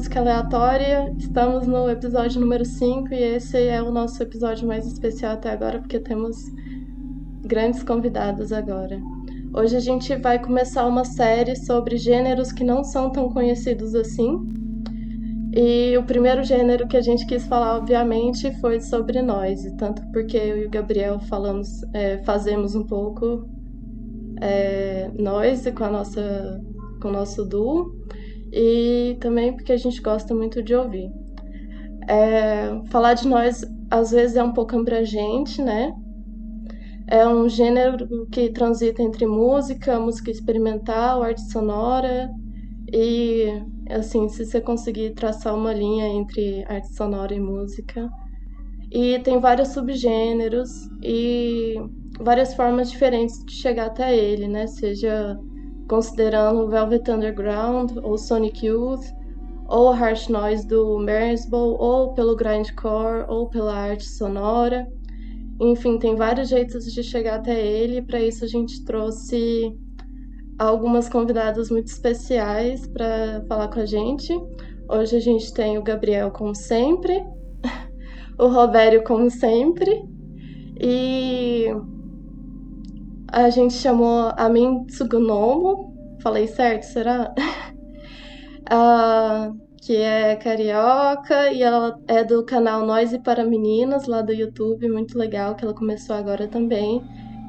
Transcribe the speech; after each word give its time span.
Música 0.00 0.20
Aleatória. 0.20 1.14
Estamos 1.18 1.66
no 1.66 1.90
episódio 1.90 2.40
número 2.40 2.64
5 2.64 3.12
e 3.12 3.22
esse 3.22 3.58
é 3.58 3.82
o 3.82 3.90
nosso 3.90 4.22
episódio 4.22 4.66
mais 4.66 4.86
especial 4.86 5.34
até 5.34 5.50
agora 5.50 5.78
porque 5.78 6.00
temos 6.00 6.38
grandes 7.42 7.82
convidados 7.82 8.50
agora. 8.50 8.98
Hoje 9.52 9.76
a 9.76 9.78
gente 9.78 10.16
vai 10.16 10.38
começar 10.38 10.86
uma 10.86 11.04
série 11.04 11.54
sobre 11.54 11.98
gêneros 11.98 12.50
que 12.50 12.64
não 12.64 12.82
são 12.82 13.10
tão 13.10 13.28
conhecidos 13.28 13.94
assim. 13.94 14.40
E 15.54 15.94
o 15.98 16.02
primeiro 16.04 16.42
gênero 16.44 16.88
que 16.88 16.96
a 16.96 17.02
gente 17.02 17.26
quis 17.26 17.46
falar, 17.46 17.76
obviamente, 17.76 18.58
foi 18.58 18.80
sobre 18.80 19.20
nós, 19.20 19.70
tanto 19.76 20.00
porque 20.12 20.38
eu 20.38 20.62
e 20.62 20.64
o 20.64 20.70
Gabriel 20.70 21.20
falamos, 21.20 21.68
é, 21.92 22.16
fazemos 22.24 22.74
um 22.74 22.86
pouco 22.86 23.46
é, 24.40 25.10
com 25.76 25.84
a 25.84 25.90
nossa 25.90 26.58
com 27.02 27.08
o 27.08 27.12
nosso 27.12 27.44
duo 27.44 28.00
e 28.52 29.16
também 29.20 29.52
porque 29.52 29.72
a 29.72 29.76
gente 29.76 30.00
gosta 30.00 30.34
muito 30.34 30.62
de 30.62 30.74
ouvir. 30.74 31.10
É, 32.08 32.80
falar 32.90 33.14
de 33.14 33.28
nós 33.28 33.64
às 33.90 34.10
vezes 34.10 34.36
é 34.36 34.42
um 34.42 34.52
pouco 34.52 34.76
abrangente, 34.76 35.60
né? 35.62 35.92
É 37.06 37.26
um 37.26 37.48
gênero 37.48 38.26
que 38.30 38.50
transita 38.50 39.02
entre 39.02 39.26
música, 39.26 39.98
música 39.98 40.30
experimental, 40.30 41.22
arte 41.22 41.42
sonora 41.50 42.30
e 42.92 43.46
assim, 43.88 44.28
se 44.28 44.44
você 44.44 44.60
conseguir 44.60 45.10
traçar 45.14 45.54
uma 45.54 45.72
linha 45.72 46.06
entre 46.06 46.64
arte 46.68 46.94
sonora 46.94 47.34
e 47.34 47.40
música. 47.40 48.08
E 48.92 49.18
tem 49.20 49.40
vários 49.40 49.68
subgêneros 49.68 50.70
e 51.02 51.74
várias 52.20 52.54
formas 52.54 52.90
diferentes 52.90 53.44
de 53.44 53.52
chegar 53.54 53.86
até 53.86 54.16
ele, 54.16 54.46
né? 54.46 54.66
Seja 54.66 55.36
considerando 55.90 56.68
Velvet 56.68 57.10
Underground 57.10 57.96
ou 58.04 58.16
Sonic 58.16 58.64
Youth, 58.64 59.12
ou 59.66 59.88
Harsh 59.88 60.28
Noise 60.28 60.64
do 60.64 61.00
Marysville, 61.00 61.76
ou 61.80 62.14
pelo 62.14 62.36
grindcore, 62.36 63.24
ou 63.28 63.48
pela 63.48 63.74
arte 63.74 64.08
sonora. 64.08 64.86
Enfim, 65.60 65.98
tem 65.98 66.14
vários 66.14 66.48
jeitos 66.48 66.84
de 66.92 67.02
chegar 67.02 67.40
até 67.40 67.60
ele, 67.60 67.98
e 67.98 68.02
para 68.02 68.20
isso 68.20 68.44
a 68.44 68.46
gente 68.46 68.84
trouxe 68.84 69.76
algumas 70.60 71.08
convidadas 71.08 71.70
muito 71.70 71.88
especiais 71.88 72.86
para 72.86 73.44
falar 73.48 73.66
com 73.66 73.80
a 73.80 73.86
gente. 73.86 74.32
Hoje 74.88 75.16
a 75.16 75.20
gente 75.20 75.52
tem 75.52 75.76
o 75.76 75.82
Gabriel, 75.82 76.30
como 76.30 76.54
sempre, 76.54 77.20
o 78.38 78.46
Robério, 78.46 79.02
como 79.02 79.28
sempre, 79.28 79.90
e 80.80 81.66
a 83.32 83.50
gente 83.50 83.74
chamou 83.74 84.32
a 84.36 84.48
Min 84.48 84.84
Tsugunomo, 84.86 85.94
falei 86.22 86.46
certo, 86.46 86.84
será? 86.84 87.32
uh, 88.72 89.58
que 89.80 89.96
é 89.96 90.36
carioca 90.36 91.50
e 91.52 91.62
ela 91.62 91.98
é 92.06 92.22
do 92.22 92.44
canal 92.44 92.84
Noise 92.84 93.18
para 93.20 93.44
Meninas, 93.44 94.06
lá 94.06 94.20
do 94.20 94.32
YouTube, 94.32 94.88
muito 94.88 95.18
legal, 95.18 95.54
que 95.54 95.64
ela 95.64 95.74
começou 95.74 96.14
agora 96.14 96.46
também. 96.46 97.02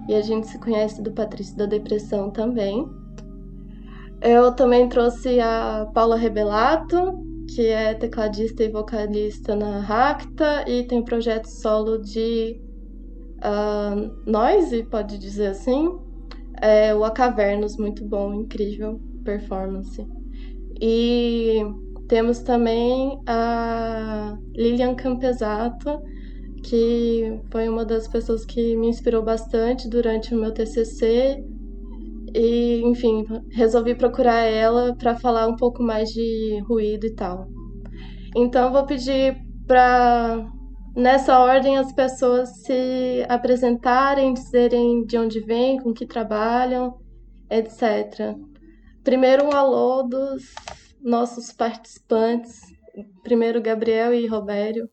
E 0.08 0.16
a 0.16 0.22
gente 0.22 0.48
se 0.48 0.58
conhece 0.60 1.02
do 1.02 1.12
Patrício 1.12 1.58
da 1.58 1.66
Depressão 1.66 2.32
também. 2.32 2.88
Eu 4.22 4.52
também 4.54 4.88
trouxe 4.88 5.40
a 5.40 5.90
Paula 5.94 6.16
Rebelato, 6.16 7.20
que 7.54 7.68
é 7.68 7.94
tecladista 7.94 8.64
e 8.64 8.70
vocalista 8.70 9.56
na 9.56 9.80
Racta 9.80 10.64
e 10.68 10.84
tem 10.84 11.00
um 11.00 11.04
projeto 11.04 11.48
solo 11.48 11.98
de 11.98 12.62
uh, 13.44 14.30
noise, 14.30 14.84
pode 14.84 15.18
dizer 15.18 15.48
assim. 15.48 15.98
É 16.62 16.94
o 16.94 17.04
A 17.04 17.12
Cavernos, 17.12 17.78
muito 17.78 18.06
bom, 18.06 18.34
incrível 18.34 19.00
performance. 19.24 20.06
E 20.80 21.62
temos 22.08 22.40
também 22.40 23.20
a 23.26 24.38
Lilian 24.56 24.96
Campesato, 24.96 26.02
que 26.64 27.40
foi 27.52 27.68
uma 27.68 27.84
das 27.84 28.08
pessoas 28.08 28.46
que 28.46 28.76
me 28.76 28.88
inspirou 28.88 29.24
bastante 29.24 29.90
durante 29.90 30.36
o 30.36 30.40
meu 30.40 30.54
TCC. 30.54 31.44
E, 32.34 32.82
enfim, 32.86 33.26
resolvi 33.52 33.96
procurar 33.96 34.44
ela 34.44 34.96
para 34.96 35.16
falar 35.16 35.48
um 35.48 35.56
pouco 35.56 35.84
mais 35.84 36.10
de 36.10 36.60
ruído 36.68 37.06
e 37.06 37.14
tal. 37.14 37.48
Então, 38.36 38.72
vou 38.72 38.86
pedir 38.86 39.36
para 39.68 40.48
Nessa 40.96 41.40
ordem, 41.40 41.78
as 41.78 41.94
pessoas 41.94 42.50
se 42.64 43.26
apresentarem, 43.30 44.34
dizerem 44.34 45.06
de 45.06 45.18
onde 45.18 45.40
vêm, 45.40 45.80
com 45.80 45.94
que 45.94 46.06
trabalham, 46.06 47.00
etc. 47.50 48.36
Primeiro, 49.02 49.46
um 49.46 49.52
alô 49.54 50.04
dos 50.04 50.54
nossos 51.02 51.54
participantes. 51.54 52.60
Primeiro, 53.24 53.62
Gabriel 53.62 54.14
e 54.14 54.28
Robério. 54.28 54.90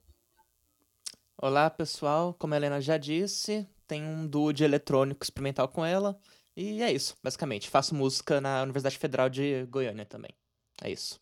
Olá, 1.37 1.69
pessoal. 1.69 2.33
Como 2.33 2.55
a 2.55 2.57
Helena 2.57 2.81
já 2.81 2.97
disse, 2.97 3.67
tem 3.87 4.05
um 4.05 4.25
duo 4.25 4.53
de 4.53 4.63
eletrônico 4.63 5.25
experimental 5.25 5.67
com 5.67 5.85
ela. 5.85 6.17
E 6.57 6.81
é 6.81 6.93
isso, 6.93 7.17
basicamente. 7.23 7.69
Faço 7.69 7.95
música 7.97 8.41
na 8.41 8.63
Universidade 8.63 8.99
Federal 8.99 9.29
de 9.29 9.67
Goiânia 9.69 10.07
também. 10.07 10.31
É 10.81 10.91
isso. 10.91 11.19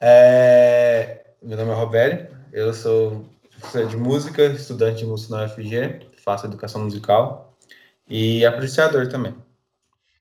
É... 0.00 1.34
Meu 1.42 1.58
nome 1.58 1.72
é 1.72 1.74
Robério, 1.74 2.34
eu 2.54 2.72
sou 2.72 3.33
professor 3.60 3.86
de 3.88 3.96
música, 3.96 4.44
estudante 4.46 4.98
de 4.98 5.06
música 5.06 5.36
na 5.36 5.44
UFG, 5.44 6.06
faço 6.16 6.46
educação 6.46 6.84
musical 6.84 7.56
e 8.08 8.44
apreciador 8.44 9.08
também. 9.08 9.34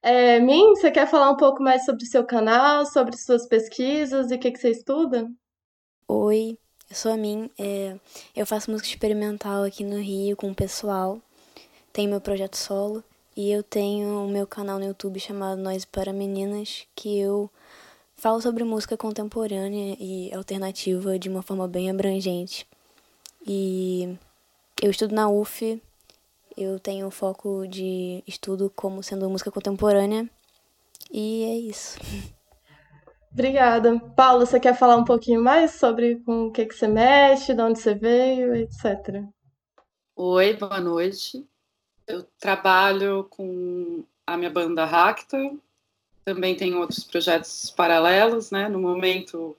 É, 0.01 0.39
Min, 0.39 0.75
você 0.75 0.91
quer 0.91 1.07
falar 1.07 1.29
um 1.29 1.37
pouco 1.37 1.63
mais 1.63 1.85
sobre 1.85 2.03
o 2.03 2.07
seu 2.07 2.25
canal, 2.25 2.85
sobre 2.85 3.15
suas 3.17 3.47
pesquisas 3.47 4.31
e 4.31 4.35
o 4.35 4.39
que, 4.39 4.51
que 4.51 4.59
você 4.59 4.69
estuda? 4.69 5.29
Oi, 6.07 6.57
eu 6.89 6.95
sou 6.95 7.11
a 7.11 7.17
Min, 7.17 7.49
é, 7.57 7.95
eu 8.35 8.45
faço 8.45 8.69
música 8.69 8.89
experimental 8.89 9.63
aqui 9.63 9.83
no 9.83 9.99
Rio 10.01 10.35
com 10.35 10.51
o 10.51 10.55
pessoal, 10.55 11.19
tenho 11.93 12.09
meu 12.09 12.19
projeto 12.19 12.57
solo 12.57 13.03
e 13.35 13.49
eu 13.51 13.63
tenho 13.63 14.25
o 14.25 14.29
meu 14.29 14.45
canal 14.45 14.77
no 14.77 14.85
YouTube 14.85 15.19
chamado 15.19 15.61
Nós 15.61 15.85
para 15.85 16.11
Meninas, 16.11 16.85
que 16.93 17.19
eu 17.19 17.49
falo 18.15 18.41
sobre 18.41 18.63
música 18.63 18.97
contemporânea 18.97 19.95
e 19.99 20.33
alternativa 20.33 21.17
de 21.17 21.29
uma 21.29 21.41
forma 21.41 21.67
bem 21.67 21.89
abrangente. 21.89 22.67
E 23.45 24.17
eu 24.81 24.89
estudo 24.89 25.13
na 25.13 25.29
UF, 25.29 25.81
eu 26.55 26.79
tenho 26.79 27.09
foco 27.11 27.67
de 27.67 28.23
estudo 28.27 28.71
como 28.75 29.03
sendo 29.03 29.29
música 29.29 29.51
contemporânea, 29.51 30.29
e 31.11 31.43
é 31.43 31.55
isso. 31.57 31.99
Obrigada. 33.31 33.99
Paulo, 34.15 34.45
você 34.45 34.59
quer 34.59 34.75
falar 34.75 34.95
um 34.95 35.03
pouquinho 35.03 35.41
mais 35.41 35.71
sobre 35.71 36.17
com 36.17 36.45
o 36.45 36.51
que, 36.51 36.65
que 36.65 36.75
você 36.75 36.87
mexe, 36.87 37.53
de 37.53 37.61
onde 37.61 37.79
você 37.79 37.95
veio, 37.95 38.55
etc. 38.55 39.23
Oi, 40.15 40.53
boa 40.53 40.79
noite. 40.79 41.45
Eu 42.05 42.23
trabalho 42.39 43.25
com 43.29 44.03
a 44.27 44.37
minha 44.37 44.51
banda 44.51 44.85
Racta, 44.85 45.37
também 46.23 46.55
tenho 46.55 46.79
outros 46.79 47.03
projetos 47.03 47.71
paralelos, 47.71 48.51
né? 48.51 48.69
No 48.69 48.79
momento 48.79 49.57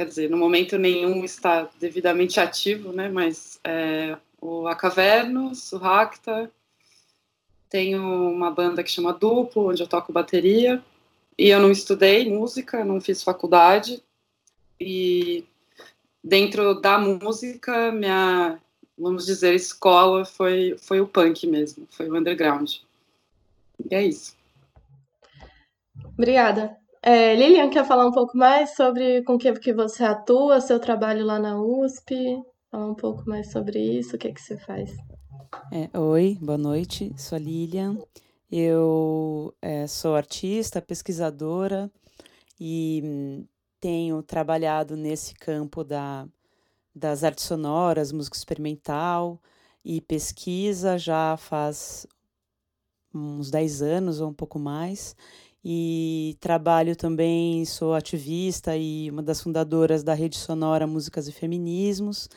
quer 0.00 0.06
dizer, 0.06 0.30
no 0.30 0.38
momento 0.38 0.78
nenhum 0.78 1.22
está 1.22 1.68
devidamente 1.78 2.40
ativo, 2.40 2.90
né? 2.90 3.10
Mas 3.10 3.60
é, 3.62 4.16
o 4.40 4.66
Acavernos, 4.66 5.70
o 5.72 5.76
Racta, 5.76 6.50
tenho 7.68 8.02
uma 8.02 8.50
banda 8.50 8.82
que 8.82 8.90
chama 8.90 9.12
Duplo, 9.12 9.68
onde 9.68 9.82
eu 9.82 9.86
toco 9.86 10.10
bateria, 10.10 10.82
e 11.36 11.50
eu 11.50 11.60
não 11.60 11.70
estudei 11.70 12.26
música, 12.30 12.82
não 12.82 12.98
fiz 12.98 13.22
faculdade, 13.22 14.02
e 14.80 15.44
dentro 16.24 16.80
da 16.80 16.96
música, 16.96 17.92
minha, 17.92 18.58
vamos 18.96 19.26
dizer, 19.26 19.54
escola 19.54 20.24
foi, 20.24 20.78
foi 20.78 21.02
o 21.02 21.06
punk 21.06 21.46
mesmo, 21.46 21.86
foi 21.90 22.08
o 22.08 22.16
underground. 22.16 22.76
E 23.84 23.94
é 23.94 24.02
isso. 24.02 24.34
Obrigada. 26.16 26.74
É, 27.02 27.34
Lilian, 27.34 27.70
quer 27.70 27.86
falar 27.86 28.06
um 28.06 28.12
pouco 28.12 28.36
mais 28.36 28.76
sobre 28.76 29.22
com 29.22 29.38
que, 29.38 29.50
que 29.54 29.72
você 29.72 30.04
atua, 30.04 30.60
seu 30.60 30.78
trabalho 30.78 31.24
lá 31.24 31.38
na 31.38 31.58
USP? 31.58 32.38
Falar 32.70 32.90
um 32.90 32.94
pouco 32.94 33.22
mais 33.26 33.50
sobre 33.50 33.78
isso, 33.78 34.16
o 34.16 34.18
que, 34.18 34.30
que 34.30 34.40
você 34.40 34.58
faz? 34.58 34.94
É, 35.72 35.98
oi, 35.98 36.36
boa 36.42 36.58
noite, 36.58 37.10
sou 37.16 37.36
a 37.36 37.38
Lilian. 37.38 37.96
Eu 38.52 39.54
é, 39.62 39.86
sou 39.86 40.14
artista, 40.14 40.82
pesquisadora 40.82 41.90
e 42.60 43.00
hum, 43.02 43.46
tenho 43.80 44.22
trabalhado 44.22 44.94
nesse 44.94 45.34
campo 45.34 45.82
da, 45.82 46.28
das 46.94 47.24
artes 47.24 47.44
sonoras, 47.44 48.12
música 48.12 48.36
experimental 48.36 49.40
e 49.82 50.02
pesquisa 50.02 50.98
já 50.98 51.34
faz 51.38 52.06
uns 53.14 53.50
10 53.50 53.80
anos 53.80 54.20
ou 54.20 54.28
um 54.28 54.34
pouco 54.34 54.58
mais 54.58 55.16
e 55.64 56.36
trabalho 56.40 56.96
também, 56.96 57.64
sou 57.64 57.94
ativista 57.94 58.76
e 58.76 59.10
uma 59.10 59.22
das 59.22 59.40
fundadoras 59.40 60.02
da 60.02 60.14
Rede 60.14 60.36
Sonora 60.36 60.86
Músicas 60.86 61.28
e 61.28 61.32
Feminismos, 61.32 62.28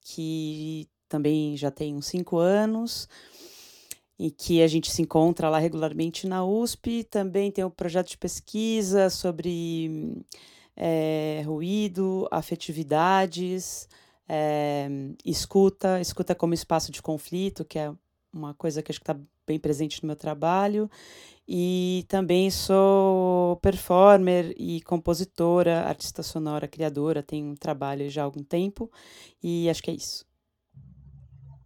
que 0.00 0.88
também 1.08 1.56
já 1.56 1.70
tem 1.70 1.94
uns 1.94 2.06
cinco 2.06 2.38
anos. 2.38 3.08
e 4.18 4.30
que 4.30 4.62
a 4.62 4.68
gente 4.68 4.90
se 4.92 5.02
encontra 5.02 5.50
lá 5.50 5.58
regularmente 5.58 6.26
na 6.26 6.44
USP. 6.44 7.04
Também 7.04 7.50
tem 7.50 7.64
um 7.64 7.70
projeto 7.70 8.10
de 8.10 8.18
pesquisa 8.18 9.10
sobre 9.10 10.22
é, 10.76 11.42
ruído, 11.44 12.28
afetividades, 12.30 13.88
é, 14.28 14.88
escuta, 15.24 16.00
escuta 16.00 16.34
como 16.34 16.54
espaço 16.54 16.92
de 16.92 17.02
conflito, 17.02 17.64
que 17.64 17.78
é 17.78 17.92
uma 18.32 18.54
coisa 18.54 18.82
que 18.82 18.90
acho 18.90 19.00
que 19.00 19.10
está 19.10 19.20
bem 19.46 19.58
presente 19.58 20.02
no 20.02 20.06
meu 20.08 20.16
trabalho. 20.16 20.90
E 21.46 22.06
também 22.08 22.50
sou 22.50 23.56
performer 23.56 24.54
e 24.56 24.80
compositora, 24.80 25.82
artista 25.82 26.22
sonora, 26.22 26.66
criadora, 26.66 27.22
tenho 27.22 27.50
um 27.50 27.54
trabalho 27.54 28.08
já 28.08 28.22
há 28.22 28.24
algum 28.24 28.42
tempo 28.42 28.90
e 29.42 29.68
acho 29.68 29.82
que 29.82 29.90
é 29.90 29.94
isso. 29.94 30.24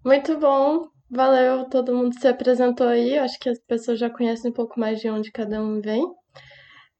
Muito 0.04 0.36
bom, 0.38 0.88
valeu, 1.08 1.64
todo 1.66 1.94
mundo 1.94 2.18
se 2.18 2.26
apresentou 2.26 2.88
aí, 2.88 3.16
acho 3.18 3.38
que 3.38 3.48
as 3.48 3.58
pessoas 3.60 4.00
já 4.00 4.10
conhecem 4.10 4.50
um 4.50 4.54
pouco 4.54 4.80
mais 4.80 5.00
de 5.00 5.08
onde 5.08 5.30
cada 5.30 5.62
um 5.62 5.80
vem. 5.80 6.04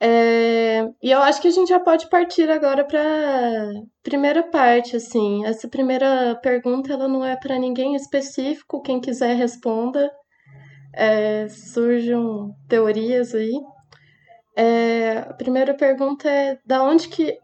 É, 0.01 0.89
e 1.03 1.11
eu 1.11 1.21
acho 1.21 1.43
que 1.43 1.49
a 1.49 1.51
gente 1.51 1.69
já 1.69 1.81
pode 1.81 2.09
partir 2.09 2.49
agora 2.49 2.85
para 2.85 3.73
primeira 4.05 4.45
parte, 4.45 4.95
assim. 4.95 5.45
Essa 5.45 5.67
primeira 5.69 6.37
pergunta 6.37 6.93
ela 6.93 7.09
não 7.09 7.25
é 7.25 7.37
para 7.37 7.59
ninguém 7.59 7.97
específico, 7.97 8.81
quem 8.83 9.01
quiser 9.01 9.35
responda 9.35 10.09
é, 10.99 11.49
surjam 11.49 12.53
teorias 12.69 13.33
aí. 13.33 13.53
É, 14.56 15.19
a 15.19 15.33
primeira 15.33 15.73
pergunta 15.73 16.29
é 16.29 16.59
da 16.67 16.83
onde 16.83 17.09
que 17.09 17.39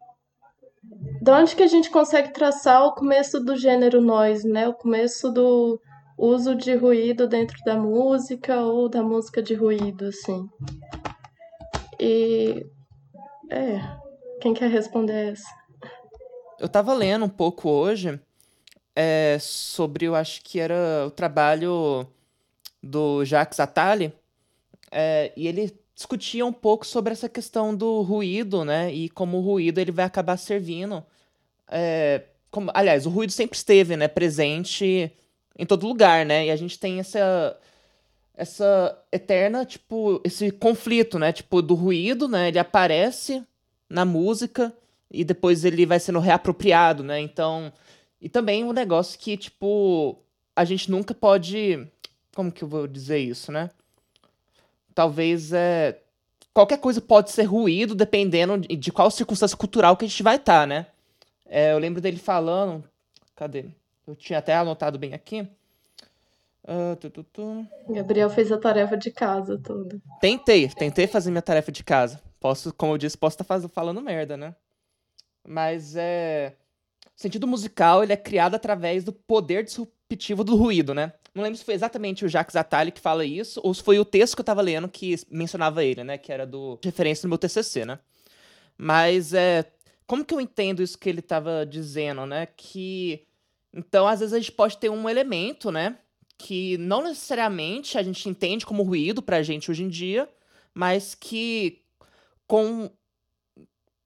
da 1.23 1.39
onde 1.39 1.55
que 1.55 1.62
a 1.62 1.69
gente 1.69 1.89
consegue 1.89 2.33
traçar 2.33 2.85
o 2.85 2.95
começo 2.95 3.41
do 3.41 3.56
gênero 3.56 4.01
noise, 4.01 4.47
né? 4.47 4.69
O 4.69 4.75
começo 4.75 5.31
do 5.31 5.81
uso 6.19 6.55
de 6.55 6.75
ruído 6.75 7.29
dentro 7.29 7.56
da 7.65 7.77
música 7.77 8.61
ou 8.61 8.89
da 8.89 9.03
música 9.03 9.41
de 9.41 9.55
ruído, 9.55 10.06
assim. 10.06 10.47
E 11.99 12.67
é, 13.51 13.81
quem 14.41 14.53
quer 14.53 14.69
responder 14.69 15.33
essa? 15.33 15.49
Eu 16.59 16.69
tava 16.69 16.93
lendo 16.93 17.25
um 17.25 17.31
pouco 17.31 17.71
hoje 17.71 18.21
é, 18.95 19.39
sobre, 19.41 20.06
eu 20.06 20.15
acho 20.15 20.43
que 20.43 20.59
era 20.59 21.06
o 21.06 21.11
trabalho 21.11 22.06
do 22.85 23.25
Jacques 23.25 23.59
Attali, 23.59 24.13
é, 24.91 25.33
e 25.37 25.49
ele 25.49 25.73
discutia 25.95 26.45
um 26.45 26.53
pouco 26.53 26.87
sobre 26.87 27.13
essa 27.13 27.29
questão 27.29 27.75
do 27.75 28.03
ruído, 28.03 28.65
né? 28.65 28.93
E 28.93 29.09
como 29.09 29.39
o 29.39 29.41
ruído 29.41 29.79
ele 29.79 29.93
vai 29.93 30.05
acabar 30.05 30.37
servindo. 30.37 31.05
É, 31.69 32.23
como, 32.51 32.71
aliás, 32.75 33.07
o 33.07 33.11
ruído 33.11 33.33
sempre 33.33 33.57
esteve, 33.57 33.97
né? 33.97 34.09
Presente 34.09 35.13
em 35.59 35.67
todo 35.67 35.87
lugar, 35.87 36.27
né? 36.27 36.47
E 36.47 36.51
a 36.51 36.57
gente 36.57 36.79
tem 36.79 37.01
essa 37.01 37.59
essa 38.37 38.99
eterna, 39.13 39.65
tipo, 39.65 40.21
esse 40.25 40.51
conflito, 40.51 41.19
né? 41.19 41.33
Tipo, 41.33 41.63
do 41.63 41.75
ruído, 41.75 42.29
né? 42.29 42.49
Ele 42.49 42.59
aparece 42.59 43.45
na 43.89 44.05
música 44.05 44.73
e 45.11 45.25
depois 45.25 45.65
ele 45.65 45.87
vai 45.87 46.01
sendo 46.01 46.19
reapropriado, 46.19 47.05
né? 47.05 47.21
Então, 47.21 47.73
e 48.21 48.29
também 48.29 48.65
um 48.65 48.73
negócio 48.73 49.19
que, 49.19 49.37
tipo, 49.37 50.19
a 50.57 50.65
gente 50.65 50.91
nunca 50.91 51.15
pode 51.15 51.87
como 52.35 52.53
que 52.53 52.65
eu 52.65 52.69
vou 52.69 52.87
dizer 52.87 53.19
isso, 53.19 53.51
né? 53.51 53.71
Talvez 54.95 55.53
é. 55.53 55.99
Qualquer 56.53 56.79
coisa 56.79 57.01
pode 57.01 57.31
ser 57.31 57.45
ruído 57.45 57.95
dependendo 57.95 58.59
de 58.59 58.93
qual 58.93 59.11
circunstância 59.11 59.57
cultural 59.57 59.97
que 59.97 60.05
a 60.05 60.09
gente 60.09 60.23
vai 60.23 60.37
estar, 60.37 60.61
tá, 60.61 60.67
né? 60.67 60.87
É, 61.47 61.73
eu 61.73 61.79
lembro 61.79 62.01
dele 62.01 62.19
falando. 62.19 62.85
Cadê? 63.35 63.67
Eu 64.07 64.15
tinha 64.15 64.39
até 64.39 64.55
anotado 64.55 64.99
bem 64.99 65.15
aqui. 65.15 65.49
Uh, 66.63 66.97
tu, 66.97 67.11
tu, 67.11 67.25
tu. 67.25 67.67
Gabriel 67.91 68.31
fez 68.31 68.51
a 68.51 68.59
tarefa 68.59 68.97
de 68.97 69.11
casa 69.11 69.59
toda. 69.59 70.01
Tentei, 70.21 70.69
tentei 70.69 71.07
fazer 71.07 71.31
minha 71.31 71.43
tarefa 71.43 71.71
de 71.71 71.83
casa. 71.83 72.21
Posso, 72.41 72.73
como 72.73 72.93
eu 72.93 72.99
disse, 72.99 73.19
posso 73.19 73.35
estar 73.41 73.61
tá 73.61 73.69
falando 73.69 74.01
merda, 74.01 74.37
né? 74.37 74.55
Mas 75.47 75.95
é. 75.97 76.55
O 77.17 77.21
sentido 77.21 77.47
musical 77.47 78.03
ele 78.03 78.13
é 78.13 78.17
criado 78.17 78.55
através 78.55 79.05
do 79.05 79.13
poder 79.13 79.65
disruptivo 79.65 80.43
do 80.43 80.57
ruído, 80.57 80.95
né? 80.95 81.13
Não 81.35 81.43
lembro 81.43 81.59
se 81.59 81.65
foi 81.65 81.75
exatamente 81.75 82.25
o 82.25 82.29
Jacques 82.29 82.55
Attali 82.55 82.93
que 82.93 83.01
fala 83.01 83.25
isso, 83.25 83.61
ou 83.65 83.75
se 83.75 83.83
foi 83.83 83.99
o 83.99 84.05
texto 84.05 84.37
que 84.37 84.41
eu 84.41 84.45
tava 84.45 84.63
lendo 84.63 84.89
que 84.89 85.17
mencionava 85.29 85.83
ele, 85.83 86.05
né? 86.05 86.17
Que 86.17 86.33
era 86.33 86.47
do 86.47 86.79
referência 86.83 87.27
no 87.27 87.31
meu 87.31 87.39
TCC, 87.39 87.85
né? 87.85 87.99
Mas 88.79 89.35
é. 89.35 89.65
Como 90.07 90.25
que 90.25 90.35
eu 90.35 90.41
entendo 90.41 90.83
isso 90.83 90.99
que 90.99 91.09
ele 91.09 91.23
tava 91.23 91.67
dizendo, 91.67 92.25
né? 92.27 92.47
Que. 92.57 93.27
Então, 93.73 94.07
às 94.07 94.21
vezes 94.21 94.33
a 94.33 94.39
gente 94.39 94.53
pode 94.53 94.79
ter 94.79 94.91
um 94.91 95.09
elemento, 95.09 95.73
né? 95.73 95.99
Que 96.39 96.79
não 96.79 97.03
necessariamente 97.03 97.99
a 97.99 98.03
gente 98.03 98.29
entende 98.29 98.65
como 98.65 98.83
ruído 98.83 99.21
pra 99.23 99.43
gente 99.43 99.71
hoje 99.71 99.83
em 99.83 99.89
dia, 99.89 100.29
mas 100.73 101.15
que 101.15 101.83
com 102.47 102.91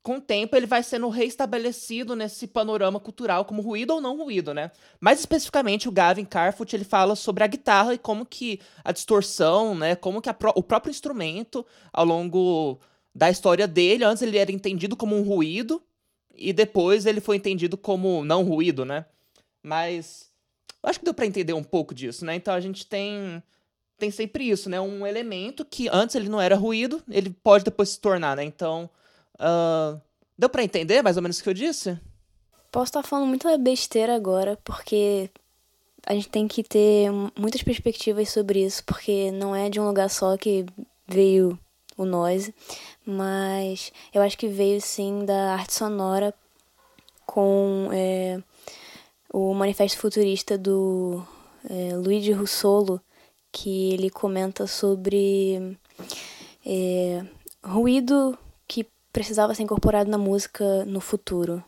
com 0.03 0.17
o 0.17 0.21
tempo 0.21 0.57
ele 0.57 0.67
vai 0.67 0.83
sendo 0.83 1.09
reestabelecido 1.09 2.17
nesse 2.17 2.47
panorama 2.47 2.99
cultural 2.99 3.45
como 3.45 3.61
ruído 3.61 3.95
ou 3.95 4.01
não 4.01 4.17
ruído, 4.17 4.55
né? 4.55 4.71
Mais 5.01 5.19
especificamente 5.19 5.89
o 5.89 5.93
Gavin 5.93 6.25
Carfoot 6.25 6.75
ele 6.75 6.85
fala 6.85 7.15
sobre 7.15 7.45
a 7.45 7.47
guitarra 7.47 7.95
e 7.95 7.99
como 7.99 8.25
que 8.25 8.61
a 8.85 8.93
distorção, 8.93 9.75
né, 9.75 9.95
como 9.97 10.23
que 10.23 10.31
o 10.55 10.63
próprio 10.63 10.91
instrumento 10.91 11.67
ao 11.93 12.05
longo 12.05 12.81
da 13.15 13.29
história 13.31 13.67
dele, 13.67 14.05
antes 14.05 14.23
ele 14.23 14.39
era 14.39 14.53
entendido 14.53 14.97
como 14.97 15.17
um 15.17 15.23
ruído 15.23 15.83
e 16.35 16.53
depois 16.53 17.05
ele 17.05 17.21
foi 17.21 17.37
entendido 17.37 17.77
como 17.77 18.25
não 18.25 18.45
ruído, 18.45 18.85
né? 18.85 19.05
Mas 19.63 20.31
acho 20.83 21.01
que 21.01 21.05
deu 21.05 21.13
para 21.13 21.27
entender 21.27 21.53
um 21.53 21.65
pouco 21.65 21.93
disso, 21.95 22.25
né? 22.25 22.35
Então 22.37 22.55
a 22.55 22.61
gente 22.61 22.87
tem 22.87 23.43
tem 23.99 24.13
sempre 24.13 24.49
isso, 24.49 24.71
né? 24.71 24.81
Um 24.81 25.05
elemento 25.05 25.65
que 25.65 25.89
antes 25.89 26.15
ele 26.15 26.29
não 26.29 26.41
era 26.41 26.55
ruído, 26.55 27.03
ele 27.11 27.31
pode 27.31 27.65
depois 27.65 27.91
se 27.91 28.01
tornar, 28.01 28.37
né? 28.37 28.45
Então, 28.45 28.89
Uh, 29.39 30.01
deu 30.37 30.49
para 30.49 30.65
entender 30.65 31.03
mais 31.03 31.17
ou 31.17 31.23
menos 31.23 31.39
o 31.39 31.43
que 31.43 31.49
eu 31.49 31.55
disse? 31.55 31.99
Posso 32.71 32.91
estar 32.91 33.03
falando 33.03 33.29
muita 33.29 33.57
besteira 33.57 34.15
agora, 34.15 34.59
porque 34.63 35.31
a 36.07 36.15
gente 36.15 36.29
tem 36.29 36.47
que 36.47 36.63
ter 36.63 37.11
muitas 37.37 37.63
perspectivas 37.63 38.29
sobre 38.31 38.65
isso, 38.65 38.85
porque 38.85 39.31
não 39.31 39.55
é 39.55 39.69
de 39.71 39.81
um 39.81 39.87
lugar 39.87 40.09
só 40.11 40.37
que 40.37 40.67
veio 41.07 41.59
o 41.97 42.05
noise, 42.05 42.55
mas 43.05 43.93
eu 44.15 44.23
acho 44.23 44.39
que 44.39 44.49
veio 44.49 44.81
sim 44.81 45.25
da 45.25 45.55
arte 45.55 45.75
sonora 45.75 46.33
com 47.27 47.89
é, 47.93 48.41
o 49.33 49.53
manifesto 49.53 49.99
futurista 49.99 50.57
do 50.57 51.23
é, 51.69 51.97
Luigi 51.97 52.33
Russolo, 52.33 53.01
que 53.51 53.93
ele 53.93 54.11
comenta 54.11 54.67
sobre 54.67 55.77
é, 56.65 57.25
ruído 57.63 58.39
precisava 59.13 59.55
ser 59.55 59.63
incorporado 59.63 60.11
na 60.11 60.19
música 60.19 60.85
no 60.85 61.01
futuro. 61.01 61.63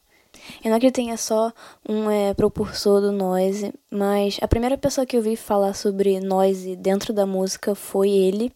Eu 0.62 0.70
não 0.70 0.76
acredito 0.76 0.94
que 0.96 1.02
tenha 1.02 1.16
só 1.16 1.52
um 1.88 2.10
é, 2.10 2.34
propulsor 2.34 3.00
do 3.00 3.12
noise, 3.12 3.72
mas 3.90 4.38
a 4.40 4.48
primeira 4.48 4.78
pessoa 4.78 5.06
que 5.06 5.16
eu 5.16 5.22
vi 5.22 5.36
falar 5.36 5.74
sobre 5.74 6.20
noise 6.20 6.76
dentro 6.76 7.12
da 7.12 7.26
música 7.26 7.74
foi 7.74 8.10
ele, 8.10 8.52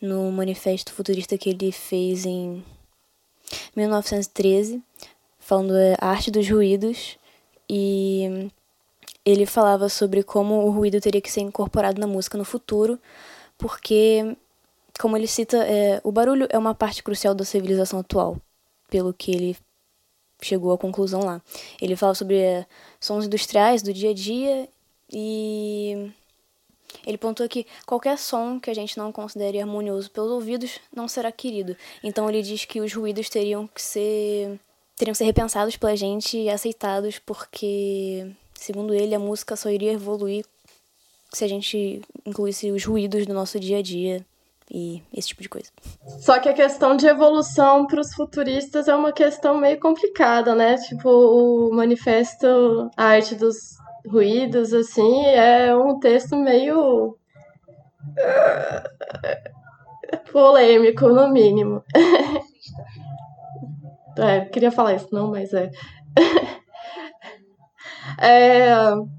no 0.00 0.30
manifesto 0.30 0.92
futurista 0.92 1.36
que 1.36 1.50
ele 1.50 1.72
fez 1.72 2.24
em 2.24 2.64
1913, 3.74 4.82
falando 5.38 5.76
é, 5.76 5.96
a 6.00 6.08
arte 6.08 6.30
dos 6.30 6.48
ruídos, 6.48 7.18
e 7.68 8.50
ele 9.24 9.44
falava 9.44 9.88
sobre 9.88 10.22
como 10.22 10.64
o 10.64 10.70
ruído 10.70 11.00
teria 11.00 11.20
que 11.20 11.30
ser 11.30 11.40
incorporado 11.40 12.00
na 12.00 12.06
música 12.06 12.38
no 12.38 12.44
futuro, 12.44 12.98
porque 13.56 14.36
como 14.98 15.16
ele 15.16 15.26
cita, 15.26 15.58
é, 15.58 16.00
o 16.02 16.10
barulho 16.10 16.46
é 16.50 16.58
uma 16.58 16.74
parte 16.74 17.02
crucial 17.02 17.34
da 17.34 17.44
civilização 17.44 18.00
atual, 18.00 18.36
pelo 18.90 19.14
que 19.14 19.30
ele 19.30 19.56
chegou 20.42 20.72
à 20.72 20.78
conclusão 20.78 21.20
lá. 21.20 21.40
Ele 21.80 21.96
fala 21.96 22.14
sobre 22.14 22.38
é, 22.38 22.66
sons 23.00 23.26
industriais 23.26 23.82
do 23.82 23.92
dia 23.92 24.10
a 24.10 24.14
dia 24.14 24.68
e 25.12 26.10
ele 27.06 27.18
pontua 27.18 27.48
que 27.48 27.66
qualquer 27.86 28.18
som 28.18 28.58
que 28.58 28.70
a 28.70 28.74
gente 28.74 28.98
não 28.98 29.12
considere 29.12 29.60
harmonioso 29.60 30.10
pelos 30.10 30.30
ouvidos 30.30 30.80
não 30.94 31.06
será 31.06 31.30
querido. 31.30 31.76
Então 32.02 32.28
ele 32.28 32.42
diz 32.42 32.64
que 32.64 32.80
os 32.80 32.92
ruídos 32.92 33.28
teriam 33.28 33.66
que 33.66 33.80
ser 33.80 34.58
teriam 34.96 35.12
que 35.12 35.18
ser 35.18 35.24
repensados 35.24 35.76
pela 35.76 35.96
gente 35.96 36.36
e 36.36 36.50
aceitados 36.50 37.20
porque, 37.20 38.28
segundo 38.54 38.92
ele, 38.92 39.14
a 39.14 39.18
música 39.18 39.54
só 39.54 39.70
iria 39.70 39.92
evoluir 39.92 40.44
se 41.32 41.44
a 41.44 41.48
gente 41.48 42.02
incluísse 42.26 42.72
os 42.72 42.84
ruídos 42.84 43.24
do 43.26 43.32
nosso 43.32 43.60
dia 43.60 43.78
a 43.78 43.82
dia 43.82 44.26
e 44.70 45.02
esse 45.14 45.28
tipo 45.28 45.42
de 45.42 45.48
coisa. 45.48 45.70
Só 46.20 46.38
que 46.38 46.48
a 46.48 46.54
questão 46.54 46.96
de 46.96 47.06
evolução 47.06 47.86
para 47.86 48.00
os 48.00 48.14
futuristas 48.14 48.88
é 48.88 48.94
uma 48.94 49.12
questão 49.12 49.58
meio 49.58 49.80
complicada, 49.80 50.54
né? 50.54 50.76
Tipo, 50.76 51.08
o 51.08 51.74
manifesto 51.74 52.90
A 52.96 53.04
Arte 53.04 53.34
dos 53.34 53.76
Ruídos, 54.06 54.72
assim, 54.72 55.26
é 55.26 55.74
um 55.74 55.98
texto 55.98 56.36
meio. 56.36 57.16
polêmico, 60.32 61.08
no 61.08 61.28
mínimo. 61.28 61.82
é, 64.16 64.44
queria 64.46 64.70
falar 64.70 64.94
isso, 64.94 65.08
não, 65.12 65.30
mas 65.30 65.52
é. 65.52 65.70
é. 68.20 69.17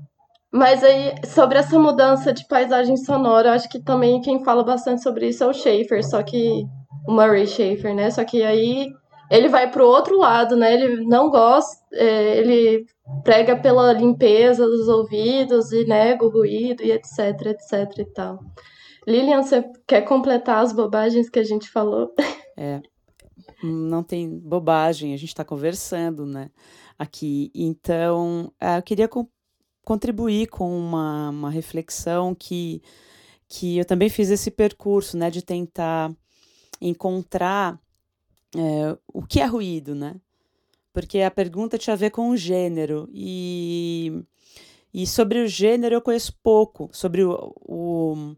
Mas 0.51 0.84
aí, 0.84 1.13
sobre 1.25 1.60
essa 1.60 1.77
mudança 1.77 2.34
de 2.34 2.48
paisagem 2.48 2.98
sonora, 2.98 3.53
acho 3.53 3.70
que 3.70 3.79
também 3.79 4.20
quem 4.22 4.44
fala 4.44 4.63
bastante 4.63 5.03
sobre 5.03 5.27
isso 5.27 5.44
é 5.44 5.48
o 5.48 5.53
Schaefer, 5.53 6.03
só 6.08 6.24
que. 6.24 6.65
O 7.08 7.13
Murray 7.13 7.48
Schaefer, 7.48 7.96
né? 7.96 8.12
Só 8.12 8.24
que 8.24 8.44
aí 8.44 8.88
ele 9.32 9.48
vai 9.48 9.70
pro 9.70 9.88
outro 9.88 10.18
lado, 10.18 10.56
né? 10.56 10.74
Ele 10.74 11.06
não 11.06 11.29
gosta, 11.29 11.82
é, 11.94 12.38
ele 12.38 12.86
prega 13.24 13.56
pela 13.56 13.94
limpeza 13.94 14.65
dos 14.65 14.88
ouvidos 14.88 15.72
e 15.72 15.86
nega 15.86 16.25
o 16.25 16.29
ruído 16.29 16.84
e 16.84 16.91
etc, 16.91 17.48
etc 17.48 17.98
e 17.98 18.06
tal. 18.06 18.39
Lilian, 19.08 19.41
você 19.41 19.63
quer 19.88 20.01
completar 20.01 20.63
as 20.63 20.74
bobagens 20.74 21.29
que 21.29 21.39
a 21.39 21.44
gente 21.44 21.70
falou? 21.70 22.13
É, 22.58 22.82
não 23.63 24.03
tem 24.03 24.38
bobagem, 24.39 25.13
a 25.13 25.18
gente 25.18 25.29
está 25.29 25.46
conversando, 25.46 26.25
né? 26.25 26.50
Aqui. 26.98 27.51
Então, 27.56 28.51
é, 28.60 28.77
eu 28.77 28.84
queria 28.84 29.08
contribuir 29.89 30.50
com 30.50 30.77
uma, 30.77 31.31
uma 31.31 31.50
reflexão 31.50 32.36
que, 32.36 32.79
que 33.48 33.79
eu 33.79 33.86
também 33.86 34.08
fiz 34.08 34.29
esse 34.29 34.51
percurso, 34.51 35.17
né? 35.17 35.31
De 35.31 35.41
tentar 35.41 36.15
encontrar 36.79 37.81
é, 38.55 38.96
o 39.12 39.24
que 39.24 39.39
é 39.39 39.46
ruído, 39.48 39.96
né? 39.96 40.15
Porque 40.93 41.22
a 41.22 41.31
pergunta 41.31 41.75
tinha 41.75 41.96
a 41.96 41.98
ver 41.98 42.12
com 42.12 42.29
o 42.29 42.38
gênero. 42.38 43.10
E, 43.12 44.24
e 44.93 45.08
sobre 45.08 45.39
o 45.39 45.48
gênero 45.48 45.96
eu 45.96 46.01
conheço 46.03 46.38
pouco. 46.43 46.91
Sobre 46.93 47.24
o, 47.24 47.55
o, 47.60 48.36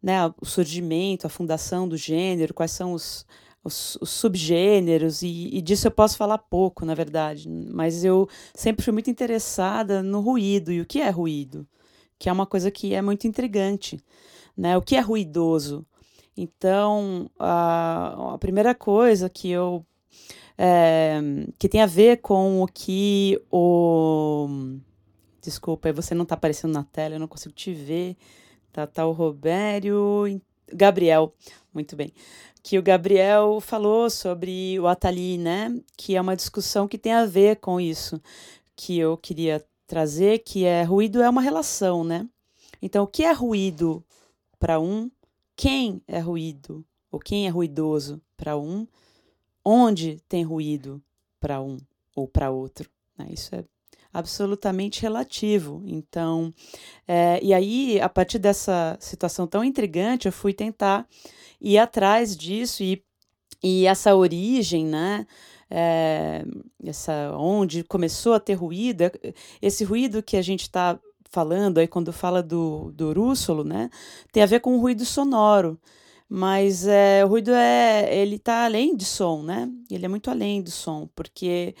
né, 0.00 0.24
o 0.40 0.46
surgimento, 0.46 1.26
a 1.26 1.30
fundação 1.30 1.88
do 1.88 1.96
gênero, 1.96 2.54
quais 2.54 2.70
são 2.70 2.92
os, 2.92 3.26
os, 3.62 3.96
os 4.00 4.10
subgêneros, 4.10 5.22
e, 5.22 5.50
e, 5.52 5.60
disso 5.60 5.86
eu 5.86 5.90
posso 5.90 6.16
falar 6.16 6.38
pouco, 6.38 6.84
na 6.84 6.94
verdade. 6.94 7.48
Mas 7.48 8.04
eu 8.04 8.28
sempre 8.54 8.84
fui 8.84 8.92
muito 8.92 9.10
interessada 9.10 10.02
no 10.02 10.20
ruído. 10.20 10.72
E 10.72 10.80
o 10.80 10.86
que 10.86 11.00
é 11.00 11.10
ruído? 11.10 11.66
Que 12.18 12.28
é 12.28 12.32
uma 12.32 12.46
coisa 12.46 12.70
que 12.70 12.94
é 12.94 13.02
muito 13.02 13.26
intrigante. 13.26 13.98
Né? 14.56 14.76
O 14.76 14.82
que 14.82 14.96
é 14.96 15.00
ruidoso? 15.00 15.86
Então, 16.36 17.30
a, 17.38 18.34
a 18.34 18.38
primeira 18.38 18.74
coisa 18.74 19.28
que 19.28 19.50
eu. 19.50 19.84
É, 20.62 21.18
que 21.58 21.68
tem 21.68 21.80
a 21.80 21.86
ver 21.86 22.18
com 22.18 22.62
o 22.62 22.66
que 22.66 23.40
o. 23.50 24.48
Desculpa, 25.42 25.92
você 25.92 26.14
não 26.14 26.24
está 26.24 26.34
aparecendo 26.34 26.72
na 26.72 26.84
tela, 26.84 27.14
eu 27.14 27.20
não 27.20 27.28
consigo 27.28 27.54
te 27.54 27.72
ver. 27.72 28.16
Tá, 28.72 28.86
tá 28.86 29.06
o 29.06 29.12
Robério. 29.12 30.24
Gabriel, 30.72 31.34
muito 31.74 31.96
bem. 31.96 32.12
Que 32.62 32.78
o 32.78 32.82
Gabriel 32.82 33.60
falou 33.60 34.10
sobre 34.10 34.78
o 34.78 34.86
Atali, 34.86 35.38
né? 35.38 35.74
Que 35.96 36.16
é 36.16 36.20
uma 36.20 36.36
discussão 36.36 36.86
que 36.86 36.98
tem 36.98 37.12
a 37.12 37.26
ver 37.26 37.56
com 37.56 37.80
isso 37.80 38.20
que 38.76 38.98
eu 38.98 39.16
queria 39.16 39.64
trazer, 39.86 40.40
que 40.40 40.64
é 40.64 40.82
ruído 40.82 41.22
é 41.22 41.28
uma 41.28 41.42
relação, 41.42 42.04
né? 42.04 42.26
Então, 42.80 43.04
o 43.04 43.06
que 43.06 43.24
é 43.24 43.32
ruído 43.32 44.04
para 44.58 44.78
um 44.78 45.10
quem 45.56 46.00
é 46.06 46.18
ruído 46.18 46.84
ou 47.10 47.18
quem 47.18 47.46
é 47.46 47.50
ruidoso 47.50 48.20
para 48.36 48.56
um, 48.56 48.86
onde 49.64 50.18
tem 50.28 50.42
ruído 50.42 51.02
para 51.38 51.60
um 51.60 51.76
ou 52.14 52.26
para 52.26 52.50
outro. 52.50 52.88
Né? 53.18 53.28
Isso 53.30 53.54
é 53.54 53.64
absolutamente 54.12 55.02
relativo. 55.02 55.82
Então, 55.86 56.52
é, 57.06 57.38
e 57.42 57.54
aí, 57.54 58.00
a 58.00 58.08
partir 58.08 58.38
dessa 58.38 58.96
situação 59.00 59.46
tão 59.46 59.64
intrigante, 59.64 60.26
eu 60.26 60.32
fui 60.32 60.52
tentar 60.52 61.06
ir 61.60 61.78
atrás 61.78 62.36
disso 62.36 62.82
e, 62.82 63.04
e 63.62 63.86
essa 63.86 64.14
origem, 64.14 64.86
né? 64.86 65.26
É, 65.72 66.44
essa 66.84 67.32
onde 67.36 67.84
começou 67.84 68.34
a 68.34 68.40
ter 68.40 68.54
ruído, 68.54 69.04
esse 69.62 69.84
ruído 69.84 70.20
que 70.20 70.36
a 70.36 70.42
gente 70.42 70.62
está 70.62 70.98
falando 71.30 71.78
aí 71.78 71.86
quando 71.86 72.12
fala 72.12 72.42
do, 72.42 72.90
do 72.90 73.12
rússolo, 73.12 73.62
né, 73.62 73.88
tem 74.32 74.42
a 74.42 74.46
ver 74.46 74.58
com 74.58 74.76
o 74.76 74.80
ruído 74.80 75.04
sonoro. 75.04 75.80
Mas 76.28 76.86
é, 76.86 77.24
o 77.24 77.28
ruído 77.28 77.50
é, 77.52 78.16
ele 78.16 78.36
está 78.36 78.64
além 78.64 78.96
de 78.96 79.04
som, 79.04 79.42
né? 79.42 79.68
Ele 79.90 80.06
é 80.06 80.08
muito 80.08 80.30
além 80.30 80.62
do 80.62 80.70
som, 80.70 81.08
porque 81.12 81.74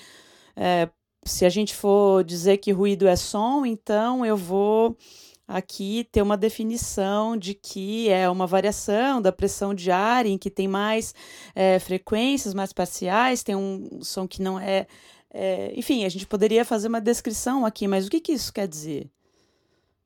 é, 0.56 0.88
se 1.24 1.44
a 1.44 1.48
gente 1.48 1.74
for 1.74 2.24
dizer 2.24 2.58
que 2.58 2.72
ruído 2.72 3.06
é 3.06 3.16
som, 3.16 3.66
então 3.66 4.24
eu 4.24 4.36
vou 4.36 4.96
aqui 5.46 6.08
ter 6.12 6.22
uma 6.22 6.36
definição 6.36 7.36
de 7.36 7.54
que 7.54 8.08
é 8.08 8.30
uma 8.30 8.46
variação 8.46 9.20
da 9.20 9.32
pressão 9.32 9.74
de 9.74 9.90
ar 9.90 10.24
em 10.24 10.38
que 10.38 10.48
tem 10.48 10.68
mais 10.68 11.12
é, 11.54 11.78
frequências, 11.78 12.54
mais 12.54 12.72
parciais, 12.72 13.42
tem 13.42 13.56
um 13.56 14.00
som 14.00 14.28
que 14.28 14.40
não 14.40 14.58
é, 14.60 14.86
é, 15.32 15.72
Enfim, 15.76 16.04
a 16.04 16.08
gente 16.08 16.26
poderia 16.26 16.64
fazer 16.64 16.88
uma 16.88 17.00
descrição 17.00 17.66
aqui, 17.66 17.86
mas 17.86 18.06
o 18.06 18.10
que, 18.10 18.20
que 18.20 18.32
isso 18.32 18.52
quer 18.52 18.66
dizer? 18.66 19.10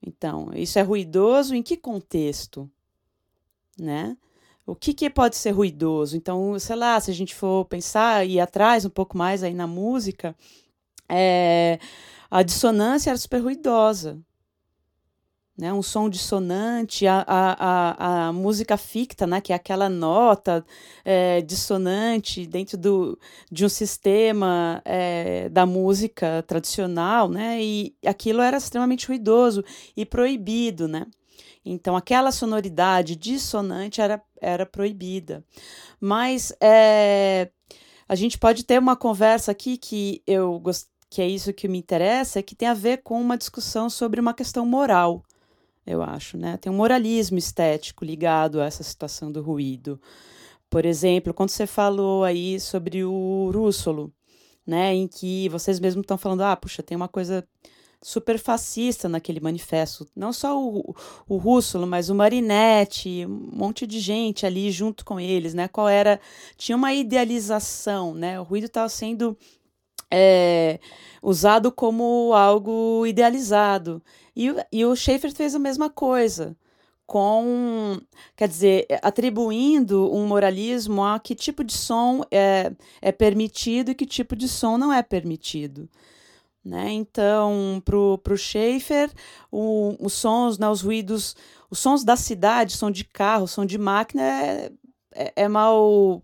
Então, 0.05 0.51
isso 0.53 0.77
é 0.77 0.81
ruidoso 0.81 1.55
em 1.55 1.63
que 1.63 1.77
contexto? 1.77 2.69
Né? 3.79 4.17
O 4.65 4.75
que, 4.75 4.93
que 4.93 5.09
pode 5.09 5.35
ser 5.35 5.51
ruidoso? 5.51 6.15
Então, 6.17 6.57
sei 6.59 6.75
lá, 6.75 6.99
se 6.99 7.09
a 7.09 7.13
gente 7.13 7.35
for 7.35 7.65
pensar 7.65 8.25
e 8.25 8.33
ir 8.33 8.39
atrás 8.39 8.85
um 8.85 8.89
pouco 8.89 9.17
mais 9.17 9.43
aí 9.43 9.53
na 9.53 9.67
música, 9.67 10.35
é, 11.09 11.79
a 12.29 12.43
dissonância 12.43 13.09
era 13.09 13.17
super 13.17 13.41
ruidosa 13.41 14.19
né, 15.57 15.71
um 15.71 15.81
som 15.81 16.09
dissonante, 16.09 17.07
a, 17.07 17.23
a, 17.25 17.53
a, 17.53 18.27
a 18.27 18.33
música 18.33 18.75
ficta, 18.75 19.25
né, 19.25 19.39
que 19.39 19.53
é 19.53 19.55
aquela 19.55 19.87
nota 19.87 20.65
é, 21.03 21.41
dissonante 21.41 22.45
dentro 22.45 22.77
do, 22.77 23.17
de 23.49 23.63
um 23.63 23.69
sistema 23.69 24.81
é, 24.83 25.47
da 25.49 25.65
música 25.65 26.43
tradicional, 26.45 27.29
né, 27.29 27.61
e 27.61 27.95
aquilo 28.05 28.41
era 28.41 28.57
extremamente 28.57 29.07
ruidoso 29.07 29.63
e 29.95 30.05
proibido, 30.05 30.87
né. 30.87 31.05
Então, 31.67 31.95
aquela 31.95 32.31
sonoridade 32.31 33.15
dissonante 33.15 33.99
era, 33.99 34.21
era 34.39 34.67
proibida. 34.67 35.43
Mas 35.99 36.53
é, 36.61 37.49
a 38.07 38.13
gente 38.13 38.37
pode 38.37 38.63
ter 38.63 38.77
uma 38.77 38.95
conversa 38.95 39.51
aqui 39.51 39.75
que 39.75 40.21
eu 40.27 40.59
que 41.09 41.21
é 41.21 41.27
isso 41.27 41.53
que 41.53 41.67
me 41.67 41.77
interessa, 41.77 42.39
é 42.39 42.43
que 42.43 42.55
tem 42.55 42.67
a 42.67 42.73
ver 42.73 43.03
com 43.03 43.19
uma 43.19 43.37
discussão 43.37 43.89
sobre 43.89 44.19
uma 44.19 44.33
questão 44.33 44.65
moral 44.65 45.23
eu 45.85 46.01
acho, 46.01 46.37
né? 46.37 46.57
Tem 46.57 46.71
um 46.71 46.75
moralismo 46.75 47.37
estético 47.37 48.03
ligado 48.03 48.59
a 48.59 48.65
essa 48.65 48.83
situação 48.83 49.31
do 49.31 49.41
ruído. 49.41 50.01
Por 50.69 50.85
exemplo, 50.85 51.33
quando 51.33 51.49
você 51.49 51.67
falou 51.67 52.23
aí 52.23 52.59
sobre 52.59 53.03
o 53.03 53.51
Rússolo, 53.53 54.11
né, 54.65 54.93
em 54.95 55.07
que 55.07 55.47
vocês 55.49 55.79
mesmos 55.79 56.03
estão 56.03 56.17
falando, 56.17 56.41
ah, 56.41 56.55
puxa, 56.55 56.81
tem 56.81 56.97
uma 56.97 57.07
coisa 57.07 57.47
super 58.01 58.39
fascista 58.39 59.07
naquele 59.07 59.39
manifesto. 59.39 60.07
Não 60.15 60.33
só 60.33 60.59
o, 60.59 60.95
o 61.27 61.37
Rússolo, 61.37 61.85
mas 61.85 62.09
o 62.09 62.15
Marinetti, 62.15 63.25
um 63.25 63.49
monte 63.53 63.85
de 63.85 63.99
gente 63.99 64.45
ali 64.45 64.71
junto 64.71 65.05
com 65.05 65.19
eles, 65.19 65.53
né? 65.53 65.67
Qual 65.67 65.87
era... 65.87 66.19
Tinha 66.57 66.75
uma 66.75 66.93
idealização, 66.93 68.13
né? 68.15 68.39
O 68.39 68.43
ruído 68.43 68.65
estava 68.65 68.89
sendo 68.89 69.37
é, 70.11 70.79
usado 71.21 71.71
como 71.71 72.33
algo 72.33 73.05
idealizado. 73.05 74.01
E, 74.35 74.53
e 74.71 74.85
o 74.85 74.95
Schaefer 74.95 75.33
fez 75.33 75.55
a 75.55 75.59
mesma 75.59 75.89
coisa, 75.89 76.55
com, 77.05 77.99
quer 78.35 78.47
dizer, 78.47 78.87
atribuindo 79.01 80.13
um 80.13 80.27
moralismo 80.27 81.03
a 81.03 81.19
que 81.19 81.35
tipo 81.35 81.63
de 81.63 81.73
som 81.73 82.23
é, 82.31 82.71
é 83.01 83.11
permitido 83.11 83.91
e 83.91 83.95
que 83.95 84.05
tipo 84.05 84.35
de 84.35 84.47
som 84.47 84.77
não 84.77 84.91
é 84.91 85.01
permitido. 85.03 85.89
Né? 86.63 86.91
Então, 86.93 87.81
para 87.85 87.95
o 87.95 88.37
Schaefer, 88.37 89.11
o, 89.51 89.95
os 89.99 90.13
sons, 90.13 90.57
né, 90.57 90.67
os 90.67 90.81
ruídos, 90.81 91.35
os 91.69 91.77
sons 91.77 92.03
da 92.03 92.15
cidade, 92.15 92.73
som 92.73 92.89
de 92.89 93.03
carro, 93.03 93.47
som 93.47 93.65
de 93.65 93.77
máquina, 93.77 94.23
é, 94.23 94.71
é, 95.13 95.33
é 95.43 95.47
mal 95.47 96.23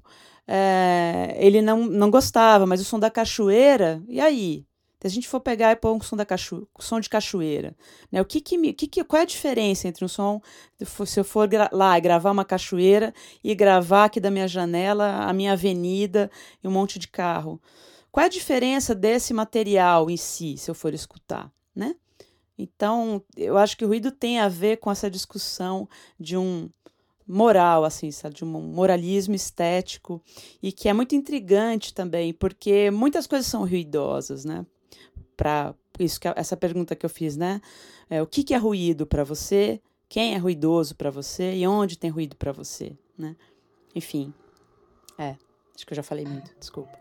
é, 0.54 1.34
ele 1.40 1.62
não, 1.62 1.86
não 1.86 2.12
gostava, 2.12 2.66
mas 2.66 2.82
o 2.82 2.84
som 2.84 3.00
da 3.00 3.10
cachoeira, 3.10 4.04
e 4.06 4.20
aí? 4.20 4.66
Se 5.00 5.08
a 5.08 5.10
gente 5.10 5.28
for 5.28 5.40
pegar 5.40 5.72
e 5.72 5.78
pôr 5.78 5.94
um 5.94 6.02
som, 6.02 6.18
da 6.18 6.26
cacho, 6.26 6.68
som 6.78 7.00
de 7.00 7.10
cachoeira, 7.10 7.74
né? 8.12 8.22
O 8.22 8.26
que 8.26 8.42
que, 8.42 8.74
que 8.74 8.86
que 8.86 9.04
qual 9.06 9.22
é 9.22 9.24
a 9.24 9.26
diferença 9.26 9.88
entre 9.88 10.04
um 10.04 10.10
som, 10.10 10.42
se 11.06 11.20
eu 11.20 11.24
for 11.24 11.50
lá 11.72 11.98
gravar 12.00 12.32
uma 12.32 12.44
cachoeira 12.44 13.14
e 13.42 13.56
gravar 13.56 14.06
aqui 14.06 14.20
da 14.20 14.30
minha 14.30 14.48
janela 14.48 15.24
a 15.24 15.32
minha 15.32 15.54
avenida 15.54 16.30
e 16.62 16.68
um 16.68 16.72
monte 16.72 17.00
de 17.00 17.08
carro? 17.08 17.60
Qual 18.12 18.22
é 18.22 18.28
a 18.28 18.30
diferença 18.30 18.94
desse 18.94 19.34
material 19.34 20.10
em 20.10 20.18
si, 20.18 20.58
se 20.58 20.70
eu 20.70 20.76
for 20.76 20.94
escutar, 20.94 21.50
né? 21.74 21.96
Então, 22.58 23.24
eu 23.38 23.58
acho 23.58 23.78
que 23.78 23.86
o 23.86 23.88
ruído 23.88 24.12
tem 24.12 24.40
a 24.40 24.50
ver 24.50 24.78
com 24.78 24.92
essa 24.92 25.10
discussão 25.10 25.88
de 26.20 26.36
um 26.36 26.70
moral, 27.28 27.84
assim, 27.84 28.12
sabe? 28.12 28.36
De 28.36 28.46
um 28.46 28.48
moralismo 28.48 29.36
estético 29.36 30.22
e 30.62 30.72
que 30.72 30.90
é 30.90 30.94
muito 30.94 31.16
intrigante 31.16 31.94
também, 31.94 32.34
porque 32.34 32.92
muitas 32.92 33.28
coisas 33.28 33.48
são 33.48 33.62
ruidosas, 33.66 34.46
né? 34.46 34.66
Para 35.36 35.74
isso 36.00 36.20
que 36.20 36.28
essa 36.36 36.58
pergunta 36.58 36.96
que 36.96 37.06
eu 37.06 37.10
fiz, 37.10 37.38
né? 37.38 37.62
É, 38.10 38.22
o 38.22 38.28
que, 38.28 38.44
que 38.44 38.54
é 38.54 38.58
ruído 38.58 39.06
para 39.06 39.24
você? 39.24 39.82
Quem 40.10 40.34
é 40.36 40.38
ruidoso 40.38 40.96
para 40.96 41.10
você 41.10 41.56
e 41.56 41.66
onde 41.66 41.98
tem 41.98 42.10
ruído 42.10 42.36
para 42.36 42.52
você, 42.52 42.98
né? 43.18 43.36
Enfim, 43.96 44.34
é. 45.18 45.36
Acho 45.76 45.86
que 45.86 45.94
eu 45.94 45.96
já 45.96 46.04
falei 46.04 46.26
muito. 46.26 46.52
Desculpa. 46.60 46.92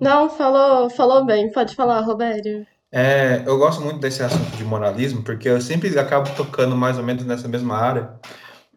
Não, 0.00 0.28
falou, 0.28 0.90
falou 0.90 1.24
bem. 1.24 1.50
Pode 1.52 1.74
falar, 1.74 2.00
Robério. 2.00 2.66
É, 2.90 3.42
eu 3.46 3.58
gosto 3.58 3.82
muito 3.82 3.98
desse 3.98 4.22
assunto 4.22 4.56
de 4.56 4.64
moralismo, 4.64 5.22
porque 5.22 5.48
eu 5.48 5.60
sempre 5.60 5.96
acabo 5.98 6.34
tocando 6.34 6.76
mais 6.76 6.98
ou 6.98 7.04
menos 7.04 7.24
nessa 7.24 7.48
mesma 7.48 7.76
área 7.76 8.18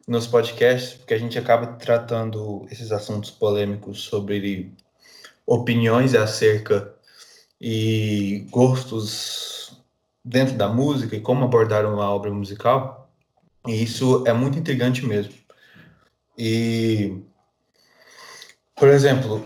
nos 0.10 0.26
podcasts, 0.26 0.96
porque 0.96 1.14
a 1.14 1.20
gente 1.20 1.38
acaba 1.38 1.68
tratando 1.68 2.66
esses 2.72 2.92
assuntos 2.92 3.30
polêmicos 3.30 4.02
sobre 4.02 4.74
opiniões 5.46 6.16
acerca 6.16 6.92
e 7.62 8.48
gostos 8.50 9.80
dentro 10.26 10.56
da 10.56 10.68
música 10.68 11.16
e 11.16 11.22
como 11.22 11.46
abordar 11.46 11.86
uma 11.86 12.10
obra 12.10 12.32
musical. 12.32 13.08
E 13.68 13.84
isso 13.84 14.24
é 14.26 14.34
muito 14.34 14.58
intrigante 14.58 15.06
mesmo. 15.06 15.34
E, 16.36 17.16
por 18.76 18.88
exemplo, 18.88 19.46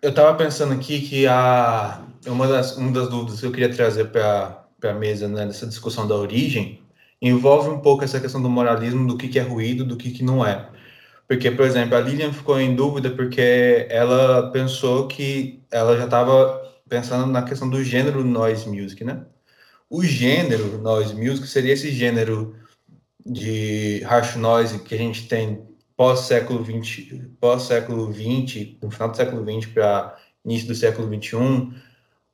eu 0.00 0.10
estava 0.10 0.38
pensando 0.38 0.74
aqui 0.74 1.00
que 1.00 1.26
a, 1.26 2.06
uma, 2.24 2.46
das, 2.46 2.76
uma 2.76 2.92
das 2.92 3.08
dúvidas 3.08 3.40
que 3.40 3.46
eu 3.46 3.52
queria 3.52 3.74
trazer 3.74 4.12
para 4.12 4.64
a 4.84 4.92
mesa 4.92 5.26
né, 5.26 5.44
nessa 5.44 5.66
discussão 5.66 6.06
da 6.06 6.14
origem 6.14 6.83
envolve 7.28 7.70
um 7.70 7.80
pouco 7.80 8.04
essa 8.04 8.20
questão 8.20 8.42
do 8.42 8.50
moralismo, 8.50 9.06
do 9.06 9.16
que, 9.16 9.28
que 9.28 9.38
é 9.38 9.42
ruído, 9.42 9.84
do 9.84 9.96
que, 9.96 10.10
que 10.10 10.22
não 10.22 10.44
é. 10.44 10.68
Porque, 11.26 11.50
por 11.50 11.64
exemplo, 11.64 11.96
a 11.96 12.00
Lilian 12.00 12.32
ficou 12.32 12.60
em 12.60 12.74
dúvida 12.74 13.10
porque 13.10 13.86
ela 13.90 14.50
pensou 14.50 15.08
que 15.08 15.62
ela 15.70 15.96
já 15.96 16.04
estava 16.04 16.62
pensando 16.88 17.26
na 17.26 17.42
questão 17.42 17.68
do 17.68 17.82
gênero 17.82 18.22
noise 18.24 18.68
music, 18.68 19.02
né? 19.04 19.24
O 19.88 20.02
gênero 20.04 20.78
noise 20.78 21.14
music 21.14 21.46
seria 21.46 21.72
esse 21.72 21.90
gênero 21.90 22.56
de 23.24 24.02
harsh 24.04 24.36
noise 24.36 24.80
que 24.80 24.94
a 24.94 24.98
gente 24.98 25.28
tem 25.28 25.66
pós-século 25.96 26.62
20, 26.62 27.36
pós-século 27.40 28.10
20, 28.12 28.78
no 28.82 28.90
final 28.90 29.10
do 29.10 29.16
século 29.16 29.44
20 29.44 29.68
para 29.68 30.16
início 30.44 30.68
do 30.68 30.74
século 30.74 31.08
21, 31.08 31.72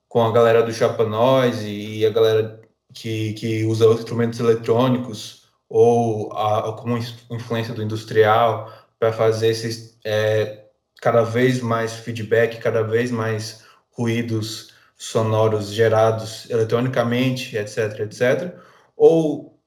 com 0.09 0.23
a 0.23 0.33
galera 0.33 0.63
do 0.63 0.73
Chapa 0.73 1.05
Noise 1.05 1.69
e 1.69 2.05
a 2.05 2.11
galera 2.11 2.60
que, 2.93 3.33
que 3.35 3.65
usa 3.65 3.87
instrumentos 3.87 4.41
eletrônicos 4.41 5.49
ou 5.69 6.33
a, 6.33 6.73
como 6.75 6.99
influência 7.31 7.75
do 7.75 7.83
industrial 7.83 8.73
para 8.99 9.13
fazer 9.13 9.49
esses 9.49 9.99
é, 10.05 10.65
cada 11.01 11.23
vez 11.23 11.61
mais 11.61 11.95
feedback, 11.95 12.59
cada 12.59 12.83
vez 12.83 13.11
mais 13.11 13.65
ruídos 13.93 14.73
sonoros 14.97 15.73
gerados 15.73 16.49
eletronicamente, 16.51 17.57
etc, 17.57 18.01
etc. 18.01 18.55
Ou 18.97 19.59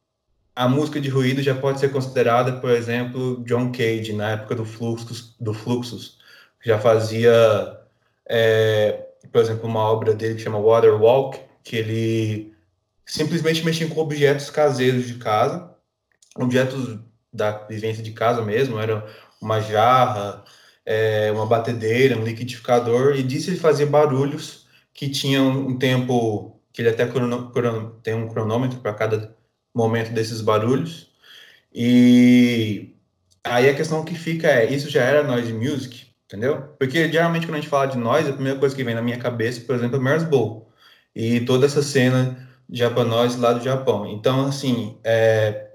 a 0.55 0.67
música 0.67 1.01
de 1.01 1.09
ruído 1.09 1.41
já 1.41 1.55
pode 1.55 1.79
ser 1.79 1.91
considerada, 1.91 2.53
por 2.59 2.69
exemplo, 2.69 3.43
John 3.45 3.71
Cage, 3.71 4.13
na 4.13 4.31
época 4.31 4.55
do 4.55 4.65
Fluxus, 4.65 5.35
do 5.39 5.53
Fluxus 5.53 6.19
já 6.63 6.79
fazia, 6.79 7.79
é, 8.27 9.05
por 9.31 9.41
exemplo, 9.41 9.67
uma 9.67 9.81
obra 9.81 10.13
dele 10.13 10.35
que 10.35 10.41
chama 10.41 10.59
Water 10.59 11.01
Walk, 11.01 11.39
que 11.63 11.77
ele 11.77 12.52
simplesmente 13.05 13.63
mexia 13.63 13.87
com 13.87 13.99
objetos 13.99 14.49
caseiros 14.49 15.07
de 15.07 15.15
casa, 15.15 15.73
objetos 16.35 16.99
da 17.31 17.51
vivência 17.67 18.03
de 18.03 18.11
casa 18.11 18.41
mesmo, 18.41 18.79
era 18.79 19.05
uma 19.41 19.59
jarra, 19.59 20.43
é, 20.85 21.31
uma 21.31 21.45
batedeira, 21.45 22.17
um 22.17 22.23
liquidificador, 22.23 23.15
e 23.15 23.23
disso 23.23 23.49
ele 23.49 23.59
fazia 23.59 23.85
barulhos 23.85 24.67
que 24.93 25.09
tinham 25.09 25.49
um 25.49 25.77
tempo, 25.77 26.59
que 26.71 26.81
ele 26.81 26.89
até 26.89 27.05
crono, 27.07 27.51
crono, 27.51 27.99
tem 28.03 28.13
um 28.13 28.27
cronômetro 28.29 28.79
para 28.79 28.93
cada 28.93 29.35
momento 29.73 30.11
desses 30.13 30.41
barulhos. 30.41 31.11
E 31.73 32.95
aí 33.43 33.69
a 33.69 33.75
questão 33.75 34.05
que 34.05 34.15
fica 34.15 34.47
é, 34.47 34.71
isso 34.71 34.89
já 34.89 35.03
era 35.03 35.23
noise 35.23 35.51
music, 35.53 36.07
entendeu? 36.25 36.61
Porque 36.79 37.11
geralmente 37.11 37.47
quando 37.47 37.55
a 37.57 37.61
gente 37.61 37.69
fala 37.69 37.87
de 37.87 37.97
noise, 37.97 38.29
a 38.29 38.33
primeira 38.33 38.59
coisa 38.59 38.75
que 38.75 38.83
vem 38.83 38.95
na 38.95 39.01
minha 39.01 39.17
cabeça, 39.17 39.61
por 39.61 39.75
exemplo, 39.75 40.07
é 40.07 40.19
Bowl. 40.19 40.71
E 41.15 41.41
toda 41.41 41.65
essa 41.65 41.81
cena 41.83 42.49
japonês 42.73 43.37
lá 43.37 43.53
do 43.53 43.63
Japão. 43.63 44.07
Então, 44.07 44.47
assim, 44.47 44.97
é, 45.03 45.73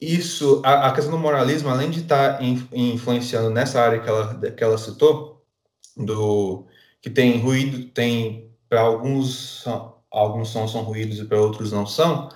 isso, 0.00 0.62
a, 0.64 0.88
a, 0.88 0.92
questão 0.92 1.12
do 1.12 1.18
moralismo, 1.18 1.68
além 1.70 1.90
de 1.90 2.00
estar 2.00 2.38
tá 2.38 2.44
in, 2.44 2.68
influenciando 2.72 3.50
nessa 3.50 3.80
área 3.80 3.98
que 3.98 4.08
ela, 4.08 4.50
que 4.52 4.62
ela 4.62 4.78
citou, 4.78 5.44
do 5.96 6.66
que 7.00 7.10
tem 7.10 7.40
ruído, 7.40 7.86
tem 7.90 8.50
para 8.68 8.80
alguns 8.80 9.64
alguns 10.10 10.48
sons 10.50 10.72
são 10.72 10.82
ruídos 10.82 11.18
e 11.18 11.24
para 11.24 11.40
outros 11.40 11.72
não 11.72 11.86
são, 11.86 12.28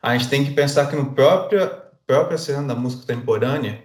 a 0.00 0.16
gente 0.16 0.30
tem 0.30 0.44
que 0.44 0.52
pensar 0.52 0.86
que 0.86 0.96
no 0.96 1.12
própria 1.14 1.66
própria 2.06 2.38
cena 2.38 2.62
da 2.62 2.74
música 2.74 3.02
contemporânea 3.02 3.82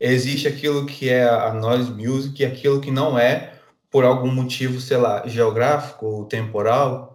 existe 0.00 0.48
aquilo 0.48 0.86
que 0.86 1.08
é 1.08 1.24
a 1.28 1.52
noise 1.54 1.90
music 1.90 2.42
e 2.42 2.46
aquilo 2.46 2.80
que 2.80 2.90
não 2.90 3.18
é 3.18 3.54
por 3.90 4.04
algum 4.04 4.30
motivo, 4.30 4.80
sei 4.80 4.98
lá, 4.98 5.26
geográfico 5.26 6.06
ou 6.06 6.24
temporal, 6.26 7.07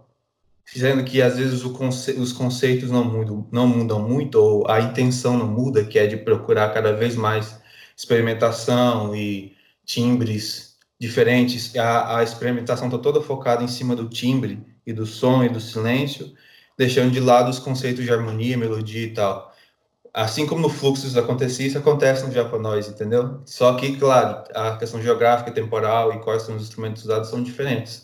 dizendo 0.72 1.04
que 1.04 1.20
às 1.22 1.36
vezes 1.36 1.62
conce 1.62 2.12
os 2.12 2.32
conceitos 2.32 2.90
não 2.90 3.04
mudam, 3.04 3.46
não 3.52 3.66
mudam 3.66 4.00
muito, 4.00 4.36
ou 4.36 4.68
a 4.70 4.80
intenção 4.80 5.36
não 5.36 5.46
muda, 5.46 5.84
que 5.84 5.98
é 5.98 6.06
de 6.06 6.16
procurar 6.16 6.72
cada 6.72 6.92
vez 6.92 7.16
mais 7.16 7.60
experimentação 7.96 9.14
e 9.14 9.56
timbres 9.84 10.76
diferentes. 10.98 11.74
A, 11.76 12.18
a 12.18 12.22
experimentação 12.22 12.86
está 12.86 12.98
toda 12.98 13.20
focada 13.20 13.62
em 13.62 13.68
cima 13.68 13.94
do 13.94 14.08
timbre 14.08 14.64
e 14.86 14.92
do 14.92 15.06
som 15.06 15.44
e 15.44 15.48
do 15.48 15.60
silêncio, 15.60 16.32
deixando 16.76 17.12
de 17.12 17.20
lado 17.20 17.50
os 17.50 17.58
conceitos 17.58 18.04
de 18.04 18.12
harmonia, 18.12 18.56
melodia 18.56 19.06
e 19.06 19.14
tal. 19.14 19.52
Assim 20.12 20.46
como 20.46 20.62
no 20.62 20.68
fluxo 20.68 21.18
acontecia, 21.18 21.66
isso 21.66 21.78
acontece 21.78 22.24
no 22.24 22.32
japonês, 22.32 22.88
entendeu? 22.88 23.42
Só 23.44 23.74
que, 23.74 23.96
claro, 23.96 24.44
a 24.54 24.76
questão 24.76 25.02
geográfica, 25.02 25.50
temporal 25.50 26.12
e 26.12 26.20
quais 26.20 26.42
são 26.42 26.54
os 26.56 26.62
instrumentos 26.62 27.02
usados 27.04 27.28
são 27.30 27.42
diferentes. 27.42 28.03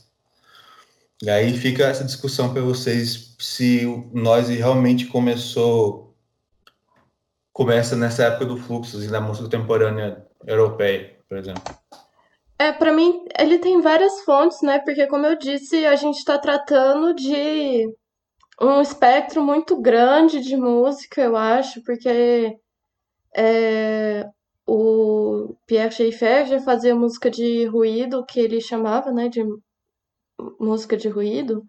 E 1.23 1.29
aí 1.29 1.57
fica 1.57 1.85
essa 1.85 2.05
discussão 2.05 2.53
para 2.53 2.63
vocês 2.63 3.37
se 3.39 3.85
nós 4.13 4.49
realmente 4.49 5.07
começou 5.07 6.11
começa 7.53 7.95
nessa 7.95 8.25
época 8.25 8.47
do 8.47 8.57
fluxo 8.57 9.03
e 9.03 9.09
da 9.09 9.21
música 9.21 9.45
contemporânea 9.45 10.27
europeia, 10.47 11.19
por 11.29 11.37
exemplo. 11.37 11.63
É, 12.59 12.73
para 12.73 12.93
mim, 12.93 13.25
ele 13.39 13.59
tem 13.59 13.81
várias 13.81 14.23
fontes, 14.23 14.63
né? 14.63 14.79
Porque, 14.79 15.07
como 15.07 15.27
eu 15.27 15.37
disse, 15.37 15.85
a 15.85 15.95
gente 15.97 16.17
está 16.17 16.39
tratando 16.39 17.15
de 17.15 17.87
um 18.61 18.81
espectro 18.81 19.43
muito 19.43 19.81
grande 19.81 20.41
de 20.41 20.57
música, 20.57 21.23
eu 21.23 21.37
acho, 21.37 21.83
porque 21.83 22.57
é, 23.37 24.29
o 24.67 25.55
Pierre 25.67 25.91
Schaeffer 25.91 26.47
já 26.47 26.61
fazia 26.61 26.95
música 26.95 27.31
de 27.31 27.65
ruído, 27.67 28.25
que 28.27 28.39
ele 28.39 28.61
chamava, 28.61 29.11
né, 29.11 29.29
de 29.29 29.43
música 30.59 30.97
de 30.97 31.09
ruído, 31.09 31.63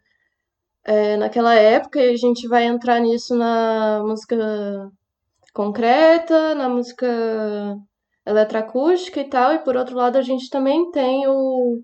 é, 0.84 1.15
naquela 1.17 1.53
época, 1.55 1.99
a 1.99 2.15
gente 2.15 2.47
vai 2.47 2.65
entrar 2.65 2.99
nisso 2.99 3.36
na 3.36 4.03
música 4.03 4.91
concreta, 5.53 6.55
na 6.55 6.69
música 6.69 7.07
eletroacústica 8.25 9.19
e 9.19 9.29
tal, 9.29 9.53
e 9.53 9.60
por 9.60 9.75
outro 9.75 9.95
lado 9.95 10.17
a 10.17 10.21
gente 10.21 10.49
também 10.49 10.89
tem 10.91 11.27
o, 11.27 11.84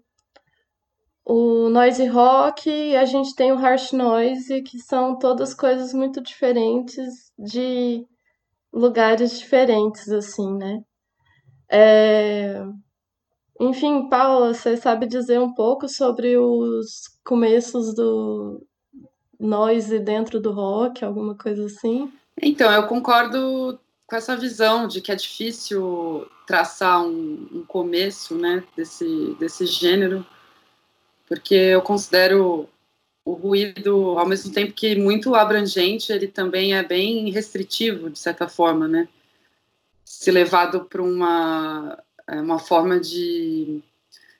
o 1.25 1.69
noise 1.69 2.05
rock 2.07 2.69
e 2.69 2.95
a 2.95 3.05
gente 3.05 3.35
tem 3.35 3.51
o 3.51 3.57
harsh 3.57 3.91
noise, 3.91 4.61
que 4.63 4.79
são 4.79 5.17
todas 5.17 5.53
coisas 5.53 5.93
muito 5.93 6.21
diferentes 6.21 7.31
de 7.37 8.05
lugares 8.71 9.39
diferentes, 9.39 10.09
assim, 10.09 10.55
né? 10.57 10.81
É... 11.69 12.63
Enfim, 13.59 14.07
Paula, 14.07 14.53
você 14.53 14.77
sabe 14.77 15.07
dizer 15.07 15.39
um 15.39 15.53
pouco 15.53 15.89
sobre 15.89 16.37
os 16.37 17.09
começos 17.23 17.93
do 17.93 18.61
noise 19.39 19.99
dentro 19.99 20.39
do 20.39 20.51
rock, 20.51 21.03
alguma 21.03 21.35
coisa 21.35 21.65
assim? 21.65 22.11
Então, 22.41 22.71
eu 22.71 22.87
concordo 22.87 23.79
com 24.05 24.15
essa 24.15 24.37
visão 24.37 24.87
de 24.87 25.01
que 25.01 25.11
é 25.11 25.15
difícil 25.15 26.27
traçar 26.45 27.03
um, 27.03 27.47
um 27.51 27.65
começo 27.67 28.35
né, 28.35 28.63
desse, 28.75 29.35
desse 29.39 29.65
gênero, 29.65 30.25
porque 31.27 31.55
eu 31.55 31.81
considero 31.81 32.69
o 33.25 33.33
ruído, 33.33 34.17
ao 34.17 34.25
mesmo 34.25 34.53
tempo 34.53 34.71
que 34.71 34.95
muito 34.95 35.35
abrangente, 35.35 36.13
ele 36.13 36.27
também 36.27 36.73
é 36.73 36.81
bem 36.81 37.29
restritivo, 37.29 38.09
de 38.09 38.17
certa 38.17 38.47
forma, 38.47 38.87
né? 38.87 39.09
Se 40.05 40.31
levado 40.31 40.85
para 40.85 41.03
uma 41.03 42.01
é 42.27 42.41
uma 42.41 42.59
forma 42.59 42.99
de, 42.99 43.81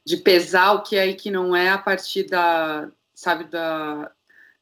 de 0.04 0.18
pesar 0.18 0.74
o 0.74 0.84
que 0.84 0.96
é 0.96 1.08
e 1.08 1.16
que 1.16 1.32
não 1.32 1.56
é 1.56 1.70
a 1.70 1.78
partir 1.78 2.24
da, 2.24 2.90
sabe, 3.14 3.46
da, 3.46 4.12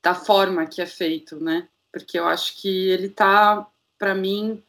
da 0.02 0.14
forma 0.14 0.66
que 0.66 0.82
é 0.82 0.86
feito, 0.86 1.44
né? 1.44 1.68
Porque 1.92 2.20
eu 2.20 2.28
acho 2.28 2.62
que 2.62 2.90
ele 2.90 3.10
tá, 3.10 3.66
para 3.98 4.14
mim, 4.14 4.62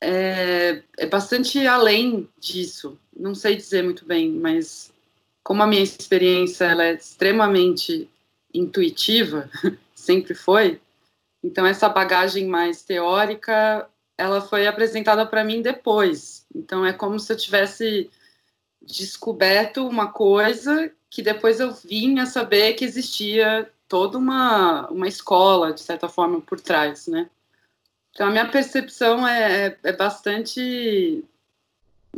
é, 0.00 0.82
é 0.98 1.06
bastante 1.06 1.66
além 1.66 2.28
disso. 2.38 2.98
Não 3.16 3.34
sei 3.34 3.56
dizer 3.56 3.82
muito 3.82 4.04
bem, 4.04 4.30
mas 4.30 4.92
como 5.42 5.62
a 5.62 5.66
minha 5.66 5.82
experiência 5.82 6.64
ela 6.64 6.84
é 6.84 6.94
extremamente 6.94 8.08
intuitiva, 8.52 9.50
sempre 9.94 10.34
foi, 10.34 10.80
então 11.42 11.66
essa 11.66 11.88
bagagem 11.88 12.46
mais 12.46 12.82
teórica 12.82 13.88
ela 14.18 14.40
foi 14.40 14.66
apresentada 14.66 15.26
para 15.26 15.44
mim 15.44 15.62
depois. 15.62 16.46
Então 16.54 16.84
é 16.84 16.92
como 16.92 17.18
se 17.18 17.32
eu 17.32 17.36
tivesse 17.36 18.10
descoberto 18.80 19.86
uma 19.86 20.12
coisa 20.12 20.92
que 21.10 21.22
depois 21.22 21.60
eu 21.60 21.72
vim 21.72 22.18
a 22.18 22.26
saber 22.26 22.74
que 22.74 22.84
existia 22.84 23.70
toda 23.88 24.18
uma, 24.18 24.88
uma 24.88 25.08
escola, 25.08 25.72
de 25.72 25.80
certa 25.80 26.08
forma, 26.08 26.40
por 26.40 26.60
trás, 26.60 27.06
né? 27.06 27.28
Então, 28.12 28.28
a 28.28 28.30
minha 28.30 28.48
percepção 28.48 29.26
é, 29.26 29.66
é, 29.66 29.78
é 29.82 29.92
bastante. 29.92 31.22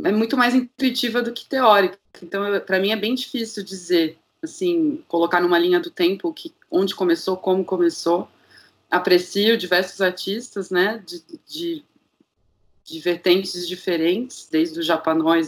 é 0.03 0.13
muito 0.13 0.37
mais 0.37 0.55
intuitiva 0.55 1.21
do 1.21 1.33
que 1.33 1.45
teórica. 1.45 1.99
Então, 2.23 2.43
para 2.61 2.79
mim, 2.79 2.91
é 2.91 2.97
bem 2.97 3.15
difícil 3.15 3.65
dizer, 3.65 4.17
assim, 4.43 5.05
colocar 5.09 5.41
numa 5.41 5.59
linha 5.59 5.81
do 5.81 5.91
tempo 5.91 6.33
que, 6.33 6.55
onde 6.71 6.95
começou, 6.95 7.37
como 7.37 7.65
começou. 7.65 8.29
Aprecio 8.91 9.59
diversos 9.59 10.01
artistas, 10.01 10.71
né, 10.71 11.03
de, 11.07 11.23
de, 11.47 11.85
de 12.85 13.01
vertentes 13.01 13.69
diferentes, 13.69 14.49
desde 14.51 14.81
o 14.81 14.83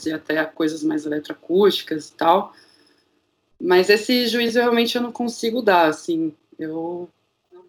e 0.07 0.13
até 0.13 0.45
coisas 0.45 0.83
mais 0.83 1.07
eletroacústicas 1.07 2.09
e 2.09 2.13
tal. 2.13 2.53
Mas 3.61 3.91
esse 3.91 4.27
juízo 4.27 4.59
realmente 4.59 4.97
eu 4.97 5.03
não 5.03 5.13
consigo 5.13 5.61
dar, 5.61 5.89
assim, 5.89 6.35
eu 6.59 7.09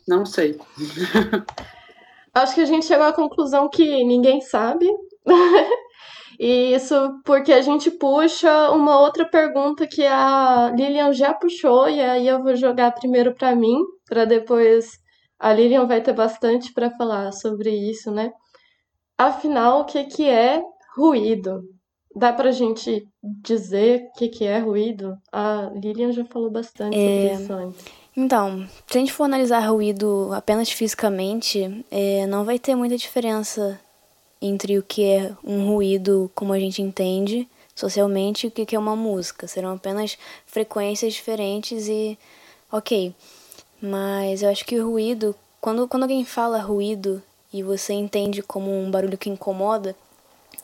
não 0.07 0.25
sei. 0.25 0.59
Acho 2.33 2.55
que 2.55 2.61
a 2.61 2.65
gente 2.65 2.85
chegou 2.85 3.05
à 3.05 3.13
conclusão 3.13 3.69
que 3.69 4.03
ninguém 4.03 4.39
sabe. 4.39 4.87
e 6.39 6.73
isso 6.73 6.95
porque 7.25 7.51
a 7.51 7.61
gente 7.61 7.91
puxa 7.91 8.71
uma 8.71 8.99
outra 9.01 9.25
pergunta 9.25 9.85
que 9.85 10.05
a 10.05 10.71
Lilian 10.75 11.11
já 11.11 11.33
puxou, 11.33 11.89
e 11.89 11.99
aí 11.99 12.27
eu 12.27 12.41
vou 12.41 12.55
jogar 12.55 12.91
primeiro 12.91 13.33
para 13.33 13.53
mim, 13.53 13.77
para 14.05 14.23
depois 14.23 15.00
a 15.41 15.51
Lilian 15.51 15.87
vai 15.87 16.01
ter 16.01 16.13
bastante 16.13 16.71
para 16.71 16.91
falar 16.91 17.31
sobre 17.31 17.71
isso, 17.71 18.11
né? 18.11 18.31
Afinal, 19.17 19.81
o 19.81 19.85
que, 19.85 20.03
que 20.03 20.29
é 20.29 20.61
ruído? 20.95 21.63
Dá 22.15 22.31
pra 22.31 22.51
gente 22.51 23.07
dizer 23.23 24.03
o 24.03 24.19
que, 24.19 24.27
que 24.27 24.45
é 24.45 24.59
ruído? 24.59 25.17
A 25.31 25.71
Lilian 25.73 26.11
já 26.11 26.23
falou 26.25 26.51
bastante 26.51 26.95
é... 26.95 27.29
sobre 27.29 27.43
isso 27.43 27.53
antes. 27.53 27.85
Então, 28.15 28.67
se 28.85 28.97
a 28.97 28.99
gente 28.99 29.13
for 29.13 29.23
analisar 29.23 29.59
ruído 29.61 30.29
apenas 30.33 30.69
fisicamente, 30.69 31.85
é, 31.89 32.27
não 32.27 32.43
vai 32.43 32.59
ter 32.59 32.75
muita 32.75 32.97
diferença 32.97 33.79
entre 34.39 34.77
o 34.77 34.83
que 34.83 35.03
é 35.05 35.33
um 35.43 35.65
ruído 35.65 36.29
como 36.35 36.53
a 36.53 36.59
gente 36.59 36.81
entende 36.81 37.47
socialmente 37.73 38.45
e 38.45 38.49
o 38.49 38.51
que 38.51 38.75
é 38.75 38.79
uma 38.79 38.95
música. 38.95 39.47
Serão 39.47 39.73
apenas 39.73 40.17
frequências 40.45 41.13
diferentes 41.13 41.87
e 41.87 42.19
ok. 42.71 43.15
Mas 43.81 44.43
eu 44.43 44.49
acho 44.49 44.63
que 44.63 44.79
o 44.79 44.91
ruído, 44.91 45.35
quando, 45.59 45.87
quando 45.87 46.03
alguém 46.03 46.23
fala 46.23 46.59
ruído 46.59 47.21
e 47.51 47.63
você 47.63 47.93
entende 47.93 48.43
como 48.43 48.71
um 48.71 48.91
barulho 48.91 49.17
que 49.17 49.29
incomoda, 49.29 49.95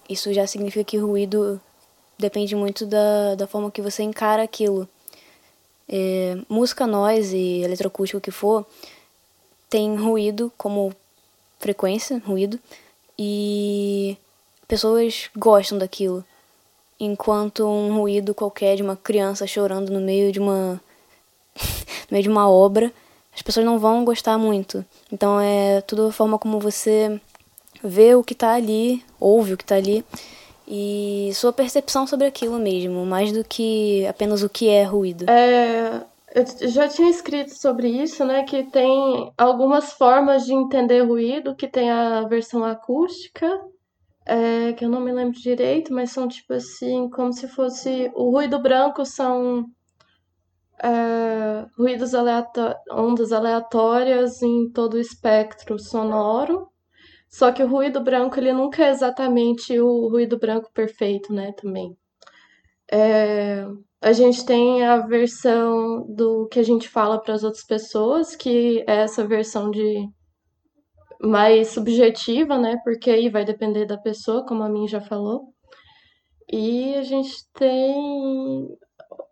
isso 0.07 0.31
já 0.33 0.45
significa 0.45 0.83
que 0.83 0.97
ruído 0.97 1.59
depende 2.17 2.55
muito 2.55 2.85
da, 2.85 3.35
da 3.35 3.47
forma 3.47 3.71
que 3.71 3.81
você 3.81 4.03
encara 4.03 4.43
aquilo. 4.43 4.87
É, 5.89 6.37
música 6.47 6.85
noise, 6.85 7.37
eletroacústico, 7.37 8.19
o 8.19 8.21
que 8.21 8.31
for, 8.31 8.65
tem 9.69 9.95
ruído 9.95 10.51
como 10.57 10.93
frequência, 11.59 12.21
ruído, 12.25 12.59
e 13.17 14.15
pessoas 14.67 15.29
gostam 15.35 15.77
daquilo. 15.77 16.23
Enquanto 16.99 17.65
um 17.65 17.97
ruído 17.97 18.33
qualquer 18.33 18.75
de 18.75 18.83
uma 18.83 18.95
criança 18.95 19.47
chorando 19.47 19.91
no 19.91 19.99
meio 19.99 20.31
de 20.31 20.39
uma 20.39 20.81
no 22.09 22.11
meio 22.11 22.23
de 22.23 22.29
uma 22.29 22.49
obra, 22.49 22.91
as 23.37 23.41
pessoas 23.43 23.65
não 23.67 23.77
vão 23.77 24.03
gostar 24.03 24.35
muito. 24.35 24.83
Então 25.13 25.39
é 25.39 25.79
tudo 25.81 26.07
a 26.07 26.11
forma 26.11 26.39
como 26.39 26.59
você 26.59 27.21
vê 27.83 28.15
o 28.15 28.23
que 28.23 28.33
está 28.33 28.53
ali, 28.53 29.05
ouve 29.19 29.53
o 29.53 29.57
que 29.57 29.63
está 29.63 29.75
ali 29.75 30.03
e 30.67 31.29
sua 31.35 31.53
percepção 31.53 32.07
sobre 32.07 32.25
aquilo 32.25 32.57
mesmo, 32.57 33.05
mais 33.05 33.31
do 33.31 33.43
que 33.43 34.05
apenas 34.07 34.41
o 34.41 34.49
que 34.49 34.67
é 34.67 34.83
ruído. 34.83 35.29
É, 35.29 36.01
eu 36.33 36.69
já 36.69 36.87
tinha 36.87 37.11
escrito 37.11 37.53
sobre 37.55 37.87
isso, 37.87 38.25
né? 38.25 38.43
Que 38.43 38.63
tem 38.63 39.31
algumas 39.37 39.93
formas 39.93 40.43
de 40.43 40.53
entender 40.53 41.01
ruído, 41.01 41.55
que 41.55 41.67
tem 41.67 41.91
a 41.91 42.23
versão 42.23 42.63
acústica, 42.65 43.47
é, 44.25 44.73
que 44.73 44.83
eu 44.83 44.89
não 44.89 44.99
me 44.99 45.11
lembro 45.11 45.39
direito, 45.39 45.93
mas 45.93 46.11
são 46.11 46.27
tipo 46.27 46.53
assim, 46.53 47.07
como 47.11 47.31
se 47.31 47.47
fosse. 47.47 48.11
O 48.15 48.31
ruído 48.31 48.59
branco 48.59 49.05
são 49.05 49.63
é, 50.83 51.65
ruídos 51.77 52.13
aleatórios, 52.13 52.79
ondas 52.91 53.31
aleatórias 53.31 54.41
em 54.41 54.69
todo 54.71 54.95
o 54.95 54.99
espectro 54.99 55.79
sonoro. 55.79 56.69
Só 57.29 57.51
que 57.51 57.63
o 57.63 57.67
ruído 57.67 58.01
branco, 58.01 58.39
ele 58.39 58.53
nunca 58.53 58.85
é 58.85 58.89
exatamente 58.89 59.79
o 59.79 60.07
ruído 60.07 60.39
branco 60.39 60.71
perfeito, 60.73 61.33
né, 61.33 61.51
também. 61.53 61.95
É, 62.91 63.65
a 64.01 64.13
gente 64.13 64.45
tem 64.45 64.85
a 64.85 64.97
versão 64.99 66.05
do 66.07 66.47
que 66.47 66.59
a 66.59 66.63
gente 66.63 66.87
fala 66.87 67.19
para 67.21 67.33
as 67.33 67.43
outras 67.43 67.65
pessoas, 67.65 68.35
que 68.35 68.83
é 68.87 68.97
essa 69.01 69.27
versão 69.27 69.69
de 69.71 70.07
mais 71.21 71.69
subjetiva, 71.69 72.57
né? 72.57 72.77
Porque 72.83 73.09
aí 73.09 73.29
vai 73.29 73.43
depender 73.43 73.85
da 73.85 73.97
pessoa, 73.97 74.45
como 74.45 74.63
a 74.63 74.69
mim 74.69 74.87
já 74.87 75.01
falou. 75.01 75.53
E 76.51 76.95
a 76.95 77.03
gente 77.03 77.31
tem 77.53 78.69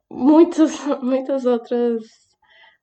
muitas, 0.10 0.72
muitas 1.02 1.46
outras 1.46 2.04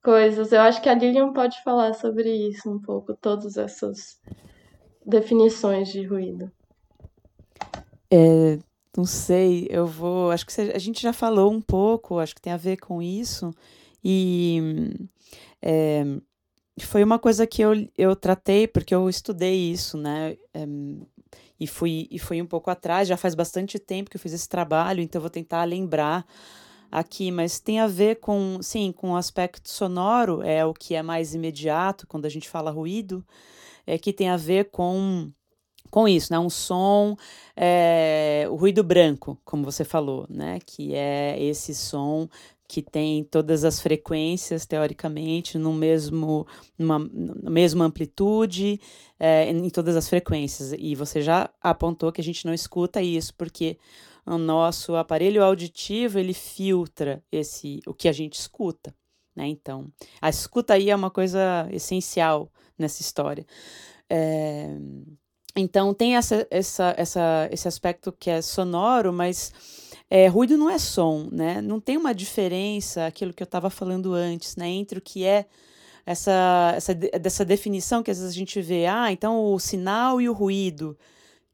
coisas. 0.03 0.53
Eu 0.53 0.61
acho 0.61 0.83
que 0.83 0.89
a 0.89 0.95
Lilian 0.95 1.33
pode 1.33 1.63
falar 1.63 1.95
sobre 1.95 2.31
isso 2.49 2.71
um 2.71 2.81
pouco, 2.81 3.15
todas 3.15 3.57
essas 3.57 4.21
definições 5.05 5.89
de 5.89 6.05
ruído? 6.05 6.51
É, 8.11 8.59
não 8.97 9.05
sei, 9.05 9.67
eu 9.71 9.87
vou. 9.87 10.31
Acho 10.31 10.47
que 10.47 10.61
a 10.61 10.79
gente 10.79 11.01
já 11.01 11.13
falou 11.13 11.51
um 11.51 11.61
pouco, 11.61 12.19
acho 12.19 12.35
que 12.35 12.43
tem 12.43 12.53
a 12.53 12.59
ver 12.59 12.77
com 12.77 13.01
isso. 13.01 13.51
E 14.05 14.91
é, 15.61 16.05
foi 16.81 17.03
uma 17.03 17.19
coisa 17.19 17.47
que 17.47 17.63
eu, 17.63 17.73
eu 17.97 18.15
tratei, 18.17 18.67
porque 18.67 18.95
eu 18.95 19.09
estudei 19.09 19.71
isso, 19.73 19.97
né? 19.97 20.37
É, 20.53 20.67
e 21.59 21.67
fui, 21.67 22.09
e 22.11 22.19
fui 22.19 22.43
um 22.43 22.47
pouco 22.47 22.71
atrás, 22.71 23.07
já 23.07 23.17
faz 23.17 23.37
bastante 23.37 23.79
tempo 23.79 24.11
que 24.11 24.17
eu 24.17 24.21
fiz 24.21 24.33
esse 24.33 24.49
trabalho, 24.49 25.01
então 25.01 25.21
vou 25.21 25.31
tentar 25.31 25.63
lembrar 25.63 26.27
aqui, 26.93 27.31
mas 27.31 27.59
tem 27.59 27.81
a 27.81 27.87
ver 27.87 28.17
com, 28.21 28.59
sim, 28.61 28.93
com 28.93 29.13
o 29.13 29.17
aspecto 29.17 29.71
sonoro, 29.71 30.43
é 30.43 30.65
o 30.65 30.75
que 30.75 30.95
é 30.95 31.03
mais 31.03 31.35
imediato 31.35 32.07
quando 32.07 32.27
a 32.27 32.29
gente 32.29 32.49
fala 32.49 32.71
ruído, 32.71 33.25
é, 33.87 33.97
que 33.97 34.13
tem 34.13 34.29
a 34.29 34.37
ver 34.37 34.71
com 34.71 35.33
com 35.91 36.09
isso, 36.09 36.33
né? 36.33 36.39
Um 36.39 36.49
som, 36.49 37.15
é, 37.55 38.47
o 38.51 38.55
ruído 38.57 38.83
branco, 38.83 39.39
como 39.45 39.63
você 39.63 39.85
falou, 39.85 40.27
né? 40.31 40.59
Que 40.65 40.95
é 40.95 41.37
esse 41.39 41.75
som 41.75 42.29
que 42.67 42.81
tem 42.81 43.23
todas 43.25 43.63
as 43.63 43.79
frequências, 43.79 44.65
teoricamente, 44.65 45.59
no 45.59 45.75
mesmo, 45.75 46.47
numa, 46.79 46.99
na 46.99 47.51
mesma 47.51 47.85
amplitude, 47.85 48.81
é, 49.21 49.51
em 49.51 49.69
todas 49.69 49.95
as 49.95 50.09
frequências. 50.09 50.73
E 50.79 50.95
você 50.95 51.21
já 51.21 51.51
apontou 51.61 52.11
que 52.11 52.23
a 52.23 52.25
gente 52.25 52.47
não 52.47 52.55
escuta 52.55 53.03
isso, 53.03 53.35
porque 53.37 53.77
o 54.27 54.39
nosso 54.39 54.95
aparelho 54.97 55.43
auditivo, 55.43 56.19
ele 56.19 56.35
filtra 56.35 57.23
esse, 57.31 57.81
o 57.87 57.95
que 57.95 58.09
a 58.09 58.13
gente 58.13 58.35
escuta. 58.35 58.95
Né? 59.35 59.47
Então, 59.49 59.91
a 60.21 60.29
escuta 60.29 60.75
aí 60.75 60.91
é 60.91 60.97
uma 60.97 61.11
coisa 61.11 61.69
essencial 61.71 62.51
nessa 62.79 63.01
história. 63.01 63.47
É, 64.09 64.77
então 65.57 65.93
tem 65.93 66.17
essa, 66.17 66.47
essa, 66.51 66.95
essa, 66.97 67.49
esse 67.51 67.69
aspecto 67.69 68.13
que 68.13 68.31
é 68.31 68.41
sonoro, 68.41 69.13
mas 69.13 69.53
é, 70.09 70.27
ruído 70.27 70.57
não 70.57 70.69
é 70.69 70.79
som, 70.79 71.29
né? 71.31 71.61
Não 71.61 71.81
tem 71.81 71.97
uma 71.97 72.15
diferença, 72.15 73.07
aquilo 73.07 73.33
que 73.33 73.43
eu 73.43 73.47
estava 73.47 73.71
falando 73.71 74.15
antes, 74.15 74.57
né? 74.57 74.69
Entre 74.69 74.99
o 74.99 75.03
que 75.03 75.25
é 75.25 75.47
essa, 76.05 76.75
essa 76.77 76.95
dessa 76.95 77.45
definição 77.45 78.03
que 78.03 78.11
às 78.11 78.19
vezes 78.19 78.33
a 78.33 78.37
gente 78.37 78.61
vê, 78.61 78.87
ah, 78.87 79.13
então 79.13 79.53
o 79.53 79.59
sinal 79.59 80.21
e 80.21 80.29
o 80.29 80.33
ruído 80.33 80.97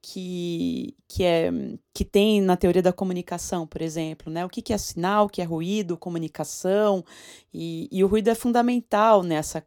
que, 0.02 0.96
que, 1.08 1.24
é, 1.24 1.50
que 1.92 2.04
tem 2.04 2.40
na 2.40 2.56
teoria 2.56 2.82
da 2.82 2.92
comunicação, 2.92 3.66
por 3.66 3.82
exemplo, 3.82 4.32
né? 4.32 4.44
O 4.44 4.48
que, 4.48 4.62
que 4.62 4.72
é 4.72 4.78
sinal, 4.78 5.26
o 5.26 5.28
que 5.28 5.42
é 5.42 5.44
ruído, 5.44 5.96
comunicação, 5.96 7.04
e, 7.52 7.88
e 7.90 8.02
o 8.04 8.06
ruído 8.06 8.28
é 8.28 8.34
fundamental 8.34 9.22
nessa 9.22 9.64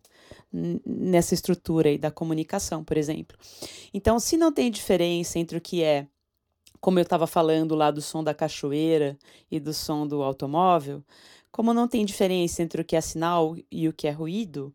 nessa 0.54 1.34
estrutura 1.34 1.90
aí 1.90 1.98
da 1.98 2.12
comunicação, 2.12 2.84
por 2.84 2.98
exemplo. 2.98 3.38
Então, 3.94 4.20
se 4.20 4.36
não 4.36 4.52
tem 4.52 4.70
diferença 4.70 5.40
entre 5.40 5.58
o 5.58 5.62
que 5.62 5.82
é, 5.82 6.08
como 6.80 7.00
eu 7.00 7.04
estava 7.04 7.26
falando 7.26 7.76
lá 7.76 7.90
do 7.90 8.02
som 8.02 8.24
da 8.24 8.34
cachoeira 8.34 9.18
e 9.50 9.60
do 9.60 9.74
som 9.74 10.06
do 10.06 10.22
automóvel, 10.22 11.04
como 11.52 11.74
não 11.74 11.88
tem 11.88 12.06
diferença 12.06 12.62
entre 12.62 12.82
o 12.82 12.86
que 12.86 12.96
é 12.96 13.02
sinal 13.02 13.56
e 13.72 13.88
o 13.88 13.94
que 13.94 14.08
é 14.08 14.12
ruído, 14.12 14.74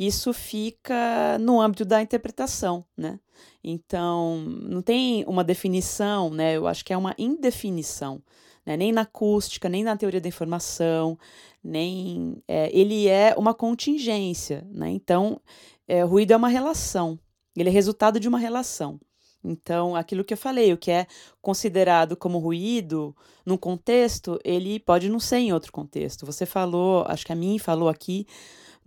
isso 0.00 0.32
fica 0.32 1.36
no 1.38 1.60
âmbito 1.60 1.84
da 1.84 2.00
interpretação, 2.00 2.82
né? 2.96 3.20
Então, 3.62 4.38
não 4.40 4.80
tem 4.80 5.24
uma 5.26 5.44
definição, 5.44 6.30
né? 6.30 6.56
Eu 6.56 6.66
acho 6.66 6.82
que 6.82 6.92
é 6.94 6.96
uma 6.96 7.14
indefinição, 7.18 8.22
né? 8.64 8.78
Nem 8.78 8.92
na 8.92 9.02
acústica, 9.02 9.68
nem 9.68 9.84
na 9.84 9.98
teoria 9.98 10.18
da 10.18 10.28
informação, 10.28 11.18
nem 11.62 12.42
é, 12.48 12.70
ele 12.72 13.08
é 13.08 13.34
uma 13.36 13.52
contingência, 13.52 14.66
né? 14.70 14.88
Então, 14.88 15.38
é, 15.86 16.02
ruído 16.02 16.32
é 16.32 16.36
uma 16.36 16.48
relação, 16.48 17.18
ele 17.54 17.68
é 17.68 17.72
resultado 17.72 18.18
de 18.18 18.26
uma 18.26 18.38
relação. 18.38 18.98
Então, 19.44 19.94
aquilo 19.94 20.24
que 20.24 20.32
eu 20.32 20.38
falei, 20.38 20.72
o 20.72 20.78
que 20.78 20.90
é 20.90 21.06
considerado 21.42 22.16
como 22.16 22.38
ruído 22.38 23.14
num 23.44 23.56
contexto, 23.56 24.38
ele 24.44 24.78
pode 24.78 25.10
não 25.10 25.20
ser 25.20 25.38
em 25.38 25.52
outro 25.52 25.72
contexto. 25.72 26.24
Você 26.24 26.46
falou, 26.46 27.04
acho 27.06 27.26
que 27.26 27.32
a 27.32 27.36
mim 27.36 27.58
falou 27.58 27.88
aqui 27.88 28.26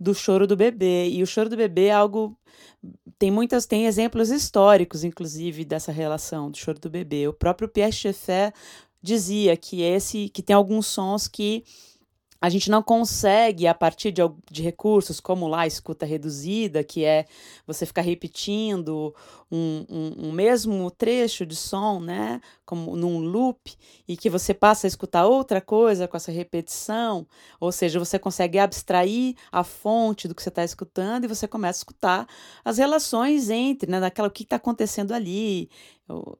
do 0.04 0.14
choro 0.14 0.46
do 0.46 0.56
bebê, 0.56 1.08
e 1.08 1.22
o 1.22 1.26
choro 1.26 1.48
do 1.48 1.56
bebê 1.56 1.86
é 1.86 1.92
algo 1.92 2.36
tem 3.18 3.30
muitas 3.30 3.64
tem 3.64 3.86
exemplos 3.86 4.30
históricos 4.30 5.02
inclusive 5.02 5.64
dessa 5.64 5.90
relação 5.90 6.50
do 6.50 6.58
choro 6.58 6.78
do 6.78 6.90
bebê. 6.90 7.26
O 7.26 7.32
próprio 7.32 7.68
Pierre 7.68 7.92
Schaeffer 7.92 8.52
dizia 9.02 9.56
que 9.56 9.80
esse 9.82 10.28
que 10.28 10.42
tem 10.42 10.54
alguns 10.54 10.86
sons 10.86 11.26
que 11.26 11.64
a 12.44 12.50
gente 12.50 12.70
não 12.70 12.82
consegue, 12.82 13.66
a 13.66 13.72
partir 13.72 14.12
de, 14.12 14.20
de 14.50 14.62
recursos 14.62 15.18
como 15.18 15.48
lá 15.48 15.62
a 15.62 15.66
escuta 15.66 16.04
reduzida, 16.04 16.84
que 16.84 17.02
é 17.02 17.24
você 17.66 17.86
ficar 17.86 18.02
repetindo 18.02 19.14
um, 19.50 19.86
um, 19.88 20.28
um, 20.28 20.32
mesmo 20.32 20.90
trecho 20.90 21.46
de 21.46 21.56
som, 21.56 22.00
né, 22.00 22.42
como 22.66 22.96
num 22.96 23.18
loop, 23.18 23.72
e 24.06 24.14
que 24.14 24.28
você 24.28 24.52
passa 24.52 24.86
a 24.86 24.88
escutar 24.88 25.24
outra 25.24 25.58
coisa 25.58 26.06
com 26.06 26.18
essa 26.18 26.30
repetição, 26.30 27.26
ou 27.58 27.72
seja, 27.72 27.98
você 27.98 28.18
consegue 28.18 28.58
abstrair 28.58 29.34
a 29.50 29.64
fonte 29.64 30.28
do 30.28 30.34
que 30.34 30.42
você 30.42 30.50
está 30.50 30.62
escutando 30.62 31.24
e 31.24 31.28
você 31.28 31.48
começa 31.48 31.78
a 31.78 31.80
escutar 31.80 32.28
as 32.62 32.76
relações 32.76 33.48
entre, 33.48 33.90
né, 33.90 33.98
daquela, 34.00 34.28
o 34.28 34.30
que 34.30 34.42
está 34.42 34.56
acontecendo 34.56 35.12
ali, 35.12 35.70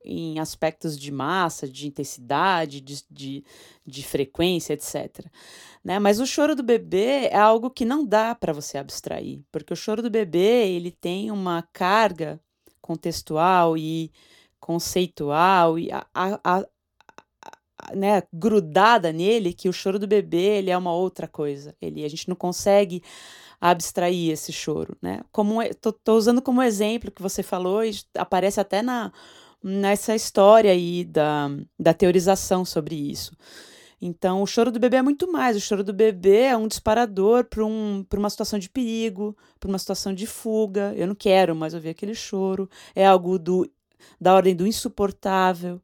em 0.04 0.38
aspectos 0.38 0.98
de 0.98 1.10
massa, 1.10 1.68
de 1.68 1.86
intensidade, 1.86 2.80
de, 2.80 3.02
de, 3.10 3.44
de 3.86 4.02
frequência, 4.02 4.74
etc. 4.74 5.26
Né? 5.82 5.98
Mas 5.98 6.20
o 6.20 6.26
choro 6.26 6.54
do 6.54 6.62
bebê 6.62 7.28
é 7.28 7.38
algo 7.38 7.70
que 7.70 7.84
não 7.84 8.04
dá 8.04 8.34
para 8.34 8.52
você 8.52 8.76
abstrair, 8.76 9.42
porque 9.50 9.72
o 9.72 9.76
choro 9.76 10.02
do 10.02 10.10
bebê 10.10 10.68
ele 10.68 10.90
tem 10.90 11.30
uma 11.30 11.62
carga 11.72 12.40
contextual 12.80 13.76
e 13.78 14.12
conceitual 14.60 15.78
e 15.78 15.90
a, 15.90 16.06
a, 16.14 16.40
a, 16.44 16.64
né, 17.94 18.22
grudada 18.32 19.12
nele 19.12 19.52
que 19.52 19.68
o 19.68 19.72
choro 19.72 19.98
do 19.98 20.06
bebê 20.06 20.58
ele 20.58 20.70
é 20.70 20.76
uma 20.76 20.92
outra 20.92 21.26
coisa. 21.26 21.74
Ele 21.80 22.04
a 22.04 22.08
gente 22.08 22.28
não 22.28 22.36
consegue 22.36 23.02
abstrair 23.60 24.30
esse 24.30 24.52
choro, 24.52 24.96
né? 25.00 25.20
Como 25.32 25.60
tô, 25.80 25.92
tô 25.92 26.16
usando 26.16 26.42
como 26.42 26.62
exemplo 26.62 27.10
que 27.10 27.22
você 27.22 27.42
falou 27.42 27.82
e 27.84 27.92
aparece 28.16 28.60
até 28.60 28.82
na 28.82 29.10
nessa 29.64 30.14
história 30.14 30.70
aí 30.70 31.04
da, 31.04 31.48
da 31.80 31.94
teorização 31.94 32.66
sobre 32.66 32.94
isso. 32.94 33.34
Então, 34.00 34.42
o 34.42 34.46
choro 34.46 34.70
do 34.70 34.78
bebê 34.78 34.98
é 34.98 35.02
muito 35.02 35.32
mais. 35.32 35.56
O 35.56 35.60
choro 35.60 35.82
do 35.82 35.94
bebê 35.94 36.42
é 36.42 36.56
um 36.56 36.68
disparador 36.68 37.44
para 37.44 37.64
um, 37.64 38.04
uma 38.14 38.28
situação 38.28 38.58
de 38.58 38.68
perigo, 38.68 39.34
para 39.58 39.70
uma 39.70 39.78
situação 39.78 40.12
de 40.12 40.26
fuga. 40.26 40.92
Eu 40.94 41.06
não 41.06 41.14
quero 41.14 41.56
mais 41.56 41.72
ouvir 41.72 41.88
aquele 41.88 42.14
choro. 42.14 42.68
É 42.94 43.06
algo 43.06 43.38
do, 43.38 43.66
da 44.20 44.34
ordem 44.34 44.54
do 44.54 44.66
insuportável. 44.66 45.80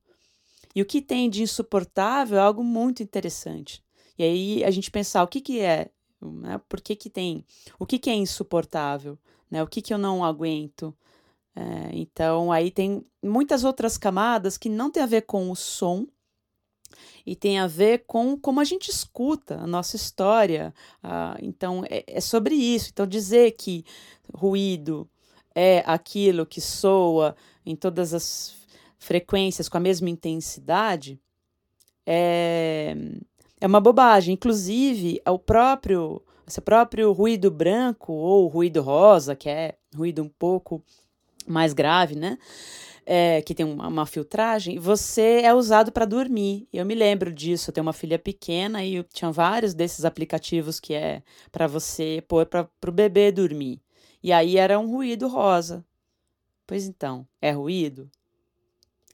E 0.74 0.82
o 0.82 0.84
que 0.84 1.00
tem 1.00 1.30
de 1.30 1.42
insuportável 1.42 2.36
é 2.36 2.42
algo 2.42 2.62
muito 2.62 3.02
interessante. 3.02 3.82
E 4.18 4.22
aí 4.22 4.64
a 4.64 4.70
gente 4.70 4.90
pensar 4.90 5.22
o 5.22 5.28
que, 5.28 5.40
que 5.40 5.60
é, 5.60 5.90
né? 6.20 6.60
por 6.68 6.82
que, 6.82 6.94
que 6.94 7.08
tem, 7.08 7.42
o 7.78 7.86
que, 7.86 7.98
que 7.98 8.10
é 8.10 8.14
insuportável, 8.14 9.18
né? 9.50 9.62
o 9.62 9.66
que, 9.66 9.80
que 9.80 9.94
eu 9.94 9.98
não 9.98 10.22
aguento. 10.22 10.94
É, 11.54 11.90
então, 11.92 12.52
aí 12.52 12.70
tem 12.70 13.04
muitas 13.22 13.64
outras 13.64 13.98
camadas 13.98 14.56
que 14.56 14.68
não 14.68 14.90
tem 14.90 15.02
a 15.02 15.06
ver 15.06 15.22
com 15.22 15.50
o 15.50 15.56
som 15.56 16.06
e 17.26 17.36
tem 17.36 17.58
a 17.58 17.66
ver 17.66 18.04
com 18.06 18.36
como 18.36 18.60
a 18.60 18.64
gente 18.64 18.90
escuta 18.90 19.56
a 19.56 19.66
nossa 19.66 19.96
história. 19.96 20.74
Ah, 21.02 21.36
então, 21.40 21.84
é, 21.88 22.04
é 22.06 22.20
sobre 22.20 22.54
isso. 22.54 22.90
Então, 22.92 23.06
dizer 23.06 23.52
que 23.52 23.84
ruído 24.32 25.08
é 25.54 25.82
aquilo 25.86 26.46
que 26.46 26.60
soa 26.60 27.36
em 27.66 27.74
todas 27.74 28.14
as 28.14 28.56
frequências 28.98 29.68
com 29.68 29.76
a 29.76 29.80
mesma 29.80 30.10
intensidade 30.10 31.20
é, 32.06 32.96
é 33.60 33.66
uma 33.66 33.80
bobagem. 33.80 34.34
Inclusive, 34.34 35.20
o 35.26 35.38
próprio 35.38 36.22
esse 36.46 36.60
próprio 36.60 37.12
ruído 37.12 37.48
branco 37.48 38.12
ou 38.12 38.48
ruído 38.48 38.82
rosa, 38.82 39.36
que 39.36 39.48
é 39.48 39.76
ruído 39.94 40.20
um 40.20 40.28
pouco 40.28 40.82
mais 41.46 41.72
grave, 41.72 42.14
né? 42.14 42.38
É, 43.06 43.42
que 43.42 43.54
tem 43.54 43.66
uma, 43.66 43.88
uma, 43.88 44.06
filtragem, 44.06 44.78
você 44.78 45.40
é 45.42 45.52
usado 45.52 45.90
para 45.90 46.04
dormir. 46.04 46.68
Eu 46.72 46.84
me 46.84 46.94
lembro 46.94 47.32
disso. 47.32 47.70
Eu 47.70 47.74
tenho 47.74 47.86
uma 47.86 47.92
filha 47.92 48.18
pequena 48.18 48.84
e 48.84 49.02
tinha 49.04 49.32
vários 49.32 49.74
desses 49.74 50.04
aplicativos 50.04 50.78
que 50.78 50.94
é 50.94 51.22
para 51.50 51.66
você 51.66 52.22
pôr 52.28 52.46
para 52.46 52.68
o 52.86 52.92
bebê 52.92 53.32
dormir. 53.32 53.82
E 54.22 54.32
aí 54.32 54.56
era 54.56 54.78
um 54.78 54.90
ruído 54.90 55.26
rosa. 55.26 55.84
Pois 56.66 56.86
então, 56.86 57.26
é 57.40 57.50
ruído? 57.50 58.08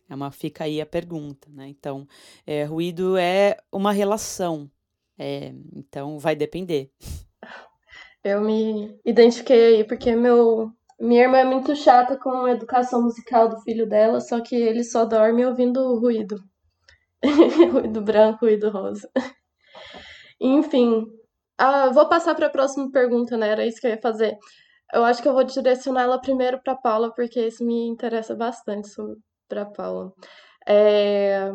É 0.08 0.14
uma 0.14 0.30
fica 0.30 0.64
aí 0.64 0.80
a 0.80 0.86
pergunta, 0.86 1.48
né? 1.50 1.68
Então, 1.68 2.06
é, 2.46 2.64
ruído 2.64 3.16
é 3.16 3.56
uma 3.72 3.92
relação. 3.92 4.70
É, 5.18 5.54
então, 5.74 6.18
vai 6.18 6.36
depender. 6.36 6.90
Eu 8.22 8.40
me 8.40 8.98
identifiquei 9.04 9.76
aí 9.76 9.84
porque 9.84 10.14
meu 10.14 10.72
minha 11.00 11.22
irmã 11.22 11.38
é 11.38 11.44
muito 11.44 11.74
chata 11.76 12.16
com 12.18 12.44
a 12.44 12.52
educação 12.52 13.02
musical 13.02 13.48
do 13.48 13.60
filho 13.62 13.88
dela, 13.88 14.20
só 14.20 14.40
que 14.40 14.54
ele 14.54 14.82
só 14.84 15.04
dorme 15.04 15.44
ouvindo 15.44 15.98
ruído. 15.98 16.36
ruído 17.72 18.00
branco, 18.02 18.46
ruído 18.46 18.70
rosa. 18.70 19.10
Enfim, 20.40 21.04
ah, 21.58 21.90
vou 21.90 22.08
passar 22.08 22.34
para 22.34 22.46
a 22.46 22.50
próxima 22.50 22.90
pergunta, 22.90 23.36
né? 23.36 23.48
Era 23.48 23.66
isso 23.66 23.80
que 23.80 23.86
eu 23.86 23.90
ia 23.92 24.00
fazer. 24.00 24.36
Eu 24.92 25.04
acho 25.04 25.22
que 25.22 25.28
eu 25.28 25.34
vou 25.34 25.44
direcionar 25.44 26.02
ela 26.04 26.20
primeiro 26.20 26.60
para 26.62 26.76
Paula, 26.76 27.12
porque 27.14 27.46
isso 27.46 27.64
me 27.64 27.88
interessa 27.88 28.34
bastante 28.34 28.90
para 29.48 29.66
Paula. 29.66 30.12
É... 30.68 31.50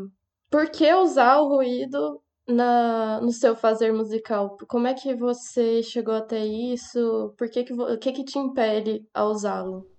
Por 0.50 0.70
que 0.70 0.94
usar 0.94 1.40
o 1.40 1.50
ruído 1.50 2.22
na, 2.48 3.20
no 3.22 3.32
seu 3.32 3.56
fazer 3.56 3.92
musical? 3.94 4.58
Como 4.68 4.88
é 4.88 4.94
que 4.94 5.14
você 5.14 5.82
chegou 5.84 6.16
até 6.16 6.46
isso? 6.46 7.34
Por 7.38 7.50
que 7.50 7.64
que, 7.64 7.74
o 7.74 7.98
que 7.98 8.12
que 8.12 8.24
te 8.24 8.38
impele 8.38 9.08
a 9.14 9.26
usá-lo? 9.26 9.90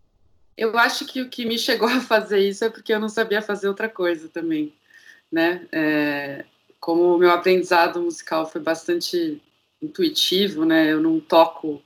Eu 0.56 0.78
acho 0.78 1.06
que 1.06 1.22
o 1.22 1.30
que 1.30 1.44
me 1.44 1.58
chegou 1.58 1.88
a 1.88 2.00
fazer 2.00 2.40
isso 2.40 2.64
é 2.64 2.70
porque 2.70 2.92
eu 2.92 3.00
não 3.00 3.08
sabia 3.08 3.40
fazer 3.40 3.68
outra 3.68 3.88
coisa 3.88 4.28
também, 4.28 4.74
né? 5.30 5.66
É, 5.72 6.44
como 6.80 7.14
o 7.14 7.18
meu 7.18 7.30
aprendizado 7.30 8.00
musical 8.02 8.44
foi 8.46 8.60
bastante 8.60 9.40
intuitivo, 9.80 10.64
né? 10.64 10.92
Eu 10.92 11.00
não 11.00 11.18
toco 11.20 11.82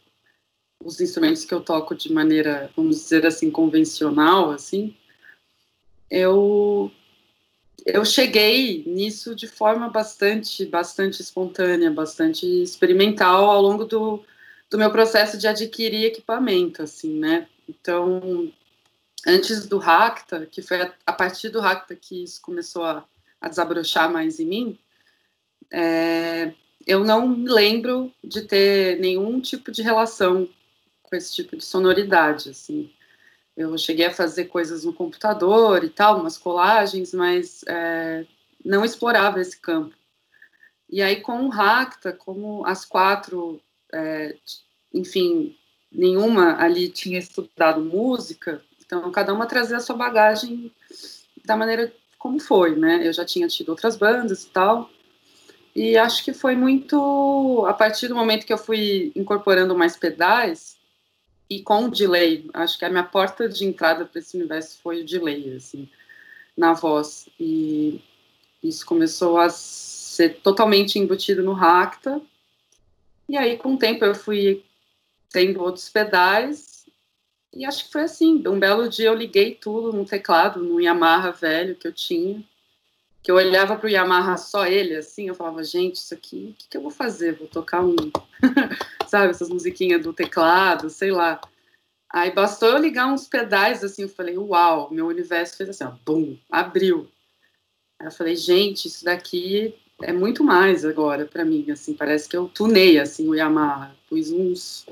os 0.85 1.01
instrumentos 1.01 1.45
que 1.45 1.55
eu 1.55 1.61
toco 1.61 1.95
de 1.95 2.13
maneira, 2.13 2.71
vamos 2.77 2.97
dizer 2.97 3.27
assim, 3.27 3.51
convencional, 3.51 4.51
assim. 4.51 4.97
Eu 6.11 6.91
eu 7.87 8.05
cheguei 8.05 8.83
nisso 8.85 9.35
de 9.35 9.47
forma 9.47 9.89
bastante, 9.89 10.67
bastante 10.67 11.23
espontânea, 11.23 11.89
bastante 11.89 12.45
experimental 12.45 13.49
ao 13.49 13.63
longo 13.63 13.85
do, 13.85 14.25
do 14.69 14.77
meu 14.77 14.91
processo 14.91 15.39
de 15.39 15.47
adquirir 15.47 16.05
equipamento, 16.05 16.83
assim, 16.83 17.17
né? 17.21 17.47
Então, 17.69 18.53
antes 19.25 19.67
do 19.69 19.79
Racta, 19.79 20.47
que 20.47 20.63
foi 20.63 20.93
a, 21.07 21.13
partir 21.13 21.49
do 21.49 21.61
Racta 21.61 21.95
que 21.95 22.25
isso 22.25 22.43
começou 22.43 22.83
a, 22.83 23.05
a 23.41 23.49
desabrochar 23.49 24.13
mais 24.13 24.41
em 24.41 24.47
mim, 24.47 24.79
é, 25.73 26.53
eu 26.85 27.05
não 27.05 27.29
me 27.29 27.49
lembro 27.49 28.13
de 28.23 28.43
ter 28.43 28.99
nenhum 28.99 29.41
tipo 29.41 29.71
de 29.71 29.83
relação 29.83 30.49
com 31.05 31.15
esse 31.15 31.33
tipo 31.33 31.57
de 31.57 31.65
sonoridade, 31.65 32.51
assim. 32.51 32.91
Eu 33.57 33.77
cheguei 33.79 34.07
a 34.07 34.15
fazer 34.15 34.47
coisas 34.47 34.85
no 34.85 34.93
computador 34.93 35.83
e 35.83 35.89
tal, 35.89 36.21
umas 36.21 36.37
colagens, 36.37 37.15
mas 37.15 37.65
é, 37.67 38.27
não 38.65 38.85
explorava 38.85 39.41
esse 39.41 39.59
campo. 39.59 39.95
E 40.91 41.03
aí, 41.03 41.21
com 41.21 41.47
o 41.47 41.49
Racta, 41.49 42.13
como 42.13 42.65
as 42.67 42.85
quatro, 42.85 43.61
é, 43.93 44.37
enfim, 44.93 45.57
nenhuma 45.91 46.61
ali 46.61 46.89
tinha 46.89 47.19
estudado 47.19 47.81
música, 47.81 48.63
então 48.85 49.11
cada 49.11 49.33
uma 49.33 49.47
trazia 49.47 49.79
a 49.79 49.81
sua 49.81 49.97
bagagem 49.97 50.71
da 51.45 51.57
maneira 51.57 51.93
como 52.19 52.39
foi, 52.39 52.77
né? 52.77 53.07
Eu 53.07 53.13
já 53.13 53.25
tinha 53.25 53.49
tido 53.49 53.71
outras 53.71 53.97
bandas 53.97 54.45
e 54.45 54.51
tal, 54.51 54.91
e 55.75 55.97
acho 55.97 56.25
que 56.25 56.33
foi 56.33 56.57
muito 56.57 57.65
a 57.69 57.75
partir 57.75 58.09
do 58.09 58.15
momento 58.15 58.47
que 58.47 58.53
eu 58.53 58.59
fui 58.59 59.13
incorporando 59.15 59.77
mais 59.77 59.97
pedais, 59.97 60.76
e 61.49 61.63
com 61.63 61.87
o 61.87 61.91
delay. 61.91 62.49
Acho 62.53 62.79
que 62.79 62.85
a 62.85 62.91
minha 62.91 63.05
porta 63.05 63.49
de 63.49 63.65
entrada 63.65 64.05
para 64.05 64.19
esse 64.19 64.37
universo 64.37 64.79
foi 64.83 65.03
o 65.03 65.07
delay, 65.07 65.55
assim, 65.57 65.89
na 66.57 66.73
voz. 66.73 67.29
E 67.39 68.01
isso 68.63 68.85
começou 68.85 69.39
a 69.39 69.49
ser 69.49 70.41
totalmente 70.41 70.99
embutido 70.99 71.43
no 71.43 71.53
Racta. 71.53 72.21
E 73.29 73.37
aí, 73.37 73.57
com 73.57 73.75
o 73.75 73.79
tempo, 73.79 74.05
eu 74.05 74.15
fui 74.15 74.65
tendo 75.31 75.63
outros 75.63 75.89
pedais. 75.89 76.87
E 77.55 77.65
acho 77.65 77.87
que 77.87 77.93
foi 77.93 78.03
assim. 78.03 78.43
Um 78.47 78.59
belo 78.59 78.89
dia 78.89 79.09
eu 79.09 79.15
liguei 79.15 79.55
tudo 79.55 79.93
no 79.93 80.05
teclado, 80.05 80.63
no 80.63 80.81
Yamaha 80.81 81.33
velho 81.33 81.75
que 81.75 81.87
eu 81.87 81.93
tinha. 81.93 82.43
Que 83.27 83.33
eu 83.33 83.35
olhava 83.35 83.75
para 83.75 83.89
o 83.89 83.91
Yamaha 83.91 84.37
só 84.37 84.69
ele, 84.69 84.95
assim, 84.95 85.27
eu 85.27 85.35
falava, 85.35 85.65
gente, 85.65 85.97
isso 85.97 86.15
aqui, 86.15 86.51
o 86.53 86.55
que, 86.55 86.69
que 86.69 86.77
eu 86.77 86.81
vou 86.81 86.93
fazer? 86.93 87.35
Vou 87.35 87.49
tocar 87.49 87.85
um 87.85 87.97
sabe? 89.09 89.33
Essas 89.33 89.49
musiquinhas 89.49 90.01
do 90.01 90.13
teclado, 90.13 90.89
sei 90.89 91.11
lá. 91.11 91.41
Aí 92.09 92.31
bastou 92.31 92.69
eu 92.69 92.79
ligar 92.79 93.13
uns 93.13 93.27
pedais, 93.27 93.83
assim, 93.83 94.03
eu 94.03 94.09
falei, 94.09 94.39
uau, 94.39 94.93
meu 94.93 95.09
universo 95.09 95.57
fez 95.57 95.69
assim, 95.71 95.83
ó, 95.83 95.91
bum, 96.07 96.39
abriu. 96.49 97.11
Aí 97.99 98.07
eu 98.07 98.13
falei, 98.13 98.37
gente, 98.37 98.87
isso 98.87 99.05
daqui 99.05 99.75
é 100.03 100.13
muito 100.13 100.45
mais 100.45 100.85
agora 100.85 101.27
para 101.27 101.45
mim, 101.45 101.69
assim, 101.69 101.95
parece 101.95 102.29
que 102.29 102.37
eu 102.37 102.47
tunei, 102.47 102.97
assim, 102.97 103.29
o 103.29 103.35
Yamaha, 103.35 103.93
pus 104.09 104.31
uns, 104.31 104.87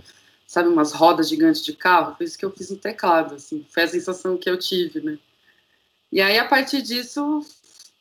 sabe, 0.44 0.68
umas 0.68 0.92
rodas 0.92 1.29
gigantes 1.29 1.64
de 1.64 1.73
carro, 1.73 2.16
foi 2.16 2.27
isso 2.27 2.37
que 2.37 2.44
eu 2.44 2.51
fiz 2.51 2.68
no 2.68 2.79
teclado, 2.79 3.37
assim, 3.37 3.64
foi 3.70 3.85
a 3.85 3.88
sensação 3.88 4.37
que 4.37 4.51
eu 4.51 4.59
tive, 4.59 5.01
né. 5.01 5.20
E 6.11 6.20
aí, 6.20 6.37
a 6.37 6.49
partir 6.49 6.83
disso, 6.83 7.40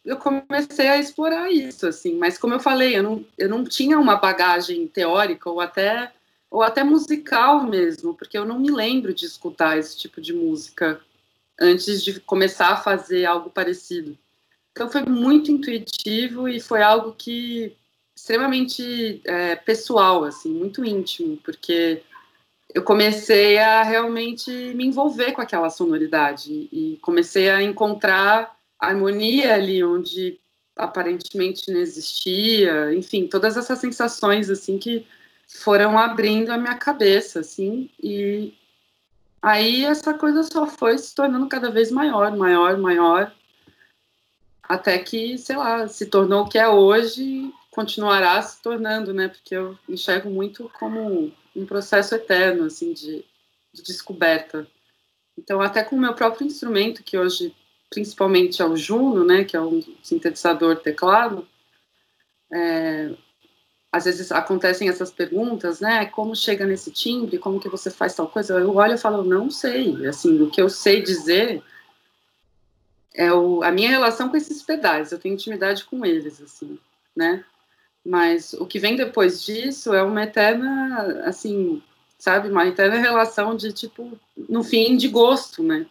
eu 0.05 0.17
comecei 0.17 0.87
a 0.87 0.97
explorar 0.97 1.51
isso, 1.51 1.87
assim, 1.87 2.15
mas 2.15 2.37
como 2.37 2.53
eu 2.53 2.59
falei, 2.59 2.97
eu 2.97 3.03
não, 3.03 3.25
eu 3.37 3.47
não 3.47 3.63
tinha 3.63 3.97
uma 3.97 4.17
bagagem 4.17 4.87
teórica 4.87 5.49
ou 5.49 5.61
até 5.61 6.11
ou 6.49 6.61
até 6.61 6.83
musical 6.83 7.63
mesmo, 7.63 8.13
porque 8.13 8.37
eu 8.37 8.45
não 8.45 8.59
me 8.59 8.69
lembro 8.69 9.11
de 9.11 9.25
escutar 9.25 9.75
esse 9.75 9.97
tipo 9.97 10.21
de 10.21 10.33
música 10.33 11.01
antes 11.59 12.03
de 12.03 12.19
começar 12.19 12.69
a 12.69 12.77
fazer 12.77 13.25
algo 13.25 13.49
parecido. 13.49 14.15
Então 14.71 14.87
foi 14.87 15.01
muito 15.03 15.51
intuitivo 15.51 16.47
e 16.47 16.59
foi 16.59 16.83
algo 16.83 17.13
que 17.13 17.75
extremamente 18.15 19.19
é, 19.25 19.55
pessoal, 19.55 20.23
assim, 20.25 20.53
muito 20.53 20.85
íntimo, 20.85 21.37
porque 21.37 22.03
eu 22.73 22.83
comecei 22.83 23.57
a 23.57 23.81
realmente 23.81 24.51
me 24.75 24.85
envolver 24.85 25.31
com 25.31 25.41
aquela 25.41 25.71
sonoridade 25.71 26.69
e 26.71 26.99
comecei 27.01 27.49
a 27.49 27.63
encontrar 27.63 28.55
harmonia 28.87 29.53
ali 29.53 29.83
onde 29.83 30.39
aparentemente 30.75 31.71
não 31.71 31.79
existia, 31.79 32.93
enfim, 32.93 33.27
todas 33.27 33.57
essas 33.57 33.79
sensações 33.79 34.49
assim 34.49 34.77
que 34.79 35.05
foram 35.47 35.97
abrindo 35.97 36.49
a 36.51 36.57
minha 36.57 36.75
cabeça, 36.75 37.41
assim, 37.41 37.89
e 38.01 38.53
aí 39.41 39.85
essa 39.85 40.13
coisa 40.13 40.41
só 40.43 40.65
foi 40.65 40.97
se 40.97 41.13
tornando 41.13 41.47
cada 41.47 41.69
vez 41.69 41.91
maior, 41.91 42.35
maior, 42.35 42.77
maior, 42.77 43.31
até 44.63 44.97
que, 44.97 45.37
sei 45.37 45.55
lá, 45.57 45.87
se 45.87 46.07
tornou 46.07 46.43
o 46.43 46.49
que 46.49 46.57
é 46.57 46.67
hoje, 46.67 47.53
continuará 47.69 48.41
se 48.41 48.61
tornando, 48.61 49.13
né? 49.13 49.27
Porque 49.27 49.55
eu 49.55 49.77
enxergo 49.87 50.29
muito 50.29 50.71
como 50.79 51.31
um 51.55 51.65
processo 51.65 52.15
eterno, 52.15 52.65
assim, 52.65 52.93
de, 52.93 53.25
de 53.73 53.83
descoberta. 53.83 54.65
Então, 55.37 55.61
até 55.61 55.83
com 55.83 55.95
o 55.95 55.99
meu 55.99 56.13
próprio 56.13 56.47
instrumento, 56.47 57.03
que 57.03 57.17
hoje 57.17 57.53
principalmente 57.93 58.61
é 58.61 58.65
o 58.65 58.75
Juno, 58.75 59.23
né, 59.23 59.43
que 59.43 59.55
é 59.55 59.61
um 59.61 59.81
sintetizador 60.01 60.77
teclado, 60.77 61.47
é, 62.51 63.11
às 63.91 64.05
vezes 64.05 64.31
acontecem 64.31 64.89
essas 64.89 65.11
perguntas, 65.11 65.79
né? 65.79 66.07
Como 66.07 66.35
chega 66.35 66.65
nesse 66.65 66.89
timbre? 66.89 67.37
Como 67.37 67.59
que 67.59 67.69
você 67.69 67.91
faz 67.91 68.15
tal 68.15 68.27
coisa? 68.27 68.57
Eu 68.57 68.75
olho 68.75 68.95
e 68.95 68.97
falo, 68.97 69.23
não 69.23 69.51
sei. 69.51 70.07
Assim, 70.07 70.41
o 70.41 70.49
que 70.49 70.59
eu 70.59 70.67
sei 70.67 71.01
dizer 71.03 71.61
é 73.13 73.31
o, 73.31 73.63
a 73.63 73.71
minha 73.71 73.91
relação 73.91 74.29
com 74.29 74.37
esses 74.37 74.63
pedais. 74.63 75.11
Eu 75.11 75.19
tenho 75.19 75.35
intimidade 75.35 75.83
com 75.85 76.03
eles, 76.03 76.41
assim, 76.41 76.79
né? 77.15 77.45
Mas 78.03 78.53
o 78.53 78.65
que 78.65 78.79
vem 78.79 78.95
depois 78.95 79.43
disso 79.43 79.93
é 79.93 80.01
uma 80.01 80.23
eterna, 80.23 81.23
assim, 81.25 81.81
sabe? 82.17 82.49
Uma 82.49 82.67
eterna 82.67 82.97
relação 82.97 83.55
de 83.55 83.71
tipo, 83.71 84.19
no 84.49 84.63
fim, 84.63 84.97
de 84.97 85.07
gosto, 85.07 85.61
né? 85.61 85.85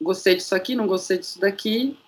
Gostei 0.00 0.36
disso 0.36 0.54
aqui, 0.54 0.74
não 0.74 0.86
gostei 0.86 1.18
disso 1.18 1.40
daqui. 1.40 1.98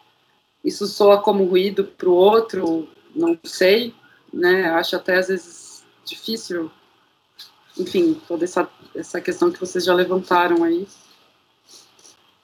Isso 0.65 0.87
soa 0.87 1.23
como 1.23 1.45
ruído 1.45 1.85
para 1.85 2.09
o 2.09 2.15
outro, 2.15 2.89
não 3.15 3.39
sei 3.45 3.95
né? 4.33 4.71
Acho 4.71 4.97
até 4.97 5.17
às 5.17 5.29
vezes 5.29 5.85
difícil, 6.05 6.71
enfim, 7.79 8.21
toda 8.27 8.45
essa, 8.45 8.69
essa 8.95 9.21
questão 9.21 9.51
que 9.51 9.61
vocês 9.61 9.85
já 9.85 9.95
levantaram 9.95 10.63
aí. 10.65 10.87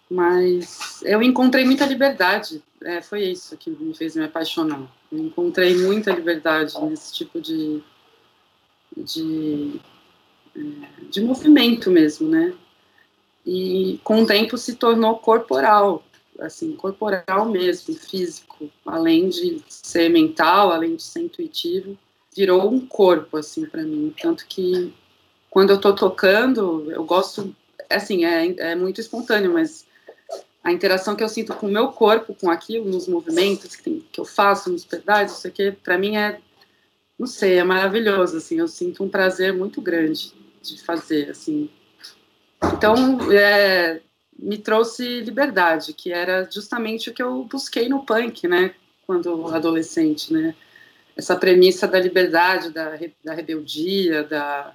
Mas 0.08 1.02
eu 1.02 1.20
encontrei 1.20 1.64
muita 1.64 1.84
liberdade, 1.84 2.62
é, 2.82 3.02
foi 3.02 3.24
isso 3.24 3.56
que 3.56 3.70
me 3.70 3.94
fez 3.94 4.14
me 4.14 4.24
apaixonar. 4.24 4.88
Eu 5.10 5.18
encontrei 5.18 5.74
muita 5.74 6.12
liberdade 6.12 6.74
nesse 6.82 7.12
tipo 7.12 7.40
de, 7.40 7.82
de, 8.96 9.80
é, 10.54 10.60
de 11.10 11.20
movimento 11.22 11.90
mesmo, 11.90 12.28
né? 12.28 12.54
E 13.46 14.00
com 14.02 14.22
o 14.22 14.26
tempo 14.26 14.58
se 14.58 14.74
tornou 14.74 15.18
corporal, 15.18 16.02
assim, 16.40 16.72
corporal 16.72 17.46
mesmo, 17.46 17.94
físico, 17.94 18.68
além 18.84 19.28
de 19.28 19.62
ser 19.68 20.08
mental, 20.08 20.72
além 20.72 20.96
de 20.96 21.02
ser 21.02 21.20
intuitivo, 21.20 21.96
virou 22.36 22.68
um 22.68 22.84
corpo, 22.84 23.36
assim, 23.36 23.64
para 23.64 23.82
mim. 23.82 24.12
Tanto 24.20 24.44
que 24.46 24.92
quando 25.48 25.70
eu 25.70 25.80
tô 25.80 25.94
tocando, 25.94 26.90
eu 26.90 27.04
gosto, 27.04 27.54
assim, 27.88 28.24
é, 28.24 28.72
é 28.72 28.74
muito 28.74 29.00
espontâneo, 29.00 29.52
mas 29.52 29.86
a 30.62 30.72
interação 30.72 31.14
que 31.14 31.22
eu 31.22 31.28
sinto 31.28 31.54
com 31.54 31.68
o 31.68 31.72
meu 31.72 31.88
corpo, 31.88 32.34
com 32.34 32.50
aquilo, 32.50 32.90
nos 32.90 33.06
movimentos 33.06 33.76
que, 33.76 33.82
tem, 33.84 34.04
que 34.10 34.20
eu 34.20 34.24
faço, 34.24 34.70
nos 34.70 34.84
pedais, 34.84 35.30
isso 35.30 35.46
aqui, 35.46 35.70
para 35.70 35.96
mim 35.96 36.16
é, 36.16 36.40
não 37.16 37.26
sei, 37.26 37.58
é 37.58 37.64
maravilhoso, 37.64 38.36
assim, 38.36 38.58
eu 38.58 38.66
sinto 38.66 39.04
um 39.04 39.08
prazer 39.08 39.54
muito 39.54 39.80
grande 39.80 40.34
de 40.60 40.82
fazer, 40.82 41.30
assim. 41.30 41.70
Então, 42.62 43.32
é, 43.32 44.00
me 44.38 44.58
trouxe 44.58 45.20
liberdade, 45.20 45.92
que 45.92 46.12
era 46.12 46.48
justamente 46.50 47.10
o 47.10 47.14
que 47.14 47.22
eu 47.22 47.44
busquei 47.44 47.88
no 47.88 48.04
punk, 48.04 48.46
né, 48.46 48.74
quando 49.06 49.48
adolescente, 49.48 50.32
né, 50.32 50.54
essa 51.16 51.36
premissa 51.36 51.86
da 51.86 51.98
liberdade, 51.98 52.70
da, 52.70 52.98
da 53.24 53.34
rebeldia, 53.34 54.24
da, 54.24 54.74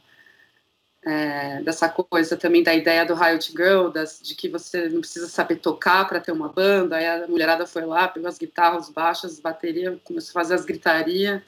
é, 1.03 1.61
dessa 1.63 1.89
coisa 1.89 2.37
também 2.37 2.63
da 2.63 2.73
ideia 2.73 3.05
do 3.05 3.13
Riot 3.13 3.51
Girl, 3.51 3.89
das, 3.89 4.19
de 4.21 4.35
que 4.35 4.49
você 4.49 4.89
não 4.89 5.01
precisa 5.01 5.27
saber 5.27 5.57
tocar 5.57 6.07
para 6.07 6.19
ter 6.19 6.31
uma 6.31 6.49
banda, 6.49 6.95
aí 6.97 7.05
a 7.05 7.27
mulherada 7.27 7.67
foi 7.67 7.85
lá, 7.85 8.07
pegou 8.07 8.27
as 8.27 8.37
guitarras, 8.37 8.89
baixas, 8.89 9.39
bateria, 9.39 9.99
começou 10.03 10.31
a 10.31 10.43
fazer 10.43 10.55
as 10.55 10.65
gritarias, 10.65 11.41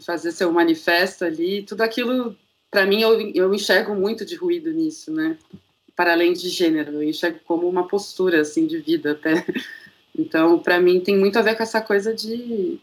fazer 0.00 0.32
seu 0.32 0.52
manifesto 0.52 1.24
ali, 1.24 1.62
tudo 1.62 1.82
aquilo, 1.82 2.36
para 2.74 2.84
mim, 2.86 3.00
eu, 3.00 3.20
eu 3.30 3.54
enxergo 3.54 3.94
muito 3.94 4.24
de 4.24 4.34
ruído 4.34 4.72
nisso, 4.72 5.12
né, 5.12 5.38
para 5.94 6.10
além 6.10 6.32
de 6.32 6.48
gênero, 6.48 6.94
eu 6.94 7.04
enxergo 7.04 7.38
como 7.44 7.68
uma 7.68 7.86
postura 7.86 8.40
assim 8.40 8.66
de 8.66 8.78
vida 8.78 9.12
até. 9.12 9.46
Então, 10.16 10.60
para 10.60 10.80
mim 10.80 11.00
tem 11.00 11.18
muito 11.18 11.36
a 11.36 11.42
ver 11.42 11.56
com 11.56 11.64
essa 11.64 11.80
coisa 11.80 12.14
de, 12.14 12.78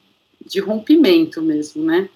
de 0.46 0.60
rompimento 0.60 1.42
mesmo, 1.42 1.82
né? 1.82 2.10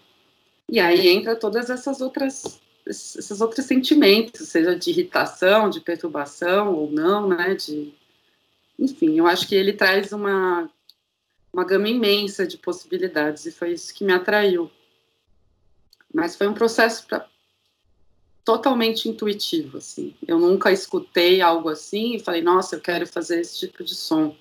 E 0.69 0.77
aí 0.77 1.07
entra 1.07 1.37
todas 1.37 1.69
essas 1.69 2.01
outras 2.01 2.59
esses 2.85 3.39
outros 3.39 3.65
sentimentos, 3.65 4.49
seja 4.49 4.75
de 4.75 4.89
irritação, 4.89 5.69
de 5.69 5.79
perturbação 5.79 6.75
ou 6.75 6.91
não, 6.91 7.29
né? 7.29 7.55
De 7.55 7.93
enfim, 8.77 9.17
eu 9.17 9.25
acho 9.25 9.47
que 9.47 9.55
ele 9.55 9.71
traz 9.71 10.11
uma 10.11 10.69
uma 11.53 11.63
gama 11.63 11.87
imensa 11.87 12.45
de 12.45 12.57
possibilidades 12.57 13.45
e 13.45 13.53
foi 13.53 13.71
isso 13.71 13.93
que 13.93 14.03
me 14.03 14.11
atraiu. 14.11 14.69
Mas 16.13 16.35
foi 16.35 16.45
um 16.49 16.53
processo 16.53 17.07
totalmente 18.45 19.09
intuitivo, 19.09 19.79
assim. 19.79 20.13
Eu 20.25 20.39
nunca 20.39 20.71
escutei 20.71 21.41
algo 21.41 21.67
assim 21.67 22.15
e 22.15 22.19
falei, 22.19 22.43
nossa, 22.43 22.75
eu 22.75 22.79
quero 22.79 23.07
fazer 23.07 23.41
esse 23.41 23.57
tipo 23.57 23.83
de 23.83 23.95
som. 23.95 24.37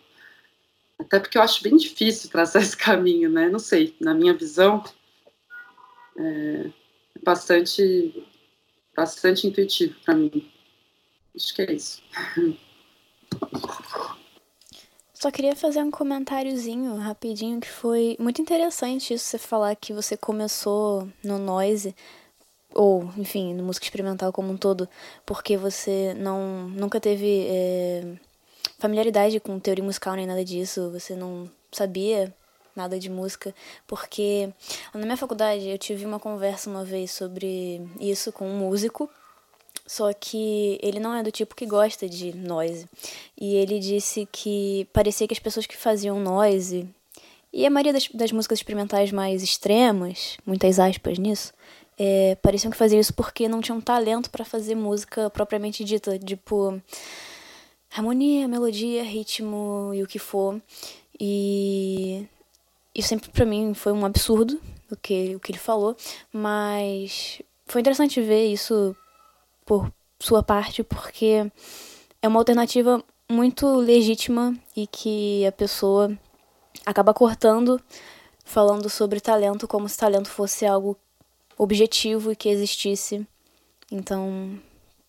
Até 0.98 1.18
porque 1.18 1.38
eu 1.38 1.42
acho 1.42 1.62
bem 1.62 1.74
difícil 1.76 2.30
traçar 2.30 2.60
esse 2.62 2.76
caminho, 2.76 3.30
né? 3.30 3.48
Não 3.48 3.58
sei, 3.58 3.96
na 3.98 4.12
minha 4.12 4.34
visão, 4.34 4.84
é 6.18 6.70
bastante, 7.24 8.26
bastante 8.94 9.46
intuitivo 9.46 9.94
para 10.04 10.14
mim. 10.14 10.52
Acho 11.34 11.54
que 11.54 11.62
é 11.62 11.72
isso. 11.72 12.02
Só 15.14 15.30
queria 15.30 15.56
fazer 15.56 15.82
um 15.82 15.90
comentáriozinho 15.90 16.94
rapidinho 16.96 17.58
que 17.58 17.70
foi 17.70 18.14
muito 18.20 18.42
interessante 18.42 19.14
isso 19.14 19.24
você 19.24 19.38
falar 19.38 19.74
que 19.74 19.94
você 19.94 20.18
começou 20.18 21.08
no 21.24 21.38
noise 21.38 21.96
ou 22.74 23.10
enfim, 23.16 23.54
no 23.54 23.62
música 23.62 23.86
experimental 23.86 24.32
como 24.32 24.52
um 24.52 24.56
todo, 24.56 24.88
porque 25.24 25.56
você 25.56 26.14
não 26.14 26.68
nunca 26.68 27.00
teve 27.00 27.46
é, 27.48 28.04
familiaridade 28.78 29.40
com 29.40 29.58
teoria 29.58 29.84
musical 29.84 30.14
nem 30.14 30.26
nada 30.26 30.44
disso, 30.44 30.90
você 30.90 31.14
não 31.14 31.48
sabia 31.72 32.34
nada 32.74 32.98
de 32.98 33.08
música, 33.08 33.54
porque 33.86 34.52
na 34.92 35.00
minha 35.00 35.16
faculdade 35.16 35.68
eu 35.68 35.78
tive 35.78 36.04
uma 36.04 36.18
conversa 36.18 36.68
uma 36.68 36.84
vez 36.84 37.12
sobre 37.12 37.80
isso 38.00 38.32
com 38.32 38.48
um 38.48 38.58
músico, 38.58 39.08
só 39.86 40.12
que 40.12 40.78
ele 40.82 40.98
não 40.98 41.14
é 41.14 41.22
do 41.22 41.30
tipo 41.30 41.54
que 41.54 41.66
gosta 41.66 42.08
de 42.08 42.34
noise. 42.34 42.88
E 43.38 43.54
ele 43.54 43.78
disse 43.78 44.26
que 44.32 44.88
parecia 44.92 45.28
que 45.28 45.34
as 45.34 45.38
pessoas 45.38 45.66
que 45.66 45.76
faziam 45.76 46.18
noise, 46.18 46.88
e 47.52 47.64
a 47.64 47.70
maioria 47.70 47.92
das, 47.92 48.08
das 48.08 48.32
músicas 48.32 48.58
experimentais 48.58 49.12
mais 49.12 49.42
extremas, 49.42 50.36
muitas 50.44 50.80
aspas 50.80 51.18
nisso, 51.18 51.52
é, 51.98 52.36
pareciam 52.36 52.70
que 52.70 52.76
faziam 52.76 53.00
isso 53.00 53.14
porque 53.14 53.48
não 53.48 53.60
tinham 53.60 53.80
talento 53.80 54.30
para 54.30 54.44
fazer 54.44 54.74
música 54.74 55.30
propriamente 55.30 55.84
dita, 55.84 56.18
tipo 56.18 56.80
harmonia, 57.96 58.48
melodia, 58.48 59.04
ritmo 59.04 59.92
e 59.94 60.02
o 60.02 60.06
que 60.06 60.18
for. 60.18 60.60
E 61.20 62.26
isso 62.94 63.08
sempre 63.08 63.30
para 63.30 63.44
mim 63.44 63.72
foi 63.74 63.92
um 63.92 64.04
absurdo 64.04 64.60
o 64.90 64.96
que, 64.96 65.34
o 65.34 65.40
que 65.40 65.52
ele 65.52 65.58
falou, 65.58 65.96
mas 66.32 67.40
foi 67.66 67.80
interessante 67.80 68.20
ver 68.20 68.46
isso 68.46 68.96
por 69.64 69.90
sua 70.20 70.42
parte, 70.42 70.82
porque 70.82 71.50
é 72.22 72.28
uma 72.28 72.38
alternativa 72.38 73.02
muito 73.30 73.66
legítima 73.76 74.54
e 74.76 74.86
que 74.86 75.46
a 75.46 75.52
pessoa 75.52 76.16
acaba 76.84 77.14
cortando 77.14 77.80
falando 78.44 78.90
sobre 78.90 79.20
talento 79.20 79.66
como 79.66 79.88
se 79.88 79.96
talento 79.96 80.28
fosse 80.28 80.66
algo 80.66 80.96
objetivo 81.56 82.32
e 82.32 82.36
que 82.36 82.48
existisse. 82.48 83.26
Então, 83.90 84.58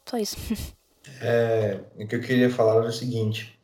só 0.06 0.18
isso. 0.18 0.38
É, 1.22 1.80
o 1.98 2.08
que 2.08 2.16
eu 2.16 2.20
queria 2.20 2.50
falar 2.50 2.78
era 2.78 2.88
o 2.88 2.92
seguinte. 2.92 3.58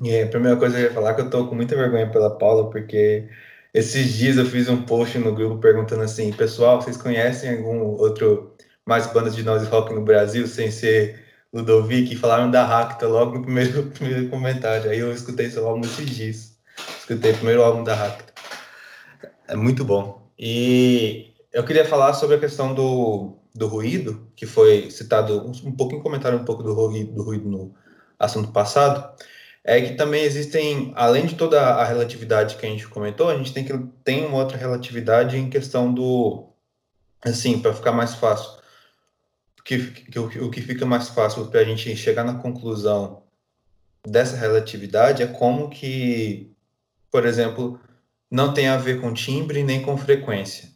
E 0.00 0.20
a 0.20 0.26
primeira 0.26 0.56
coisa 0.56 0.76
que 0.76 0.82
eu 0.82 0.88
ia 0.88 0.94
falar 0.94 1.10
é 1.10 1.14
que 1.14 1.20
eu 1.22 1.30
tô 1.30 1.46
com 1.48 1.54
muita 1.54 1.74
vergonha 1.74 2.10
pela 2.10 2.36
Paula, 2.36 2.68
porque 2.70 3.28
esses 3.72 4.12
dias 4.12 4.36
eu 4.36 4.44
fiz 4.44 4.68
um 4.68 4.82
post 4.82 5.18
no 5.18 5.34
grupo 5.34 5.58
perguntando 5.58 6.02
assim, 6.02 6.32
pessoal, 6.32 6.80
vocês 6.80 6.96
conhecem 6.96 7.50
algum 7.56 7.80
outro 7.98 8.54
mais 8.84 9.06
bandas 9.06 9.34
de 9.34 9.42
noise 9.42 9.66
rock 9.66 9.92
no 9.94 10.02
Brasil 10.02 10.46
sem 10.46 10.70
ser 10.70 11.24
Ludovic? 11.52 12.12
E 12.12 12.16
falaram 12.16 12.50
da 12.50 12.64
Racta 12.64 13.06
logo 13.08 13.38
no 13.38 13.42
primeiro, 13.42 13.84
primeiro 13.94 14.28
comentário. 14.28 14.90
Aí 14.90 14.98
eu 14.98 15.12
escutei 15.12 15.50
seu 15.50 15.66
álbum 15.66 15.80
esses 15.84 16.10
dias. 16.10 16.58
Escutei 16.98 17.32
o 17.32 17.36
primeiro 17.36 17.62
álbum 17.62 17.82
da 17.82 17.94
Racta. 17.94 18.32
É 19.48 19.56
muito 19.56 19.84
bom. 19.84 20.30
E 20.38 21.33
eu 21.54 21.64
queria 21.64 21.84
falar 21.84 22.12
sobre 22.14 22.34
a 22.34 22.40
questão 22.40 22.74
do, 22.74 23.38
do 23.54 23.68
ruído, 23.68 24.28
que 24.34 24.44
foi 24.44 24.90
citado 24.90 25.46
um, 25.64 25.70
pouco 25.70 25.94
em 25.94 26.02
comentário 26.02 26.36
um 26.36 26.44
pouco 26.44 26.64
do 26.64 26.74
ruído, 26.74 27.12
do 27.12 27.22
ruído 27.22 27.48
no 27.48 27.72
assunto 28.18 28.50
passado, 28.50 29.16
é 29.62 29.80
que 29.80 29.94
também 29.94 30.24
existem, 30.24 30.92
além 30.96 31.26
de 31.26 31.36
toda 31.36 31.60
a 31.60 31.84
relatividade 31.84 32.56
que 32.56 32.66
a 32.66 32.68
gente 32.68 32.88
comentou, 32.88 33.30
a 33.30 33.36
gente 33.36 33.52
tem 33.52 33.64
que 33.64 33.72
tem 34.02 34.26
uma 34.26 34.38
outra 34.38 34.58
relatividade 34.58 35.38
em 35.38 35.48
questão 35.48 35.94
do, 35.94 36.48
assim, 37.24 37.60
para 37.60 37.72
ficar 37.72 37.92
mais 37.92 38.16
fácil, 38.16 38.60
que, 39.64 39.78
que, 39.92 40.18
o, 40.18 40.46
o 40.46 40.50
que 40.50 40.60
fica 40.60 40.84
mais 40.84 41.08
fácil 41.08 41.46
para 41.46 41.60
a 41.60 41.64
gente 41.64 41.96
chegar 41.96 42.24
na 42.24 42.34
conclusão 42.34 43.22
dessa 44.04 44.36
relatividade 44.36 45.22
é 45.22 45.26
como 45.28 45.70
que, 45.70 46.52
por 47.12 47.24
exemplo, 47.24 47.80
não 48.28 48.52
tem 48.52 48.66
a 48.66 48.76
ver 48.76 49.00
com 49.00 49.14
timbre 49.14 49.62
nem 49.62 49.80
com 49.82 49.96
frequência. 49.96 50.73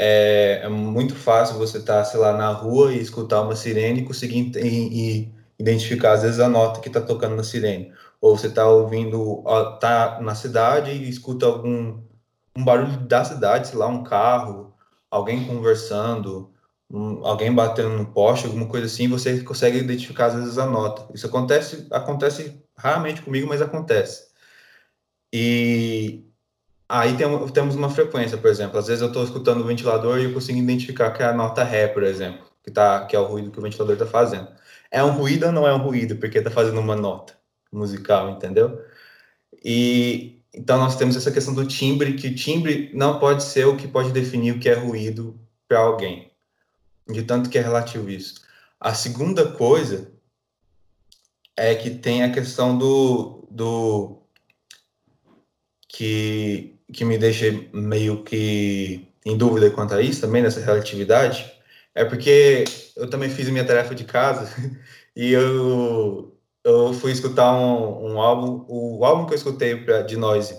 É, 0.00 0.60
é 0.62 0.68
muito 0.68 1.16
fácil 1.16 1.58
você 1.58 1.78
estar, 1.78 1.98
tá, 1.98 2.04
sei 2.04 2.20
lá, 2.20 2.32
na 2.32 2.52
rua 2.52 2.92
e 2.92 3.00
escutar 3.00 3.42
uma 3.42 3.56
sirene 3.56 4.02
e 4.02 4.04
conseguir 4.04 4.52
e, 4.56 5.24
e 5.24 5.34
identificar, 5.58 6.12
às 6.12 6.22
vezes, 6.22 6.38
a 6.38 6.48
nota 6.48 6.80
que 6.80 6.86
está 6.88 7.00
tocando 7.00 7.34
na 7.34 7.42
sirene. 7.42 7.92
Ou 8.20 8.36
você 8.36 8.46
está 8.46 8.68
ouvindo, 8.68 9.42
está 9.74 10.20
na 10.20 10.36
cidade 10.36 10.92
e 10.92 11.08
escuta 11.08 11.46
algum 11.46 12.00
um 12.56 12.64
barulho 12.64 12.96
da 13.06 13.24
cidade, 13.24 13.68
sei 13.68 13.78
lá, 13.78 13.88
um 13.88 14.04
carro, 14.04 14.72
alguém 15.10 15.44
conversando, 15.46 16.52
um, 16.90 17.26
alguém 17.26 17.52
batendo 17.54 17.90
no 17.90 18.06
poste, 18.12 18.46
alguma 18.46 18.66
coisa 18.66 18.86
assim, 18.86 19.08
você 19.08 19.42
consegue 19.42 19.78
identificar, 19.78 20.26
às 20.26 20.34
vezes, 20.34 20.58
a 20.58 20.66
nota. 20.66 21.08
Isso 21.14 21.26
acontece, 21.26 21.88
acontece 21.90 22.62
raramente 22.76 23.22
comigo, 23.22 23.48
mas 23.48 23.60
acontece. 23.62 24.28
E 25.32 26.27
Aí 26.88 27.16
tem, 27.16 27.48
temos 27.48 27.74
uma 27.74 27.90
frequência, 27.90 28.38
por 28.38 28.50
exemplo. 28.50 28.78
Às 28.78 28.86
vezes 28.86 29.02
eu 29.02 29.08
estou 29.08 29.22
escutando 29.22 29.60
o 29.60 29.66
ventilador 29.66 30.18
e 30.18 30.24
eu 30.24 30.32
consigo 30.32 30.58
identificar 30.58 31.10
que 31.10 31.22
é 31.22 31.26
a 31.26 31.34
nota 31.34 31.62
Ré, 31.62 31.86
por 31.88 32.02
exemplo, 32.02 32.46
que, 32.64 32.70
tá, 32.70 33.04
que 33.06 33.14
é 33.14 33.18
o 33.18 33.24
ruído 33.24 33.50
que 33.50 33.58
o 33.58 33.62
ventilador 33.62 33.94
está 33.94 34.06
fazendo. 34.06 34.48
É 34.90 35.04
um 35.04 35.10
ruído 35.10 35.46
ou 35.46 35.52
não 35.52 35.66
é 35.66 35.74
um 35.74 35.82
ruído? 35.82 36.16
Porque 36.16 36.38
está 36.38 36.50
fazendo 36.50 36.80
uma 36.80 36.96
nota 36.96 37.34
musical, 37.70 38.30
entendeu? 38.30 38.82
E 39.64 40.42
então 40.54 40.78
nós 40.78 40.96
temos 40.96 41.16
essa 41.16 41.30
questão 41.30 41.54
do 41.54 41.66
timbre, 41.66 42.14
que 42.14 42.34
timbre 42.34 42.90
não 42.94 43.18
pode 43.18 43.44
ser 43.44 43.66
o 43.66 43.76
que 43.76 43.86
pode 43.86 44.12
definir 44.12 44.52
o 44.52 44.60
que 44.60 44.68
é 44.68 44.74
ruído 44.74 45.38
para 45.68 45.78
alguém. 45.80 46.32
De 47.06 47.22
tanto 47.22 47.50
que 47.50 47.58
é 47.58 47.62
relativo 47.62 48.10
isso. 48.10 48.42
A 48.80 48.94
segunda 48.94 49.52
coisa 49.52 50.10
é 51.56 51.74
que 51.74 51.90
tem 51.90 52.22
a 52.22 52.32
questão 52.32 52.76
do, 52.78 53.46
do 53.50 54.22
que 55.88 56.77
que 56.92 57.04
me 57.04 57.18
deixa 57.18 57.46
meio 57.72 58.22
que 58.24 59.06
em 59.24 59.36
dúvida 59.36 59.70
quanto 59.70 59.94
a 59.94 60.02
isso 60.02 60.20
também, 60.20 60.42
nessa 60.42 60.60
relatividade, 60.60 61.52
é 61.94 62.04
porque 62.04 62.64
eu 62.96 63.08
também 63.10 63.28
fiz 63.28 63.48
minha 63.50 63.64
tarefa 63.64 63.94
de 63.94 64.04
casa 64.04 64.50
e 65.14 65.32
eu, 65.32 66.34
eu 66.64 66.92
fui 66.94 67.12
escutar 67.12 67.52
um, 67.52 68.12
um 68.12 68.20
álbum, 68.20 68.64
o 68.68 69.04
álbum 69.04 69.26
que 69.26 69.34
eu 69.34 69.36
escutei 69.36 69.76
pra, 69.76 70.02
de 70.02 70.16
Noise, 70.16 70.56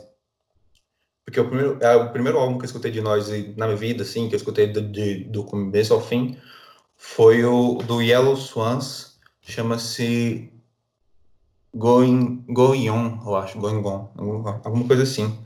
porque 1.26 1.40
o 1.40 1.48
primeiro, 1.48 1.78
é 1.82 1.96
o 1.96 2.12
primeiro 2.12 2.38
álbum 2.38 2.58
que 2.58 2.64
eu 2.66 2.68
escutei 2.68 2.92
de 2.92 3.02
Noise 3.02 3.54
na 3.58 3.66
minha 3.66 3.78
vida, 3.78 4.04
assim, 4.04 4.28
que 4.28 4.36
eu 4.36 4.38
escutei 4.38 4.68
do, 4.68 4.82
de, 4.82 5.24
do 5.26 5.44
começo 5.44 5.94
ao 5.94 6.02
fim, 6.02 6.38
foi 6.98 7.44
o 7.46 7.76
do 7.76 8.02
Yellow 8.02 8.36
Swans, 8.36 9.18
chama-se 9.42 10.52
Going, 11.74 12.44
Going 12.50 12.90
On, 12.90 13.20
eu 13.26 13.36
acho, 13.36 13.60
Going 13.60 13.86
On, 13.86 14.10
alguma 14.64 14.86
coisa 14.86 15.04
assim. 15.04 15.38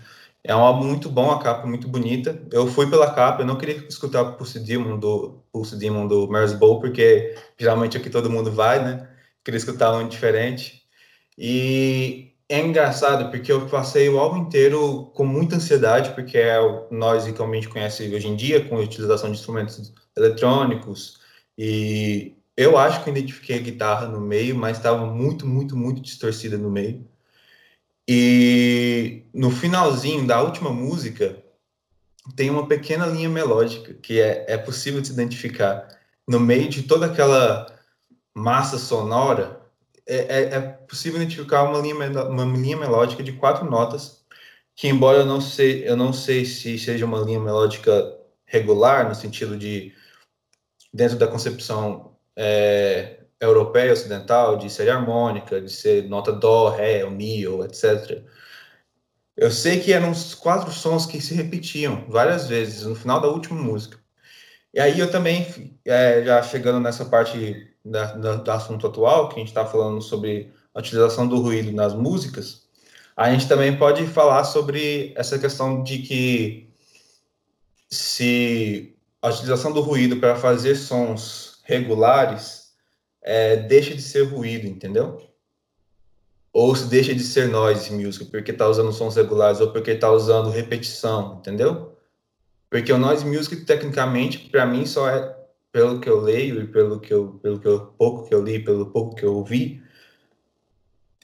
É 0.45 0.53
um 0.55 0.59
álbum 0.59 0.85
muito 0.85 1.09
bom, 1.09 1.31
a 1.31 1.41
capa 1.41 1.65
muito 1.65 1.87
bonita. 1.87 2.41
Eu 2.51 2.67
fui 2.67 2.89
pela 2.89 3.13
capa, 3.13 3.41
eu 3.41 3.45
não 3.45 3.57
queria 3.57 3.77
escutar 3.87 4.25
Pulse 4.33 4.59
Demon 4.59 4.99
do 4.99 5.41
Pulse 5.53 5.77
Demon 5.77 6.05
do 6.07 6.27
Mars 6.27 6.53
Bowl, 6.53 6.81
porque 6.81 7.35
geralmente 7.57 7.95
aqui 7.97 8.09
todo 8.09 8.29
mundo 8.29 8.51
vai, 8.51 8.83
né? 8.83 9.09
Queria 9.43 9.57
escutar 9.57 9.93
um 9.93 10.07
diferente. 10.07 10.83
E 11.37 12.33
é 12.49 12.59
engraçado 12.59 13.31
porque 13.31 13.51
eu 13.51 13.67
passei 13.67 14.09
o 14.09 14.19
álbum 14.19 14.37
inteiro 14.37 15.11
com 15.15 15.25
muita 15.25 15.55
ansiedade, 15.55 16.11
porque 16.13 16.37
é 16.37 16.59
o 16.59 16.87
nós 16.91 17.25
igualmente 17.25 17.69
conhece 17.69 18.13
hoje 18.13 18.27
em 18.27 18.35
dia, 18.35 18.67
com 18.67 18.75
a 18.77 18.79
utilização 18.81 19.31
de 19.31 19.37
instrumentos 19.37 19.93
eletrônicos. 20.15 21.19
E 21.57 22.35
eu 22.57 22.77
acho 22.77 23.03
que 23.03 23.09
eu 23.09 23.13
identifiquei 23.15 23.57
a 23.57 23.61
guitarra 23.61 24.07
no 24.07 24.21
meio, 24.21 24.55
mas 24.55 24.77
estava 24.77 25.05
muito, 25.05 25.47
muito, 25.47 25.75
muito 25.75 26.01
distorcida 26.01 26.57
no 26.57 26.69
meio. 26.69 27.07
E 28.07 29.23
no 29.33 29.49
finalzinho 29.49 30.27
da 30.27 30.41
última 30.41 30.71
música, 30.71 31.41
tem 32.35 32.49
uma 32.49 32.67
pequena 32.67 33.05
linha 33.05 33.29
melódica 33.29 33.93
que 33.93 34.19
é, 34.19 34.45
é 34.47 34.57
possível 34.57 35.03
se 35.03 35.11
identificar. 35.11 35.87
No 36.27 36.39
meio 36.39 36.69
de 36.69 36.83
toda 36.83 37.05
aquela 37.07 37.67
massa 38.33 38.77
sonora, 38.77 39.61
é, 40.05 40.15
é, 40.15 40.55
é 40.55 40.59
possível 40.61 41.21
identificar 41.21 41.63
uma 41.63 41.79
linha, 41.79 41.95
uma 42.27 42.45
linha 42.45 42.77
melódica 42.77 43.23
de 43.23 43.33
quatro 43.33 43.69
notas, 43.69 44.23
que 44.75 44.87
embora 44.87 45.19
eu 45.19 45.25
não 45.25 45.39
sei, 45.41 45.87
eu 45.87 45.95
não 45.95 46.11
sei 46.13 46.45
se 46.45 46.77
seja 46.79 47.05
uma 47.05 47.19
linha 47.19 47.39
melódica 47.39 48.17
regular, 48.45 49.07
no 49.07 49.15
sentido 49.15 49.57
de, 49.57 49.93
dentro 50.93 51.17
da 51.17 51.27
concepção 51.27 52.15
é, 52.35 53.22
europeia 53.43 53.93
ocidental, 53.93 54.57
de 54.57 54.69
série 54.69 54.89
harmônica, 54.89 55.61
de 55.61 55.71
ser 55.71 56.07
nota 56.09 56.31
dó, 56.31 56.69
ré, 56.69 57.07
mi, 57.09 57.45
etc. 57.65 58.23
Eu 59.35 59.51
sei 59.51 59.79
que 59.79 59.91
eram 59.91 60.09
uns 60.09 60.35
quatro 60.35 60.71
sons 60.71 61.05
que 61.05 61.19
se 61.21 61.33
repetiam 61.33 62.05
várias 62.07 62.47
vezes 62.47 62.83
no 62.83 62.95
final 62.95 63.19
da 63.19 63.27
última 63.27 63.59
música. 63.61 63.97
E 64.73 64.79
aí 64.79 64.99
eu 64.99 65.09
também, 65.11 65.77
é, 65.85 66.23
já 66.23 66.41
chegando 66.43 66.79
nessa 66.79 67.05
parte 67.05 67.75
da, 67.83 68.13
da, 68.13 68.35
do 68.35 68.51
assunto 68.51 68.87
atual, 68.87 69.29
que 69.29 69.35
a 69.35 69.39
gente 69.39 69.49
está 69.49 69.65
falando 69.65 70.01
sobre 70.01 70.51
a 70.73 70.79
utilização 70.79 71.27
do 71.27 71.39
ruído 71.41 71.71
nas 71.71 71.93
músicas, 71.93 72.63
a 73.15 73.31
gente 73.31 73.47
também 73.47 73.77
pode 73.77 74.07
falar 74.07 74.43
sobre 74.43 75.13
essa 75.15 75.37
questão 75.37 75.83
de 75.83 75.99
que 75.99 76.69
se 77.89 78.95
a 79.21 79.29
utilização 79.29 79.71
do 79.71 79.81
ruído 79.81 80.17
para 80.17 80.35
fazer 80.35 80.75
sons 80.75 81.59
regulares 81.63 82.62
é, 83.23 83.55
deixa 83.55 83.95
de 83.95 84.01
ser 84.01 84.23
ruído, 84.23 84.67
entendeu? 84.67 85.21
Ou 86.51 86.75
se 86.75 86.87
deixa 86.87 87.15
de 87.15 87.23
ser 87.23 87.47
noise 87.47 87.91
music, 87.91 88.29
porque 88.29 88.51
está 88.51 88.67
usando 88.67 88.91
sons 88.91 89.15
regulares, 89.15 89.59
ou 89.59 89.71
porque 89.71 89.91
está 89.91 90.11
usando 90.11 90.49
repetição, 90.49 91.37
entendeu? 91.39 91.97
Porque 92.69 92.91
o 92.91 92.97
noise 92.97 93.25
music, 93.25 93.65
tecnicamente, 93.65 94.49
para 94.49 94.65
mim, 94.65 94.85
só 94.85 95.09
é, 95.09 95.35
pelo 95.71 95.99
que 95.99 96.09
eu 96.09 96.21
leio 96.21 96.61
e 96.61 96.67
pelo 96.67 96.99
que 96.99 97.13
eu, 97.13 97.39
pelo 97.41 97.59
que 97.59 97.67
eu, 97.67 97.79
pouco 97.97 98.27
que 98.27 98.35
eu 98.35 98.43
li, 98.43 98.59
pelo 98.59 98.87
pouco 98.87 99.15
que 99.15 99.23
eu 99.23 99.35
ouvi, 99.35 99.81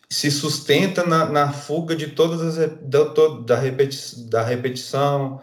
se 0.10 0.32
sustenta 0.32 1.06
na, 1.06 1.28
na 1.28 1.52
fuga 1.52 1.96
de 1.96 2.08
todas 2.08 2.42
as 2.42 2.72
da, 2.82 3.04
da, 3.46 3.56
repeti, 3.56 4.28
da 4.28 4.44
repetição, 4.44 5.40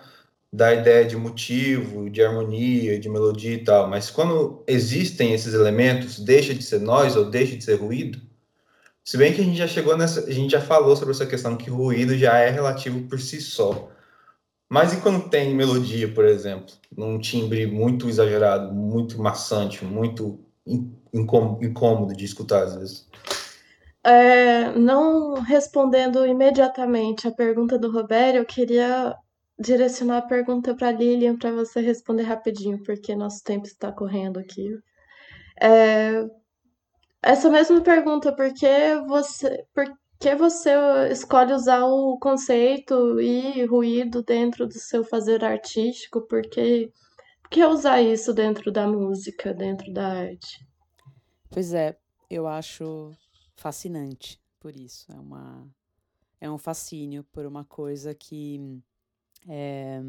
da 0.56 0.72
ideia 0.72 1.04
de 1.04 1.14
motivo, 1.18 2.08
de 2.08 2.22
harmonia, 2.22 2.98
de 2.98 3.10
melodia 3.10 3.52
e 3.52 3.62
tal, 3.62 3.90
mas 3.90 4.08
quando 4.08 4.64
existem 4.66 5.34
esses 5.34 5.52
elementos, 5.52 6.18
deixa 6.18 6.54
de 6.54 6.62
ser 6.62 6.80
nós 6.80 7.14
ou 7.14 7.26
deixa 7.26 7.54
de 7.54 7.62
ser 7.62 7.74
ruído. 7.74 8.18
Se 9.04 9.18
bem 9.18 9.34
que 9.34 9.42
a 9.42 9.44
gente 9.44 9.58
já 9.58 9.68
chegou 9.68 9.98
nessa, 9.98 10.20
a 10.20 10.32
gente 10.32 10.50
já 10.50 10.60
falou 10.60 10.96
sobre 10.96 11.12
essa 11.12 11.26
questão 11.26 11.58
que 11.58 11.68
ruído 11.68 12.16
já 12.16 12.38
é 12.38 12.48
relativo 12.48 13.02
por 13.02 13.20
si 13.20 13.38
só. 13.38 13.90
Mas 14.66 14.94
e 14.94 14.96
quando 15.02 15.28
tem 15.28 15.54
melodia, 15.54 16.08
por 16.08 16.24
exemplo, 16.24 16.72
num 16.96 17.18
timbre 17.18 17.66
muito 17.66 18.08
exagerado, 18.08 18.72
muito 18.72 19.20
maçante, 19.20 19.84
muito 19.84 20.40
incômodo 21.12 22.16
de 22.16 22.24
escutar 22.24 22.62
às 22.62 22.76
vezes? 22.76 23.06
É, 24.02 24.72
não 24.72 25.34
respondendo 25.34 26.26
imediatamente 26.26 27.28
a 27.28 27.30
pergunta 27.30 27.78
do 27.78 27.92
Roberto, 27.92 28.36
eu 28.36 28.46
queria 28.46 29.14
direcionar 29.58 30.18
a 30.18 30.26
pergunta 30.26 30.74
para 30.74 30.92
Lilian 30.92 31.36
para 31.36 31.52
você 31.52 31.80
responder 31.80 32.22
rapidinho, 32.22 32.82
porque 32.82 33.14
nosso 33.14 33.42
tempo 33.42 33.66
está 33.66 33.90
correndo 33.92 34.38
aqui. 34.38 34.68
É, 35.60 36.24
essa 37.22 37.50
mesma 37.50 37.80
pergunta, 37.80 38.34
por 38.34 38.52
que 38.52 38.96
você, 39.06 39.64
por 39.74 39.84
que 40.20 40.34
você 40.34 40.70
escolhe 41.10 41.52
usar 41.52 41.84
o 41.84 42.18
conceito 42.18 43.20
e 43.20 43.64
ruído 43.64 44.22
dentro 44.22 44.66
do 44.66 44.74
seu 44.74 45.02
fazer 45.02 45.44
artístico? 45.44 46.26
Por 46.26 46.42
que, 46.42 46.90
que 47.50 47.64
usar 47.64 48.02
isso 48.02 48.32
dentro 48.32 48.70
da 48.70 48.86
música, 48.86 49.54
dentro 49.54 49.92
da 49.92 50.06
arte? 50.06 50.64
Pois 51.50 51.72
é, 51.72 51.96
eu 52.28 52.46
acho 52.46 53.12
fascinante 53.54 54.40
por 54.60 54.76
isso. 54.76 55.10
É 55.10 55.18
uma 55.18 55.66
é 56.40 56.50
um 56.50 56.58
fascínio 56.58 57.24
por 57.24 57.46
uma 57.46 57.64
coisa 57.64 58.14
que 58.14 58.82
é, 59.48 60.00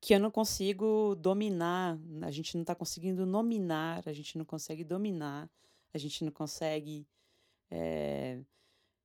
que 0.00 0.14
eu 0.14 0.20
não 0.20 0.30
consigo 0.30 1.14
dominar, 1.16 1.98
a 2.22 2.30
gente 2.30 2.54
não 2.54 2.62
está 2.62 2.74
conseguindo 2.74 3.26
nominar, 3.26 4.02
a 4.06 4.12
gente 4.12 4.38
não 4.38 4.44
consegue 4.44 4.84
dominar, 4.84 5.50
a 5.92 5.98
gente 5.98 6.24
não 6.24 6.30
consegue 6.30 7.06
é, 7.70 8.38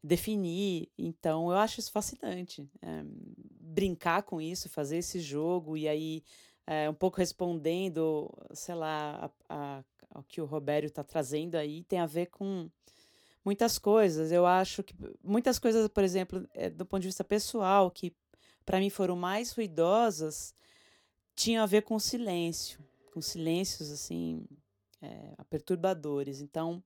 definir. 0.04 0.90
Então, 0.98 1.50
eu 1.50 1.58
acho 1.58 1.80
isso 1.80 1.92
fascinante. 1.92 2.70
É, 2.82 3.04
brincar 3.60 4.24
com 4.24 4.40
isso, 4.40 4.70
fazer 4.70 4.98
esse 4.98 5.20
jogo, 5.20 5.76
e 5.76 5.88
aí, 5.88 6.24
é, 6.68 6.90
um 6.90 6.94
pouco 6.94 7.18
respondendo, 7.18 8.32
sei 8.54 8.76
lá, 8.76 9.32
a, 9.50 9.78
a, 9.80 9.84
ao 10.12 10.24
que 10.24 10.40
o 10.40 10.46
Robério 10.46 10.88
está 10.88 11.04
trazendo 11.04 11.56
aí, 11.56 11.84
tem 11.84 12.00
a 12.00 12.06
ver 12.06 12.28
com 12.28 12.70
muitas 13.44 13.80
coisas. 13.80 14.32
Eu 14.32 14.46
acho 14.46 14.84
que 14.84 14.94
muitas 15.24 15.58
coisas, 15.58 15.88
por 15.88 16.04
exemplo, 16.04 16.48
é, 16.54 16.70
do 16.70 16.86
ponto 16.86 17.02
de 17.02 17.08
vista 17.08 17.24
pessoal, 17.24 17.90
que 17.90 18.16
para 18.66 18.80
mim 18.80 18.90
foram 18.90 19.16
mais 19.16 19.52
ruidosas, 19.52 20.54
tinham 21.36 21.64
a 21.64 21.68
ver 21.68 21.84
com 21.84 21.98
silêncio, 22.00 22.80
com 23.12 23.22
silêncios 23.22 23.92
assim 23.92 24.46
é, 25.02 25.44
perturbadores. 25.50 26.42
Então, 26.42 26.84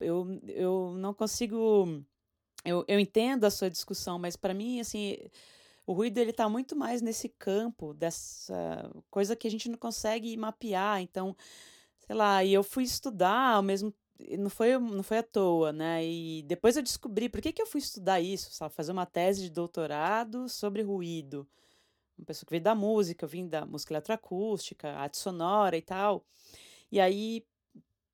eu, 0.00 0.40
eu 0.46 0.94
não 0.96 1.14
consigo. 1.14 2.02
Eu, 2.64 2.84
eu 2.88 2.98
entendo 2.98 3.44
a 3.44 3.50
sua 3.50 3.70
discussão, 3.70 4.18
mas 4.18 4.36
para 4.36 4.52
mim, 4.52 4.80
assim, 4.80 5.16
o 5.86 5.92
ruído 5.92 6.18
ele 6.18 6.30
está 6.30 6.48
muito 6.48 6.76
mais 6.76 7.00
nesse 7.00 7.28
campo 7.28 7.94
dessa 7.94 8.90
coisa 9.10 9.36
que 9.36 9.46
a 9.46 9.50
gente 9.50 9.68
não 9.68 9.78
consegue 9.78 10.36
mapear. 10.36 11.00
Então, 11.00 11.36
sei 12.06 12.16
lá, 12.16 12.44
e 12.44 12.52
eu 12.52 12.62
fui 12.62 12.84
estudar 12.84 13.54
ao 13.54 13.62
mesmo 13.62 13.94
não 14.38 14.50
foi, 14.50 14.78
não 14.78 15.02
foi 15.02 15.18
à 15.18 15.22
toa, 15.22 15.72
né? 15.72 16.04
E 16.04 16.42
depois 16.42 16.76
eu 16.76 16.82
descobri 16.82 17.28
por 17.28 17.40
que, 17.40 17.52
que 17.52 17.62
eu 17.62 17.66
fui 17.66 17.80
estudar 17.80 18.20
isso, 18.20 18.52
sabe? 18.52 18.74
Fazer 18.74 18.92
uma 18.92 19.06
tese 19.06 19.42
de 19.42 19.50
doutorado 19.50 20.48
sobre 20.48 20.82
ruído. 20.82 21.46
Uma 22.18 22.26
pessoa 22.26 22.46
que 22.46 22.52
veio 22.52 22.62
da 22.62 22.74
música, 22.74 23.24
eu 23.24 23.28
vim 23.28 23.48
da 23.48 23.64
música 23.64 23.94
eletroacústica, 23.94 24.90
arte 24.92 25.16
sonora 25.16 25.76
e 25.76 25.82
tal. 25.82 26.24
E 26.92 27.00
aí, 27.00 27.44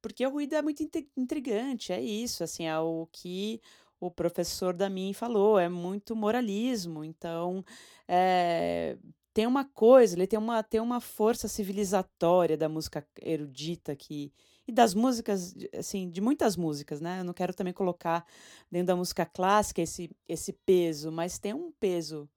porque 0.01 0.27
o 0.27 0.31
ruído 0.31 0.55
é 0.55 0.63
muito 0.63 0.83
intrigante, 1.17 1.93
é 1.93 2.01
isso, 2.01 2.45
assim, 2.45 2.67
é 2.67 2.79
o 2.79 3.09
que 3.11 3.61
o 3.99 4.11
professor 4.11 4.75
da 4.75 4.89
mim 4.89 5.13
falou, 5.13 5.59
é 5.59 5.69
muito 5.69 6.15
moralismo, 6.15 7.03
então 7.03 7.65
é, 8.07 8.99
tem 9.33 9.47
uma 9.47 9.65
coisa, 9.65 10.15
ele 10.15 10.27
tem 10.27 10.39
uma, 10.39 10.63
tem 10.63 10.81
uma 10.81 11.01
força 11.01 11.49
civilizatória 11.49 12.57
da 12.57 12.69
música 12.69 13.07
erudita 13.21 13.97
que 13.97 14.33
e 14.67 14.73
das 14.73 14.95
músicas, 14.95 15.55
assim, 15.77 16.11
de 16.11 16.21
muitas 16.21 16.57
músicas, 16.57 17.01
né? 17.01 17.21
Eu 17.21 17.25
não 17.25 17.33
quero 17.33 17.55
também 17.55 17.73
colocar 17.73 18.27
dentro 18.71 18.89
da 18.89 18.97
música 18.97 19.25
clássica 19.25 19.81
esse, 19.81 20.11
esse 20.29 20.53
peso, 20.53 21.13
mas 21.13 21.39
tem 21.39 21.55
um 21.55 21.71
peso 21.73 22.29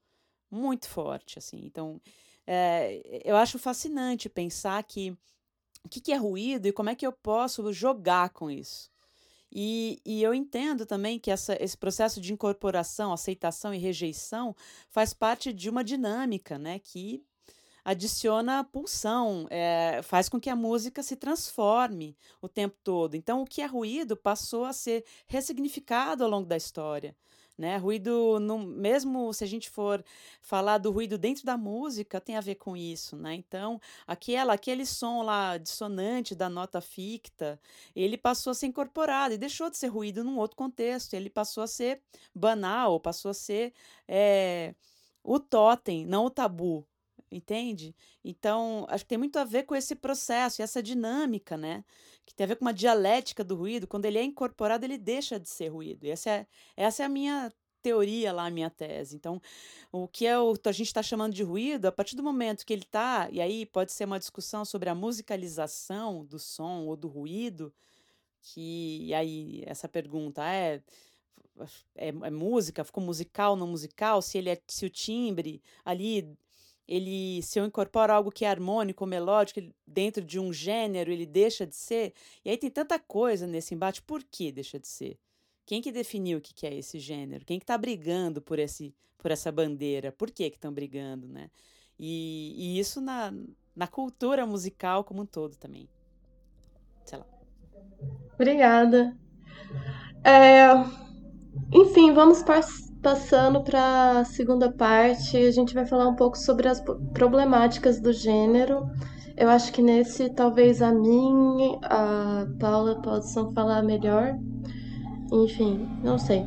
muito 0.49 0.88
forte, 0.88 1.39
assim. 1.39 1.61
Então, 1.65 1.99
é, 2.45 3.21
eu 3.23 3.36
acho 3.36 3.57
fascinante 3.57 4.30
pensar 4.30 4.82
que 4.84 5.17
o 5.84 5.89
que, 5.89 6.01
que 6.01 6.11
é 6.11 6.17
ruído 6.17 6.67
e 6.67 6.73
como 6.73 6.89
é 6.89 6.95
que 6.95 7.05
eu 7.05 7.11
posso 7.11 7.71
jogar 7.73 8.30
com 8.30 8.51
isso. 8.51 8.91
E, 9.51 9.99
e 10.05 10.21
eu 10.21 10.34
entendo 10.34 10.86
também 10.86 11.17
que 11.17 11.32
essa, 11.32 11.57
esse 11.59 11.75
processo 11.75 12.21
de 12.21 12.32
incorporação, 12.32 13.11
aceitação 13.11 13.73
e 13.73 13.80
rejeição 13.80 14.55
faz 14.89 15.13
parte 15.13 15.51
de 15.51 15.69
uma 15.69 15.84
dinâmica, 15.84 16.59
né? 16.59 16.77
Que 16.77 17.23
adiciona 17.90 18.64
pulsão, 18.64 19.48
é, 19.50 20.02
faz 20.04 20.30
com 20.30 20.40
que 20.40 20.50
a 20.50 20.56
música 20.56 21.02
se 21.02 21.16
transforme 21.16 22.16
o 22.40 22.48
tempo 22.48 22.78
todo. 22.84 23.16
Então, 23.16 23.42
o 23.42 23.48
que 23.48 23.64
é 23.64 23.66
ruído 23.66 24.16
passou 24.16 24.64
a 24.64 24.74
ser 24.74 25.04
ressignificado 25.26 26.24
ao 26.24 26.30
longo 26.30 26.46
da 26.46 26.56
história. 26.56 27.16
Né? 27.58 27.78
Ruído, 27.78 28.40
no, 28.40 28.60
mesmo 28.60 29.34
se 29.34 29.44
a 29.44 29.48
gente 29.48 29.72
for 29.72 30.06
falar 30.40 30.78
do 30.78 30.92
ruído 30.92 31.18
dentro 31.18 31.44
da 31.44 31.58
música, 31.58 32.22
tem 32.22 32.38
a 32.38 32.42
ver 32.42 32.56
com 32.56 32.78
isso. 32.78 33.18
Né? 33.18 33.34
Então, 33.34 33.82
aquela, 34.06 34.54
aquele 34.54 34.86
som 34.86 35.24
lá 35.24 35.58
dissonante 35.58 36.36
da 36.36 36.48
nota 36.48 36.80
ficta, 36.80 37.60
ele 37.96 38.18
passou 38.18 38.52
a 38.52 38.54
ser 38.54 38.68
incorporado 38.68 39.34
e 39.34 39.38
deixou 39.38 39.68
de 39.68 39.78
ser 39.78 39.88
ruído 39.88 40.24
num 40.24 40.38
outro 40.38 40.56
contexto. 40.56 41.16
Ele 41.16 41.30
passou 41.30 41.64
a 41.64 41.68
ser 41.68 42.04
banal, 42.36 43.00
passou 43.00 43.32
a 43.32 43.34
ser 43.34 43.74
é, 44.08 44.76
o 45.24 45.40
totem, 45.40 46.06
não 46.06 46.26
o 46.26 46.30
tabu 46.30 46.88
entende? 47.32 47.95
Então, 48.23 48.86
acho 48.89 49.03
que 49.03 49.09
tem 49.09 49.17
muito 49.17 49.38
a 49.38 49.43
ver 49.43 49.63
com 49.63 49.75
esse 49.75 49.95
processo 49.95 50.61
e 50.61 50.63
essa 50.63 50.82
dinâmica, 50.82 51.57
né? 51.57 51.84
Que 52.25 52.34
tem 52.34 52.45
a 52.45 52.47
ver 52.47 52.55
com 52.55 52.65
uma 52.65 52.73
dialética 52.73 53.43
do 53.43 53.55
ruído. 53.55 53.88
Quando 53.88 54.05
ele 54.05 54.17
é 54.17 54.23
incorporado, 54.23 54.86
ele 54.86 54.97
deixa 54.97 55.39
de 55.39 55.49
ser 55.49 55.69
ruído. 55.69 56.05
E 56.05 56.09
essa 56.09 56.30
é, 56.30 56.47
essa 56.75 57.03
é 57.03 57.05
a 57.05 57.09
minha 57.09 57.51
teoria 57.82 58.32
lá, 58.34 58.47
a 58.47 58.51
minha 58.51 58.69
tese. 58.69 59.15
Então, 59.15 59.41
o 59.91 60.07
que 60.07 60.25
é 60.25 60.38
o, 60.38 60.53
a 60.65 60.71
gente 60.71 60.88
está 60.88 61.01
chamando 61.03 61.34
de 61.34 61.43
ruído, 61.43 61.86
a 61.86 61.91
partir 61.91 62.15
do 62.15 62.23
momento 62.23 62.65
que 62.65 62.73
ele 62.73 62.84
está, 62.84 63.30
e 63.32 63.41
aí 63.41 63.65
pode 63.65 63.91
ser 63.91 64.05
uma 64.05 64.19
discussão 64.19 64.65
sobre 64.65 64.89
a 64.89 64.95
musicalização 64.95 66.25
do 66.25 66.39
som 66.39 66.86
ou 66.86 66.97
do 66.97 67.07
ruído, 67.07 67.73
que 68.41 69.13
aí 69.13 69.63
essa 69.65 69.88
pergunta 69.88 70.43
é 70.45 70.82
é, 71.95 72.07
é, 72.07 72.30
música, 72.30 72.84
ficou 72.84 73.03
musical, 73.03 73.55
não 73.55 73.67
musical, 73.67 74.21
se 74.21 74.38
ele 74.38 74.49
é 74.49 74.61
se 74.67 74.86
o 74.86 74.89
timbre 74.89 75.61
ali 75.84 76.38
ele 76.90 77.40
se 77.44 77.60
eu 77.60 77.66
incorporo 77.68 78.12
algo 78.12 78.32
que 78.32 78.44
é 78.44 78.50
harmônico, 78.50 79.06
melódico, 79.06 79.62
dentro 79.86 80.26
de 80.26 80.40
um 80.40 80.52
gênero, 80.52 81.12
ele 81.12 81.28
deixa 81.28 81.68
de 81.68 81.76
ser. 81.76 82.14
E 82.44 82.50
aí 82.50 82.58
tem 82.58 82.72
tanta 82.72 82.98
coisa 82.98 83.46
nesse 83.46 83.76
embate, 83.76 84.02
por 84.02 84.24
que 84.24 84.52
deixa 84.52 84.80
de 84.80 84.88
ser? 84.88 85.20
Quem 85.68 85.84
que 85.84 85.92
definiu 85.92 86.40
o 86.40 86.42
que, 86.42 86.52
que 86.52 86.66
é 86.66 86.74
esse 86.74 86.98
gênero? 86.98 87.46
Quem 87.46 87.60
que 87.60 87.64
está 87.64 87.78
brigando 87.78 88.42
por, 88.42 88.58
esse, 88.58 88.92
por 89.20 89.30
essa 89.30 89.52
bandeira? 89.52 90.12
Por 90.12 90.32
que 90.32 90.46
estão 90.46 90.74
brigando, 90.74 91.28
né? 91.28 91.52
E, 92.00 92.56
e 92.58 92.80
isso 92.80 93.00
na, 93.00 93.32
na 93.76 93.86
cultura 93.86 94.48
musical 94.48 95.04
como 95.04 95.22
um 95.22 95.28
todo 95.28 95.56
também. 95.58 95.88
Sei 97.06 97.20
lá. 97.20 97.28
Obrigada. 98.34 99.16
É, 100.24 100.70
enfim, 101.72 102.14
vamos 102.14 102.42
para 102.42 102.64
Passando 103.02 103.62
para 103.64 104.20
a 104.20 104.26
segunda 104.26 104.72
parte, 104.72 105.38
a 105.38 105.52
gente 105.52 105.74
vai 105.74 105.86
falar 105.86 106.08
um 106.08 106.16
pouco 106.16 106.38
sobre 106.38 106.68
as 106.68 106.82
problemáticas 107.14 108.02
do 108.02 108.12
gênero. 108.12 108.89
Eu 109.38 109.50
acho 109.50 109.72
que 109.72 109.82
nesse 109.82 110.30
talvez 110.30 110.82
a 110.82 110.91
mim, 110.91 111.80
a 111.82 112.45
Paula 112.60 113.02
possam 113.02 113.54
falar 113.54 113.82
melhor. 113.84 114.38
Enfim, 115.32 115.88
não 116.04 116.18
sei. 116.18 116.45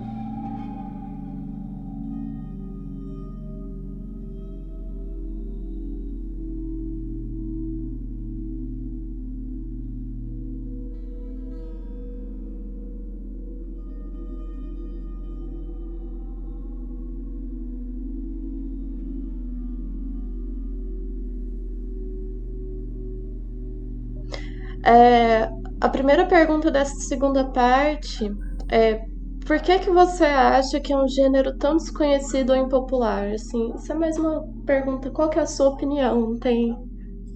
É, 24.93 25.51
a 25.81 25.89
primeira 25.89 26.27
pergunta 26.27 26.71
dessa 26.71 26.95
segunda 26.97 27.45
parte 27.45 28.31
é 28.69 29.01
por 29.47 29.59
que 29.61 29.79
que 29.79 29.91
você 29.91 30.25
acha 30.25 30.79
que 30.81 30.93
é 30.93 30.97
um 30.97 31.09
gênero 31.09 31.57
tão 31.57 31.77
desconhecido 31.77 32.51
ou 32.51 32.57
impopular? 32.57 33.33
Assim, 33.33 33.73
isso 33.75 33.91
é 33.91 33.95
mais 33.95 34.19
uma 34.19 34.47
pergunta. 34.67 35.11
Qual 35.11 35.31
que 35.31 35.39
é 35.39 35.43
a 35.43 35.47
sua 35.47 35.71
opinião? 35.71 36.21
Não 36.21 36.39
tem 36.39 36.77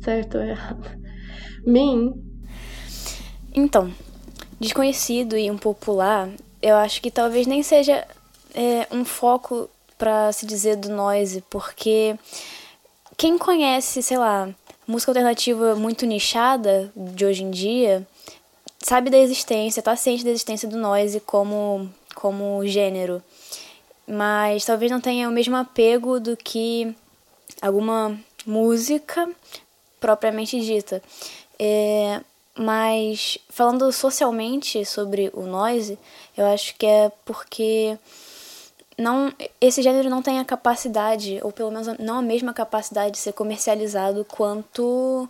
certo 0.04 0.36
ou 0.36 0.44
errado. 0.44 0.86
Min? 1.66 2.12
Então, 3.54 3.90
desconhecido 4.60 5.36
e 5.36 5.46
impopular, 5.46 6.28
eu 6.60 6.76
acho 6.76 7.00
que 7.00 7.10
talvez 7.10 7.46
nem 7.46 7.62
seja 7.62 8.06
é, 8.54 8.86
um 8.92 9.04
foco 9.04 9.68
para 9.96 10.30
se 10.30 10.46
dizer 10.46 10.76
do 10.76 10.90
noise, 10.90 11.42
porque 11.48 12.16
quem 13.16 13.38
conhece, 13.38 14.02
sei 14.02 14.18
lá, 14.18 14.48
música 14.86 15.10
alternativa 15.10 15.74
muito 15.74 16.06
nichada 16.06 16.90
de 16.94 17.24
hoje 17.24 17.42
em 17.42 17.50
dia 17.50 18.06
sabe 18.86 19.10
da 19.10 19.18
existência, 19.18 19.82
tá 19.82 19.96
ciente 19.96 20.24
da 20.24 20.30
existência 20.30 20.68
do 20.68 20.76
noise 20.76 21.18
como, 21.20 21.90
como 22.14 22.64
gênero, 22.66 23.22
mas 24.06 24.64
talvez 24.64 24.92
não 24.92 25.00
tenha 25.00 25.28
o 25.28 25.32
mesmo 25.32 25.56
apego 25.56 26.20
do 26.20 26.36
que 26.36 26.94
alguma 27.60 28.16
música 28.46 29.28
propriamente 29.98 30.60
dita. 30.60 31.02
É, 31.58 32.20
mas 32.54 33.38
falando 33.48 33.90
socialmente 33.90 34.84
sobre 34.84 35.30
o 35.34 35.42
noise, 35.42 35.98
eu 36.36 36.46
acho 36.46 36.74
que 36.76 36.86
é 36.86 37.10
porque 37.24 37.98
não 38.98 39.32
esse 39.60 39.82
gênero 39.82 40.08
não 40.08 40.22
tem 40.22 40.38
a 40.38 40.44
capacidade, 40.44 41.38
ou 41.42 41.52
pelo 41.52 41.70
menos 41.70 41.86
não 41.98 42.18
a 42.18 42.22
mesma 42.22 42.52
capacidade 42.54 43.12
de 43.12 43.18
ser 43.18 43.32
comercializado 43.32 44.24
quanto 44.24 45.28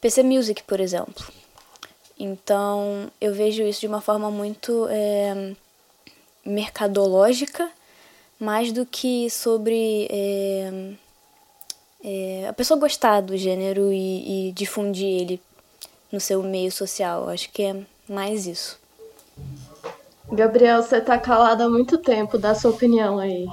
PC 0.00 0.22
Music, 0.22 0.62
por 0.62 0.80
exemplo. 0.80 1.26
Então 2.18 3.10
eu 3.20 3.34
vejo 3.34 3.62
isso 3.62 3.80
de 3.80 3.86
uma 3.86 4.00
forma 4.00 4.30
muito 4.30 4.86
é, 4.88 5.52
mercadológica, 6.44 7.70
mais 8.38 8.72
do 8.72 8.86
que 8.86 9.28
sobre 9.30 10.06
é, 10.10 10.92
é, 12.04 12.48
a 12.48 12.52
pessoa 12.52 12.78
gostar 12.78 13.20
do 13.20 13.36
gênero 13.36 13.92
e, 13.92 14.48
e 14.48 14.52
difundir 14.52 15.08
ele 15.08 15.40
no 16.10 16.20
seu 16.20 16.42
meio 16.42 16.70
social. 16.70 17.28
Acho 17.28 17.50
que 17.50 17.62
é 17.62 17.76
mais 18.08 18.46
isso. 18.46 18.78
Gabriel, 20.30 20.82
você 20.82 21.00
tá 21.00 21.18
calado 21.18 21.62
há 21.62 21.68
muito 21.68 21.98
tempo, 21.98 22.38
dá 22.38 22.54
sua 22.54 22.70
opinião 22.70 23.18
aí. 23.18 23.46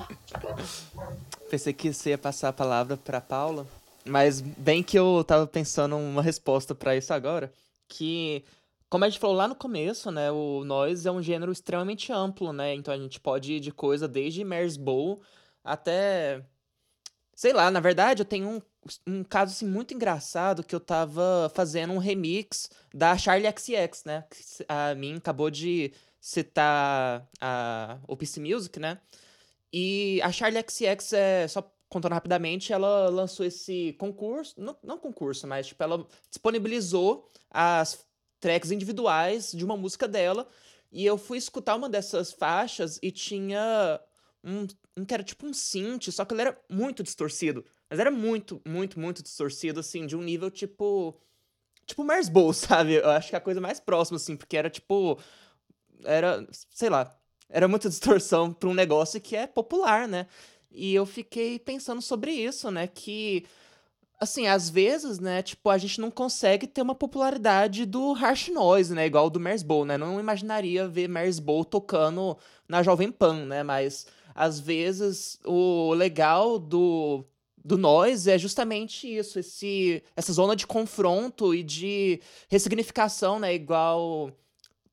Pensei 1.49 1.73
que 1.73 1.91
você 1.91 2.11
ia 2.11 2.17
passar 2.17 2.49
a 2.49 2.53
palavra 2.53 2.95
para 2.95 3.19
Paula, 3.19 3.65
mas 4.05 4.39
bem 4.39 4.83
que 4.83 4.97
eu 4.97 5.23
tava 5.25 5.47
pensando 5.47 5.97
uma 5.97 6.21
resposta 6.21 6.75
para 6.75 6.95
isso 6.95 7.13
agora, 7.13 7.51
que 7.87 8.43
como 8.89 9.05
a 9.05 9.09
gente 9.09 9.19
falou 9.19 9.35
lá 9.35 9.47
no 9.47 9.55
começo, 9.55 10.11
né, 10.11 10.31
o 10.31 10.63
noise 10.63 11.07
é 11.07 11.11
um 11.11 11.21
gênero 11.21 11.51
extremamente 11.51 12.11
amplo, 12.11 12.51
né? 12.51 12.73
Então 12.73 12.93
a 12.93 12.97
gente 12.97 13.19
pode 13.19 13.53
ir 13.53 13.59
de 13.59 13.71
coisa 13.71 14.07
desde 14.07 14.43
Mersbow 14.43 15.21
até 15.63 16.43
sei 17.35 17.53
lá, 17.53 17.69
na 17.69 17.79
verdade 17.79 18.21
eu 18.21 18.25
tenho 18.25 18.47
um 18.47 18.61
um 19.05 19.23
caso 19.23 19.51
assim, 19.53 19.67
muito 19.67 19.93
engraçado 19.93 20.63
que 20.63 20.73
eu 20.73 20.79
tava 20.79 21.51
fazendo 21.53 21.93
um 21.93 21.97
remix 21.97 22.69
da 22.93 23.17
Charlie 23.17 23.51
XX, 23.51 24.05
né? 24.05 24.23
A 24.67 24.95
mim 24.95 25.17
acabou 25.17 25.49
de 25.49 25.91
citar 26.19 27.27
a 27.39 27.99
OPC 28.07 28.39
Music, 28.39 28.79
né? 28.79 28.99
E 29.71 30.21
a 30.23 30.31
Charlie 30.31 30.63
XX 30.67 31.13
é 31.13 31.47
só 31.47 31.71
contando 31.87 32.13
rapidamente, 32.13 32.71
ela 32.71 33.09
lançou 33.09 33.45
esse 33.45 33.93
concurso, 33.93 34.53
não, 34.57 34.77
não 34.83 34.97
concurso, 34.97 35.47
mas 35.47 35.67
tipo 35.67 35.81
ela 35.81 36.05
disponibilizou 36.29 37.27
as 37.49 38.05
tracks 38.39 38.71
individuais 38.71 39.51
de 39.51 39.65
uma 39.65 39.75
música 39.75 40.07
dela 40.07 40.47
e 40.91 41.05
eu 41.05 41.17
fui 41.17 41.37
escutar 41.37 41.75
uma 41.75 41.89
dessas 41.89 42.31
faixas 42.31 42.99
e 43.01 43.11
tinha 43.11 43.99
um, 44.43 44.65
que 45.05 45.13
era 45.13 45.23
tipo 45.23 45.45
um 45.45 45.53
synth, 45.53 46.11
só 46.11 46.25
que 46.25 46.33
ele 46.33 46.41
era 46.41 46.59
muito 46.69 47.03
distorcido. 47.03 47.65
Mas 47.89 47.99
era 47.99 48.11
muito, 48.11 48.61
muito, 48.65 48.99
muito 48.99 49.21
distorcido, 49.23 49.79
assim, 49.79 50.05
de 50.05 50.15
um 50.15 50.21
nível 50.21 50.49
tipo. 50.49 51.19
Tipo 51.85 52.03
Mars 52.03 52.29
Bowl, 52.29 52.53
sabe? 52.53 52.95
Eu 52.95 53.09
acho 53.09 53.29
que 53.29 53.35
é 53.35 53.37
a 53.37 53.41
coisa 53.41 53.59
mais 53.59 53.79
próxima, 53.79 54.17
assim, 54.17 54.35
porque 54.35 54.57
era 54.57 54.69
tipo. 54.69 55.19
Era. 56.03 56.45
Sei 56.69 56.89
lá. 56.89 57.15
Era 57.49 57.67
muita 57.67 57.89
distorção 57.89 58.53
pra 58.53 58.69
um 58.69 58.73
negócio 58.73 59.19
que 59.21 59.35
é 59.35 59.47
popular, 59.47 60.07
né? 60.07 60.27
E 60.71 60.93
eu 60.93 61.05
fiquei 61.05 61.59
pensando 61.59 62.01
sobre 62.01 62.31
isso, 62.31 62.69
né? 62.71 62.87
Que. 62.87 63.45
Assim, 64.19 64.47
às 64.47 64.69
vezes, 64.69 65.17
né, 65.17 65.41
tipo, 65.41 65.69
a 65.69 65.77
gente 65.77 66.01
não 66.01 66.11
consegue 66.11 66.67
ter 66.67 66.81
uma 66.81 66.93
popularidade 66.93 67.85
do 67.85 68.11
harsh 68.11 68.49
noise, 68.49 68.93
né, 68.93 69.05
igual 69.05 69.29
do 69.29 69.39
Bowl, 69.63 69.85
né? 69.85 69.97
Não 69.97 70.19
imaginaria 70.19 70.89
ver 70.89 71.07
Bowl 71.39 71.63
tocando 71.63 72.37
na 72.67 72.83
Jovem 72.83 73.13
Pan, 73.13 73.45
né? 73.45 73.63
Mas 73.63 74.07
às 74.35 74.59
vezes 74.59 75.39
o 75.45 75.93
legal 75.93 76.59
do 76.59 77.23
do 77.63 77.77
nós 77.77 78.27
é 78.27 78.37
justamente 78.37 79.07
isso, 79.07 79.39
esse, 79.39 80.03
essa 80.15 80.33
zona 80.33 80.55
de 80.55 80.65
confronto 80.65 81.53
e 81.53 81.61
de 81.63 82.21
ressignificação, 82.49 83.39
né? 83.39 83.53
Igual 83.53 84.31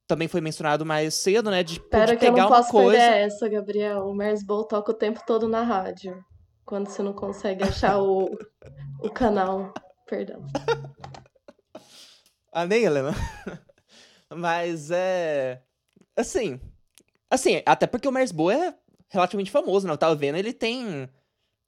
também 0.07 0.28
foi 0.28 0.40
mencionado 0.40 0.86
mais 0.86 1.14
cedo, 1.14 1.50
né? 1.50 1.62
De, 1.62 1.80
Pera 1.80 2.07
de 2.07 2.12
que 2.14 2.26
pegar 2.26 2.36
eu 2.36 2.42
não 2.42 2.48
posso 2.48 2.70
coisa. 2.70 2.98
perder 2.98 3.26
essa, 3.26 3.48
Gabriel. 3.48 4.07
O 4.07 4.14
Mersbowl 4.14 4.64
toca 4.64 4.92
o 4.92 4.94
tempo 4.94 5.20
todo 5.26 5.48
na 5.48 5.62
rádio. 5.62 6.24
Quando 6.64 6.88
você 6.88 7.02
não 7.02 7.12
consegue 7.12 7.64
achar 7.64 7.98
o, 8.00 8.36
o 9.00 9.11
canal. 9.11 9.72
Perdão. 10.07 10.44
ah, 12.52 12.66
nem 12.66 12.84
Helena. 12.84 13.12
Mas 14.30 14.90
é. 14.90 15.62
Assim. 16.16 16.61
Assim, 17.30 17.62
até 17.66 17.86
porque 17.86 18.09
o 18.09 18.12
Mersbowl 18.12 18.50
é 18.50 18.74
relativamente 19.09 19.50
famoso, 19.50 19.86
né? 19.86 19.92
Eu 19.92 19.98
tava 19.98 20.14
vendo, 20.14 20.36
ele 20.36 20.52
tem 20.52 21.09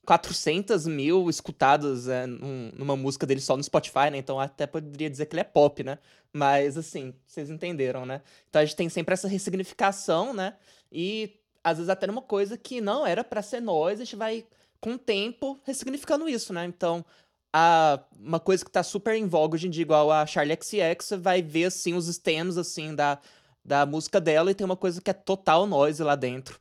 400 0.09 0.87
mil 0.87 1.29
escutados 1.29 2.09
é, 2.09 2.27
num, 2.27 2.73
numa 2.75 2.97
música 2.97 3.27
dele 3.27 3.43
só 3.43 3.55
no 3.59 3.63
Spotify, 3.63 4.11
né? 4.11 4.17
Então 4.17 4.41
até 4.41 4.67
poderia 4.67 5.11
dizer 5.11 5.27
que 5.27 5.35
ele 5.35 5.43
é 5.43 5.45
pop, 5.45 5.85
né? 5.85 5.99
Mas 6.33 6.79
assim, 6.79 7.13
vocês 7.27 7.51
entenderam, 7.51 8.07
né? 8.07 8.23
Então 8.49 8.63
a 8.63 8.65
gente 8.65 8.75
tem 8.75 8.89
sempre 8.89 9.13
essa 9.13 9.29
ressignificação, 9.29 10.33
né? 10.33 10.57
E 10.91 11.39
às 11.63 11.77
vezes 11.77 11.91
até 11.91 12.07
numa 12.07 12.23
coisa 12.23 12.57
que 12.57 12.81
não 12.81 13.07
era 13.07 13.23
para 13.23 13.43
ser 13.43 13.61
nós, 13.61 14.01
a 14.01 14.05
gente 14.05 14.17
vai 14.17 14.47
com 14.81 14.95
o 14.95 14.99
tempo 14.99 15.61
ressignificando 15.67 16.27
isso, 16.27 16.55
né? 16.55 16.65
Então, 16.65 17.05
a, 17.53 18.01
uma 18.19 18.41
coisa 18.41 18.65
que 18.65 18.71
tá 18.71 18.83
super 18.83 19.15
em 19.15 19.27
voga 19.27 19.57
hoje 19.57 19.67
em 19.67 19.71
dia, 19.71 19.83
igual 19.83 20.11
a 20.11 20.25
Charlie 20.25 20.57
XX, 20.59 21.05
você 21.05 21.17
vai 21.19 21.43
ver 21.43 21.67
assim 21.67 21.93
os 21.93 22.07
stems 22.07 22.57
assim 22.57 22.95
da, 22.95 23.19
da 23.63 23.85
música 23.85 24.19
dela 24.19 24.51
e 24.51 24.55
tem 24.55 24.65
uma 24.65 24.77
coisa 24.77 25.03
que 25.03 25.11
é 25.11 25.15
total 25.15 25.67
noise 25.67 26.03
lá 26.03 26.17
dentro. 26.17 26.59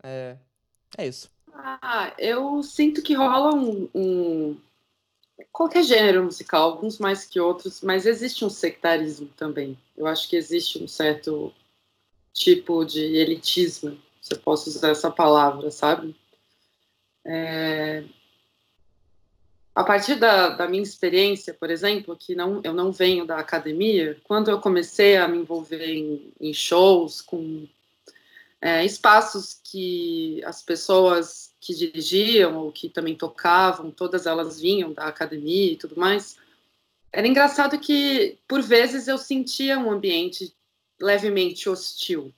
É, 0.00 0.36
é 0.96 1.08
isso. 1.08 1.33
Ah, 1.56 2.12
eu 2.18 2.62
sinto 2.62 3.00
que 3.00 3.14
rola 3.14 3.54
um, 3.54 3.88
um, 3.94 4.56
qualquer 5.52 5.84
gênero 5.84 6.24
musical, 6.24 6.70
alguns 6.70 6.98
mais 6.98 7.24
que 7.26 7.38
outros, 7.38 7.80
mas 7.80 8.06
existe 8.06 8.44
um 8.44 8.50
sectarismo 8.50 9.28
também. 9.36 9.78
Eu 9.96 10.06
acho 10.06 10.28
que 10.28 10.36
existe 10.36 10.82
um 10.82 10.88
certo 10.88 11.52
tipo 12.32 12.84
de 12.84 13.00
elitismo, 13.00 13.96
se 14.20 14.34
eu 14.34 14.38
posso 14.40 14.68
usar 14.68 14.90
essa 14.90 15.10
palavra, 15.10 15.70
sabe? 15.70 16.16
É... 17.24 18.04
A 19.74 19.84
partir 19.84 20.16
da, 20.16 20.50
da, 20.50 20.68
minha 20.68 20.82
experiência, 20.82 21.54
por 21.54 21.70
exemplo, 21.70 22.16
que 22.16 22.34
não, 22.34 22.60
eu 22.62 22.72
não 22.72 22.92
venho 22.92 23.26
da 23.26 23.38
academia, 23.38 24.20
quando 24.24 24.50
eu 24.50 24.60
comecei 24.60 25.16
a 25.16 25.26
me 25.26 25.38
envolver 25.38 25.84
em, 25.84 26.32
em 26.40 26.52
shows 26.52 27.20
com 27.20 27.66
é, 28.64 28.82
espaços 28.82 29.60
que 29.62 30.42
as 30.42 30.62
pessoas 30.62 31.52
que 31.60 31.74
dirigiam 31.74 32.56
ou 32.56 32.72
que 32.72 32.88
também 32.88 33.14
tocavam, 33.14 33.90
todas 33.90 34.24
elas 34.24 34.58
vinham 34.58 34.90
da 34.90 35.04
academia 35.04 35.72
e 35.72 35.76
tudo 35.76 36.00
mais. 36.00 36.38
Era 37.12 37.28
engraçado 37.28 37.78
que, 37.78 38.38
por 38.48 38.62
vezes, 38.62 39.06
eu 39.06 39.18
sentia 39.18 39.78
um 39.78 39.90
ambiente 39.90 40.50
levemente 40.98 41.68
hostil, 41.68 42.32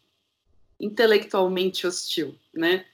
intelectualmente 0.81 1.87
hostil, 1.87 2.35
né? 2.53 2.85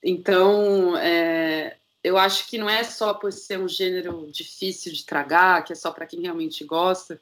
Então, 0.00 0.96
é, 0.96 1.76
eu 2.04 2.16
acho 2.16 2.46
que 2.48 2.56
não 2.56 2.70
é 2.70 2.84
só 2.84 3.12
por 3.14 3.32
ser 3.32 3.58
um 3.58 3.66
gênero 3.66 4.30
difícil 4.30 4.92
de 4.92 5.04
tragar, 5.04 5.64
que 5.64 5.72
é 5.72 5.76
só 5.76 5.90
para 5.90 6.06
quem 6.06 6.20
realmente 6.20 6.62
gosta, 6.62 7.20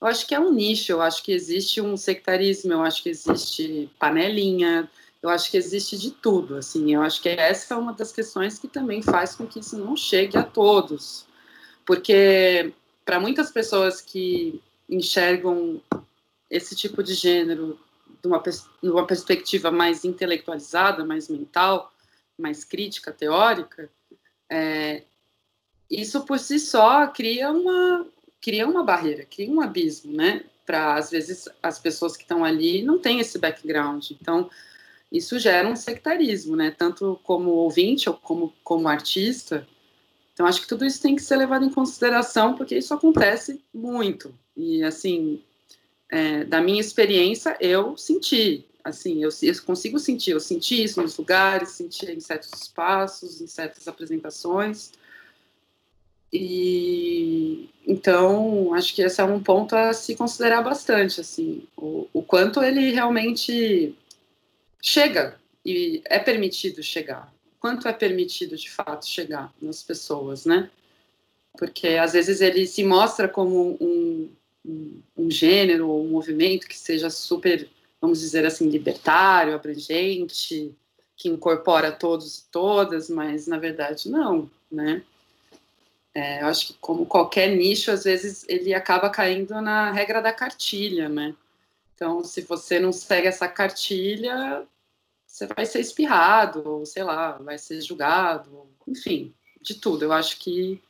eu 0.00 0.06
acho 0.06 0.26
que 0.26 0.34
é 0.34 0.40
um 0.40 0.52
nicho, 0.52 0.92
eu 0.92 1.02
acho 1.02 1.22
que 1.22 1.32
existe 1.32 1.80
um 1.80 1.96
sectarismo, 1.96 2.72
eu 2.72 2.82
acho 2.82 3.02
que 3.02 3.10
existe 3.10 3.90
panelinha, 3.98 4.90
eu 5.22 5.28
acho 5.28 5.50
que 5.50 5.56
existe 5.56 5.98
de 5.98 6.10
tudo, 6.10 6.56
assim, 6.56 6.94
eu 6.94 7.02
acho 7.02 7.20
que 7.20 7.28
essa 7.28 7.74
é 7.74 7.76
uma 7.76 7.92
das 7.92 8.10
questões 8.10 8.58
que 8.58 8.66
também 8.66 9.02
faz 9.02 9.34
com 9.34 9.46
que 9.46 9.58
isso 9.60 9.76
não 9.76 9.94
chegue 9.94 10.38
a 10.38 10.42
todos, 10.42 11.26
porque 11.84 12.72
para 13.04 13.20
muitas 13.20 13.50
pessoas 13.50 14.00
que 14.00 14.62
enxergam 14.88 15.80
esse 16.48 16.74
tipo 16.74 17.02
de 17.02 17.14
gênero 17.14 17.78
de 18.22 18.28
uma, 18.88 19.06
perspectiva 19.06 19.70
mais 19.70 20.04
intelectualizada, 20.04 21.04
mais 21.04 21.28
mental, 21.28 21.92
mais 22.38 22.64
crítica, 22.64 23.12
teórica, 23.12 23.90
é, 24.48 25.02
isso 25.90 26.24
por 26.24 26.38
si 26.38 26.58
só 26.58 27.06
cria 27.06 27.50
uma, 27.50 28.06
cria 28.40 28.66
uma 28.66 28.82
barreira, 28.82 29.24
cria 29.24 29.50
um 29.50 29.60
abismo, 29.60 30.12
né? 30.12 30.44
Para 30.64 30.94
às 30.94 31.10
vezes 31.10 31.48
as 31.62 31.78
pessoas 31.78 32.16
que 32.16 32.22
estão 32.22 32.44
ali 32.44 32.82
não 32.82 32.98
têm 32.98 33.20
esse 33.20 33.38
background. 33.38 34.10
Então, 34.12 34.48
isso 35.10 35.38
gera 35.38 35.68
um 35.68 35.76
sectarismo, 35.76 36.56
né? 36.56 36.70
Tanto 36.70 37.20
como 37.24 37.50
ouvinte 37.50 38.08
ou 38.08 38.14
como, 38.14 38.52
como 38.62 38.88
artista. 38.88 39.66
Então, 40.32 40.46
acho 40.46 40.62
que 40.62 40.68
tudo 40.68 40.86
isso 40.86 41.02
tem 41.02 41.16
que 41.16 41.22
ser 41.22 41.36
levado 41.36 41.64
em 41.64 41.70
consideração, 41.70 42.54
porque 42.54 42.78
isso 42.78 42.94
acontece 42.94 43.60
muito. 43.74 44.32
E, 44.56 44.82
assim, 44.82 45.42
é, 46.08 46.44
da 46.44 46.60
minha 46.60 46.80
experiência, 46.80 47.56
eu 47.60 47.96
senti. 47.96 48.64
Assim, 48.82 49.22
eu, 49.22 49.28
eu 49.42 49.62
consigo 49.64 49.98
sentir. 49.98 50.30
Eu 50.30 50.40
senti 50.40 50.82
isso 50.82 51.02
nos 51.02 51.16
lugares, 51.18 51.70
senti 51.70 52.06
em 52.06 52.20
certos 52.20 52.50
espaços, 52.62 53.40
em 53.40 53.46
certas 53.46 53.86
apresentações. 53.86 54.92
E 56.32 57.68
então 57.86 58.72
acho 58.74 58.94
que 58.94 59.02
esse 59.02 59.20
é 59.20 59.24
um 59.24 59.42
ponto 59.42 59.74
a 59.74 59.92
se 59.92 60.14
considerar 60.14 60.62
bastante, 60.62 61.20
assim, 61.20 61.64
o, 61.76 62.06
o 62.12 62.22
quanto 62.22 62.62
ele 62.62 62.90
realmente 62.92 63.96
chega 64.80 65.36
e 65.64 66.00
é 66.04 66.18
permitido 66.18 66.82
chegar, 66.82 67.32
quanto 67.58 67.88
é 67.88 67.92
permitido 67.92 68.56
de 68.56 68.70
fato 68.70 69.06
chegar 69.06 69.52
nas 69.60 69.82
pessoas, 69.82 70.46
né? 70.46 70.70
Porque 71.58 71.88
às 71.88 72.12
vezes 72.12 72.40
ele 72.40 72.66
se 72.66 72.84
mostra 72.84 73.28
como 73.28 73.76
um, 73.80 74.30
um, 74.64 75.02
um 75.16 75.30
gênero 75.30 75.88
ou 75.88 76.04
um 76.04 76.08
movimento 76.10 76.68
que 76.68 76.78
seja 76.78 77.10
super, 77.10 77.68
vamos 78.00 78.20
dizer 78.20 78.46
assim, 78.46 78.68
libertário, 78.68 79.54
abrangente, 79.54 80.74
que 81.16 81.28
incorpora 81.28 81.92
todos 81.92 82.38
e 82.38 82.44
todas, 82.50 83.10
mas 83.10 83.46
na 83.46 83.58
verdade 83.58 84.08
não, 84.08 84.50
né? 84.70 85.02
É, 86.14 86.42
eu 86.42 86.46
acho 86.46 86.68
que 86.68 86.74
como 86.74 87.06
qualquer 87.06 87.48
nicho, 87.48 87.90
às 87.90 88.04
vezes 88.04 88.44
ele 88.48 88.74
acaba 88.74 89.08
caindo 89.10 89.60
na 89.60 89.92
regra 89.92 90.20
da 90.20 90.32
cartilha, 90.32 91.08
né? 91.08 91.34
Então, 91.94 92.24
se 92.24 92.40
você 92.42 92.80
não 92.80 92.92
segue 92.92 93.28
essa 93.28 93.46
cartilha, 93.46 94.66
você 95.26 95.46
vai 95.46 95.66
ser 95.66 95.80
espirrado, 95.80 96.68
ou 96.68 96.86
sei 96.86 97.04
lá, 97.04 97.32
vai 97.32 97.58
ser 97.58 97.80
julgado, 97.80 98.66
enfim, 98.88 99.34
de 99.60 99.74
tudo. 99.74 100.04
Eu 100.04 100.12
acho 100.12 100.38
que 100.38 100.82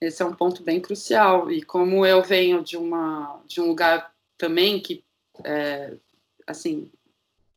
esse 0.00 0.22
é 0.22 0.26
um 0.26 0.34
ponto 0.34 0.62
bem 0.62 0.80
crucial. 0.80 1.50
E 1.50 1.62
como 1.62 2.04
eu 2.04 2.22
venho 2.22 2.62
de 2.62 2.76
uma 2.76 3.40
de 3.46 3.60
um 3.60 3.68
lugar 3.68 4.12
também 4.36 4.80
que 4.80 5.04
é, 5.44 5.94
assim 6.46 6.90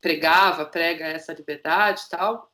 pregava, 0.00 0.64
prega 0.64 1.04
essa 1.04 1.32
liberdade 1.32 2.02
e 2.06 2.08
tal, 2.08 2.50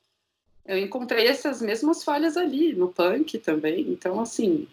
eu 0.67 0.79
encontrei 0.79 1.27
essas 1.27 1.61
mesmas 1.61 2.05
falhas 2.05 2.37
ali 2.37 2.75
no 2.75 2.89
punk 2.89 3.39
também. 3.39 3.81
Então 3.89 4.21
assim, 4.21 4.69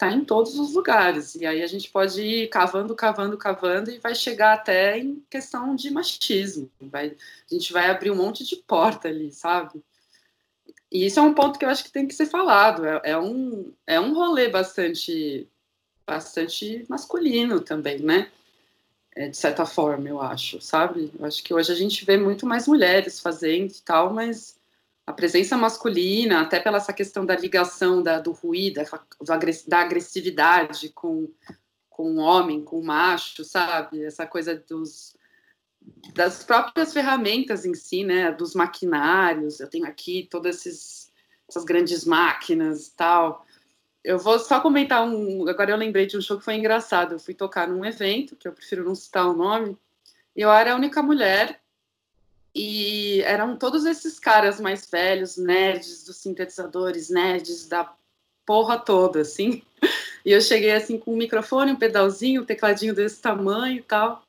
tá 0.00 0.10
em 0.10 0.24
todos 0.24 0.58
os 0.58 0.72
lugares. 0.72 1.34
E 1.34 1.44
aí 1.44 1.62
a 1.62 1.66
gente 1.66 1.90
pode 1.90 2.22
ir 2.22 2.48
cavando, 2.48 2.94
cavando, 2.94 3.36
cavando 3.36 3.90
e 3.90 3.98
vai 3.98 4.14
chegar 4.14 4.54
até 4.54 4.98
em 4.98 5.22
questão 5.28 5.76
de 5.76 5.90
machismo. 5.90 6.70
Vai, 6.80 7.08
a 7.50 7.54
gente 7.54 7.70
vai 7.70 7.90
abrir 7.90 8.10
um 8.10 8.16
monte 8.16 8.42
de 8.44 8.56
porta 8.56 9.08
ali, 9.08 9.30
sabe? 9.30 9.82
E 10.90 11.06
isso 11.06 11.20
é 11.20 11.22
um 11.22 11.34
ponto 11.34 11.58
que 11.58 11.64
eu 11.64 11.68
acho 11.68 11.84
que 11.84 11.92
tem 11.92 12.08
que 12.08 12.14
ser 12.14 12.26
falado. 12.26 12.86
É, 12.86 13.00
é 13.10 13.18
um, 13.18 13.72
é 13.86 14.00
um 14.00 14.14
rolê 14.14 14.48
bastante, 14.48 15.46
bastante 16.06 16.84
masculino 16.88 17.60
também, 17.60 17.98
né? 18.00 18.30
É, 19.14 19.28
de 19.28 19.36
certa 19.36 19.66
forma, 19.66 20.08
eu 20.08 20.20
acho, 20.20 20.60
sabe? 20.60 21.12
Eu 21.18 21.26
acho 21.26 21.44
que 21.44 21.52
hoje 21.52 21.70
a 21.72 21.74
gente 21.74 22.06
vê 22.06 22.16
muito 22.16 22.46
mais 22.46 22.66
mulheres 22.66 23.20
fazendo 23.20 23.70
e 23.70 23.82
tal, 23.82 24.12
mas 24.12 24.58
a 25.06 25.12
presença 25.12 25.56
masculina, 25.56 26.40
até 26.40 26.60
pela 26.60 26.78
essa 26.78 26.92
questão 26.92 27.26
da 27.26 27.36
ligação 27.36 28.02
da, 28.02 28.20
do 28.20 28.32
ruído, 28.32 28.80
da 29.66 29.80
agressividade 29.80 30.90
com, 30.90 31.28
com 31.88 32.14
o 32.14 32.18
homem, 32.18 32.62
com 32.62 32.78
o 32.78 32.84
macho, 32.84 33.44
sabe? 33.44 34.04
Essa 34.04 34.26
coisa 34.26 34.54
dos, 34.54 35.16
das 36.14 36.44
próprias 36.44 36.92
ferramentas 36.92 37.64
em 37.64 37.74
si, 37.74 38.04
né? 38.04 38.30
Dos 38.30 38.54
maquinários. 38.54 39.60
Eu 39.60 39.68
tenho 39.68 39.86
aqui 39.86 40.28
todas 40.30 40.58
esses, 40.58 41.12
essas 41.48 41.64
grandes 41.64 42.04
máquinas 42.04 42.88
e 42.88 42.96
tal. 42.96 43.44
Eu 44.02 44.18
vou 44.18 44.38
só 44.38 44.60
comentar 44.60 45.04
um. 45.06 45.48
Agora 45.48 45.72
eu 45.72 45.76
lembrei 45.76 46.06
de 46.06 46.16
um 46.16 46.22
show 46.22 46.38
que 46.38 46.44
foi 46.44 46.54
engraçado. 46.54 47.12
Eu 47.12 47.18
fui 47.18 47.34
tocar 47.34 47.68
num 47.68 47.84
evento, 47.84 48.36
que 48.36 48.46
eu 48.46 48.52
prefiro 48.52 48.84
não 48.84 48.94
citar 48.94 49.26
o 49.26 49.36
nome, 49.36 49.76
e 50.36 50.42
eu 50.42 50.50
era 50.50 50.72
a 50.72 50.76
única 50.76 51.02
mulher 51.02 51.60
e 52.54 53.22
eram 53.22 53.56
todos 53.56 53.84
esses 53.84 54.18
caras 54.18 54.60
mais 54.60 54.88
velhos, 54.90 55.36
nerds 55.36 56.04
dos 56.04 56.16
sintetizadores, 56.16 57.08
nerds 57.08 57.68
da 57.68 57.92
porra 58.44 58.78
toda, 58.78 59.20
assim. 59.20 59.62
E 60.24 60.32
eu 60.32 60.40
cheguei 60.40 60.72
assim 60.72 60.98
com 60.98 61.14
um 61.14 61.16
microfone, 61.16 61.72
um 61.72 61.76
pedalzinho, 61.76 62.42
um 62.42 62.44
tecladinho 62.44 62.94
desse 62.94 63.20
tamanho 63.20 63.78
e 63.78 63.82
tal. 63.82 64.22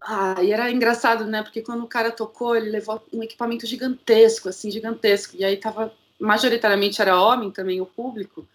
Ah, 0.00 0.40
e 0.42 0.52
era 0.52 0.70
engraçado, 0.70 1.24
né? 1.24 1.42
Porque 1.42 1.62
quando 1.62 1.82
o 1.82 1.88
cara 1.88 2.12
tocou, 2.12 2.54
ele 2.54 2.70
levou 2.70 3.02
um 3.12 3.22
equipamento 3.22 3.66
gigantesco, 3.66 4.48
assim, 4.48 4.70
gigantesco. 4.70 5.34
E 5.36 5.44
aí 5.44 5.56
tava, 5.56 5.92
majoritariamente 6.20 7.02
era 7.02 7.20
homem 7.20 7.50
também 7.50 7.80
o 7.80 7.86
público. 7.86 8.46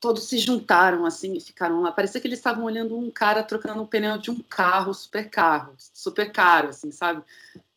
Todos 0.00 0.24
se 0.24 0.38
juntaram, 0.38 1.04
assim, 1.04 1.34
e 1.34 1.40
ficaram 1.40 1.82
lá. 1.82 1.92
Parecia 1.92 2.20
que 2.20 2.26
eles 2.26 2.38
estavam 2.38 2.64
olhando 2.64 2.96
um 2.96 3.10
cara 3.10 3.42
trocando 3.42 3.82
o 3.82 3.86
pneu 3.86 4.16
de 4.16 4.30
um 4.30 4.40
carro, 4.40 4.94
super 4.94 5.28
carro, 5.28 5.74
super 5.76 6.32
caro, 6.32 6.68
assim, 6.68 6.90
sabe? 6.90 7.22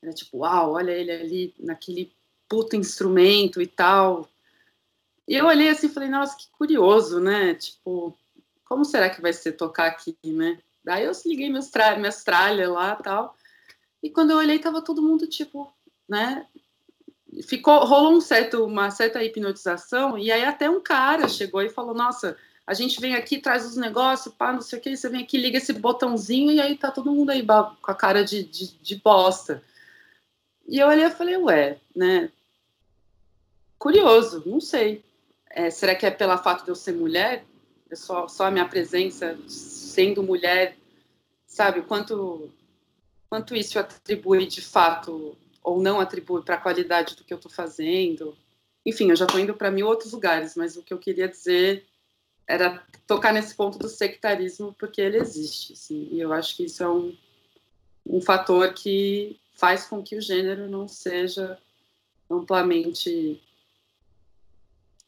Era 0.02 0.14
tipo, 0.14 0.40
uau, 0.40 0.74
olha 0.74 0.92
ele 0.92 1.12
ali 1.12 1.54
naquele 1.60 2.12
puto 2.48 2.76
instrumento 2.76 3.62
e 3.62 3.68
tal. 3.68 4.28
E 5.28 5.36
eu 5.36 5.46
olhei 5.46 5.70
assim 5.70 5.88
e 5.88 5.92
falei, 5.92 6.10
nossa, 6.10 6.36
que 6.36 6.48
curioso, 6.58 7.20
né? 7.20 7.54
Tipo, 7.54 8.18
como 8.66 8.84
será 8.86 9.10
que 9.10 9.22
vai 9.22 9.34
ser 9.34 9.54
tocar 9.54 9.88
aqui, 9.88 10.18
né? 10.24 10.60
Daí 10.84 11.04
eu 11.04 11.12
liguei 11.26 11.50
minhas, 11.50 11.70
tra 11.70 11.98
minhas 11.98 12.24
tralhas 12.24 12.70
lá 12.70 12.96
tal. 12.96 13.36
E 14.02 14.10
quando 14.10 14.32
eu 14.32 14.38
olhei, 14.38 14.58
tava 14.58 14.82
todo 14.82 15.02
mundo, 15.02 15.28
tipo, 15.28 15.72
né? 16.08 16.48
Ficou, 17.44 17.86
rolou 17.86 18.14
um 18.14 18.22
certo, 18.22 18.66
uma 18.66 18.90
certa 18.90 19.24
hipnotização, 19.24 20.18
e 20.18 20.32
aí 20.32 20.44
até 20.44 20.68
um 20.68 20.82
cara 20.82 21.28
chegou 21.28 21.62
e 21.62 21.70
falou, 21.70 21.94
nossa, 21.94 22.36
a 22.66 22.74
gente 22.74 23.00
vem 23.00 23.14
aqui, 23.14 23.38
traz 23.38 23.66
os 23.68 23.76
negócios, 23.76 24.34
pá, 24.34 24.52
não 24.52 24.62
sei 24.62 24.80
o 24.80 24.82
que, 24.82 24.98
você 24.98 25.10
vem 25.10 25.22
aqui, 25.22 25.38
liga 25.38 25.58
esse 25.58 25.74
botãozinho, 25.74 26.52
e 26.52 26.60
aí 26.60 26.76
tá 26.76 26.90
todo 26.90 27.12
mundo 27.12 27.30
aí 27.30 27.46
com 27.46 27.92
a 27.92 27.96
cara 27.96 28.24
de, 28.24 28.44
de, 28.44 28.72
de 28.80 28.96
bosta. 28.96 29.62
E 30.70 30.78
eu 30.78 30.88
olhei 30.88 31.06
e 31.06 31.10
falei, 31.10 31.36
ué, 31.36 31.80
né? 31.96 32.32
Curioso, 33.80 34.44
não 34.46 34.62
sei. 34.62 35.04
É, 35.50 35.72
será 35.72 35.96
que 35.96 36.06
é 36.06 36.12
pelo 36.12 36.38
fato 36.38 36.64
de 36.64 36.70
eu 36.70 36.76
ser 36.76 36.92
mulher? 36.92 37.44
É 37.90 37.96
só, 37.96 38.28
só 38.28 38.46
a 38.46 38.52
minha 38.52 38.70
presença 38.70 39.36
sendo 39.48 40.22
mulher, 40.22 40.78
sabe? 41.48 41.82
Quanto, 41.82 42.52
quanto 43.28 43.56
isso 43.56 43.80
atribui 43.80 44.46
de 44.46 44.62
fato 44.62 45.36
ou 45.64 45.82
não 45.82 46.00
atribui 46.00 46.44
para 46.44 46.54
a 46.54 46.62
qualidade 46.62 47.16
do 47.16 47.24
que 47.24 47.34
eu 47.34 47.38
estou 47.38 47.52
fazendo? 47.52 48.38
Enfim, 48.86 49.10
eu 49.10 49.16
já 49.16 49.26
estou 49.26 49.40
indo 49.40 49.56
para 49.56 49.72
mil 49.72 49.88
outros 49.88 50.14
lugares, 50.14 50.56
mas 50.56 50.78
o 50.78 50.84
que 50.84 50.94
eu 50.94 51.00
queria 51.00 51.28
dizer 51.28 51.84
era 52.46 52.84
tocar 53.08 53.34
nesse 53.34 53.56
ponto 53.56 53.80
do 53.80 53.90
sectarismo, 53.90 54.76
porque 54.78 55.02
ele 55.02 55.18
existe, 55.18 55.74
assim, 55.74 56.10
e 56.12 56.20
eu 56.20 56.32
acho 56.32 56.56
que 56.56 56.66
isso 56.66 56.84
é 56.84 56.90
um, 56.90 57.18
um 58.06 58.22
fator 58.22 58.72
que 58.74 59.40
faz 59.60 59.86
com 59.86 60.02
que 60.02 60.16
o 60.16 60.22
gênero 60.22 60.70
não 60.70 60.88
seja 60.88 61.60
amplamente, 62.30 63.42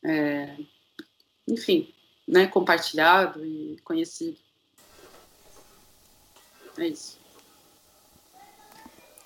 é, 0.04 0.58
enfim, 1.48 1.94
né, 2.28 2.48
compartilhado 2.48 3.46
e 3.46 3.80
conhecido. 3.84 4.38
É 6.78 6.88
isso. 6.88 7.18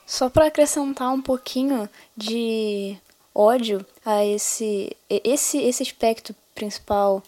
Só 0.06 0.30
para 0.30 0.48
acrescentar 0.48 1.12
um 1.12 1.22
pouquinho 1.22 1.90
de 2.16 2.96
ódio 3.34 3.84
a 4.06 4.24
esse, 4.24 4.96
esse, 5.10 5.58
esse 5.58 5.82
aspecto 5.82 6.36
principal 6.54 7.24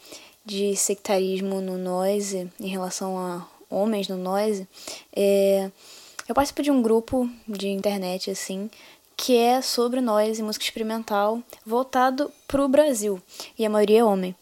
de 0.45 0.75
sectarismo 0.75 1.59
no 1.59 1.77
noise 1.77 2.49
em 2.59 2.67
relação 2.67 3.17
a 3.17 3.47
homens 3.69 4.07
no 4.07 4.17
noise, 4.17 4.67
é, 5.13 5.71
eu 6.27 6.35
participo 6.35 6.61
de 6.61 6.71
um 6.71 6.81
grupo 6.81 7.29
de 7.47 7.69
internet, 7.69 8.29
assim, 8.29 8.69
que 9.15 9.35
é 9.35 9.61
sobre 9.61 10.01
nós 10.01 10.37
e 10.37 10.43
música 10.43 10.65
experimental, 10.65 11.41
voltado 11.65 12.31
pro 12.47 12.67
Brasil. 12.67 13.21
E 13.57 13.65
a 13.65 13.69
maioria 13.69 13.99
é 13.99 14.03
homem. 14.03 14.35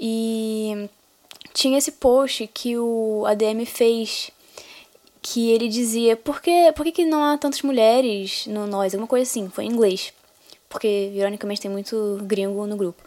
E 0.00 0.88
tinha 1.52 1.76
esse 1.76 1.92
post 1.92 2.48
que 2.52 2.78
o 2.78 3.24
ADM 3.26 3.66
fez 3.66 4.30
que 5.20 5.50
ele 5.50 5.68
dizia 5.68 6.16
por 6.16 6.40
que, 6.40 6.72
por 6.72 6.84
que, 6.84 6.92
que 6.92 7.04
não 7.04 7.22
há 7.22 7.38
tantas 7.38 7.62
mulheres 7.62 8.46
no 8.46 8.66
nós, 8.66 8.92
alguma 8.94 9.06
coisa 9.06 9.28
assim, 9.28 9.48
foi 9.48 9.64
em 9.64 9.68
inglês. 9.68 10.12
Porque, 10.68 11.12
ironicamente, 11.14 11.60
tem 11.60 11.70
muito 11.70 12.18
gringo 12.22 12.66
no 12.66 12.76
grupo. 12.76 13.02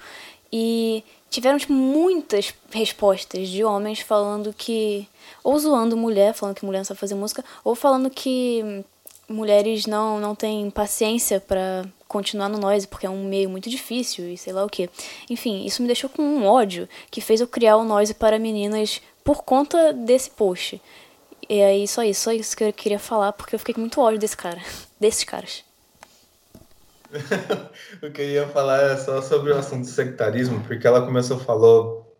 E 0.54 1.04
tiveram 1.30 1.58
tipo, 1.58 1.74
muitas 1.74 2.54
respostas 2.72 3.50
de 3.50 3.64
homens 3.64 4.00
falando 4.00 4.54
que 4.54 5.08
ou 5.44 5.58
zoando 5.60 5.98
mulher, 5.98 6.34
falando 6.34 6.56
que 6.56 6.66
mulher 6.66 6.80
não 6.80 6.86
sabe 6.86 7.00
fazer 7.00 7.16
música, 7.16 7.44
ou 7.64 7.76
falando 7.76 8.10
que 8.10 8.84
mulheres 9.28 9.86
não, 9.86 10.20
não 10.20 10.36
têm 10.36 10.70
paciência 10.70 11.40
para 11.40 11.86
continuar 12.08 12.50
no 12.50 12.58
noise, 12.58 12.88
porque 12.88 13.06
é 13.06 13.10
um 13.10 13.24
meio 13.26 13.50
muito 13.50 13.70
difícil 13.70 14.30
e 14.30 14.38
sei 14.38 14.54
lá 14.54 14.64
o 14.64 14.70
que. 14.70 14.90
Enfim, 15.30 15.66
isso 15.66 15.82
me 15.82 15.88
deixou 15.88 16.10
com 16.10 16.22
um 16.22 16.46
ódio 16.46 16.88
que 17.10 17.22
fez 17.22 17.42
eu 17.42 17.48
criar 17.48 17.78
o 17.78 17.84
noise 17.84 18.14
para 18.14 18.40
meninas 18.40 19.02
por 19.24 19.44
conta 19.44 19.92
desse 19.92 20.30
post. 20.30 20.82
E 21.48 21.62
aí, 21.62 21.88
só 21.88 22.04
isso, 22.04 22.22
só 22.22 22.32
isso 22.32 22.56
que 22.56 22.64
eu 22.64 22.74
queria 22.74 23.00
falar, 23.00 23.34
porque 23.34 23.54
eu 23.54 23.60
fiquei 23.60 23.76
com 23.76 23.82
muito 23.82 24.02
ódio 24.02 24.20
desse 24.20 24.38
cara, 24.38 24.62
desses 25.00 25.24
caras. 25.24 25.64
eu 28.02 28.12
queria 28.12 28.48
falar 28.48 28.82
é 28.82 28.98
só 28.98 29.22
sobre 29.22 29.52
o 29.52 29.58
assunto 29.58 29.82
do 29.82 29.92
sectarismo, 29.92 30.62
porque 30.62 30.86
ela 30.86 31.06
começou 31.06 31.40
falou, 31.40 32.16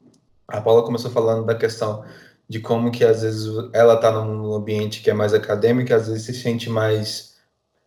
a 0.48 0.62
Paula 0.62 0.84
começou 0.84 1.12
falando 1.12 1.46
da 1.46 1.56
questão 1.56 2.04
de 2.48 2.60
como 2.60 2.92
que 2.92 3.04
às 3.04 3.22
vezes 3.22 3.48
ela 3.74 3.96
está 3.96 4.12
num 4.12 4.54
ambiente 4.54 5.02
que 5.02 5.10
é 5.10 5.14
mais 5.14 5.34
acadêmico, 5.34 5.94
às 5.94 6.08
vezes 6.08 6.24
se 6.24 6.34
sente 6.34 6.70
mais, 6.70 7.36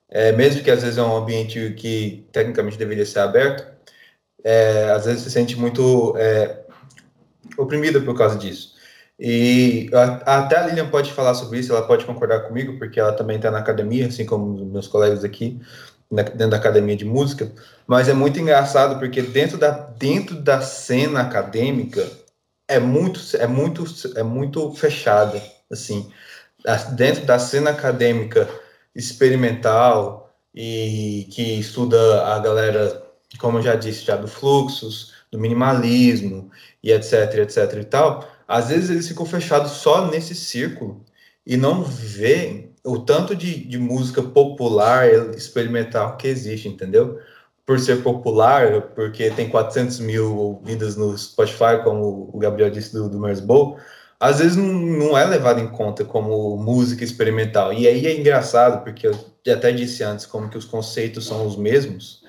é, 0.09 0.33
mesmo 0.33 0.63
que 0.63 0.71
às 0.71 0.83
vezes 0.83 0.99
é 0.99 1.03
um 1.03 1.17
ambiente 1.17 1.75
que 1.77 2.27
tecnicamente 2.33 2.79
deveria 2.79 3.07
ser 3.07 3.21
aberto, 3.21 3.67
é, 4.45 4.91
às 4.91 5.05
vezes 5.07 5.23
se 5.23 5.31
sente 5.31 5.57
muito 5.57 6.15
é, 6.17 6.65
oprimida 7.57 8.01
por 8.01 8.17
causa 8.17 8.37
disso. 8.37 8.77
E 9.21 9.91
até 10.25 10.57
a 10.57 10.67
Lilian 10.67 10.89
pode 10.89 11.13
falar 11.13 11.35
sobre 11.35 11.59
isso, 11.59 11.73
ela 11.73 11.87
pode 11.87 12.05
concordar 12.05 12.41
comigo, 12.43 12.79
porque 12.79 13.01
ela 13.01 13.13
também 13.13 13.37
está 13.37 13.51
na 13.51 13.59
academia, 13.59 14.07
assim 14.07 14.25
como 14.25 14.65
meus 14.67 14.87
colegas 14.87 15.25
aqui, 15.25 15.61
dentro 16.11 16.51
da 16.51 16.57
academia 16.57 16.97
de 16.97 17.05
música. 17.05 17.51
Mas 17.87 18.09
é 18.09 18.13
muito 18.13 18.39
engraçado, 18.39 18.99
porque 18.99 19.23
dentro 19.23 19.59
da, 19.59 19.71
dentro 19.71 20.37
da 20.37 20.61
cena 20.61 21.21
acadêmica, 21.21 22.09
é 22.67 22.79
muito, 22.79 23.21
é 23.37 23.47
muito, 23.47 23.85
é 24.17 24.23
muito 24.23 24.73
fechada. 24.75 25.43
assim, 25.71 26.11
dentro 26.97 27.25
da 27.25 27.39
cena 27.39 27.71
acadêmica 27.71 28.49
experimental 28.95 30.35
e 30.55 31.29
que 31.31 31.59
estuda 31.61 32.27
a 32.27 32.39
galera, 32.41 33.03
como 33.39 33.59
eu 33.59 33.63
já 33.63 33.75
disse, 33.77 34.05
já 34.05 34.17
do 34.17 34.29
fluxos, 34.29 35.15
do 35.31 35.39
minimalismo 35.39 36.51
e 36.83 36.91
etc, 36.93 37.35
etc 37.39 37.75
e 37.81 37.85
tal, 37.85 38.29
às 38.47 38.69
vezes 38.69 38.91
eles 38.91 39.09
ficam 39.09 39.27
fechados 39.27 39.73
só 39.73 40.07
nesse 40.07 40.35
círculo 40.35 41.05
e 41.47 41.57
não 41.57 41.83
veem 41.83 42.68
o 42.85 42.99
tanto 42.99 43.35
de, 43.35 43.65
de 43.65 43.79
música 43.79 44.23
popular 44.23 45.09
experimental 45.35 46.17
que 46.17 46.29
existe, 46.29 46.69
entendeu? 46.69 47.19
Por 47.67 47.79
ser 47.79 48.03
popular, 48.03 48.83
porque 48.95 49.31
tem 49.31 49.49
400 49.49 50.01
mil 50.01 50.37
ouvidas 50.37 50.97
no 50.97 51.17
Spotify, 51.17 51.83
como 51.85 52.31
o 52.33 52.39
Gabriel 52.39 52.71
disse 52.71 52.93
do, 52.93 53.09
do 53.09 53.21
Mersbow, 53.21 53.79
às 54.21 54.39
vezes 54.39 54.57
não, 54.57 54.73
não 54.73 55.19
é 55.19 55.25
levado 55.25 55.61
em 55.61 55.69
conta 55.69 56.05
como 56.05 56.57
música 56.57 57.05
experimental. 57.05 57.73
E 57.73 57.87
aí 57.87 58.07
é 58.07 58.19
engraçado, 58.19 58.83
porque 58.83 59.07
eu 59.07 59.15
até 59.53 59.71
disse 59.71 60.03
antes 60.03 60.27
como 60.27 60.49
que 60.49 60.59
os 60.59 60.65
conceitos 60.65 61.27
são 61.27 61.47
os 61.47 61.57
mesmos, 61.57 62.23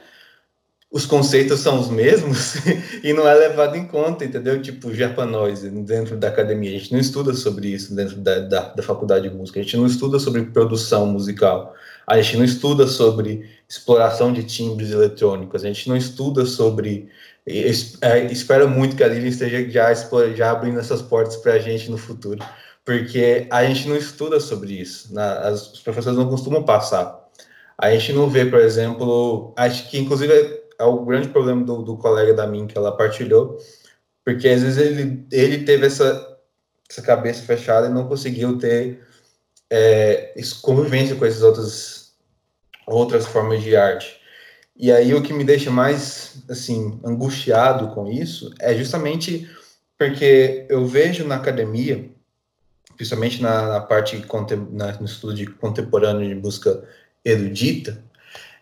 os 0.92 1.06
conceitos 1.06 1.60
são 1.60 1.80
os 1.80 1.88
mesmos 1.88 2.56
e 3.04 3.14
não 3.14 3.28
é 3.28 3.34
levado 3.36 3.76
em 3.76 3.86
conta, 3.86 4.26
entendeu? 4.26 4.60
Tipo, 4.60 4.94
japanóis 4.94 5.62
dentro 5.62 6.18
da 6.18 6.30
academia. 6.30 6.72
A 6.72 6.80
gente 6.80 6.92
não 6.92 7.00
estuda 7.00 7.34
sobre 7.34 7.68
isso 7.68 7.96
dentro 7.96 8.16
da, 8.16 8.40
da, 8.40 8.62
da, 8.74 8.84
faculdade 8.84 9.30
de 9.30 9.36
música. 9.36 9.60
A 9.60 9.64
gente 9.64 9.78
não 9.78 9.86
estuda 9.86 10.18
sobre 10.18 10.46
produção 10.46 11.06
musical. 11.06 11.76
A 12.08 12.20
gente 12.20 12.38
não 12.38 12.44
estuda 12.44 12.88
sobre 12.88 13.48
exploração 13.70 14.34
de 14.34 14.44
timbres 14.44 14.90
eletrônicos. 14.90 15.64
A 15.64 15.68
gente 15.68 15.88
não 15.88 15.96
estuda 15.96 16.44
sobre. 16.46 17.08
É, 17.46 18.26
espero 18.32 18.68
muito 18.68 18.96
que 18.96 19.04
a 19.04 19.08
Lilian 19.08 19.30
esteja 19.30 19.70
já, 19.70 19.94
já 20.34 20.52
abrindo 20.52 20.80
essas 20.80 21.04
portas 21.04 21.36
para 21.38 21.54
a 21.54 21.60
gente 21.60 21.90
no 21.90 21.98
futuro, 21.98 22.40
porque 22.84 23.48
a 23.52 23.64
gente 23.64 23.88
não 23.88 23.96
estuda 23.96 24.40
sobre 24.40 24.74
isso. 24.74 25.14
Na, 25.14 25.40
as, 25.50 25.72
os 25.72 25.80
professores 25.82 26.18
não 26.18 26.28
costumam 26.28 26.64
passar. 26.64 27.28
A 27.78 27.92
gente 27.92 28.12
não 28.12 28.28
vê, 28.28 28.46
por 28.46 28.60
exemplo, 28.60 29.54
acho 29.56 29.90
que 29.90 29.98
inclusive 29.98 30.60
é 30.80 30.84
o 30.86 31.04
grande 31.06 31.28
problema 31.28 31.64
do, 31.64 31.84
do 31.84 31.98
colega 31.98 32.34
da 32.34 32.48
mim 32.48 32.66
que 32.66 32.78
ela 32.78 32.96
partilhou, 32.96 33.58
porque 34.24 34.48
às 34.48 34.64
vezes 34.64 34.78
ele, 34.78 35.28
ele 35.32 35.66
teve 35.66 35.86
essa, 35.86 36.38
essa 36.90 37.02
cabeça 37.02 37.44
fechada 37.44 37.88
e 37.88 37.94
não 37.94 38.08
conseguiu 38.08 38.58
ter 38.58 39.04
é, 39.70 40.34
convivência 40.62 41.16
com 41.16 41.26
essas 41.26 41.44
outras, 41.44 42.14
outras 42.88 43.26
formas 43.26 43.62
de 43.62 43.76
arte. 43.76 44.20
E 44.76 44.92
aí 44.92 45.14
o 45.14 45.22
que 45.22 45.34
me 45.34 45.44
deixa 45.44 45.70
mais 45.70 46.42
assim 46.50 47.00
angustiado 47.04 47.90
com 47.94 48.08
isso 48.08 48.54
é 48.60 48.74
justamente 48.74 49.50
porque 49.98 50.66
eu 50.70 50.88
vejo 50.88 51.28
na 51.28 51.36
academia, 51.36 52.10
principalmente 52.96 53.42
na, 53.42 53.68
na 53.68 53.82
parte 53.82 54.26
na, 54.72 54.94
no 54.94 55.06
estudo 55.06 55.34
de 55.34 55.46
contemporâneo 55.46 56.26
de 56.26 56.36
busca 56.36 56.82
erudita, 57.26 58.02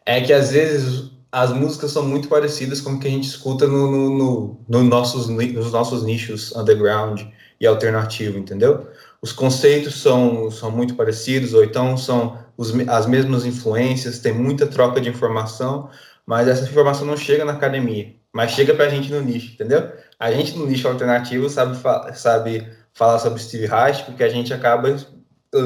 é 0.03 0.20
que 0.20 0.34
às 0.34 0.49
vezes 0.51 1.11
as 1.32 1.51
músicas 1.51 1.91
são 1.91 2.05
muito 2.05 2.28
parecidas 2.28 2.82
com 2.82 2.91
o 2.93 2.99
que 2.99 3.07
a 3.07 3.11
gente 3.11 3.28
escuta 3.28 3.67
no, 3.67 3.91
no, 3.91 4.17
no, 4.17 4.59
no 4.67 4.84
nossos, 4.84 5.28
nos 5.28 5.71
nossos 5.71 6.03
nichos 6.03 6.55
underground 6.55 7.21
e 7.59 7.67
alternativo, 7.67 8.38
entendeu? 8.38 8.88
Os 9.21 9.32
conceitos 9.32 10.01
são, 10.01 10.49
são 10.51 10.71
muito 10.71 10.95
parecidos, 10.95 11.53
ou 11.53 11.63
então 11.63 11.97
são 11.97 12.38
os, 12.55 12.73
as 12.88 13.05
mesmas 13.05 13.45
influências, 13.45 14.19
tem 14.19 14.34
muita 14.34 14.67
troca 14.67 15.01
de 15.01 15.09
informação, 15.09 15.89
mas 16.25 16.47
essa 16.47 16.63
informação 16.63 17.05
não 17.05 17.17
chega 17.17 17.43
na 17.43 17.53
academia, 17.53 18.13
mas 18.32 18.51
chega 18.51 18.73
pra 18.73 18.89
gente 18.89 19.11
no 19.11 19.21
nicho, 19.21 19.53
entendeu? 19.53 19.91
A 20.19 20.32
gente 20.32 20.57
no 20.57 20.65
nicho 20.65 20.88
alternativo 20.88 21.49
sabe, 21.49 21.78
sabe 22.15 22.67
falar 22.93 23.19
sobre 23.19 23.39
Steve 23.41 23.65
Reich, 23.65 24.03
porque 24.03 24.23
a 24.23 24.30
gente 24.30 24.53
acaba 24.53 24.95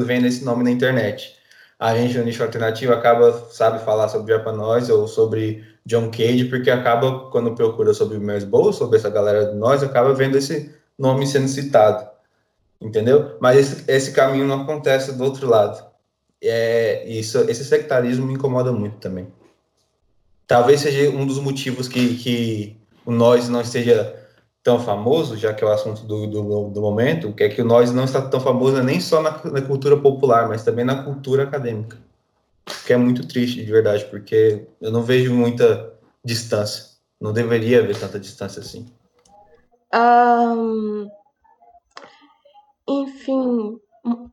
vendo 0.06 0.26
esse 0.26 0.44
nome 0.44 0.64
na 0.64 0.72
internet 0.72 1.41
a 1.82 1.98
gente 1.98 2.16
no 2.16 2.24
nicho 2.24 2.44
alternativo 2.44 2.94
acaba, 2.94 3.34
sabe, 3.50 3.84
falar 3.84 4.08
sobre 4.08 4.32
Japanoise 4.32 4.92
ou 4.92 5.08
sobre 5.08 5.66
John 5.84 6.12
Cage, 6.12 6.46
porque 6.46 6.70
acaba, 6.70 7.32
quando 7.32 7.56
procura 7.56 7.92
sobre 7.92 8.18
o 8.18 8.22
Mers 8.22 8.48
sobre 8.72 9.00
essa 9.00 9.10
galera 9.10 9.48
de 9.48 9.58
nós, 9.58 9.82
acaba 9.82 10.14
vendo 10.14 10.38
esse 10.38 10.72
nome 10.96 11.26
sendo 11.26 11.48
citado, 11.48 12.08
entendeu? 12.80 13.36
Mas 13.42 13.58
esse, 13.58 13.92
esse 13.92 14.12
caminho 14.12 14.46
não 14.46 14.62
acontece 14.62 15.14
do 15.14 15.24
outro 15.24 15.50
lado. 15.50 15.84
É, 16.40 17.04
isso, 17.10 17.40
esse 17.50 17.66
sectarismo 17.66 18.28
me 18.28 18.36
incomoda 18.36 18.72
muito 18.72 18.98
também. 18.98 19.34
Talvez 20.46 20.82
seja 20.82 21.10
um 21.10 21.26
dos 21.26 21.40
motivos 21.40 21.88
que, 21.88 22.16
que 22.18 22.78
o 23.04 23.12
nós 23.12 23.50
não 23.50 23.62
esteja 23.62 24.21
tão 24.64 24.80
famoso, 24.80 25.38
já 25.38 25.54
que 25.54 25.64
é 25.64 25.68
o 25.68 25.72
assunto 25.72 26.04
do, 26.04 26.28
do, 26.28 26.70
do 26.70 26.82
momento, 26.82 27.34
que 27.34 27.44
é 27.44 27.50
que 27.50 27.62
o 27.62 27.66
nós 27.66 27.92
não 27.92 28.04
está 28.04 28.22
tão 28.22 28.40
famoso 28.40 28.82
nem 28.84 29.00
só 29.00 29.22
na, 29.22 29.32
na, 29.46 29.62
cultura 29.62 29.98
popular, 29.98 30.48
mas 30.48 30.64
também 30.64 30.86
na 30.86 31.04
cultura 31.04 31.44
acadêmica. 31.44 31.98
Que 32.86 32.94
é 32.94 32.98
muito 32.98 33.28
triste, 33.28 33.64
de 33.64 33.72
verdade, 33.72 34.06
porque 34.06 34.68
eu 34.80 34.92
não 34.92 35.02
vejo 35.02 35.34
muita 35.34 35.94
distância. 36.24 36.92
Não 37.20 37.34
deveria 37.34 37.80
haver 37.80 38.00
tanta 38.00 38.20
distância 38.20 38.62
assim. 38.62 38.88
Um, 39.94 41.10
enfim, 42.88 43.80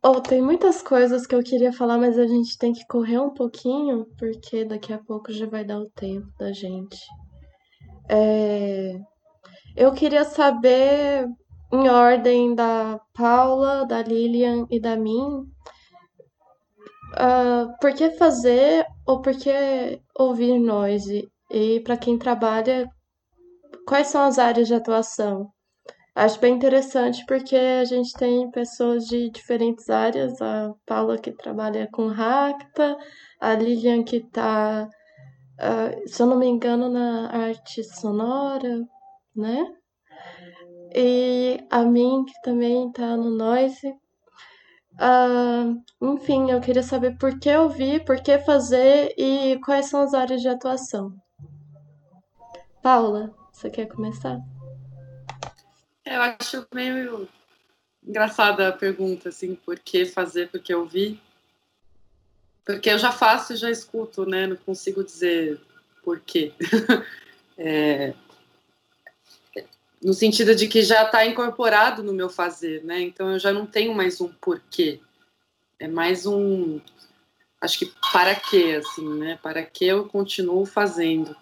oh, 0.03 0.20
tem 0.20 0.43
muitas 0.43 0.83
coisas 0.83 1.26
que 1.26 1.35
eu 1.35 1.43
queria 1.43 1.72
falar, 1.72 1.99
mas 1.99 2.18
a 2.18 2.26
gente 2.26 2.57
tem 2.59 2.72
que 2.72 2.87
correr 2.87 3.18
um 3.18 3.31
pouquinho, 3.31 4.07
porque 4.18 4.64
daqui 4.64 4.93
a 4.93 4.99
pouco 4.99 5.33
já 5.33 5.47
vai 5.47 5.64
dar 5.64 5.81
o 5.81 5.91
tempo 5.91 6.29
da 6.39 6.53
gente. 6.53 6.99
É, 8.09 9.01
eu 9.79 9.93
queria 9.93 10.24
saber, 10.24 11.29
em 11.72 11.89
ordem 11.89 12.53
da 12.53 13.01
Paula, 13.14 13.87
da 13.87 14.03
Lilian 14.03 14.66
e 14.68 14.81
da 14.81 14.97
mim, 14.97 15.45
uh, 17.14 17.72
por 17.81 17.95
que 17.95 18.11
fazer 18.11 18.85
ou 19.07 19.22
por 19.22 19.37
que 19.37 20.01
ouvir 20.18 20.59
noise? 20.59 21.31
E 21.53 21.79
para 21.81 21.97
quem 21.97 22.18
trabalha, 22.18 22.91
quais 23.87 24.09
são 24.09 24.22
as 24.22 24.37
áreas 24.37 24.66
de 24.66 24.74
atuação? 24.74 25.49
Acho 26.12 26.41
bem 26.41 26.57
interessante 26.57 27.24
porque 27.24 27.55
a 27.55 27.85
gente 27.85 28.12
tem 28.14 28.51
pessoas 28.51 29.05
de 29.07 29.31
diferentes 29.31 29.89
áreas, 29.89 30.43
a 30.43 30.74
Paula 30.85 31.16
que 31.16 31.31
trabalha 31.31 31.89
com 31.93 32.09
Racta, 32.09 32.97
a 33.41 33.55
Lilian 33.55 34.03
que 34.03 34.16
está, 34.16 34.89
uh, 34.89 36.09
se 36.09 36.20
eu 36.20 36.26
não 36.26 36.37
me 36.37 36.49
engano, 36.49 36.89
na 36.89 37.31
arte 37.31 37.85
sonora, 37.85 38.85
né? 39.39 39.72
E 40.95 41.64
a 41.70 41.84
mim, 41.84 42.24
que 42.24 42.43
também 42.43 42.91
tá 42.93 43.16
no 43.16 43.30
Noise. 43.30 43.95
Uh, 44.95 45.80
enfim, 46.03 46.51
eu 46.51 46.61
queria 46.61 46.82
saber 46.82 47.16
por 47.18 47.39
que 47.39 47.57
ouvir, 47.57 48.05
por 48.05 48.20
que 48.20 48.39
fazer 48.41 49.14
e 49.16 49.59
quais 49.64 49.86
são 49.86 50.01
as 50.01 50.12
áreas 50.12 50.43
de 50.43 50.49
atuação. 50.49 51.14
Paula, 52.82 53.32
você 53.53 53.70
quer 53.70 53.86
começar? 53.86 54.41
Eu 56.05 56.20
acho 56.22 56.66
meio 56.74 57.28
engraçada 58.05 58.68
a 58.68 58.72
pergunta, 58.72 59.28
assim, 59.28 59.55
por 59.55 59.78
que 59.78 60.05
fazer, 60.05 60.49
por 60.49 60.61
que 60.61 60.74
ouvir. 60.74 61.20
Porque 62.64 62.91
eu 62.91 62.99
já 62.99 63.12
faço 63.12 63.53
e 63.53 63.57
já 63.57 63.70
escuto, 63.70 64.26
né? 64.26 64.47
Não 64.47 64.57
consigo 64.57 65.05
dizer 65.05 65.61
por 66.03 66.18
quê. 66.20 66.53
é, 67.57 68.14
no 70.03 70.13
sentido 70.13 70.55
de 70.55 70.69
que 70.69 70.83
já 70.83 71.05
está 71.05 71.27
incorporado 71.27 72.03
no 72.03 72.13
meu 72.13 72.29
fazer, 72.29 72.85
né? 72.85 73.01
Então 73.01 73.33
eu 73.33 73.39
já 73.39 73.53
não 73.53 73.67
tenho 73.67 73.95
mais 73.95 74.21
um 74.21 74.29
porquê, 74.29 75.01
é 75.79 75.89
mais 75.89 76.27
um, 76.27 76.81
acho 77.61 77.79
que 77.79 77.93
para 78.13 78.35
quê, 78.35 78.81
assim, 78.81 79.09
né? 79.19 79.39
Para 79.43 79.63
que 79.63 79.87
eu 79.87 80.07
continuo 80.07 80.65
fazendo? 80.65 81.37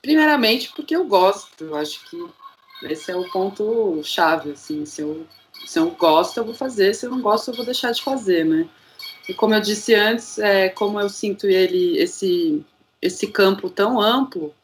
Primeiramente 0.00 0.72
porque 0.74 0.96
eu 0.96 1.04
gosto, 1.04 1.64
eu 1.64 1.76
acho 1.76 2.08
que 2.08 2.16
esse 2.84 3.10
é 3.10 3.16
o 3.16 3.30
ponto 3.30 4.02
chave, 4.02 4.52
assim, 4.52 4.84
se 4.84 5.02
eu 5.02 5.26
se 5.66 5.78
eu 5.78 5.90
gosto 5.92 6.36
eu 6.36 6.44
vou 6.44 6.54
fazer, 6.54 6.94
se 6.94 7.06
eu 7.06 7.10
não 7.10 7.22
gosto 7.22 7.50
eu 7.50 7.54
vou 7.54 7.64
deixar 7.64 7.92
de 7.92 8.02
fazer, 8.02 8.44
né? 8.44 8.68
E 9.28 9.34
como 9.34 9.54
eu 9.54 9.60
disse 9.60 9.94
antes, 9.94 10.38
é, 10.38 10.68
como 10.68 11.00
eu 11.00 11.08
sinto 11.08 11.46
ele 11.46 11.98
esse 11.98 12.64
esse 13.00 13.26
campo 13.26 13.68
tão 13.70 14.00
amplo 14.00 14.54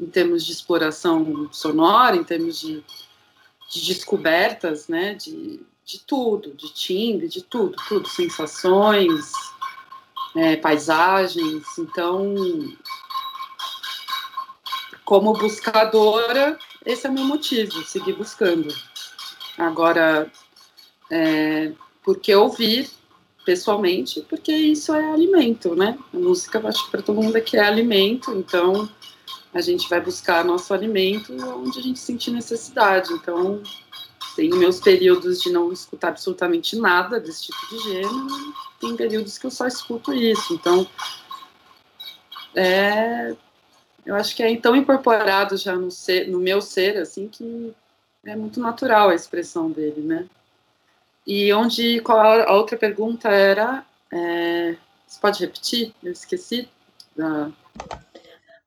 em 0.00 0.06
termos 0.06 0.44
de 0.44 0.52
exploração 0.52 1.48
sonora, 1.52 2.16
em 2.16 2.24
termos 2.24 2.60
de, 2.60 2.84
de 3.70 3.86
descobertas, 3.86 4.88
né, 4.88 5.14
de, 5.14 5.60
de 5.84 6.00
tudo, 6.00 6.52
de 6.54 6.72
timbre, 6.72 7.28
de 7.28 7.42
tudo, 7.42 7.76
tudo, 7.88 8.08
sensações, 8.08 9.32
é, 10.34 10.56
paisagens. 10.56 11.64
Então, 11.78 12.34
como 15.04 15.32
buscadora, 15.32 16.58
esse 16.84 17.06
é 17.06 17.10
o 17.10 17.12
meu 17.12 17.24
motivo, 17.24 17.84
seguir 17.84 18.12
buscando. 18.12 18.74
Agora, 19.56 20.30
é, 21.10 21.72
por 22.02 22.18
que 22.18 22.34
ouvir 22.34 22.90
pessoalmente? 23.44 24.20
Porque 24.22 24.52
isso 24.52 24.92
é 24.92 25.12
alimento, 25.12 25.74
né? 25.74 25.98
A 26.12 26.16
música, 26.16 26.60
acho 26.68 26.84
que 26.84 26.90
para 26.90 27.02
todo 27.02 27.22
mundo 27.22 27.36
aqui 27.36 27.56
é 27.56 27.64
alimento, 27.64 28.32
então 28.32 28.88
a 29.56 29.60
gente 29.62 29.88
vai 29.88 30.00
buscar 30.00 30.44
nosso 30.44 30.74
alimento 30.74 31.32
onde 31.32 31.78
a 31.78 31.82
gente 31.82 31.98
sentir 31.98 32.30
necessidade. 32.30 33.10
Então, 33.12 33.62
tenho 34.36 34.54
meus 34.56 34.78
períodos 34.78 35.40
de 35.40 35.50
não 35.50 35.72
escutar 35.72 36.08
absolutamente 36.08 36.76
nada 36.76 37.18
desse 37.18 37.46
tipo 37.46 37.68
de 37.70 37.78
gênero, 37.84 38.54
tem 38.78 38.94
períodos 38.94 39.38
que 39.38 39.46
eu 39.46 39.50
só 39.50 39.66
escuto 39.66 40.12
isso. 40.12 40.52
Então, 40.52 40.86
é, 42.54 43.34
eu 44.04 44.14
acho 44.14 44.36
que 44.36 44.42
é 44.42 44.54
tão 44.60 44.76
incorporado 44.76 45.56
já 45.56 45.74
no, 45.74 45.90
ser, 45.90 46.28
no 46.28 46.38
meu 46.38 46.60
ser, 46.60 46.98
assim, 46.98 47.26
que 47.26 47.74
é 48.24 48.36
muito 48.36 48.60
natural 48.60 49.08
a 49.08 49.14
expressão 49.14 49.70
dele, 49.70 50.02
né? 50.02 50.26
E 51.26 51.50
onde, 51.54 52.00
qual 52.02 52.20
a 52.20 52.52
outra 52.52 52.76
pergunta 52.76 53.30
era, 53.30 53.84
é, 54.12 54.76
você 55.06 55.18
pode 55.18 55.40
repetir? 55.40 55.94
Eu 56.02 56.12
esqueci. 56.12 56.68
Da... 57.16 57.50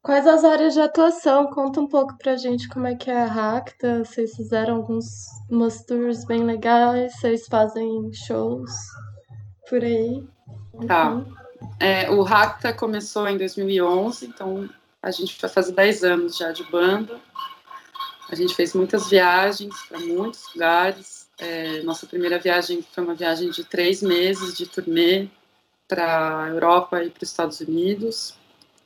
Quais 0.02 0.26
as 0.26 0.46
áreas 0.46 0.74
de 0.74 0.80
atuação? 0.80 1.48
Conta 1.48 1.82
um 1.82 1.88
pouco 1.88 2.18
pra 2.18 2.38
gente 2.38 2.70
como 2.70 2.88
é 2.88 2.96
que 2.96 3.12
é 3.12 3.22
a 3.22 3.26
Racta. 3.26 4.04
Vocês 4.06 4.34
fizeram 4.34 4.78
alguns 4.78 5.28
umas 5.50 5.84
tours 5.84 6.26
bem 6.26 6.44
legais, 6.44 7.14
vocês 7.20 7.48
fazem 7.48 8.12
shows 8.14 8.72
por 9.70 9.84
aí. 9.84 10.26
Tá. 10.88 11.22
É, 11.80 12.10
o 12.10 12.22
Racta 12.24 12.72
começou 12.72 13.28
em 13.28 13.38
2011, 13.38 14.26
então 14.26 14.70
a 15.02 15.12
gente 15.12 15.38
vai 15.40 15.50
fazer 15.50 15.74
10 15.74 16.04
anos 16.06 16.38
já 16.38 16.52
de 16.52 16.64
banda. 16.64 17.20
A 18.30 18.36
gente 18.36 18.56
fez 18.56 18.74
muitas 18.74 19.10
viagens 19.10 19.76
para 19.88 20.00
muitos 20.00 20.54
lugares. 20.54 21.28
É, 21.38 21.84
nossa 21.84 22.08
primeira 22.08 22.40
viagem 22.40 22.82
foi 22.82 23.04
uma 23.04 23.16
viagem 23.16 23.50
de 23.50 23.66
três 23.66 24.02
meses 24.02 24.56
de 24.56 24.66
turnê 24.66 25.28
para 25.88 26.44
a 26.44 26.48
Europa 26.50 27.04
e 27.04 27.10
para 27.10 27.24
os 27.24 27.30
Estados 27.30 27.60
Unidos. 27.60 28.39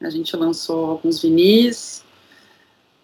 A 0.03 0.09
gente 0.09 0.35
lançou 0.35 0.91
alguns 0.91 1.21
vinis. 1.21 2.03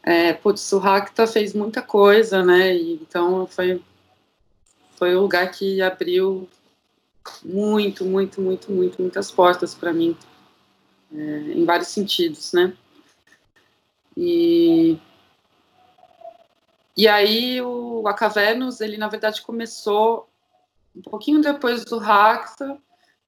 É, 0.03 0.33
putz, 0.33 0.71
o 0.71 0.79
Racta 0.79 1.25
fez 1.25 1.53
muita 1.53 1.81
coisa, 1.81 2.43
né? 2.43 2.75
E, 2.75 2.93
então 2.95 3.47
foi, 3.47 3.81
foi 4.97 5.15
o 5.15 5.21
lugar 5.21 5.49
que 5.51 5.81
abriu 5.81 6.47
muito, 7.43 8.05
muito, 8.05 8.41
muito, 8.41 8.71
muito, 8.71 9.01
muitas 9.01 9.31
portas 9.31 9.73
para 9.73 9.93
mim, 9.93 10.17
é, 11.13 11.17
em 11.53 11.65
vários 11.65 11.89
sentidos, 11.89 12.53
né? 12.53 12.73
E, 14.17 14.97
e 16.97 17.07
aí 17.07 17.61
o 17.61 18.07
Acavernos, 18.07 18.81
ele 18.81 18.97
na 18.97 19.07
verdade 19.07 19.41
começou 19.41 20.27
um 20.95 21.01
pouquinho 21.01 21.41
depois 21.41 21.85
do 21.85 21.97
Racta, 21.97 22.77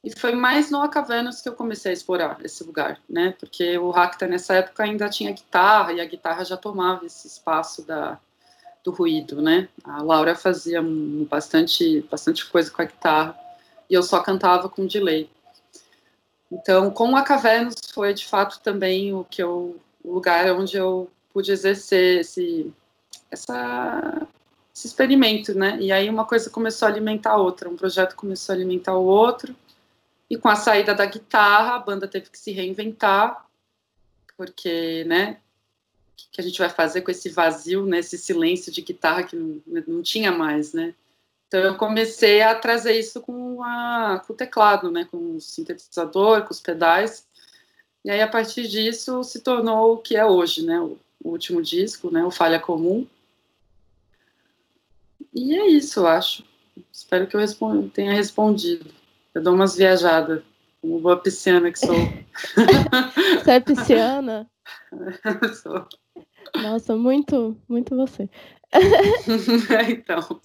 e 0.03 0.11
foi 0.11 0.33
mais 0.33 0.71
no 0.71 0.81
Acavernos 0.81 1.41
que 1.41 1.49
eu 1.49 1.53
comecei 1.53 1.91
a 1.91 1.93
explorar 1.93 2.37
esse 2.43 2.63
lugar, 2.63 2.99
né? 3.07 3.35
Porque 3.39 3.77
o 3.77 3.91
Racta 3.91 4.27
nessa 4.27 4.55
época 4.55 4.83
ainda 4.83 5.09
tinha 5.09 5.31
guitarra, 5.31 5.93
e 5.93 6.01
a 6.01 6.05
guitarra 6.05 6.43
já 6.43 6.57
tomava 6.57 7.05
esse 7.05 7.27
espaço 7.27 7.83
da, 7.83 8.19
do 8.83 8.91
ruído, 8.91 9.41
né? 9.41 9.69
A 9.83 10.01
Laura 10.01 10.35
fazia 10.35 10.81
bastante, 11.29 12.01
bastante 12.09 12.45
coisa 12.49 12.71
com 12.71 12.81
a 12.81 12.85
guitarra 12.85 13.37
e 13.89 13.93
eu 13.93 14.01
só 14.01 14.21
cantava 14.23 14.69
com 14.69 14.87
delay. 14.87 15.29
Então, 16.51 16.89
com 16.89 17.15
a 17.15 17.21
Cavernos 17.21 17.75
foi 17.93 18.13
de 18.13 18.25
fato 18.25 18.59
também 18.61 19.13
o 19.13 19.23
que 19.23 19.41
eu, 19.41 19.79
o 20.03 20.13
lugar 20.13 20.51
onde 20.53 20.77
eu 20.77 21.09
pude 21.31 21.51
exercer 21.51 22.21
esse, 22.21 22.73
essa, 23.29 24.27
esse 24.73 24.87
experimento, 24.87 25.53
né? 25.53 25.77
E 25.79 25.91
aí 25.91 26.09
uma 26.09 26.25
coisa 26.25 26.49
começou 26.49 26.87
a 26.87 26.91
alimentar 26.91 27.31
a 27.31 27.37
outra, 27.37 27.69
um 27.69 27.77
projeto 27.77 28.15
começou 28.15 28.53
a 28.53 28.55
alimentar 28.55 28.95
o 28.95 29.05
outro. 29.05 29.55
E 30.31 30.37
com 30.37 30.47
a 30.47 30.55
saída 30.55 30.95
da 30.95 31.05
guitarra, 31.05 31.75
a 31.75 31.79
banda 31.79 32.07
teve 32.07 32.29
que 32.29 32.39
se 32.39 32.53
reinventar, 32.53 33.45
porque, 34.37 35.03
né? 35.03 35.41
O 36.13 36.31
que 36.31 36.39
a 36.39 36.43
gente 36.43 36.57
vai 36.57 36.69
fazer 36.69 37.01
com 37.01 37.11
esse 37.11 37.27
vazio, 37.27 37.85
né, 37.85 37.99
esse 37.99 38.17
silêncio 38.17 38.71
de 38.71 38.81
guitarra 38.81 39.23
que 39.23 39.35
não, 39.35 39.61
não 39.85 40.01
tinha 40.01 40.31
mais, 40.31 40.71
né? 40.71 40.95
Então 41.49 41.59
eu 41.59 41.75
comecei 41.75 42.41
a 42.41 42.55
trazer 42.55 42.97
isso 42.97 43.19
com, 43.19 43.61
a, 43.61 44.23
com 44.25 44.31
o 44.31 44.35
teclado, 44.35 44.89
né, 44.89 45.05
com 45.11 45.35
o 45.35 45.41
sintetizador, 45.41 46.43
com 46.45 46.51
os 46.51 46.61
pedais. 46.61 47.27
E 48.01 48.09
aí 48.09 48.21
a 48.21 48.27
partir 48.27 48.69
disso 48.69 49.25
se 49.25 49.41
tornou 49.41 49.95
o 49.95 49.97
que 49.97 50.15
é 50.15 50.25
hoje, 50.25 50.65
né, 50.65 50.79
o, 50.79 50.97
o 51.21 51.31
último 51.31 51.61
disco, 51.61 52.09
né, 52.09 52.23
o 52.23 52.31
Falha 52.31 52.57
Comum. 52.57 53.05
E 55.33 55.53
é 55.59 55.67
isso, 55.67 55.99
eu 55.99 56.07
acho. 56.07 56.45
Espero 56.89 57.27
que 57.27 57.35
eu 57.35 57.89
tenha 57.93 58.13
respondido. 58.13 59.00
Eu 59.33 59.41
dou 59.41 59.53
umas 59.53 59.75
viajadas, 59.75 60.43
como 60.81 60.99
boa 60.99 61.17
pisciana 61.17 61.71
que 61.71 61.79
sou. 61.79 61.95
Você 63.43 63.51
é 63.51 63.59
pisciana? 63.59 64.49
sou. 65.61 65.87
Nossa, 66.55 66.95
muito, 66.95 67.57
muito 67.67 67.95
você. 67.95 68.29
então. 69.89 70.41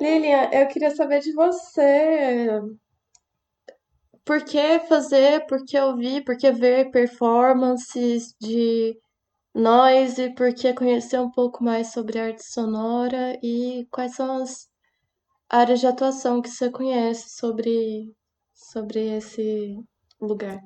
Lilian, 0.00 0.50
eu 0.52 0.66
queria 0.68 0.94
saber 0.94 1.20
de 1.20 1.32
você. 1.32 2.60
Por 4.24 4.42
que 4.44 4.80
fazer, 4.80 5.46
por 5.46 5.64
que 5.64 5.78
ouvir, 5.78 6.24
por 6.24 6.36
que 6.36 6.50
ver 6.50 6.90
performances 6.90 8.34
de 8.40 8.98
noise, 9.54 10.30
por 10.30 10.54
que 10.54 10.72
conhecer 10.72 11.20
um 11.20 11.30
pouco 11.30 11.62
mais 11.62 11.92
sobre 11.92 12.18
arte 12.18 12.42
sonora 12.42 13.38
e 13.42 13.86
quais 13.90 14.14
são 14.14 14.42
as 14.42 14.68
áreas 15.48 15.80
de 15.80 15.86
atuação 15.86 16.40
que 16.40 16.48
você 16.48 16.70
conhece 16.70 17.30
sobre, 17.30 18.14
sobre 18.52 19.16
esse 19.16 19.78
lugar? 20.20 20.60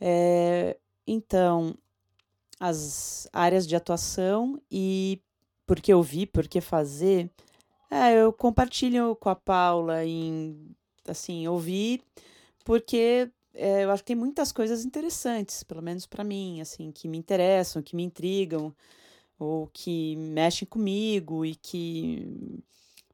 É, 0.00 0.76
então, 1.06 1.74
as 2.60 3.28
áreas 3.32 3.66
de 3.66 3.76
atuação 3.76 4.60
e 4.70 5.20
por 5.66 5.80
que 5.80 5.92
ouvir, 5.92 6.26
por 6.26 6.46
que 6.46 6.60
fazer. 6.60 7.30
É, 7.90 8.14
eu 8.14 8.32
compartilho 8.32 9.16
com 9.16 9.28
a 9.28 9.34
Paula 9.34 10.04
em, 10.04 10.74
assim, 11.06 11.46
ouvir, 11.46 12.02
porque 12.64 13.30
é, 13.54 13.84
eu 13.84 13.90
acho 13.90 14.02
que 14.02 14.08
tem 14.08 14.16
muitas 14.16 14.50
coisas 14.52 14.84
interessantes, 14.84 15.62
pelo 15.62 15.82
menos 15.82 16.06
para 16.06 16.24
mim, 16.24 16.60
assim, 16.60 16.90
que 16.90 17.08
me 17.08 17.16
interessam, 17.16 17.82
que 17.82 17.94
me 17.94 18.02
intrigam, 18.02 18.74
ou 19.38 19.68
que 19.72 20.16
mexem 20.16 20.66
comigo 20.66 21.44
e 21.44 21.54
que 21.54 22.62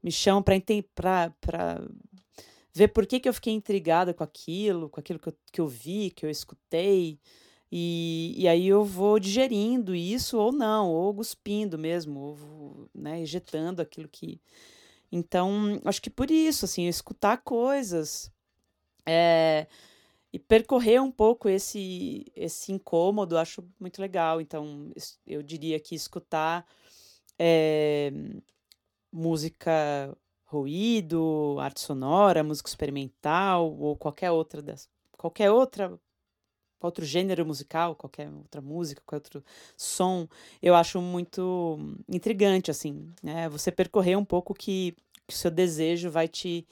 me 0.02 0.10
chamam 0.10 0.42
para 0.42 1.82
ver 2.72 2.88
por 2.88 3.06
que, 3.06 3.20
que 3.20 3.28
eu 3.28 3.34
fiquei 3.34 3.52
intrigada 3.52 4.14
com 4.14 4.24
aquilo, 4.24 4.88
com 4.88 5.00
aquilo 5.00 5.18
que 5.18 5.28
eu, 5.28 5.34
que 5.52 5.60
eu 5.60 5.68
vi, 5.68 6.10
que 6.10 6.24
eu 6.24 6.30
escutei. 6.30 7.18
E, 7.72 8.34
e 8.36 8.48
aí 8.48 8.66
eu 8.66 8.84
vou 8.84 9.20
digerindo 9.20 9.94
isso 9.94 10.36
ou 10.38 10.50
não, 10.50 10.90
ou 10.90 11.14
cuspindo 11.14 11.78
mesmo, 11.78 12.20
ou 12.20 12.88
né, 12.94 13.20
ejetando 13.22 13.80
aquilo 13.80 14.08
que. 14.08 14.40
Então, 15.12 15.80
acho 15.84 16.02
que 16.02 16.10
por 16.10 16.30
isso, 16.30 16.64
assim, 16.64 16.86
escutar 16.86 17.38
coisas 17.38 18.32
é, 19.06 19.66
e 20.32 20.38
percorrer 20.38 21.02
um 21.02 21.10
pouco 21.10 21.48
esse, 21.48 22.26
esse 22.34 22.72
incômodo, 22.72 23.36
acho 23.38 23.64
muito 23.78 24.00
legal. 24.00 24.40
Então, 24.40 24.92
eu 25.26 25.42
diria 25.42 25.80
que 25.80 25.94
escutar 25.94 26.66
é, 27.38 28.12
música 29.12 30.16
ruído, 30.44 31.56
arte 31.60 31.80
sonora, 31.80 32.42
música 32.42 32.68
experimental 32.68 33.72
ou 33.78 33.96
qualquer 33.96 34.30
outra 34.30 34.60
das, 34.60 34.88
qualquer 35.16 35.50
outra 35.50 35.98
outro 36.86 37.04
gênero 37.04 37.44
musical, 37.44 37.94
qualquer 37.94 38.28
outra 38.30 38.60
música, 38.60 39.02
qualquer 39.04 39.26
outro 39.26 39.44
som, 39.76 40.26
eu 40.62 40.74
acho 40.74 41.00
muito 41.00 41.78
intrigante, 42.08 42.70
assim, 42.70 43.12
né? 43.22 43.48
Você 43.50 43.70
percorrer 43.70 44.16
um 44.16 44.24
pouco 44.24 44.54
que, 44.54 44.96
que 45.26 45.34
o 45.34 45.36
seu 45.36 45.50
desejo 45.50 46.10
vai 46.10 46.26
te, 46.26 46.66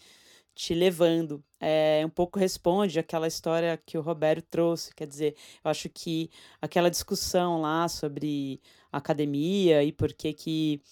te 0.54 0.74
levando. 0.74 1.44
É, 1.60 2.02
um 2.06 2.10
pouco 2.10 2.38
responde 2.38 2.98
aquela 2.98 3.28
história 3.28 3.76
que 3.84 3.98
o 3.98 4.00
Roberto 4.00 4.46
trouxe, 4.50 4.94
quer 4.94 5.06
dizer, 5.06 5.36
eu 5.64 5.70
acho 5.70 5.88
que 5.90 6.30
aquela 6.60 6.90
discussão 6.90 7.60
lá 7.60 7.88
sobre 7.88 8.60
academia 8.90 9.84
e 9.84 9.92
por 9.92 10.12
que 10.12 10.32
que 10.32 10.82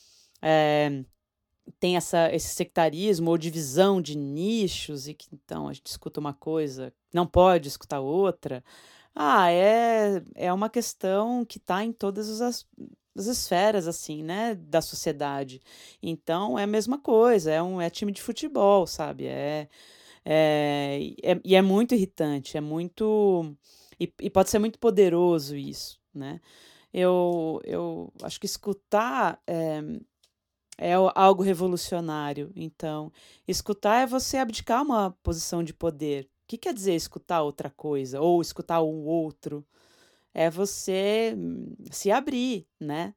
é, 0.42 1.04
tem 1.78 1.96
essa, 1.96 2.32
esse 2.34 2.48
sectarismo 2.54 3.30
ou 3.30 3.38
divisão 3.38 4.00
de 4.00 4.16
nichos 4.16 5.08
e 5.08 5.14
que 5.14 5.26
então 5.32 5.68
a 5.68 5.72
gente 5.72 5.86
escuta 5.86 6.20
uma 6.20 6.32
coisa, 6.32 6.92
não 7.12 7.26
pode 7.26 7.68
escutar 7.68 8.00
outra. 8.00 8.62
Ah, 9.14 9.50
é, 9.50 10.22
é 10.34 10.52
uma 10.52 10.68
questão 10.68 11.44
que 11.44 11.58
está 11.58 11.82
em 11.84 11.92
todas 11.92 12.40
as, 12.40 12.66
as 13.16 13.26
esferas, 13.26 13.88
assim, 13.88 14.22
né, 14.22 14.54
da 14.54 14.82
sociedade. 14.82 15.60
Então, 16.02 16.58
é 16.58 16.64
a 16.64 16.66
mesma 16.66 16.98
coisa, 16.98 17.50
é 17.50 17.62
um 17.62 17.80
é 17.80 17.88
time 17.88 18.12
de 18.12 18.22
futebol, 18.22 18.86
sabe? 18.86 19.26
É, 19.26 19.68
é, 20.24 21.14
é, 21.22 21.40
e 21.44 21.54
é 21.54 21.62
muito 21.62 21.94
irritante, 21.94 22.56
é 22.56 22.60
muito... 22.60 23.56
E, 23.98 24.12
e 24.20 24.28
pode 24.28 24.50
ser 24.50 24.58
muito 24.58 24.78
poderoso 24.78 25.56
isso, 25.56 25.98
né? 26.14 26.40
Eu, 26.92 27.60
eu 27.64 28.12
acho 28.22 28.38
que 28.38 28.46
escutar 28.46 29.40
é, 29.46 29.80
é 30.78 30.92
algo 31.14 31.42
revolucionário. 31.42 32.52
Então, 32.54 33.12
escutar 33.46 34.02
é 34.02 34.06
você 34.06 34.36
abdicar 34.36 34.82
uma 34.82 35.10
posição 35.22 35.62
de 35.62 35.72
poder 35.72 36.28
o 36.46 36.48
que 36.48 36.58
quer 36.58 36.72
dizer 36.72 36.94
escutar 36.94 37.42
outra 37.42 37.68
coisa 37.70 38.20
ou 38.20 38.40
escutar 38.40 38.80
um 38.80 39.04
outro? 39.04 39.66
É 40.32 40.48
você 40.48 41.36
se 41.90 42.08
abrir, 42.12 42.68
né, 42.78 43.14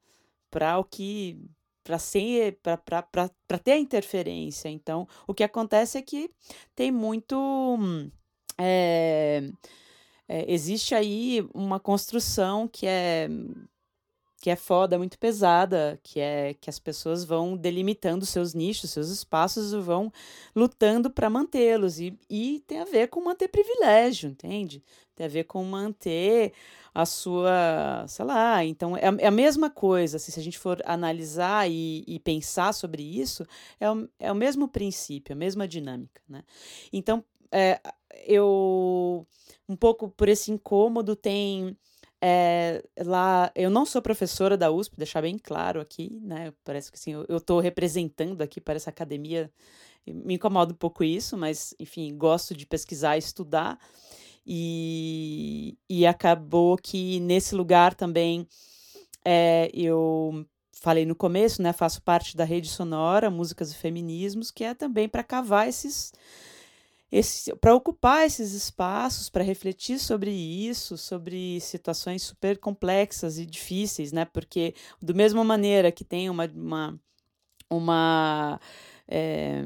para 0.49 0.79
o 0.79 0.83
que 0.83 1.39
para 1.83 1.99
ser 1.99 2.59
para 2.61 3.59
ter 3.63 3.73
a 3.73 3.77
interferência. 3.77 4.67
Então, 4.69 5.07
o 5.27 5.33
que 5.33 5.43
acontece 5.43 5.97
é 5.97 6.01
que 6.01 6.31
tem 6.75 6.91
muito 6.91 7.77
é, 8.57 9.47
é, 10.27 10.51
existe 10.51 10.95
aí 10.95 11.47
uma 11.53 11.79
construção 11.79 12.67
que 12.67 12.87
é 12.87 13.29
que 14.39 14.49
é 14.49 14.55
foda, 14.55 14.97
muito 14.97 15.19
pesada, 15.19 15.99
que 16.01 16.19
é 16.19 16.53
que 16.53 16.69
as 16.69 16.79
pessoas 16.79 17.25
vão 17.25 17.57
delimitando 17.57 18.25
seus 18.25 18.53
nichos, 18.53 18.89
seus 18.91 19.09
espaços 19.09 19.73
e 19.73 19.79
vão 19.79 20.11
lutando 20.55 21.09
para 21.09 21.29
mantê-los. 21.29 21.99
E, 21.99 22.17
e 22.29 22.63
tem 22.65 22.79
a 22.79 22.85
ver 22.85 23.09
com 23.09 23.21
manter 23.21 23.49
privilégio, 23.49 24.29
entende? 24.29 24.81
Tem 25.13 25.25
a 25.25 25.29
ver 25.29 25.43
com 25.43 25.61
manter 25.65 26.53
a 26.93 27.05
sua, 27.05 28.05
sei 28.07 28.25
lá, 28.25 28.63
então 28.63 28.95
é, 28.95 29.03
é 29.19 29.27
a 29.27 29.31
mesma 29.31 29.69
coisa, 29.69 30.17
assim, 30.17 30.31
se 30.31 30.39
a 30.39 30.43
gente 30.43 30.57
for 30.57 30.81
analisar 30.85 31.69
e, 31.69 32.03
e 32.07 32.19
pensar 32.19 32.73
sobre 32.73 33.03
isso, 33.03 33.45
é 33.79 33.91
o, 33.91 34.09
é 34.19 34.31
o 34.31 34.35
mesmo 34.35 34.67
princípio, 34.67 35.33
a 35.33 35.35
mesma 35.35 35.67
dinâmica, 35.67 36.21
né? 36.27 36.43
Então, 36.91 37.23
é, 37.51 37.79
eu, 38.25 39.25
um 39.67 39.75
pouco 39.75 40.09
por 40.09 40.29
esse 40.29 40.51
incômodo, 40.51 41.15
tem 41.15 41.77
é, 42.21 42.83
lá, 42.97 43.51
eu 43.55 43.69
não 43.69 43.85
sou 43.85 44.01
professora 44.01 44.57
da 44.57 44.69
USP, 44.71 44.97
deixar 44.97 45.21
bem 45.21 45.37
claro 45.37 45.79
aqui, 45.79 46.19
né? 46.21 46.53
Parece 46.63 46.91
que 46.91 46.97
assim, 46.97 47.13
eu 47.13 47.37
estou 47.37 47.59
representando 47.59 48.41
aqui 48.41 48.59
para 48.59 48.75
essa 48.75 48.89
academia, 48.89 49.51
me 50.05 50.35
incomoda 50.35 50.73
um 50.73 50.77
pouco 50.77 51.03
isso, 51.03 51.37
mas 51.37 51.73
enfim, 51.79 52.17
gosto 52.17 52.55
de 52.55 52.65
pesquisar 52.65 53.17
estudar. 53.17 53.79
E, 54.45 55.77
e 55.87 56.05
acabou 56.05 56.75
que 56.75 57.19
nesse 57.19 57.53
lugar 57.53 57.93
também 57.93 58.47
é, 59.23 59.69
eu 59.73 60.45
falei 60.73 61.05
no 61.05 61.15
começo, 61.15 61.61
né? 61.61 61.71
Faço 61.71 62.01
parte 62.01 62.35
da 62.35 62.43
rede 62.43 62.69
sonora 62.69 63.29
Músicas 63.29 63.71
e 63.71 63.75
Feminismos, 63.75 64.51
que 64.51 64.63
é 64.63 64.73
também 64.73 65.07
para 65.07 65.23
cavar 65.23 65.67
esses 65.67 66.11
para 67.59 67.73
ocupar 67.73 68.25
esses 68.25 68.53
espaços, 68.53 69.29
para 69.29 69.43
refletir 69.43 69.99
sobre 69.99 70.31
isso, 70.31 70.97
sobre 70.97 71.59
situações 71.59 72.21
super 72.21 72.57
complexas 72.57 73.39
e 73.39 73.45
difíceis, 73.45 74.11
né? 74.11 74.25
Porque, 74.25 74.75
do 75.01 75.15
mesma 75.15 75.43
maneira 75.43 75.91
que 75.91 76.03
tem 76.03 76.29
uma. 76.29 76.45
uma, 76.45 76.99
uma 77.69 78.59
é, 79.07 79.63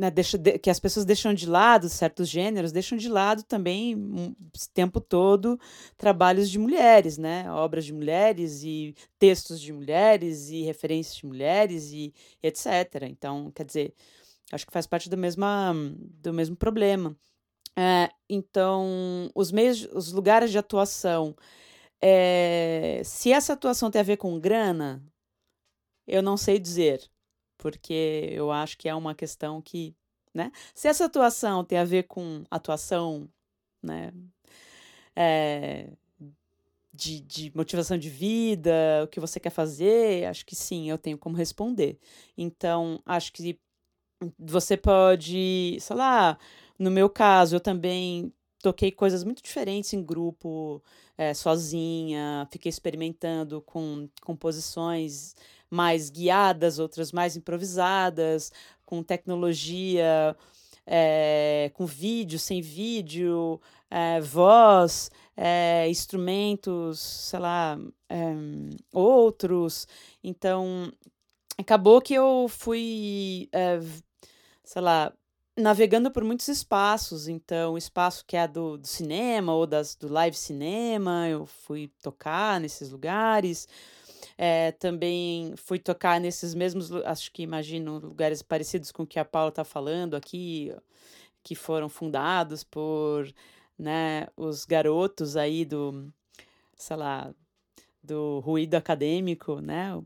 né, 0.00 0.10
deixa, 0.10 0.38
de, 0.38 0.58
que 0.58 0.70
as 0.70 0.80
pessoas 0.80 1.04
deixam 1.04 1.34
de 1.34 1.46
lado 1.46 1.86
certos 1.88 2.26
gêneros, 2.26 2.72
deixam 2.72 2.96
de 2.96 3.08
lado 3.08 3.42
também 3.42 3.94
o 3.94 4.34
tempo 4.72 4.98
todo 4.98 5.60
trabalhos 5.96 6.50
de 6.50 6.58
mulheres, 6.58 7.18
né? 7.18 7.50
Obras 7.52 7.84
de 7.84 7.92
mulheres 7.92 8.62
e 8.64 8.94
textos 9.18 9.60
de 9.60 9.72
mulheres 9.72 10.48
e 10.48 10.62
referências 10.62 11.16
de 11.16 11.26
mulheres 11.26 11.92
e, 11.92 12.14
e 12.42 12.46
etc. 12.46 13.04
Então, 13.10 13.52
quer 13.54 13.64
dizer, 13.64 13.94
Acho 14.52 14.66
que 14.66 14.72
faz 14.72 14.86
parte 14.86 15.08
do, 15.08 15.16
mesma, 15.16 15.72
do 16.22 16.32
mesmo 16.32 16.56
problema. 16.56 17.16
É, 17.76 18.10
então, 18.28 19.30
os 19.34 19.52
meios, 19.52 19.88
os 19.92 20.12
lugares 20.12 20.50
de 20.50 20.58
atuação, 20.58 21.36
é, 22.00 23.02
se 23.04 23.32
essa 23.32 23.52
atuação 23.52 23.90
tem 23.90 24.00
a 24.00 24.04
ver 24.04 24.16
com 24.16 24.38
grana, 24.40 25.02
eu 26.06 26.22
não 26.22 26.36
sei 26.36 26.58
dizer, 26.58 27.08
porque 27.56 28.28
eu 28.32 28.50
acho 28.50 28.76
que 28.76 28.88
é 28.88 28.94
uma 28.94 29.14
questão 29.14 29.62
que, 29.62 29.94
né? 30.34 30.50
Se 30.74 30.88
essa 30.88 31.04
atuação 31.04 31.64
tem 31.64 31.78
a 31.78 31.84
ver 31.84 32.04
com 32.04 32.44
atuação, 32.50 33.28
né? 33.82 34.12
É, 35.14 35.90
de, 36.92 37.20
de 37.20 37.52
motivação 37.54 37.96
de 37.96 38.10
vida, 38.10 38.72
o 39.04 39.08
que 39.08 39.20
você 39.20 39.38
quer 39.38 39.50
fazer, 39.50 40.26
acho 40.26 40.44
que 40.44 40.56
sim, 40.56 40.90
eu 40.90 40.98
tenho 40.98 41.16
como 41.18 41.36
responder. 41.36 41.98
Então, 42.36 43.00
acho 43.06 43.32
que 43.32 43.58
você 44.38 44.76
pode, 44.76 45.78
sei 45.80 45.96
lá, 45.96 46.38
no 46.78 46.90
meu 46.90 47.08
caso, 47.08 47.56
eu 47.56 47.60
também 47.60 48.32
toquei 48.62 48.90
coisas 48.90 49.24
muito 49.24 49.42
diferentes 49.42 49.92
em 49.92 50.02
grupo, 50.02 50.82
é, 51.16 51.32
sozinha, 51.34 52.46
fiquei 52.50 52.68
experimentando 52.68 53.60
com 53.62 54.08
composições 54.22 55.34
mais 55.70 56.10
guiadas, 56.10 56.78
outras 56.78 57.12
mais 57.12 57.36
improvisadas, 57.36 58.52
com 58.84 59.02
tecnologia, 59.02 60.36
é, 60.86 61.70
com 61.74 61.86
vídeo, 61.86 62.38
sem 62.38 62.60
vídeo, 62.60 63.60
é, 63.90 64.20
voz, 64.20 65.10
é, 65.36 65.88
instrumentos, 65.88 66.98
sei 67.00 67.38
lá, 67.38 67.78
outros. 68.92 69.86
Então, 70.22 70.92
acabou 71.56 72.00
que 72.00 72.14
eu 72.14 72.46
fui 72.48 73.48
sei 74.70 74.82
lá, 74.82 75.12
navegando 75.56 76.12
por 76.12 76.22
muitos 76.22 76.46
espaços. 76.46 77.26
Então, 77.26 77.72
o 77.72 77.78
espaço 77.78 78.24
que 78.24 78.36
é 78.36 78.46
do, 78.46 78.78
do 78.78 78.86
cinema 78.86 79.52
ou 79.52 79.66
das, 79.66 79.96
do 79.96 80.06
live 80.06 80.36
cinema, 80.36 81.28
eu 81.28 81.44
fui 81.44 81.90
tocar 82.00 82.60
nesses 82.60 82.88
lugares. 82.88 83.66
É, 84.38 84.70
também 84.70 85.54
fui 85.56 85.80
tocar 85.80 86.20
nesses 86.20 86.54
mesmos, 86.54 86.92
acho 87.04 87.32
que 87.32 87.42
imagino, 87.42 87.98
lugares 87.98 88.42
parecidos 88.42 88.92
com 88.92 89.02
o 89.02 89.06
que 89.06 89.18
a 89.18 89.24
Paula 89.24 89.48
está 89.48 89.64
falando 89.64 90.14
aqui, 90.14 90.72
que 91.42 91.56
foram 91.56 91.88
fundados 91.88 92.62
por 92.62 93.28
né, 93.76 94.28
os 94.36 94.64
garotos 94.64 95.36
aí 95.36 95.64
do, 95.64 96.12
sei 96.76 96.96
lá, 96.96 97.34
do 98.00 98.38
ruído 98.38 98.76
acadêmico, 98.76 99.60
né, 99.60 100.00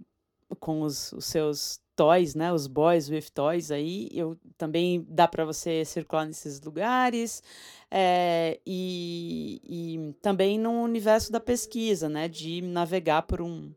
com 0.58 0.80
os, 0.80 1.12
os 1.12 1.26
seus 1.26 1.83
toys, 1.96 2.34
né? 2.34 2.52
Os 2.52 2.66
boys 2.66 3.08
with 3.08 3.30
toys 3.34 3.70
aí, 3.70 4.08
eu 4.12 4.38
também 4.56 5.06
dá 5.08 5.26
para 5.28 5.44
você 5.44 5.84
circular 5.84 6.26
nesses 6.26 6.60
lugares 6.60 7.42
é, 7.90 8.60
e, 8.66 9.60
e 9.64 10.14
também 10.20 10.58
no 10.58 10.82
universo 10.82 11.30
da 11.32 11.40
pesquisa, 11.40 12.08
né? 12.08 12.28
De 12.28 12.60
navegar 12.62 13.22
por 13.22 13.40
um 13.40 13.72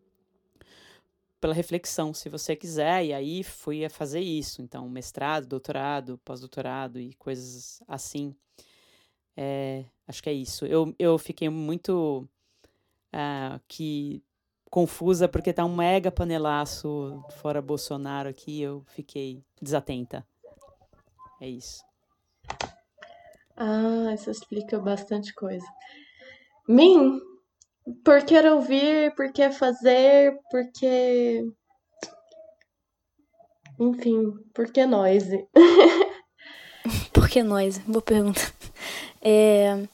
pela 1.39 1.53
reflexão, 1.53 2.13
se 2.13 2.30
você 2.30 2.55
quiser, 2.55 3.05
e 3.05 3.13
aí 3.13 3.43
fui 3.43 3.86
a 3.86 3.89
fazer 3.89 4.19
isso. 4.19 4.61
Então, 4.61 4.89
mestrado, 4.89 5.45
doutorado, 5.45 6.19
pós-doutorado 6.26 6.99
e 6.99 7.14
coisas 7.14 7.81
assim. 7.88 8.35
É, 9.35 9.85
acho 10.07 10.23
que 10.23 10.30
é 10.30 10.34
isso. 10.34 10.65
Eu, 10.65 10.95
eu 10.98 11.18
fiquei 11.18 11.48
muito 11.48 12.27
uh, 13.14 13.61
que 13.68 14.23
confusa 14.77 15.27
porque 15.27 15.51
tá 15.51 15.65
um 15.65 15.75
mega 15.75 16.11
panelaço 16.11 17.19
fora 17.41 17.63
Bolsonaro 17.63 18.29
aqui, 18.29 18.61
eu 18.61 18.83
fiquei 18.85 19.43
desatenta. 19.59 20.23
É 21.41 21.49
isso. 21.49 21.83
Ah, 23.55 24.13
isso 24.13 24.29
explica 24.29 24.77
bastante 24.77 25.33
coisa. 25.33 25.65
Min, 26.69 27.19
por 28.05 28.23
que 28.23 28.37
ouvir, 28.37 29.15
por 29.15 29.33
que 29.33 29.49
fazer, 29.49 30.37
por 30.51 30.71
que. 30.71 31.43
Enfim, 33.79 34.31
por 34.53 34.71
que 34.71 34.85
noise? 34.85 35.47
por 37.11 37.27
que 37.27 37.41
noise? 37.41 37.79
Boa 37.79 38.03
pergunta. 38.03 38.41
É... 39.23 39.87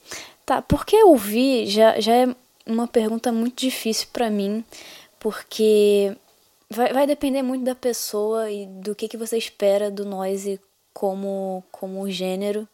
Tá, 0.45 0.61
por 0.61 0.85
que 0.85 1.01
ouvir 1.05 1.68
já, 1.68 2.01
já 2.01 2.14
é 2.14 2.35
uma 2.65 2.88
pergunta 2.88 3.31
muito 3.31 3.60
difícil 3.60 4.07
para 4.11 4.30
mim, 4.30 4.64
porque 5.19 6.15
vai, 6.69 6.94
vai 6.94 7.07
depender 7.07 7.41
muito 7.41 7.64
da 7.64 7.76
pessoa 7.76 8.52
e 8.52 8.65
do 8.65 8.95
que, 8.95 9.07
que 9.07 9.18
você 9.18 9.38
espera 9.38 9.91
do 9.91 10.06
noise 10.06 10.60
como, 10.94 11.64
como 11.72 12.10
gênero. 12.10 12.68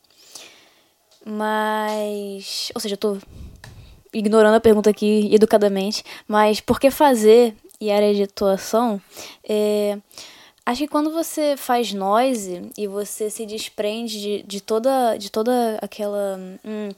Mas. 1.26 2.72
Ou 2.74 2.82
seja, 2.82 2.94
eu 2.94 2.98
tô 2.98 3.18
ignorando 4.14 4.56
a 4.56 4.62
pergunta 4.62 4.90
aqui 4.90 5.30
educadamente, 5.34 6.04
mas 6.28 6.60
por 6.60 6.80
que 6.80 6.90
fazer 6.90 7.56
e 7.80 7.92
área 7.92 8.14
de 8.14 8.24
atuação? 8.24 9.02
É, 9.48 9.98
acho 10.66 10.82
que 10.82 10.88
quando 10.88 11.12
você 11.12 11.56
faz 11.56 11.94
noise 11.94 12.72
e 12.78 12.88
você 12.88 13.30
se 13.30 13.46
desprende 13.46 14.20
de, 14.20 14.44
de, 14.44 14.62
toda, 14.62 15.18
de 15.18 15.32
toda 15.32 15.78
aquela. 15.82 16.40
Hum, 16.66 16.90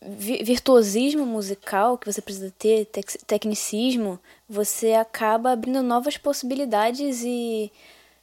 virtuosismo 0.00 1.26
musical 1.26 1.98
que 1.98 2.10
você 2.10 2.22
precisa 2.22 2.52
ter, 2.58 2.86
tec 2.86 3.18
tecnicismo, 3.26 4.18
você 4.48 4.94
acaba 4.94 5.52
abrindo 5.52 5.82
novas 5.82 6.16
possibilidades 6.16 7.22
e 7.22 7.70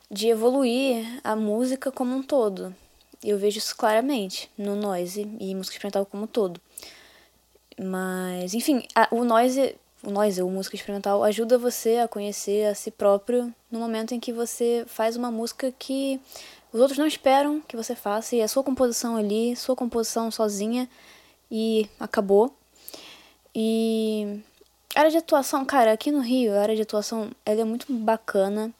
de 0.09 0.27
evoluir 0.27 1.05
a 1.23 1.35
música 1.35 1.91
como 1.91 2.15
um 2.15 2.23
todo. 2.23 2.75
Eu 3.23 3.37
vejo 3.37 3.59
isso 3.59 3.77
claramente 3.77 4.49
no 4.57 4.75
noise 4.75 5.21
e 5.39 5.53
música 5.53 5.75
experimental 5.75 6.05
como 6.05 6.23
um 6.23 6.27
todo. 6.27 6.59
Mas, 7.79 8.53
enfim, 8.53 8.83
a, 8.95 9.07
o 9.11 9.23
noise, 9.23 9.75
o 10.03 10.09
noise, 10.09 10.41
ou 10.41 10.49
música 10.49 10.75
experimental, 10.75 11.23
ajuda 11.23 11.57
você 11.57 11.97
a 11.97 12.07
conhecer 12.07 12.65
a 12.65 12.75
si 12.75 12.89
próprio 12.89 13.53
no 13.71 13.79
momento 13.79 14.13
em 14.13 14.19
que 14.19 14.33
você 14.33 14.83
faz 14.87 15.15
uma 15.15 15.29
música 15.29 15.71
que 15.77 16.19
os 16.73 16.79
outros 16.79 16.97
não 16.97 17.05
esperam 17.05 17.61
que 17.61 17.77
você 17.77 17.95
faça 17.95 18.35
e 18.35 18.39
é 18.39 18.47
sua 18.47 18.63
composição 18.63 19.15
ali, 19.15 19.55
sua 19.55 19.75
composição 19.75 20.31
sozinha 20.31 20.89
e 21.51 21.89
acabou. 21.99 22.55
E 23.53 24.39
A 24.95 24.99
área 24.99 25.11
de 25.11 25.17
atuação, 25.17 25.65
cara, 25.65 25.91
aqui 25.91 26.11
no 26.11 26.21
Rio, 26.21 26.53
a 26.53 26.61
área 26.61 26.75
de 26.75 26.81
atuação 26.81 27.31
ela 27.45 27.61
é 27.61 27.65
muito 27.65 27.91
bacana. 27.91 28.71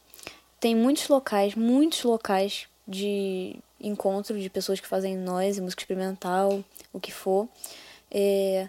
Tem 0.58 0.74
muitos 0.74 1.08
locais, 1.08 1.54
muitos 1.54 2.02
locais 2.04 2.66
de 2.86 3.56
encontro 3.80 4.38
de 4.38 4.48
pessoas 4.48 4.80
que 4.80 4.86
fazem 4.86 5.16
noise, 5.16 5.60
música 5.60 5.82
experimental, 5.82 6.64
o 6.92 7.00
que 7.00 7.12
for. 7.12 7.48
É, 8.10 8.68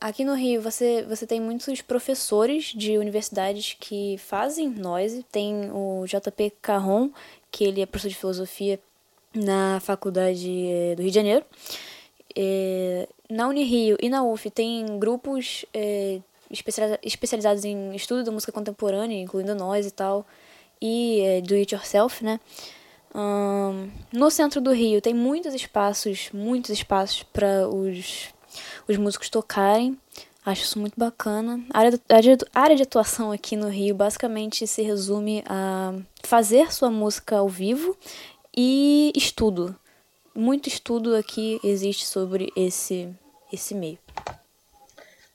aqui 0.00 0.24
no 0.24 0.34
Rio 0.34 0.62
você, 0.62 1.04
você 1.08 1.26
tem 1.26 1.40
muitos 1.40 1.82
professores 1.82 2.72
de 2.74 2.96
universidades 2.98 3.76
que 3.78 4.16
fazem 4.18 4.68
noise. 4.68 5.24
Tem 5.30 5.70
o 5.72 6.04
JP 6.06 6.52
Carron, 6.62 7.10
que 7.50 7.64
ele 7.64 7.82
é 7.82 7.86
professor 7.86 8.08
de 8.08 8.16
filosofia 8.16 8.80
na 9.34 9.80
faculdade 9.80 10.66
é, 10.68 10.94
do 10.94 11.02
Rio 11.02 11.10
de 11.10 11.14
Janeiro. 11.14 11.44
É, 12.40 13.08
na 13.28 13.48
Unirio 13.48 13.98
e 14.00 14.08
na 14.08 14.22
UF 14.22 14.48
tem 14.48 14.96
grupos 14.96 15.64
é, 15.74 16.20
especializados 17.02 17.64
em 17.64 17.96
estudo 17.96 18.22
da 18.22 18.30
música 18.30 18.52
contemporânea, 18.52 19.20
incluindo 19.20 19.56
nós 19.56 19.84
e 19.84 19.90
tal, 19.90 20.24
e 20.80 21.20
é, 21.20 21.40
do 21.40 21.54
it 21.54 21.74
yourself, 21.74 22.24
né? 22.24 22.38
Um, 23.12 23.90
no 24.12 24.30
centro 24.30 24.60
do 24.60 24.70
Rio 24.70 25.00
tem 25.00 25.12
muitos 25.12 25.52
espaços, 25.52 26.30
muitos 26.32 26.70
espaços 26.70 27.24
para 27.24 27.68
os, 27.68 28.28
os 28.86 28.96
músicos 28.96 29.28
tocarem. 29.28 29.98
Acho 30.46 30.62
isso 30.62 30.78
muito 30.78 30.94
bacana. 30.96 31.60
A 31.70 31.80
área, 31.80 32.00
a 32.54 32.60
área 32.60 32.76
de 32.76 32.84
atuação 32.84 33.32
aqui 33.32 33.56
no 33.56 33.68
Rio 33.68 33.96
basicamente 33.96 34.64
se 34.64 34.80
resume 34.82 35.42
a 35.44 35.92
fazer 36.22 36.72
sua 36.72 36.88
música 36.88 37.38
ao 37.38 37.48
vivo 37.48 37.96
e 38.56 39.12
estudo. 39.16 39.74
Muito 40.38 40.68
estudo 40.68 41.16
aqui 41.16 41.58
existe 41.64 42.06
sobre 42.06 42.52
esse, 42.54 43.12
esse 43.52 43.74
meio. 43.74 43.98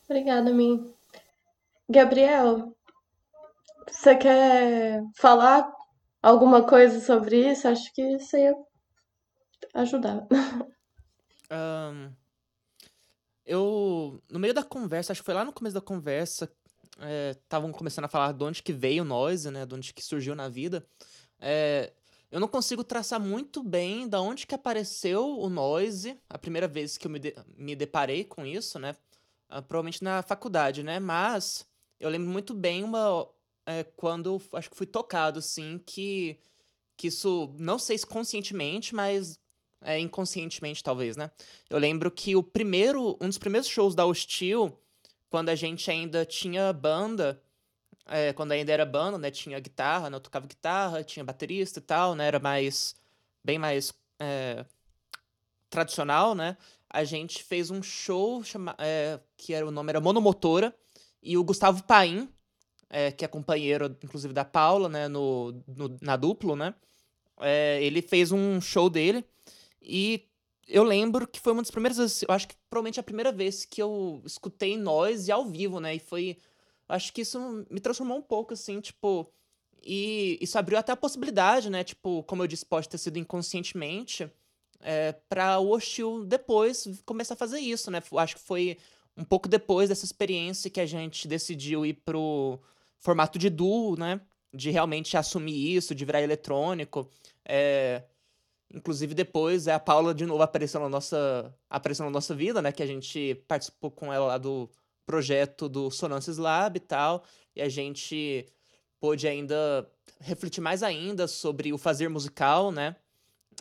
Obrigada, 0.06 0.54
Min. 0.54 0.94
Gabriel, 1.90 2.74
você 3.86 4.16
quer 4.16 5.04
falar 5.18 5.70
alguma 6.22 6.66
coisa 6.66 7.02
sobre 7.02 7.52
isso? 7.52 7.68
Acho 7.68 7.94
que 7.94 8.02
isso 8.02 8.38
ia 8.38 8.56
ajudar. 9.74 10.26
Um, 11.52 12.12
eu, 13.46 14.20
no 14.28 14.40
meio 14.40 14.56
da 14.56 14.64
conversa, 14.64 15.12
acho 15.12 15.22
que 15.22 15.26
foi 15.26 15.36
lá 15.36 15.46
no 15.46 15.54
começo 15.54 15.76
da 15.76 15.82
conversa, 15.82 16.52
estavam 17.30 17.70
é, 17.70 17.74
começando 17.74 18.06
a 18.06 18.08
falar 18.08 18.32
de 18.32 18.44
onde 18.44 18.64
que 18.64 18.74
veio 18.74 19.04
o 19.04 19.06
noise, 19.06 19.52
né, 19.52 19.64
de 19.64 19.76
onde 19.76 19.94
que 19.94 20.02
surgiu 20.02 20.34
na 20.34 20.50
vida. 20.50 20.84
É, 21.40 21.94
eu 22.34 22.40
não 22.40 22.48
consigo 22.48 22.84
traçar 22.84 23.20
muito 23.20 23.62
bem 23.62 24.08
da 24.08 24.20
onde 24.20 24.48
que 24.48 24.56
apareceu 24.56 25.38
o 25.38 25.48
noise, 25.50 26.18
a 26.28 26.36
primeira 26.36 26.68
vez 26.68 26.98
que 26.98 27.06
eu 27.06 27.12
me, 27.12 27.20
de, 27.20 27.36
me 27.56 27.76
deparei 27.76 28.24
com 28.24 28.44
isso, 28.44 28.80
né, 28.80 28.96
uh, 29.52 29.62
provavelmente 29.62 30.04
na 30.04 30.24
faculdade, 30.24 30.82
né, 30.82 31.00
mas 31.00 31.64
eu 32.00 32.10
lembro 32.10 32.32
muito 32.32 32.56
bem 32.56 32.84
uma 32.84 33.30
é, 33.68 33.84
quando 33.84 34.42
acho 34.54 34.68
que 34.68 34.76
fui 34.76 34.88
tocado, 34.88 35.38
assim, 35.38 35.80
que, 35.86 36.40
que 36.98 37.06
isso, 37.06 37.54
não 37.60 37.78
sei 37.78 38.00
se 38.00 38.08
conscientemente, 38.08 38.96
mas 38.96 39.40
é, 39.80 40.00
inconscientemente, 40.00 40.84
talvez, 40.84 41.16
né? 41.16 41.30
Eu 41.70 41.78
lembro 41.78 42.10
que 42.10 42.36
o 42.36 42.42
primeiro, 42.42 43.16
um 43.22 43.28
dos 43.28 43.38
primeiros 43.38 43.70
shows 43.70 43.94
da 43.94 44.08
Hostil, 44.08 44.76
quando 45.30 45.50
a 45.50 45.56
gente 45.56 45.90
ainda 45.92 46.26
tinha 46.26 46.74
banda, 46.74 47.40
é, 48.08 48.34
quando 48.34 48.52
ainda 48.52 48.72
era 48.72 48.86
banda, 48.86 49.18
né? 49.18 49.32
Tinha 49.32 49.60
guitarra, 49.60 50.10
né? 50.10 50.18
Eu 50.18 50.22
tocava 50.22 50.48
guitarra, 50.48 51.04
tinha 51.04 51.24
baterista 51.24 51.80
e 51.80 51.82
tal, 51.82 52.16
né? 52.16 52.28
Era 52.28 52.40
mais, 52.40 52.96
bem 53.44 53.58
mais 53.58 53.94
é, 54.20 54.66
tradicional, 55.70 56.36
né? 56.36 56.58
A 56.90 57.04
gente 57.04 57.44
fez 57.44 57.72
um 57.72 57.82
show 57.82 58.44
chama, 58.44 58.76
é, 58.78 59.20
que 59.36 59.54
era 59.54 59.66
o 59.66 59.72
nome 59.72 59.90
era 59.90 60.00
Monomotora, 60.00 60.76
e 61.24 61.38
o 61.38 61.44
Gustavo 61.44 61.84
Paim, 61.84 62.30
é, 62.90 63.12
que 63.12 63.26
é 63.26 63.28
companheiro, 63.28 63.98
inclusive, 64.04 64.34
da 64.34 64.46
Paula, 64.46 64.90
né, 64.90 65.08
no, 65.08 65.64
no 65.68 65.98
na 66.02 66.16
duplo, 66.16 66.56
né, 66.56 66.76
é, 67.40 67.84
ele 67.84 68.02
fez 68.02 68.32
um 68.32 68.62
show 68.62 68.90
dele 68.90 69.26
e 69.82 70.28
eu 70.68 70.84
lembro 70.84 71.28
que 71.28 71.40
foi 71.40 71.54
uma 71.54 71.62
das 71.62 71.72
primeiras 71.72 71.98
vezes, 71.98 72.22
eu 72.22 72.34
acho 72.34 72.48
que 72.48 72.56
provavelmente 72.70 73.00
a 73.00 73.04
primeira 73.04 73.32
vez 73.32 73.66
que 73.66 73.82
eu 73.82 74.22
escutei 74.26 74.78
nós 74.78 75.28
e 75.28 75.32
ao 75.32 75.46
vivo, 75.46 75.80
né, 75.80 75.96
e 75.96 76.00
foi, 76.00 76.38
acho 76.88 77.14
que 77.14 77.22
isso 77.22 77.66
me 77.70 77.80
transformou 77.80 78.18
um 78.18 78.22
pouco, 78.22 78.54
assim, 78.54 78.80
tipo, 78.80 79.32
e 79.84 80.38
isso 80.42 80.58
abriu 80.58 80.78
até 80.78 80.92
a 80.92 80.98
possibilidade, 80.98 81.70
né, 81.70 81.84
tipo, 81.84 82.24
como 82.24 82.44
eu 82.44 82.48
disse, 82.48 82.66
pode 82.66 82.90
ter 82.90 82.98
sido 82.98 83.18
inconscientemente, 83.18 84.32
é, 84.80 85.14
para 85.30 85.60
o 85.60 85.72
Hostil 85.72 86.26
depois 86.26 86.88
começar 87.06 87.36
a 87.36 87.38
fazer 87.38 87.60
isso, 87.60 87.90
né, 87.90 88.02
acho 88.18 88.36
que 88.36 88.42
foi 88.42 88.78
um 89.18 89.24
pouco 89.24 89.48
depois 89.48 89.90
dessa 89.90 90.06
experiência 90.06 90.70
que 90.70 90.82
a 90.82 90.86
gente 90.86 91.28
decidiu 91.28 91.86
ir 91.86 91.94
pro 91.94 92.60
formato 93.00 93.38
de 93.38 93.50
duo, 93.50 93.98
né? 93.98 94.20
De 94.54 94.72
realmente 94.72 95.18
assumir 95.18 95.76
isso, 95.76 95.94
de 95.94 96.06
virar 96.06 96.22
eletrônico. 96.22 97.10
É... 97.46 98.04
Inclusive, 98.74 99.14
depois 99.14 99.68
é 99.68 99.74
a 99.74 99.80
Paula 99.80 100.16
de 100.16 100.26
novo 100.26 100.42
apareceu 100.42 100.80
na 100.82 100.90
nossa, 100.90 101.54
apareceu 101.70 102.06
na 102.06 102.12
nossa 102.12 102.34
vida, 102.34 102.62
né? 102.62 102.72
Que 102.72 102.82
a 102.82 102.88
gente 102.88 103.36
participou 103.48 103.92
com 103.92 104.12
ela 104.12 104.26
lá 104.26 104.38
do 104.38 104.70
projeto 105.06 105.68
do 105.68 105.90
Sonances 105.92 106.38
Lab 106.38 106.78
e 106.78 106.80
tal. 106.80 107.24
E 107.56 107.62
a 107.62 107.70
gente 107.70 108.46
pôde 109.00 109.28
ainda 109.28 109.90
refletir 110.20 110.62
mais 110.62 110.84
ainda 110.84 111.28
sobre 111.28 111.74
o 111.74 111.78
fazer 111.78 112.10
musical, 112.10 112.72
né? 112.72 112.96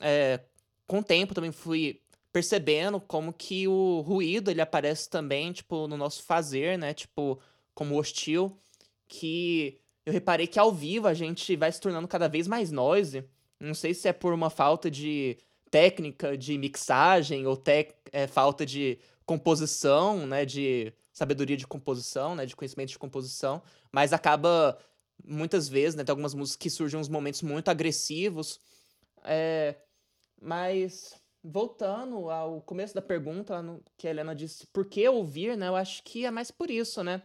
É... 0.00 0.40
Com 0.86 0.98
o 0.98 1.04
tempo 1.04 1.34
também 1.34 1.52
fui 1.52 2.00
percebendo 2.32 3.00
como 3.00 3.32
que 3.32 3.68
o 3.68 4.00
ruído 4.00 4.50
ele 4.50 4.60
aparece 4.60 5.08
também, 5.08 5.52
tipo, 5.52 5.86
no 5.86 5.96
nosso 5.96 6.22
fazer, 6.22 6.78
né? 6.78 6.94
Tipo, 6.94 7.38
como 7.74 7.98
hostil, 7.98 8.58
que 9.06 9.78
eu 10.04 10.12
reparei 10.12 10.46
que 10.46 10.58
ao 10.58 10.72
vivo 10.72 11.06
a 11.06 11.14
gente 11.14 11.54
vai 11.56 11.70
se 11.70 11.80
tornando 11.80 12.08
cada 12.08 12.28
vez 12.28 12.48
mais 12.48 12.70
noise. 12.70 13.24
Não 13.60 13.74
sei 13.74 13.94
se 13.94 14.08
é 14.08 14.12
por 14.12 14.32
uma 14.32 14.50
falta 14.50 14.90
de 14.90 15.38
técnica 15.70 16.36
de 16.36 16.58
mixagem 16.58 17.46
ou 17.46 17.62
é, 18.12 18.26
falta 18.26 18.66
de 18.66 18.98
composição, 19.24 20.26
né, 20.26 20.44
de 20.44 20.92
sabedoria 21.12 21.56
de 21.56 21.66
composição, 21.66 22.34
né, 22.34 22.46
de 22.46 22.56
conhecimento 22.56 22.90
de 22.90 22.98
composição, 22.98 23.62
mas 23.90 24.12
acaba 24.12 24.78
muitas 25.24 25.68
vezes, 25.68 25.94
né, 25.94 26.04
tem 26.04 26.12
algumas 26.12 26.34
músicas 26.34 26.56
que 26.56 26.70
surgem 26.70 26.98
uns 26.98 27.08
momentos 27.08 27.42
muito 27.42 27.68
agressivos, 27.68 28.58
é, 29.24 29.76
mas 30.40 31.14
voltando 31.42 32.30
ao 32.30 32.60
começo 32.62 32.94
da 32.94 33.02
pergunta, 33.02 33.62
que 33.96 34.06
a 34.06 34.10
Helena 34.10 34.34
disse 34.34 34.66
por 34.68 34.86
que 34.86 35.08
ouvir, 35.08 35.56
né? 35.56 35.68
Eu 35.68 35.76
acho 35.76 36.02
que 36.04 36.24
é 36.24 36.30
mais 36.30 36.50
por 36.50 36.70
isso, 36.70 37.02
né? 37.02 37.22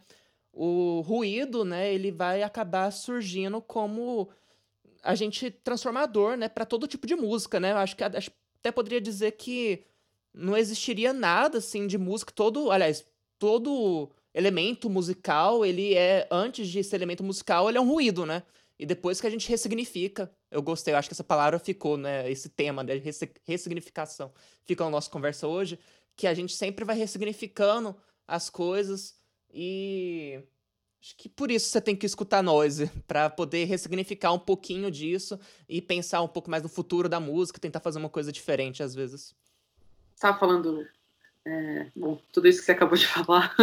O 0.52 1.02
ruído, 1.02 1.64
né, 1.64 1.94
ele 1.94 2.12
vai 2.12 2.42
acabar 2.42 2.92
surgindo 2.92 3.62
como 3.62 4.30
agente 5.04 5.52
transformador, 5.52 6.36
né, 6.36 6.50
para 6.50 6.66
todo 6.66 6.88
tipo 6.88 7.06
de 7.06 7.16
música, 7.16 7.60
né? 7.60 7.72
Eu 7.72 7.78
acho 7.78 7.96
que 7.96 8.04
até 8.04 8.72
poderia 8.72 9.00
dizer 9.00 9.34
que 9.34 9.86
não 10.34 10.58
existiria 10.58 11.14
nada 11.14 11.60
assim 11.60 11.86
de 11.88 11.98
música, 11.98 12.32
todo, 12.34 12.72
aliás, 12.72 13.06
todo 13.40 14.12
elemento 14.34 14.90
musical, 14.90 15.66
ele 15.66 15.96
é 15.96 16.28
antes 16.32 16.68
de 16.68 16.84
ser 16.84 16.96
elemento 16.98 17.24
musical, 17.24 17.68
ele 17.68 17.78
é 17.78 17.82
um 17.82 17.90
ruído, 17.90 18.26
né? 18.26 18.44
E 18.80 18.86
depois 18.86 19.20
que 19.20 19.26
a 19.26 19.30
gente 19.30 19.50
ressignifica, 19.50 20.32
eu 20.52 20.62
gostei, 20.62 20.94
eu 20.94 20.98
acho 20.98 21.10
que 21.10 21.14
essa 21.14 21.24
palavra 21.24 21.58
ficou, 21.58 21.98
né? 21.98 22.30
Esse 22.30 22.50
tema 22.50 22.84
de 22.84 23.00
né, 23.00 23.12
ressignificação 23.46 24.32
fica 24.64 24.84
na 24.84 24.92
nossa 24.92 25.10
conversa 25.10 25.48
hoje, 25.48 25.80
que 26.16 26.28
a 26.28 26.34
gente 26.34 26.54
sempre 26.54 26.86
vai 26.86 26.96
ressignificando 26.96 27.96
as 28.28 28.50
coisas 28.50 29.16
e 29.52 30.44
acho 31.02 31.16
que 31.16 31.30
por 31.30 31.50
isso 31.50 31.70
você 31.70 31.80
tem 31.80 31.96
que 31.96 32.06
escutar 32.06 32.44
noise 32.44 32.92
para 33.08 33.30
poder 33.30 33.66
ressignificar 33.66 34.34
um 34.34 34.40
pouquinho 34.40 34.92
disso 34.92 35.40
e 35.68 35.82
pensar 35.82 36.22
um 36.22 36.28
pouco 36.28 36.52
mais 36.52 36.62
no 36.62 36.70
futuro 36.70 37.10
da 37.10 37.20
música, 37.20 37.60
tentar 37.60 37.80
fazer 37.80 37.98
uma 37.98 38.10
coisa 38.10 38.32
diferente 38.32 38.84
às 38.84 38.94
vezes. 38.94 39.34
Estava 40.14 40.38
falando 40.38 40.86
é, 41.48 41.86
bom, 41.95 42.19
tudo 42.34 42.48
isso 42.48 42.60
que 42.60 42.65
você 42.65 42.74
acabou 42.74 42.98
de 42.98 43.07
falar. 43.07 43.56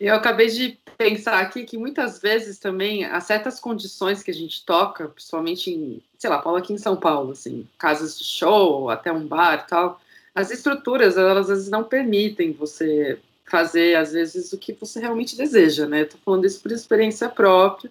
Eu 0.00 0.14
acabei 0.14 0.48
de 0.48 0.78
pensar 0.96 1.38
aqui 1.38 1.64
que 1.64 1.78
muitas 1.78 2.20
vezes 2.20 2.58
também 2.58 3.04
há 3.04 3.20
certas 3.20 3.60
condições 3.60 4.22
que 4.22 4.30
a 4.30 4.34
gente 4.34 4.64
toca, 4.64 5.08
principalmente 5.08 5.70
em, 5.70 6.02
sei 6.18 6.28
lá, 6.28 6.38
Paulo 6.38 6.58
aqui 6.58 6.72
em 6.72 6.78
São 6.78 6.96
Paulo, 6.96 7.32
assim, 7.32 7.66
casas 7.78 8.18
de 8.18 8.24
show, 8.24 8.90
até 8.90 9.12
um 9.12 9.26
bar 9.26 9.64
e 9.64 9.68
tal, 9.68 10.00
as 10.34 10.50
estruturas, 10.50 11.16
elas 11.16 11.38
às 11.38 11.48
vezes 11.48 11.68
não 11.68 11.84
permitem 11.84 12.52
você 12.52 13.18
fazer, 13.44 13.96
às 13.96 14.12
vezes, 14.12 14.52
o 14.52 14.58
que 14.58 14.72
você 14.72 15.00
realmente 15.00 15.36
deseja, 15.36 15.86
né? 15.86 16.02
Estou 16.02 16.20
falando 16.24 16.44
isso 16.44 16.60
por 16.60 16.70
experiência 16.70 17.28
própria, 17.28 17.90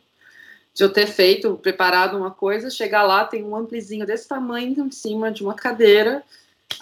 de 0.74 0.84
eu 0.84 0.92
ter 0.92 1.08
feito, 1.08 1.58
preparado 1.58 2.16
uma 2.16 2.32
coisa, 2.32 2.70
chegar 2.70 3.04
lá, 3.04 3.26
tem 3.26 3.44
um 3.44 3.56
amplizinho 3.56 4.06
desse 4.06 4.28
tamanho 4.28 4.80
em 4.80 4.92
cima 4.92 5.32
de 5.32 5.44
uma 5.44 5.56
cadeira, 5.56 6.24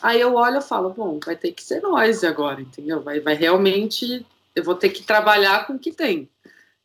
aí 0.02 0.20
eu 0.20 0.36
olho 0.36 0.57
e 0.57 0.62
falo, 0.62 0.90
bom, 0.91 1.20
vai 1.24 1.36
ter 1.36 1.52
que 1.52 1.64
ser 1.64 1.82
noise 1.82 2.26
agora, 2.26 2.62
entendeu? 2.62 3.02
Vai, 3.02 3.20
vai 3.20 3.36
realmente 3.36 4.26
eu 4.56 4.64
vou 4.64 4.76
ter 4.76 4.90
que 4.90 5.03
trabalhar 5.03 5.68
com 5.68 5.74
o 5.74 5.80
que 5.80 5.91
tem. 5.91 6.30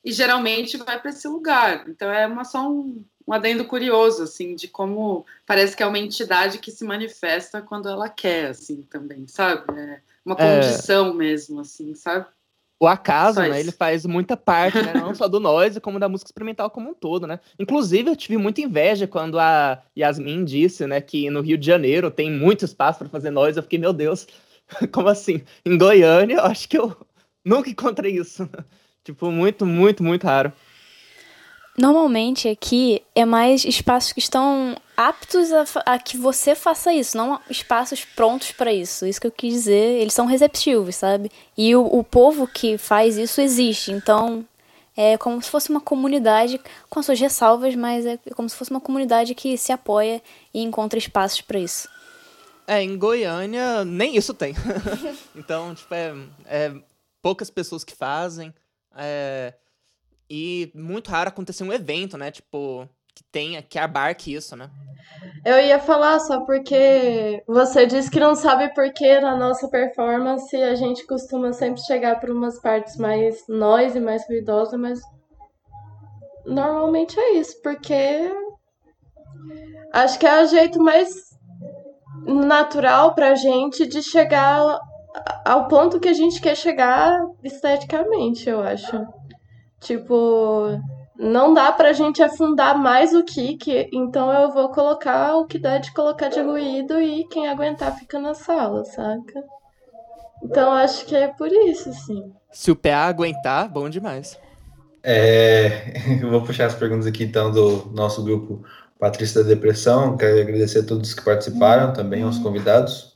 E 0.04 0.12
geralmente 0.12 0.76
vai 0.76 0.98
para 0.98 1.10
esse 1.10 1.28
lugar. 1.28 1.88
Então 1.88 2.10
é 2.10 2.26
uma, 2.26 2.44
só 2.44 2.68
um, 2.68 3.04
um 3.26 3.32
adendo 3.32 3.64
curioso, 3.64 4.22
assim, 4.22 4.54
de 4.54 4.66
como 4.66 5.24
parece 5.46 5.76
que 5.76 5.82
é 5.82 5.86
uma 5.86 5.98
entidade 5.98 6.58
que 6.58 6.70
se 6.70 6.84
manifesta 6.84 7.62
quando 7.62 7.88
ela 7.88 8.08
quer, 8.08 8.50
assim, 8.50 8.82
também, 8.82 9.26
sabe? 9.28 9.62
É 9.78 10.00
uma 10.24 10.36
é. 10.38 10.56
condição 10.56 11.10
é... 11.10 11.14
mesmo, 11.14 11.60
assim, 11.60 11.94
sabe? 11.94 12.26
O 12.80 12.86
acaso, 12.86 13.36
faz. 13.36 13.50
né, 13.50 13.60
ele 13.60 13.70
faz 13.70 14.06
muita 14.06 14.38
parte, 14.38 14.80
né, 14.80 14.94
não 14.94 15.14
só 15.14 15.28
do 15.28 15.38
noise, 15.38 15.78
como 15.78 16.00
da 16.00 16.08
música 16.08 16.28
experimental 16.28 16.70
como 16.70 16.88
um 16.88 16.94
todo, 16.94 17.26
né? 17.26 17.38
Inclusive, 17.58 18.08
eu 18.08 18.16
tive 18.16 18.38
muita 18.38 18.62
inveja 18.62 19.06
quando 19.06 19.38
a 19.38 19.82
Yasmin 19.96 20.46
disse, 20.46 20.86
né, 20.86 20.98
que 20.98 21.28
no 21.28 21.42
Rio 21.42 21.58
de 21.58 21.66
Janeiro 21.66 22.10
tem 22.10 22.30
muito 22.30 22.64
espaço 22.64 23.00
para 23.00 23.08
fazer 23.10 23.30
noise. 23.30 23.58
Eu 23.58 23.62
fiquei, 23.62 23.78
meu 23.78 23.92
Deus, 23.92 24.26
como 24.90 25.08
assim? 25.08 25.42
Em 25.62 25.76
Goiânia, 25.76 26.36
eu 26.36 26.44
acho 26.44 26.66
que 26.66 26.78
eu 26.78 26.96
nunca 27.44 27.68
encontrei 27.68 28.16
isso. 28.16 28.48
tipo, 29.04 29.30
muito, 29.30 29.66
muito, 29.66 30.02
muito 30.02 30.24
raro. 30.24 30.50
Normalmente 31.78 32.48
aqui 32.48 33.02
é 33.14 33.26
mais 33.26 33.64
espaços 33.66 34.12
que 34.12 34.20
estão 34.20 34.74
aptos 35.08 35.50
a, 35.50 35.64
a 35.86 35.98
que 35.98 36.18
você 36.18 36.54
faça 36.54 36.92
isso, 36.92 37.16
não 37.16 37.40
espaços 37.48 38.04
prontos 38.04 38.52
para 38.52 38.72
isso. 38.72 39.06
Isso 39.06 39.20
que 39.20 39.26
eu 39.26 39.32
quis 39.32 39.54
dizer, 39.54 40.00
eles 40.00 40.12
são 40.12 40.26
receptivos, 40.26 40.96
sabe? 40.96 41.30
E 41.56 41.74
o, 41.74 41.86
o 41.86 42.04
povo 42.04 42.46
que 42.46 42.76
faz 42.76 43.16
isso 43.16 43.40
existe, 43.40 43.92
então 43.92 44.44
é 44.94 45.16
como 45.16 45.40
se 45.40 45.48
fosse 45.48 45.70
uma 45.70 45.80
comunidade 45.80 46.60
com 46.90 47.02
suas 47.02 47.18
ressalvas, 47.18 47.74
mas 47.74 48.04
é 48.04 48.18
como 48.34 48.48
se 48.48 48.56
fosse 48.56 48.70
uma 48.70 48.80
comunidade 48.80 49.34
que 49.34 49.56
se 49.56 49.72
apoia 49.72 50.22
e 50.52 50.62
encontra 50.62 50.98
espaços 50.98 51.40
para 51.40 51.58
isso. 51.58 51.88
É, 52.66 52.82
em 52.82 52.98
Goiânia 52.98 53.84
nem 53.84 54.16
isso 54.16 54.34
tem. 54.34 54.54
então, 55.34 55.74
tipo, 55.74 55.94
é, 55.94 56.14
é, 56.46 56.74
poucas 57.22 57.48
pessoas 57.48 57.84
que 57.84 57.96
fazem. 57.96 58.52
É, 58.94 59.54
e 60.28 60.70
muito 60.74 61.10
raro 61.10 61.28
acontecer 61.28 61.64
um 61.64 61.72
evento, 61.72 62.18
né? 62.18 62.30
Tipo, 62.30 62.88
que 63.20 63.24
tenha, 63.30 63.62
que 63.62 63.78
abarque 63.78 64.32
isso, 64.32 64.56
né? 64.56 64.70
Eu 65.44 65.58
ia 65.60 65.78
falar 65.78 66.18
só 66.20 66.40
porque 66.44 67.42
você 67.46 67.86
disse 67.86 68.10
que 68.10 68.18
não 68.18 68.34
sabe 68.34 68.72
por 68.74 68.90
que 68.92 69.20
na 69.20 69.36
nossa 69.36 69.68
performance 69.68 70.54
a 70.56 70.74
gente 70.74 71.06
costuma 71.06 71.52
sempre 71.52 71.82
chegar 71.82 72.18
para 72.18 72.32
umas 72.32 72.58
partes 72.58 72.96
mais 72.96 73.46
noise, 73.46 74.00
mais 74.00 74.26
ruidosas, 74.26 74.78
mas 74.78 75.00
normalmente 76.46 77.18
é 77.18 77.34
isso, 77.34 77.60
porque 77.62 78.32
acho 79.92 80.18
que 80.18 80.26
é 80.26 80.42
o 80.42 80.46
jeito 80.46 80.82
mais 80.82 81.10
natural 82.24 83.14
pra 83.14 83.34
gente 83.34 83.86
de 83.86 84.02
chegar 84.02 84.78
ao 85.44 85.68
ponto 85.68 86.00
que 86.00 86.08
a 86.08 86.14
gente 86.14 86.40
quer 86.40 86.56
chegar 86.56 87.20
esteticamente, 87.42 88.48
eu 88.48 88.62
acho. 88.62 89.06
Tipo, 89.80 90.78
não 91.20 91.52
dá 91.52 91.70
pra 91.70 91.92
gente 91.92 92.22
afundar 92.22 92.78
mais 92.78 93.12
o 93.12 93.22
kick, 93.22 93.90
então 93.92 94.32
eu 94.32 94.50
vou 94.50 94.70
colocar 94.70 95.36
o 95.36 95.44
que 95.44 95.58
dá 95.58 95.76
de 95.76 95.92
colocar 95.92 96.28
de 96.28 96.40
ruído 96.40 96.98
e 96.98 97.24
quem 97.28 97.46
aguentar 97.46 97.94
fica 97.98 98.18
na 98.18 98.32
sala, 98.32 98.84
saca? 98.86 99.44
Então 100.42 100.72
acho 100.72 101.04
que 101.04 101.14
é 101.14 101.28
por 101.28 101.52
isso, 101.52 101.92
sim. 101.92 102.32
Se 102.50 102.70
o 102.70 102.76
PA 102.76 103.04
aguentar, 103.04 103.68
bom 103.68 103.90
demais. 103.90 104.38
É, 105.02 105.92
eu 106.22 106.30
vou 106.30 106.42
puxar 106.42 106.66
as 106.66 106.74
perguntas 106.74 107.06
aqui 107.06 107.22
então 107.24 107.50
do 107.50 107.90
nosso 107.92 108.24
grupo 108.24 108.64
Patrícia 108.98 109.42
da 109.42 109.48
Depressão. 109.48 110.16
Quero 110.16 110.40
agradecer 110.40 110.78
a 110.78 110.86
todos 110.86 111.12
que 111.12 111.22
participaram, 111.22 111.92
também 111.92 112.22
aos 112.22 112.38
convidados. 112.38 113.14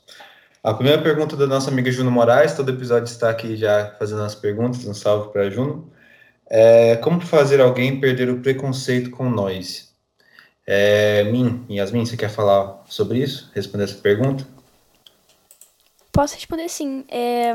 A 0.63 0.73
primeira 0.75 1.01
pergunta 1.01 1.35
da 1.35 1.47
nossa 1.47 1.71
amiga 1.71 1.91
Juno 1.91 2.11
Moraes, 2.11 2.53
todo 2.53 2.69
episódio 2.69 3.05
está 3.05 3.31
aqui 3.31 3.55
já 3.55 3.95
fazendo 3.97 4.21
as 4.21 4.35
perguntas, 4.35 4.85
um 4.85 4.93
salve 4.93 5.31
para 5.31 5.43
a 5.43 5.49
Juno. 5.49 5.91
É, 6.47 6.95
como 6.97 7.21
fazer 7.21 7.59
alguém 7.59 7.99
perder 7.99 8.29
o 8.29 8.39
preconceito 8.39 9.09
com 9.09 9.29
nós? 9.29 9.93
É, 10.65 11.23
Min, 11.25 11.65
Yasmin, 11.69 12.05
você 12.05 12.17
quer 12.17 12.29
falar 12.29 12.83
sobre 12.87 13.19
isso? 13.19 13.51
Responder 13.53 13.83
essa 13.83 13.95
pergunta? 13.95 14.47
Posso 16.11 16.35
responder 16.35 16.69
sim. 16.69 17.03
É... 17.09 17.53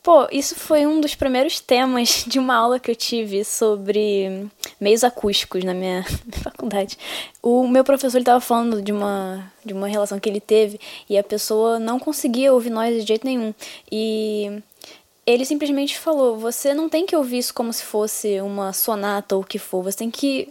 Pô, 0.00 0.28
isso 0.30 0.54
foi 0.54 0.86
um 0.86 1.00
dos 1.00 1.14
primeiros 1.14 1.60
temas 1.60 2.24
de 2.28 2.38
uma 2.38 2.54
aula 2.54 2.78
que 2.78 2.90
eu 2.90 2.94
tive 2.94 3.44
sobre 3.44 4.48
meios 4.80 5.02
acústicos 5.02 5.64
na 5.64 5.74
minha 5.74 6.04
faculdade. 6.42 6.96
O 7.42 7.66
meu 7.66 7.82
professor 7.82 8.18
estava 8.18 8.40
falando 8.40 8.80
de 8.80 8.92
uma, 8.92 9.52
de 9.64 9.74
uma 9.74 9.88
relação 9.88 10.20
que 10.20 10.28
ele 10.28 10.40
teve 10.40 10.78
e 11.10 11.18
a 11.18 11.24
pessoa 11.24 11.78
não 11.78 11.98
conseguia 11.98 12.52
ouvir 12.52 12.70
nós 12.70 12.94
de 12.94 13.06
jeito 13.06 13.26
nenhum. 13.26 13.52
E 13.90 14.62
ele 15.28 15.44
simplesmente 15.44 15.98
falou: 15.98 16.38
você 16.38 16.72
não 16.72 16.88
tem 16.88 17.04
que 17.04 17.14
ouvir 17.14 17.38
isso 17.38 17.52
como 17.52 17.72
se 17.72 17.82
fosse 17.82 18.40
uma 18.40 18.72
sonata 18.72 19.36
ou 19.36 19.42
o 19.42 19.44
que 19.44 19.58
for, 19.58 19.82
você 19.82 19.98
tem 19.98 20.10
que 20.10 20.48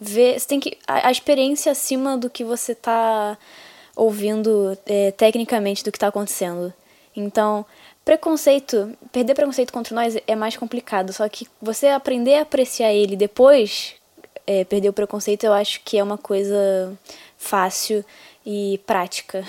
ver, 0.00 0.40
você 0.40 0.46
tem 0.46 0.60
que. 0.60 0.78
a, 0.86 1.08
a 1.08 1.10
experiência 1.10 1.70
acima 1.70 2.16
do 2.16 2.30
que 2.30 2.42
você 2.42 2.72
está 2.72 3.36
ouvindo 3.94 4.76
é, 4.86 5.10
tecnicamente 5.10 5.84
do 5.84 5.92
que 5.92 5.96
está 5.96 6.08
acontecendo. 6.08 6.72
Então, 7.14 7.64
preconceito, 8.04 8.96
perder 9.12 9.34
preconceito 9.34 9.72
contra 9.72 9.94
nós 9.94 10.16
é 10.26 10.34
mais 10.34 10.56
complicado, 10.56 11.12
só 11.12 11.28
que 11.28 11.46
você 11.60 11.88
aprender 11.88 12.36
a 12.36 12.42
apreciar 12.42 12.92
ele 12.92 13.16
depois, 13.16 13.94
é, 14.46 14.64
perder 14.64 14.88
o 14.88 14.92
preconceito, 14.92 15.44
eu 15.44 15.52
acho 15.52 15.80
que 15.84 15.98
é 15.98 16.02
uma 16.02 16.18
coisa 16.18 16.98
fácil 17.36 18.04
e 18.44 18.80
prática. 18.86 19.44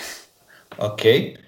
Ok. 0.78 1.38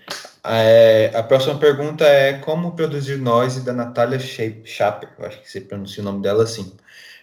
É, 0.50 1.12
a 1.14 1.22
próxima 1.22 1.58
pergunta 1.58 2.04
é 2.04 2.38
como 2.38 2.74
produzir 2.74 3.18
noise 3.18 3.60
da 3.60 3.72
Natália 3.72 4.18
Schaper, 4.18 5.10
eu 5.18 5.26
acho 5.26 5.42
que 5.42 5.50
você 5.50 5.60
pronuncia 5.60 6.02
o 6.02 6.04
nome 6.04 6.22
dela 6.22 6.44
assim. 6.44 6.72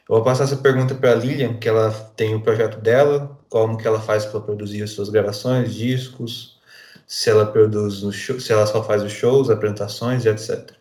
Eu 0.08 0.16
vou 0.16 0.24
passar 0.24 0.44
essa 0.44 0.58
pergunta 0.58 0.94
para 0.94 1.12
a 1.12 1.16
Lilian, 1.16 1.58
que 1.58 1.68
ela 1.68 1.92
tem 2.16 2.36
o 2.36 2.42
projeto 2.42 2.80
dela, 2.80 3.40
como 3.50 3.78
que 3.78 3.88
ela 3.88 4.00
faz 4.00 4.26
para 4.26 4.40
produzir 4.40 4.84
as 4.84 4.92
suas 4.92 5.10
gravações, 5.10 5.74
discos, 5.74 6.60
se 7.08 7.30
ela 7.30 7.46
produz 7.46 8.04
show, 8.14 8.40
se 8.40 8.52
ela 8.54 8.68
só 8.68 8.84
faz 8.84 9.02
os 9.02 9.12
shows, 9.12 9.50
apresentações 9.50 10.26
etc. 10.26 10.72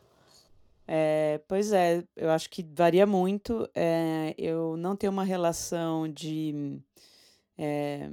É, 0.86 1.40
pois 1.48 1.72
é, 1.72 2.04
eu 2.14 2.30
acho 2.30 2.50
que 2.50 2.62
varia 2.76 3.06
muito. 3.06 3.68
É, 3.74 4.34
eu 4.36 4.76
não 4.76 4.94
tenho 4.94 5.12
uma 5.12 5.24
relação 5.24 6.06
de 6.06 6.78
é, 7.56 8.10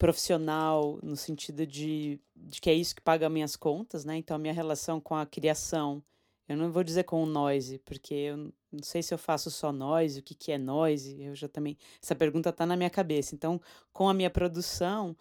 profissional 0.00 0.98
no 1.02 1.14
sentido 1.14 1.66
de, 1.66 2.18
de 2.34 2.58
que 2.58 2.70
é 2.70 2.74
isso 2.74 2.96
que 2.96 3.02
paga 3.02 3.28
minhas 3.28 3.54
contas, 3.54 4.02
né? 4.02 4.16
Então 4.16 4.34
a 4.34 4.38
minha 4.38 4.54
relação 4.54 4.98
com 4.98 5.14
a 5.14 5.26
criação, 5.26 6.02
eu 6.48 6.56
não 6.56 6.72
vou 6.72 6.82
dizer 6.82 7.04
com 7.04 7.22
o 7.22 7.26
noise, 7.26 7.78
porque 7.80 8.14
eu 8.14 8.36
não 8.72 8.82
sei 8.82 9.02
se 9.02 9.12
eu 9.12 9.18
faço 9.18 9.50
só 9.50 9.70
noise, 9.70 10.20
o 10.20 10.22
que, 10.22 10.34
que 10.34 10.52
é 10.52 10.56
noise, 10.56 11.20
eu 11.22 11.36
já 11.36 11.48
também. 11.48 11.76
Essa 12.02 12.14
pergunta 12.14 12.48
está 12.48 12.64
na 12.64 12.76
minha 12.76 12.88
cabeça. 12.88 13.34
Então, 13.34 13.60
com 13.92 14.08
a 14.08 14.14
minha 14.14 14.30
produção, 14.30 15.14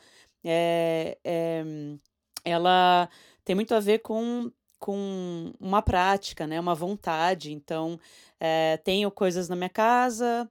é, 0.46 1.18
é, 1.26 1.64
ela 2.46 3.10
tem 3.44 3.56
muito 3.56 3.76
a 3.76 3.82
ver 3.82 4.00
com 4.00 4.50
com 4.80 5.52
uma 5.60 5.82
prática, 5.82 6.48
né, 6.48 6.58
uma 6.58 6.74
vontade. 6.74 7.52
Então, 7.52 8.00
é, 8.40 8.78
tenho 8.78 9.12
coisas 9.12 9.50
na 9.50 9.56
minha 9.58 9.70
casa, 9.70 10.50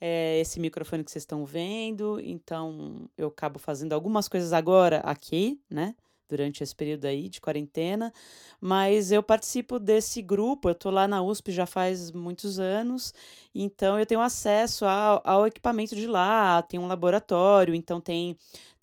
é 0.00 0.38
esse 0.40 0.60
microfone 0.60 1.04
que 1.04 1.10
vocês 1.10 1.22
estão 1.22 1.44
vendo. 1.44 2.20
Então, 2.20 3.08
eu 3.16 3.28
acabo 3.28 3.58
fazendo 3.58 3.92
algumas 3.92 4.28
coisas 4.28 4.52
agora 4.52 4.98
aqui, 5.00 5.60
né? 5.70 5.94
Durante 6.28 6.62
esse 6.62 6.74
período 6.74 7.04
aí 7.04 7.28
de 7.28 7.40
quarentena, 7.40 8.12
mas 8.60 9.12
eu 9.12 9.22
participo 9.22 9.78
desse 9.78 10.20
grupo. 10.20 10.68
Eu 10.68 10.74
tô 10.74 10.90
lá 10.90 11.06
na 11.06 11.22
USP 11.22 11.52
já 11.52 11.66
faz 11.66 12.10
muitos 12.10 12.58
anos, 12.58 13.14
então 13.62 13.98
eu 13.98 14.06
tenho 14.06 14.20
acesso 14.20 14.84
ao, 14.84 15.22
ao 15.24 15.46
equipamento 15.46 15.94
de 15.96 16.06
lá. 16.06 16.62
Tem 16.62 16.78
um 16.78 16.86
laboratório, 16.86 17.74
então 17.74 18.00
tem 18.00 18.36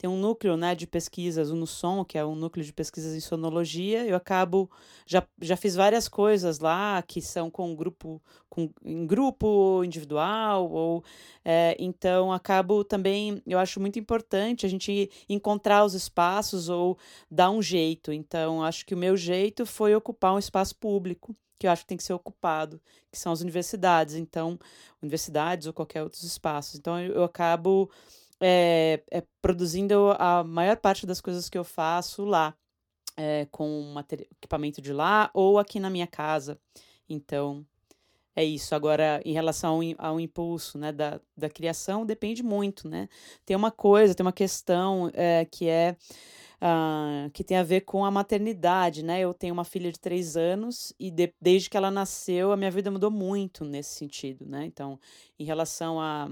tem 0.04 0.10
um 0.10 0.18
núcleo 0.20 0.58
né, 0.58 0.76
de 0.76 0.86
pesquisas, 0.86 1.50
o 1.50 1.56
NUSON, 1.56 2.04
que 2.04 2.18
é 2.18 2.26
um 2.26 2.36
núcleo 2.36 2.66
de 2.66 2.74
pesquisas 2.74 3.16
em 3.16 3.22
sonologia. 3.22 4.06
Eu 4.06 4.18
acabo, 4.18 4.70
já, 5.06 5.26
já 5.41 5.56
fiz 5.56 5.76
várias 5.76 6.10
coisas 6.10 6.60
lá 6.60 7.02
que 7.02 7.22
são 7.22 7.50
com 7.50 7.74
grupo, 7.74 8.22
com, 8.50 8.70
em 8.84 9.08
grupo 9.08 9.82
individual, 9.82 10.70
ou 10.70 11.06
é, 11.45 11.78
então 11.80 12.34
acabo 12.34 12.84
também, 12.84 13.41
eu 13.48 13.58
acho 13.58 13.80
muito 13.80 13.98
importante 13.98 14.66
a 14.66 14.70
gente 14.70 15.10
encontrar 15.30 15.86
os 15.86 15.94
espaços 15.94 16.68
ou 16.68 16.98
dar 17.32 17.50
um 17.50 17.62
jeito. 17.62 18.12
Então, 18.12 18.62
acho 18.62 18.86
que 18.86 18.94
o 18.94 18.98
meu 18.98 19.16
jeito 19.16 19.66
foi 19.66 19.95
ocupar 19.95 20.34
um 20.36 20.40
espaço 20.40 20.76
público 20.76 21.34
que 21.64 21.68
eu 21.68 21.72
acho 21.72 21.84
que 21.84 21.88
tem 21.88 21.98
que 21.98 22.03
ser 22.03 22.11
ocupado, 22.11 22.81
que 23.10 23.18
são 23.18 23.31
as 23.31 23.40
universidades, 23.40 24.15
então, 24.15 24.60
universidades 25.02 25.65
ou 25.65 25.72
qualquer 25.72 26.03
outros 26.03 26.22
espaços. 26.23 26.76
Então, 26.77 26.99
eu, 26.99 27.14
eu 27.14 27.23
acabo 27.23 27.90
é, 28.38 29.02
é, 29.10 29.23
produzindo 29.41 30.14
a 30.19 30.44
maior 30.44 30.76
parte 30.76 31.06
das 31.06 31.22
coisas 31.22 31.48
que 31.48 31.57
eu 31.57 31.64
faço 31.64 32.26
lá, 32.26 32.53
é, 33.15 33.48
com 33.49 33.95
equipamento 34.11 34.81
de 34.81 34.91
lá 34.91 35.31
ou 35.34 35.57
aqui 35.57 35.80
na 35.80 35.90
minha 35.90 36.06
casa. 36.06 36.60
Então, 37.07 37.65
é 38.35 38.44
isso. 38.44 38.76
Agora, 38.76 39.22
em 39.23 39.31
relação 39.31 39.76
ao, 39.98 40.10
ao 40.10 40.19
impulso 40.19 40.77
né, 40.77 40.91
da, 40.91 41.22
da 41.38 41.49
criação, 41.49 42.06
depende 42.06 42.44
muito, 42.44 42.90
né? 42.90 43.07
Tem 43.45 43.56
uma 43.56 43.72
coisa, 43.72 44.14
tem 44.14 44.26
uma 44.26 44.34
questão 44.34 45.10
é, 45.14 45.45
que 45.45 45.69
é 45.69 45.95
uh, 46.64 47.30
que 47.31 47.44
tem 47.44 47.57
a 47.57 47.64
ver 47.64 47.81
com 47.81 48.06
a 48.06 48.11
maternidade, 48.11 49.03
né? 49.03 49.19
Eu 49.19 49.34
tenho 49.34 49.53
uma 49.53 49.65
filha 49.65 49.91
de 49.91 49.99
três 49.99 50.38
anos 50.38 50.94
e 50.98 51.11
de, 51.11 51.34
desde 51.41 51.69
que 51.69 51.76
ela 51.76 51.91
nasceu, 51.91 52.52
a 52.52 52.57
minha 52.57 52.72
vida 52.72 52.90
mudou 52.90 53.11
muito 53.11 53.65
nesse 53.65 53.95
sentido, 53.95 54.45
né? 54.45 54.65
Então, 54.65 54.98
em 55.38 55.44
relação 55.44 55.99
a 55.99 56.30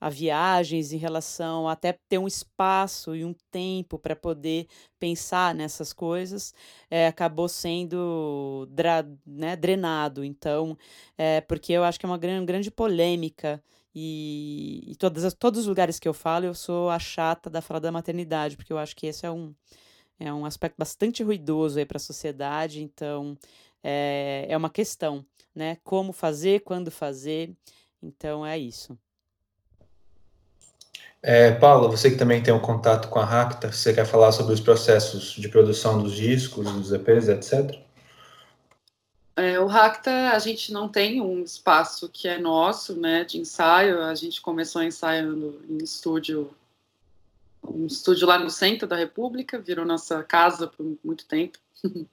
a 0.00 0.10
viagens, 0.10 0.92
em 0.92 0.98
relação 0.98 1.66
a 1.66 1.72
até 1.72 1.98
ter 2.10 2.18
um 2.18 2.26
espaço 2.26 3.16
e 3.16 3.24
um 3.24 3.34
tempo 3.50 3.98
para 3.98 4.14
poder 4.14 4.66
pensar 4.98 5.54
nessas 5.54 5.94
coisas, 5.94 6.52
é, 6.90 7.06
acabou 7.06 7.48
sendo 7.48 8.66
dra, 8.70 9.02
né, 9.26 9.56
drenado. 9.56 10.22
Então, 10.22 10.76
é, 11.16 11.40
porque 11.40 11.72
eu 11.72 11.84
acho 11.84 11.98
que 11.98 12.04
é 12.04 12.08
uma 12.08 12.18
grande, 12.18 12.44
grande 12.44 12.70
polêmica 12.70 13.62
e, 13.94 14.82
e 14.88 14.96
todas, 14.96 15.32
todos 15.34 15.60
os 15.60 15.66
lugares 15.66 15.98
que 15.98 16.08
eu 16.08 16.14
falo, 16.14 16.46
eu 16.46 16.54
sou 16.54 16.90
a 16.90 16.98
chata 16.98 17.48
da 17.48 17.60
fala 17.60 17.80
da 17.80 17.92
maternidade, 17.92 18.56
porque 18.56 18.72
eu 18.72 18.78
acho 18.78 18.96
que 18.96 19.06
esse 19.06 19.24
é 19.24 19.30
um, 19.30 19.54
é 20.18 20.32
um 20.32 20.44
aspecto 20.44 20.76
bastante 20.76 21.22
ruidoso 21.22 21.78
aí 21.78 21.86
para 21.86 21.96
a 21.96 22.00
sociedade, 22.00 22.82
então 22.82 23.36
é, 23.82 24.46
é 24.48 24.56
uma 24.56 24.70
questão, 24.70 25.24
né? 25.54 25.78
Como 25.84 26.12
fazer, 26.12 26.60
quando 26.60 26.90
fazer, 26.90 27.54
então 28.02 28.44
é 28.44 28.58
isso. 28.58 28.98
É, 31.22 31.52
Paula, 31.52 31.88
você 31.88 32.10
que 32.10 32.16
também 32.16 32.42
tem 32.42 32.52
um 32.52 32.60
contato 32.60 33.08
com 33.08 33.18
a 33.18 33.24
Racta, 33.24 33.72
você 33.72 33.94
quer 33.94 34.04
falar 34.04 34.30
sobre 34.32 34.52
os 34.52 34.60
processos 34.60 35.32
de 35.32 35.48
produção 35.48 36.02
dos 36.02 36.14
discos, 36.14 36.70
dos 36.70 36.92
EPs, 36.92 37.28
etc? 37.28 37.83
É, 39.36 39.58
o 39.58 39.66
Racta, 39.66 40.30
a 40.30 40.38
gente 40.38 40.72
não 40.72 40.88
tem 40.88 41.20
um 41.20 41.42
espaço 41.42 42.08
que 42.08 42.28
é 42.28 42.38
nosso, 42.38 42.98
né, 42.98 43.24
de 43.24 43.38
ensaio. 43.38 44.00
A 44.02 44.14
gente 44.14 44.40
começou 44.40 44.82
ensaiando 44.82 45.60
em 45.68 45.78
estúdio, 45.78 46.54
um 47.64 47.86
estúdio 47.86 48.28
lá 48.28 48.38
no 48.38 48.48
centro 48.48 48.86
da 48.86 48.96
República, 48.96 49.58
virou 49.58 49.84
nossa 49.84 50.22
casa 50.22 50.68
por 50.68 50.96
muito 51.02 51.26
tempo. 51.26 51.58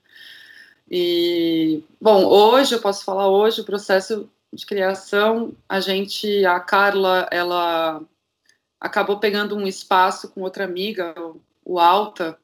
e, 0.90 1.84
bom, 2.00 2.26
hoje, 2.26 2.74
eu 2.74 2.82
posso 2.82 3.06
falar 3.06 3.30
hoje, 3.30 3.62
o 3.62 3.66
processo 3.66 4.28
de 4.52 4.66
criação, 4.66 5.56
a 5.70 5.80
gente, 5.80 6.44
a 6.46 6.60
Carla, 6.60 7.28
ela 7.32 8.02
acabou 8.80 9.20
pegando 9.20 9.56
um 9.56 9.68
espaço 9.68 10.30
com 10.32 10.42
outra 10.42 10.66
amiga, 10.66 11.14
o 11.64 11.80
Alta, 11.80 12.38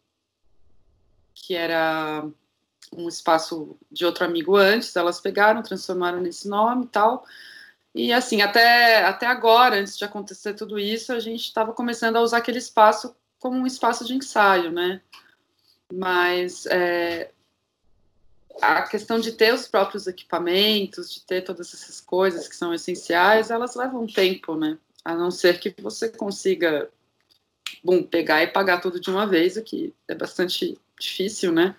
que 1.34 1.56
era 1.56 2.24
um 2.95 3.07
espaço 3.07 3.77
de 3.91 4.05
outro 4.05 4.23
amigo 4.23 4.55
antes, 4.55 4.95
elas 4.95 5.19
pegaram, 5.19 5.61
transformaram 5.61 6.22
nesse 6.22 6.47
nome 6.47 6.85
e 6.85 6.88
tal. 6.88 7.26
E 7.93 8.14
assim, 8.14 8.41
até, 8.41 9.03
até 9.03 9.26
agora, 9.26 9.80
antes 9.80 9.97
de 9.97 10.05
acontecer 10.05 10.53
tudo 10.53 10.77
isso, 10.77 11.11
a 11.11 11.19
gente 11.19 11.43
estava 11.43 11.73
começando 11.73 12.15
a 12.15 12.22
usar 12.22 12.38
aquele 12.38 12.59
espaço 12.59 13.15
como 13.39 13.57
um 13.57 13.68
espaço 13.68 14.05
de 14.05 14.14
ensaio, 14.14 14.72
né? 14.72 15.01
Mas 15.93 16.65
é, 16.68 17.31
a 18.61 18.84
questão 18.84 19.19
de 19.19 19.31
ter 19.31 19.53
os 19.53 19.68
próprios 19.68 20.07
equipamentos, 20.07 21.14
de 21.14 21.22
ter 21.22 21.41
todas 21.41 21.73
essas 21.73 22.01
coisas 22.01 22.47
que 22.47 22.55
são 22.55 22.73
essenciais, 22.73 23.49
elas 23.49 23.76
levam 23.76 24.05
tempo, 24.05 24.55
né? 24.55 24.77
A 25.03 25.15
não 25.15 25.31
ser 25.31 25.59
que 25.59 25.73
você 25.81 26.09
consiga 26.09 26.89
bom, 27.84 28.03
pegar 28.03 28.43
e 28.43 28.47
pagar 28.47 28.81
tudo 28.81 28.99
de 28.99 29.09
uma 29.09 29.26
vez, 29.26 29.57
o 29.57 29.64
que 29.64 29.93
é 30.07 30.15
bastante 30.15 30.77
difícil, 30.99 31.51
né? 31.51 31.76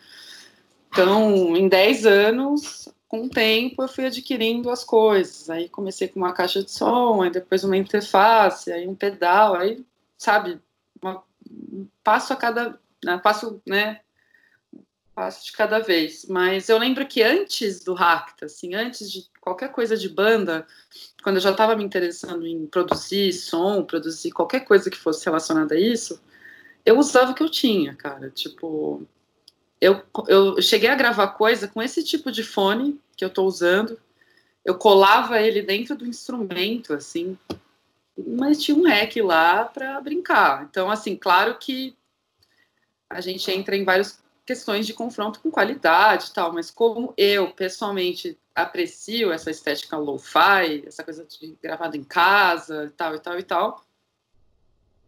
Então, 0.91 1.57
em 1.57 1.69
10 1.69 2.07
anos, 2.07 2.89
com 3.09 3.25
o 3.25 3.31
tempo, 3.31 3.83
eu 3.83 3.89
fui 3.89 4.07
adquirindo 4.07 4.71
as 4.71 4.85
coisas. 4.85 5.49
Aí 5.49 5.69
comecei 5.69 6.09
com 6.09 6.21
uma 6.21 6.33
caixa 6.33 6.63
de 6.63 6.71
som, 6.71 7.23
aí 7.23 7.31
depois 7.31 7.65
uma 7.65 7.77
interface, 7.77 8.71
aí 8.71 8.87
um 8.87 8.95
pedal, 8.95 9.55
aí, 9.55 9.85
sabe, 10.17 10.61
uma, 11.01 11.23
um 11.51 11.87
passo 12.05 12.33
a 12.33 12.37
cada, 12.37 12.79
né, 13.05 13.19
passo, 13.19 13.63
né, 13.67 14.01
passo 15.15 15.47
de 15.47 15.53
cada 15.53 15.79
vez. 15.79 16.27
Mas 16.29 16.69
eu 16.69 16.79
lembro 16.79 17.07
que 17.07 17.23
antes 17.23 17.83
do 17.83 17.95
Racta, 17.95 18.47
assim, 18.47 18.75
antes 18.75 19.11
de 19.11 19.27
qualquer 19.41 19.73
coisa 19.73 19.97
de 19.97 20.09
banda, 20.09 20.67
quando 21.23 21.37
eu 21.37 21.43
já 21.43 21.51
estava 21.51 21.75
me 21.75 21.85
interessando 21.85 22.47
em 22.47 22.67
produzir 22.67 23.33
som, 23.33 23.83
produzir 23.85 24.31
qualquer 24.31 24.61
coisa 24.61 24.91
que 24.91 24.99
fosse 24.99 25.25
relacionada 25.25 25.75
a 25.75 25.81
isso, 25.81 26.21
eu 26.85 26.99
usava 26.99 27.33
o 27.33 27.35
que 27.35 27.43
eu 27.43 27.51
tinha, 27.51 27.95
cara. 27.95 28.31
Tipo, 28.31 29.07
eu, 29.81 30.03
eu 30.27 30.61
cheguei 30.61 30.89
a 30.89 30.95
gravar 30.95 31.29
coisa 31.29 31.69
com 31.69 31.83
esse 31.83 32.03
tipo 32.03 32.33
de 32.33 32.43
fone 32.43 33.01
que 33.17 33.25
eu 33.25 33.29
estou 33.29 33.47
usando. 33.47 34.01
Eu 34.65 34.77
colava 34.77 35.41
ele 35.41 35.63
dentro 35.63 35.97
do 35.97 36.07
instrumento, 36.07 36.93
assim, 36.93 37.39
mas 38.17 38.61
tinha 38.63 38.77
um 38.77 38.83
rec 38.83 39.17
lá 39.17 39.65
para 39.65 40.01
brincar. 40.01 40.65
Então, 40.65 40.91
assim, 40.91 41.17
claro 41.17 41.57
que 41.59 41.97
a 43.09 43.21
gente 43.21 43.51
entra 43.51 43.77
em 43.77 43.85
várias 43.85 44.21
questões 44.45 44.87
de 44.87 44.95
confronto 44.95 45.41
com 45.41 45.51
qualidade 45.51 46.29
e 46.29 46.33
tal, 46.33 46.53
mas 46.53 46.71
como 46.71 47.15
eu, 47.17 47.51
pessoalmente, 47.53 48.39
aprecio 48.55 49.31
essa 49.31 49.51
estética 49.51 49.97
lo-fi, 49.97 50.85
essa 50.87 51.05
coisa 51.05 51.25
de 51.25 51.57
gravado 51.63 51.97
em 51.97 52.03
casa 52.03 52.87
e 52.87 52.91
tal, 52.91 53.15
e 53.15 53.19
tal, 53.21 53.39
e 53.39 53.43
tal, 53.43 53.85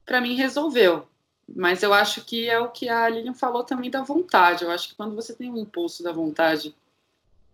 para 0.07 0.21
mim 0.21 0.35
resolveu. 0.35 1.09
Mas 1.55 1.83
eu 1.83 1.93
acho 1.93 2.25
que 2.25 2.49
é 2.49 2.59
o 2.59 2.69
que 2.69 2.89
a 2.89 3.09
Lilian 3.09 3.35
falou 3.35 3.65
também 3.65 3.91
da 3.91 4.03
vontade. 4.03 4.65
Eu 4.65 4.71
acho 4.71 4.89
que 4.89 4.95
quando 4.95 5.15
você 5.15 5.35
tem 5.35 5.51
um 5.51 5.59
impulso 5.59 6.03
da 6.03 6.13
vontade 6.13 6.75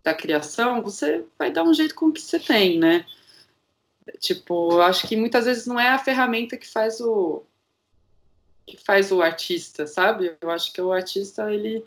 da 0.02 0.14
criação, 0.14 0.82
você 0.82 1.24
vai 1.38 1.50
dar 1.50 1.64
um 1.64 1.74
jeito 1.74 1.94
com 1.94 2.06
o 2.06 2.12
que 2.12 2.20
você 2.20 2.38
tem, 2.38 2.78
né? 2.78 3.06
Tipo, 4.20 4.72
eu 4.74 4.82
acho 4.82 5.06
que 5.08 5.16
muitas 5.16 5.46
vezes 5.46 5.66
não 5.66 5.80
é 5.80 5.88
a 5.88 5.98
ferramenta 5.98 6.56
que 6.56 6.66
faz 6.66 7.00
o 7.00 7.42
que 8.66 8.76
faz 8.76 9.12
o 9.12 9.22
artista, 9.22 9.86
sabe? 9.86 10.36
Eu 10.40 10.50
acho 10.50 10.72
que 10.72 10.80
o 10.80 10.92
artista 10.92 11.52
ele 11.52 11.84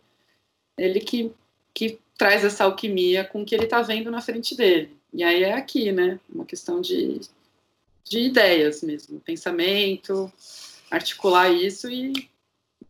ele 0.77 0.99
que 0.99 1.33
que 1.73 1.99
traz 2.17 2.43
essa 2.43 2.65
alquimia 2.65 3.23
com 3.23 3.41
o 3.41 3.45
que 3.45 3.55
ele 3.55 3.63
está 3.65 3.81
vendo 3.81 4.11
na 4.11 4.21
frente 4.21 4.55
dele. 4.55 4.97
E 5.13 5.23
aí 5.23 5.43
é 5.43 5.53
aqui, 5.53 5.91
né? 5.91 6.19
Uma 6.29 6.45
questão 6.45 6.81
de, 6.81 7.21
de 8.03 8.19
ideias 8.19 8.83
mesmo, 8.83 9.19
pensamento, 9.21 10.31
articular 10.89 11.49
isso 11.49 11.89
e, 11.89 12.29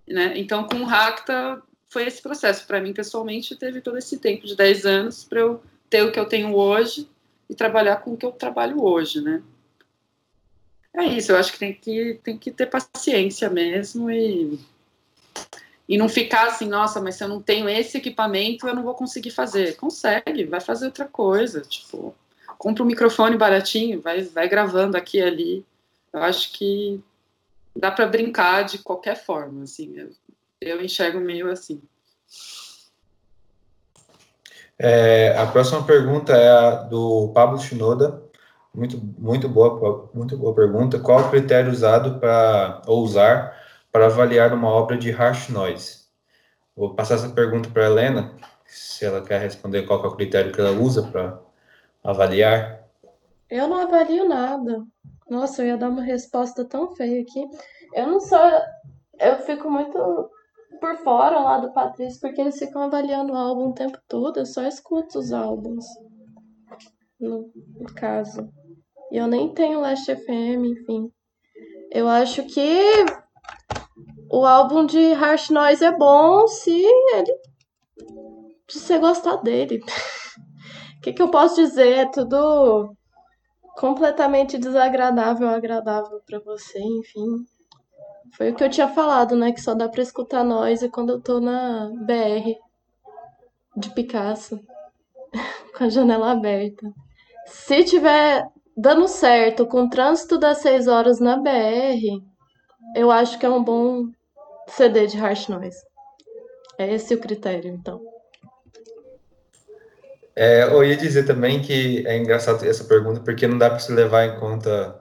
né? 0.07 0.33
Então, 0.37 0.65
com 0.65 0.77
o 0.77 0.85
Racta 0.85 1.61
foi 1.89 2.05
esse 2.05 2.21
processo. 2.21 2.65
Para 2.65 2.79
mim, 2.79 2.93
pessoalmente, 2.93 3.55
teve 3.55 3.81
todo 3.81 3.97
esse 3.97 4.17
tempo 4.17 4.45
de 4.45 4.55
10 4.55 4.85
anos 4.85 5.23
para 5.23 5.39
eu 5.39 5.61
ter 5.89 6.03
o 6.03 6.11
que 6.11 6.19
eu 6.19 6.25
tenho 6.25 6.55
hoje 6.55 7.09
e 7.49 7.55
trabalhar 7.55 7.97
com 7.97 8.13
o 8.13 8.17
que 8.17 8.25
eu 8.25 8.31
trabalho 8.31 8.83
hoje, 8.83 9.21
né? 9.21 9.41
É 10.93 11.03
isso, 11.05 11.31
eu 11.31 11.37
acho 11.37 11.53
que 11.53 11.59
tem 11.59 11.73
que, 11.73 12.19
tem 12.23 12.37
que 12.37 12.51
ter 12.51 12.65
paciência 12.65 13.49
mesmo 13.49 14.09
e, 14.09 14.59
e 15.87 15.97
não 15.97 16.09
ficar 16.09 16.47
assim, 16.47 16.67
nossa, 16.67 16.99
mas 16.99 17.15
se 17.15 17.23
eu 17.23 17.27
não 17.27 17.41
tenho 17.41 17.69
esse 17.69 17.97
equipamento, 17.97 18.67
eu 18.67 18.75
não 18.75 18.83
vou 18.83 18.95
conseguir 18.95 19.31
fazer. 19.31 19.75
Consegue, 19.75 20.45
vai 20.45 20.59
fazer 20.59 20.85
outra 20.85 21.05
coisa, 21.05 21.61
tipo, 21.61 22.15
compra 22.57 22.83
um 22.83 22.87
microfone 22.87 23.37
baratinho, 23.37 24.01
vai, 24.01 24.21
vai 24.23 24.47
gravando 24.47 24.97
aqui 24.97 25.17
e 25.17 25.21
ali. 25.21 25.65
Eu 26.11 26.23
acho 26.23 26.51
que 26.53 27.01
dá 27.75 27.91
para 27.91 28.07
brincar 28.07 28.63
de 28.63 28.79
qualquer 28.79 29.15
forma, 29.15 29.63
assim. 29.63 29.95
Eu, 29.95 30.09
eu 30.61 30.81
enxergo 30.81 31.19
meio 31.19 31.49
assim. 31.49 31.81
É, 34.77 35.37
a 35.37 35.45
próxima 35.45 35.83
pergunta 35.83 36.33
é 36.33 36.49
a 36.49 36.71
do 36.83 37.31
Pablo 37.33 37.59
Shinoda. 37.59 38.23
Muito, 38.73 38.97
muito 39.17 39.49
boa, 39.49 40.09
muito 40.13 40.37
boa 40.37 40.53
pergunta. 40.53 40.99
Qual 40.99 41.19
o 41.19 41.29
critério 41.29 41.71
usado 41.71 42.19
para 42.19 42.81
ou 42.87 43.03
usar 43.03 43.57
para 43.91 44.05
avaliar 44.05 44.53
uma 44.53 44.69
obra 44.69 44.97
de 44.97 45.11
harsh 45.11 45.49
noise? 45.49 45.99
Vou 46.75 46.93
passar 46.93 47.15
essa 47.15 47.29
pergunta 47.29 47.69
para 47.69 47.83
a 47.83 47.85
Helena, 47.87 48.35
se 48.65 49.03
ela 49.03 49.21
quer 49.21 49.41
responder 49.41 49.83
qual 49.83 50.01
é 50.03 50.07
o 50.07 50.15
critério 50.15 50.53
que 50.53 50.61
ela 50.61 50.71
usa 50.71 51.03
para 51.03 51.37
avaliar. 52.01 52.87
Eu 53.49 53.67
não 53.67 53.81
avalio 53.81 54.29
nada. 54.29 54.85
Nossa, 55.29 55.61
eu 55.61 55.67
ia 55.67 55.77
dar 55.77 55.89
uma 55.89 56.01
resposta 56.01 56.65
tão 56.65 56.95
feia 56.95 57.21
aqui. 57.21 57.45
Eu 57.93 58.07
não 58.07 58.19
sou. 58.19 58.39
Eu 59.19 59.37
fico 59.39 59.69
muito 59.69 59.97
por 60.79 60.95
fora 60.97 61.39
lá 61.39 61.59
do 61.59 61.73
Patrício, 61.73 62.19
porque 62.21 62.41
eles 62.41 62.57
ficam 62.57 62.83
avaliando 62.83 63.33
o 63.33 63.35
álbum 63.35 63.69
o 63.69 63.73
tempo 63.73 63.97
todo. 64.07 64.37
Eu 64.37 64.45
só 64.45 64.63
escuto 64.63 65.19
os 65.19 65.31
álbuns. 65.31 65.85
No, 67.19 67.51
no 67.79 67.93
caso. 67.93 68.49
E 69.11 69.17
eu 69.17 69.27
nem 69.27 69.53
tenho 69.53 69.81
Last 69.81 70.15
FM, 70.15 70.65
enfim. 70.65 71.11
Eu 71.91 72.07
acho 72.07 72.43
que 72.45 73.05
o 74.31 74.45
álbum 74.45 74.85
de 74.85 75.13
Harsh 75.13 75.49
Noise 75.49 75.83
é 75.83 75.91
bom 75.95 76.47
se 76.47 76.71
ele. 76.71 77.33
se 78.69 78.79
você 78.79 78.99
gostar 78.99 79.37
dele. 79.37 79.79
O 79.79 81.01
que, 81.01 81.13
que 81.13 81.21
eu 81.21 81.29
posso 81.29 81.55
dizer? 81.55 81.97
É 81.97 82.05
tudo 82.05 82.95
completamente 83.79 84.57
desagradável 84.57 85.47
agradável 85.47 86.19
para 86.25 86.37
você, 86.39 86.77
enfim. 86.77 87.45
Foi 88.35 88.51
o 88.51 88.55
que 88.55 88.61
eu 88.61 88.69
tinha 88.69 88.89
falado, 88.89 89.37
né? 89.37 89.53
Que 89.53 89.61
só 89.61 89.73
dá 89.73 89.87
pra 89.87 90.01
escutar 90.01 90.43
noise 90.43 90.89
quando 90.89 91.13
eu 91.13 91.21
tô 91.21 91.39
na 91.39 91.89
BR 92.05 92.55
de 93.77 93.89
Picasso, 93.91 94.59
com 95.77 95.85
a 95.85 95.89
janela 95.89 96.31
aberta. 96.31 96.91
Se 97.45 97.85
tiver 97.85 98.45
dando 98.75 99.07
certo 99.07 99.65
com 99.65 99.83
o 99.83 99.89
trânsito 99.89 100.37
das 100.37 100.57
6 100.57 100.87
horas 100.87 101.21
na 101.21 101.37
BR, 101.37 102.21
eu 102.97 103.09
acho 103.09 103.39
que 103.39 103.45
é 103.45 103.49
um 103.49 103.63
bom 103.63 104.07
CD 104.67 105.07
de 105.07 105.17
harsh 105.17 105.47
noise. 105.47 105.79
É 106.77 106.93
esse 106.93 107.15
o 107.15 107.19
critério, 107.19 107.71
então. 107.71 108.01
É, 110.39 110.63
eu 110.63 110.85
ia 110.85 110.95
dizer 110.95 111.25
também 111.25 111.61
que 111.61 112.07
é 112.07 112.17
engraçado 112.17 112.63
essa 112.65 112.85
pergunta, 112.85 113.19
porque 113.19 113.45
não 113.45 113.57
dá 113.57 113.69
para 113.69 113.79
se 113.79 113.91
levar 113.91 114.25
em 114.25 114.39
conta 114.39 114.97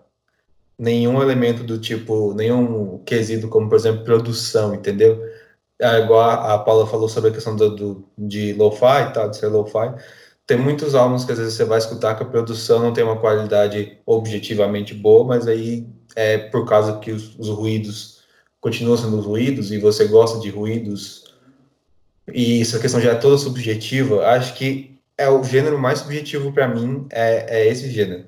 nenhum 0.76 1.22
elemento 1.22 1.62
do 1.62 1.78
tipo, 1.78 2.34
nenhum 2.34 2.98
quesito 3.04 3.48
como, 3.48 3.68
por 3.68 3.76
exemplo, 3.76 4.04
produção, 4.04 4.74
entendeu? 4.74 5.22
É, 5.80 6.00
igual 6.00 6.22
a, 6.22 6.54
a 6.54 6.58
Paula 6.58 6.88
falou 6.88 7.08
sobre 7.08 7.30
a 7.30 7.32
questão 7.32 7.54
do, 7.54 7.70
do 7.76 8.04
de 8.18 8.52
lo-fi, 8.54 9.12
tá, 9.14 9.28
de 9.28 9.36
ser 9.36 9.46
lo-fi, 9.46 9.94
tem 10.44 10.58
muitos 10.58 10.96
álbuns 10.96 11.24
que 11.24 11.30
às 11.32 11.38
vezes 11.38 11.54
você 11.54 11.64
vai 11.64 11.78
escutar 11.78 12.16
que 12.16 12.24
a 12.24 12.26
produção 12.26 12.80
não 12.80 12.92
tem 12.92 13.04
uma 13.04 13.20
qualidade 13.20 13.98
objetivamente 14.06 14.92
boa, 14.92 15.24
mas 15.24 15.46
aí 15.46 15.86
é 16.16 16.38
por 16.38 16.66
causa 16.66 16.98
que 16.98 17.12
os, 17.12 17.38
os 17.38 17.48
ruídos 17.48 18.24
continuam 18.60 18.96
sendo 18.96 19.20
ruídos 19.20 19.70
e 19.70 19.78
você 19.78 20.06
gosta 20.08 20.40
de 20.40 20.50
ruídos. 20.50 21.32
E 22.32 22.60
essa 22.60 22.80
questão 22.80 23.00
já 23.00 23.12
é 23.12 23.14
toda 23.14 23.38
subjetiva, 23.38 24.26
acho 24.26 24.54
que 24.54 24.97
é 25.18 25.28
o 25.28 25.42
gênero 25.42 25.78
mais 25.78 25.98
subjetivo 25.98 26.52
para 26.52 26.68
mim 26.68 27.06
é, 27.10 27.62
é 27.62 27.68
esse 27.68 27.90
gênero. 27.90 28.26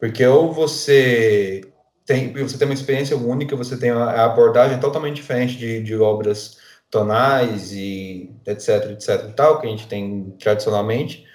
Porque 0.00 0.26
ou 0.26 0.52
você 0.52 1.62
tem, 2.04 2.32
você 2.32 2.58
tem 2.58 2.66
uma 2.68 2.74
experiência 2.74 3.16
única, 3.16 3.56
você 3.56 3.76
tem 3.76 3.90
a 3.90 4.24
abordagem 4.24 4.80
totalmente 4.80 5.16
diferente 5.16 5.56
de, 5.56 5.82
de 5.82 5.96
obras 5.96 6.58
tonais 6.90 7.72
e 7.72 8.34
etc, 8.46 8.90
etc 8.92 9.28
e 9.30 9.32
tal, 9.34 9.60
que 9.60 9.66
a 9.66 9.70
gente 9.70 9.86
tem 9.88 10.34
tradicionalmente. 10.40 11.26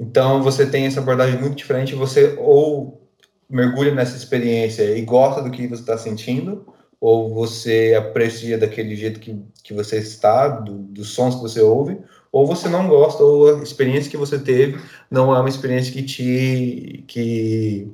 Então, 0.00 0.42
você 0.42 0.66
tem 0.66 0.86
essa 0.86 1.00
abordagem 1.00 1.38
muito 1.40 1.56
diferente, 1.56 1.94
você 1.94 2.34
ou 2.38 3.06
mergulha 3.48 3.94
nessa 3.94 4.16
experiência 4.16 4.82
e 4.96 5.02
gosta 5.02 5.42
do 5.42 5.50
que 5.50 5.66
você 5.66 5.80
está 5.80 5.96
sentindo, 5.98 6.66
ou 7.00 7.32
você 7.34 7.94
aprecia 7.98 8.58
daquele 8.58 8.96
jeito 8.96 9.20
que, 9.20 9.40
que 9.62 9.74
você 9.74 9.98
está, 9.98 10.48
do, 10.48 10.78
dos 10.78 11.10
sons 11.10 11.36
que 11.36 11.42
você 11.42 11.60
ouve, 11.60 11.98
ou 12.36 12.46
você 12.46 12.68
não 12.68 12.86
gosta, 12.86 13.22
ou 13.22 13.60
a 13.60 13.62
experiência 13.62 14.10
que 14.10 14.16
você 14.16 14.38
teve 14.38 14.78
não 15.10 15.34
é 15.34 15.40
uma 15.40 15.48
experiência 15.48 15.92
que 15.92 16.02
te. 16.02 17.04
que. 17.08 17.90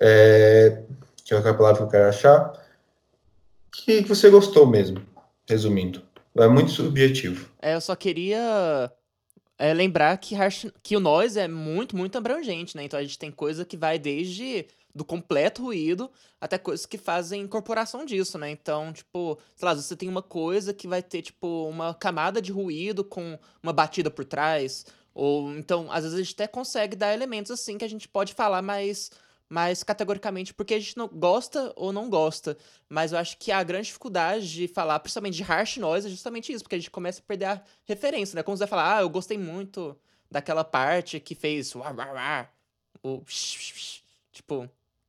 É, 0.00 0.82
que 1.24 1.34
é 1.34 1.36
a 1.36 1.54
palavra 1.54 1.78
que 1.78 1.82
eu 1.82 1.88
quero 1.88 2.08
achar, 2.08 2.52
que 3.72 4.02
você 4.02 4.30
gostou 4.30 4.64
mesmo, 4.64 5.02
resumindo. 5.48 6.00
É 6.36 6.46
muito 6.46 6.70
subjetivo. 6.70 7.48
É, 7.60 7.74
eu 7.74 7.80
só 7.80 7.96
queria 7.96 8.92
é, 9.58 9.74
lembrar 9.74 10.16
que, 10.18 10.36
que 10.80 10.96
o 10.96 11.00
noise 11.00 11.40
é 11.40 11.48
muito, 11.48 11.96
muito 11.96 12.16
abrangente, 12.16 12.76
né? 12.76 12.84
Então 12.84 13.00
a 13.00 13.02
gente 13.02 13.18
tem 13.18 13.32
coisa 13.32 13.64
que 13.64 13.76
vai 13.76 13.98
desde 13.98 14.66
do 14.98 15.04
completo 15.04 15.62
ruído 15.62 16.10
até 16.40 16.58
coisas 16.58 16.84
que 16.84 16.98
fazem 16.98 17.42
incorporação 17.42 18.04
disso, 18.04 18.36
né? 18.36 18.50
Então, 18.50 18.92
tipo, 18.92 19.38
sei 19.56 19.66
lá, 19.66 19.74
você 19.74 19.96
tem 19.96 20.08
uma 20.08 20.22
coisa 20.22 20.74
que 20.74 20.88
vai 20.88 21.02
ter, 21.02 21.22
tipo, 21.22 21.68
uma 21.68 21.94
camada 21.94 22.42
de 22.42 22.52
ruído 22.52 23.04
com 23.04 23.38
uma 23.62 23.72
batida 23.72 24.10
por 24.10 24.24
trás. 24.24 24.84
Ou 25.14 25.56
então, 25.56 25.90
às 25.90 26.02
vezes 26.04 26.18
a 26.18 26.22
gente 26.22 26.34
até 26.34 26.46
consegue 26.46 26.96
dar 26.96 27.14
elementos 27.14 27.50
assim 27.50 27.78
que 27.78 27.84
a 27.84 27.88
gente 27.88 28.08
pode 28.08 28.34
falar 28.34 28.60
mais 28.60 29.10
mais 29.50 29.82
categoricamente 29.82 30.52
porque 30.52 30.74
a 30.74 30.78
gente 30.78 30.94
não 30.96 31.08
gosta 31.08 31.72
ou 31.74 31.92
não 31.92 32.10
gosta. 32.10 32.56
Mas 32.88 33.12
eu 33.12 33.18
acho 33.18 33.38
que 33.38 33.50
a 33.50 33.62
grande 33.62 33.86
dificuldade 33.86 34.52
de 34.52 34.68
falar, 34.68 34.98
principalmente 35.00 35.36
de 35.36 35.42
harsh 35.42 35.78
noise, 35.78 36.06
é 36.06 36.10
justamente 36.10 36.52
isso, 36.52 36.62
porque 36.62 36.76
a 36.76 36.78
gente 36.78 36.90
começa 36.90 37.20
a 37.20 37.24
perder 37.24 37.46
a 37.46 37.62
referência, 37.84 38.36
né? 38.36 38.42
Como 38.42 38.56
você 38.56 38.62
vai 38.62 38.68
falar, 38.68 38.98
ah, 38.98 39.00
eu 39.00 39.08
gostei 39.08 39.38
muito 39.38 39.96
daquela 40.30 40.64
parte 40.64 41.18
que 41.20 41.34
fez 41.34 41.74
o 41.74 41.80
o 43.02 43.22
tipo, 44.32 44.68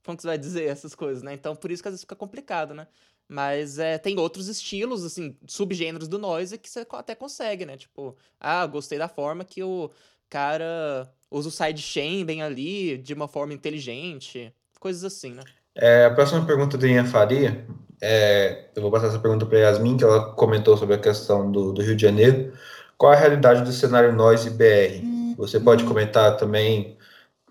como 0.10 0.18
que 0.18 0.24
você 0.24 0.28
vai 0.28 0.38
dizer 0.40 0.64
essas 0.64 0.96
coisas, 0.96 1.22
né? 1.22 1.34
Então, 1.34 1.56
por 1.56 1.72
isso 1.72 1.84
que 1.84 1.88
às 1.88 1.94
vezes 1.94 2.04
fica 2.04 2.16
complicado, 2.16 2.74
né? 2.74 2.88
Mas 3.28 3.78
é, 3.78 4.00
tem 4.00 4.18
outros 4.18 4.48
estilos, 4.48 5.06
assim, 5.06 5.38
subgêneros 5.46 6.08
do 6.08 6.18
noise 6.18 6.58
que 6.58 6.68
você 6.68 6.84
até 6.94 7.14
consegue, 7.14 7.64
né? 7.64 7.78
Tipo, 7.78 8.18
ah, 8.40 8.66
gostei 8.66 8.98
da 8.98 9.08
forma 9.08 9.46
que 9.46 9.62
o 9.62 9.92
cara 10.28 11.08
usa 11.30 11.50
o 11.50 11.52
sidechain 11.52 12.26
bem 12.26 12.42
ali, 12.42 12.98
de 12.98 13.14
uma 13.14 13.28
forma 13.28 13.54
inteligente, 13.54 14.52
coisas 14.80 15.04
assim, 15.04 15.34
né? 15.34 15.44
É, 15.76 16.06
a 16.06 16.12
próxima 16.12 16.44
pergunta 16.44 16.76
do 16.76 16.88
Ian 16.88 17.06
Faria, 17.06 17.68
é, 18.02 18.70
eu 18.76 18.82
vou 18.82 18.90
passar 18.90 19.08
essa 19.08 19.20
pergunta 19.20 19.46
para 19.46 19.60
Yasmin, 19.60 19.98
que 19.98 20.04
ela 20.04 20.34
comentou 20.34 20.76
sobre 20.76 20.96
a 20.96 21.00
questão 21.00 21.52
do, 21.52 21.72
do 21.72 21.84
Rio 21.84 21.96
de 21.96 22.02
Janeiro. 22.02 22.52
Qual 22.98 23.12
a 23.12 23.16
realidade 23.16 23.64
do 23.64 23.72
cenário 23.72 24.12
noise 24.12 24.50
BR? 24.50 25.06
Você 25.38 25.60
pode 25.60 25.84
comentar 25.84 26.36
também 26.36 26.98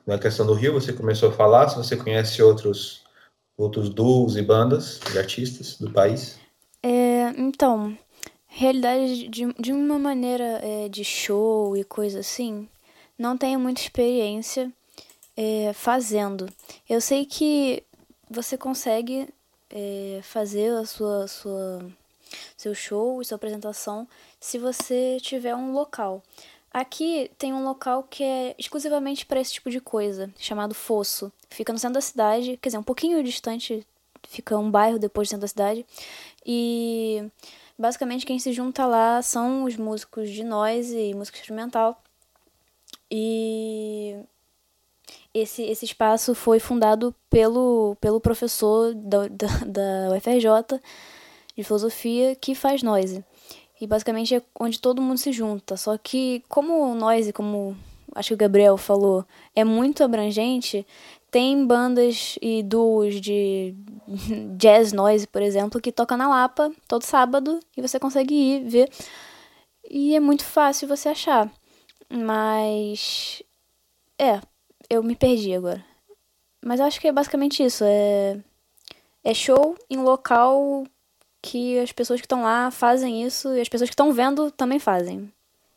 na 0.08 0.18
questão 0.18 0.46
do 0.46 0.54
Rio, 0.54 0.72
você 0.72 0.90
começou 0.90 1.28
a 1.28 1.32
falar, 1.32 1.68
se 1.68 1.76
você 1.76 1.94
conhece 1.94 2.42
outros, 2.42 3.04
outros 3.58 3.90
duos 3.90 4.38
e 4.38 4.42
bandas 4.42 5.00
de 5.12 5.18
artistas 5.18 5.76
do 5.76 5.90
país. 5.90 6.38
É, 6.82 7.28
então, 7.36 7.94
realidade 8.46 9.28
de, 9.28 9.52
de 9.52 9.70
uma 9.70 9.98
maneira 9.98 10.60
é, 10.62 10.88
de 10.88 11.04
show 11.04 11.76
e 11.76 11.84
coisa 11.84 12.20
assim, 12.20 12.66
não 13.18 13.36
tenho 13.36 13.60
muita 13.60 13.82
experiência 13.82 14.72
é, 15.36 15.74
fazendo. 15.74 16.48
Eu 16.88 17.02
sei 17.02 17.26
que 17.26 17.82
você 18.30 18.56
consegue 18.56 19.28
é, 19.68 20.20
fazer 20.22 20.72
a 20.72 20.86
sua, 20.86 21.28
sua, 21.28 21.84
seu 22.56 22.74
show, 22.74 23.22
sua 23.22 23.36
apresentação, 23.36 24.08
se 24.40 24.56
você 24.56 25.18
tiver 25.20 25.54
um 25.54 25.74
local. 25.74 26.22
Aqui 26.72 27.30
tem 27.38 27.52
um 27.52 27.64
local 27.64 28.02
que 28.02 28.22
é 28.22 28.54
exclusivamente 28.58 29.24
para 29.24 29.40
esse 29.40 29.54
tipo 29.54 29.70
de 29.70 29.80
coisa, 29.80 30.30
chamado 30.38 30.74
Fosso. 30.74 31.32
Fica 31.48 31.72
no 31.72 31.78
centro 31.78 31.94
da 31.94 32.00
cidade, 32.00 32.58
quer 32.60 32.68
dizer, 32.68 32.78
um 32.78 32.82
pouquinho 32.82 33.22
distante, 33.22 33.86
fica 34.28 34.56
um 34.56 34.70
bairro 34.70 34.98
depois 34.98 35.28
do 35.28 35.30
centro 35.30 35.42
da 35.42 35.48
cidade. 35.48 35.86
E 36.44 37.24
basicamente 37.78 38.26
quem 38.26 38.38
se 38.38 38.52
junta 38.52 38.84
lá 38.86 39.22
são 39.22 39.64
os 39.64 39.76
músicos 39.76 40.30
de 40.30 40.44
noise 40.44 40.98
e 40.98 41.14
música 41.14 41.38
instrumental. 41.38 42.02
E 43.10 44.16
esse, 45.32 45.62
esse 45.62 45.86
espaço 45.86 46.34
foi 46.34 46.58
fundado 46.58 47.14
pelo, 47.30 47.96
pelo 48.00 48.20
professor 48.20 48.94
da, 48.94 49.28
da, 49.28 49.46
da 49.66 50.16
UFRJ 50.16 50.80
de 51.56 51.64
filosofia 51.64 52.36
que 52.36 52.54
faz 52.54 52.82
noise. 52.82 53.24
E 53.80 53.86
basicamente 53.86 54.34
é 54.34 54.42
onde 54.58 54.80
todo 54.80 55.02
mundo 55.02 55.18
se 55.18 55.32
junta. 55.32 55.76
Só 55.76 55.96
que 55.96 56.42
como 56.48 56.94
nós, 56.94 57.30
como 57.32 57.76
acho 58.14 58.28
que 58.28 58.34
o 58.34 58.38
Gabriel 58.38 58.76
falou, 58.76 59.24
é 59.54 59.64
muito 59.64 60.02
abrangente, 60.02 60.86
tem 61.30 61.66
bandas 61.66 62.38
e 62.40 62.62
duos 62.62 63.20
de 63.20 63.74
jazz 64.56 64.92
noise, 64.92 65.26
por 65.26 65.42
exemplo, 65.42 65.80
que 65.80 65.92
toca 65.92 66.16
na 66.16 66.28
Lapa 66.28 66.72
todo 66.86 67.02
sábado 67.02 67.60
e 67.76 67.82
você 67.82 67.98
consegue 67.98 68.34
ir 68.34 68.64
ver. 68.64 68.90
E 69.90 70.14
é 70.14 70.20
muito 70.20 70.44
fácil 70.44 70.88
você 70.88 71.08
achar. 71.10 71.50
Mas 72.10 73.42
é, 74.18 74.40
eu 74.90 75.02
me 75.02 75.14
perdi 75.14 75.54
agora. 75.54 75.84
Mas 76.64 76.80
eu 76.80 76.86
acho 76.86 77.00
que 77.00 77.08
é 77.08 77.12
basicamente 77.12 77.62
isso, 77.62 77.84
é 77.84 78.42
é 79.28 79.34
show 79.34 79.76
em 79.90 79.98
local 79.98 80.86
que 81.50 81.78
as 81.78 81.92
pessoas 81.92 82.20
que 82.20 82.26
estão 82.26 82.42
lá 82.42 82.70
fazem 82.70 83.24
isso 83.24 83.54
e 83.54 83.60
as 83.60 83.68
pessoas 83.68 83.88
que 83.88 83.94
estão 83.94 84.12
vendo 84.12 84.50
também 84.50 84.78
fazem. 84.78 85.32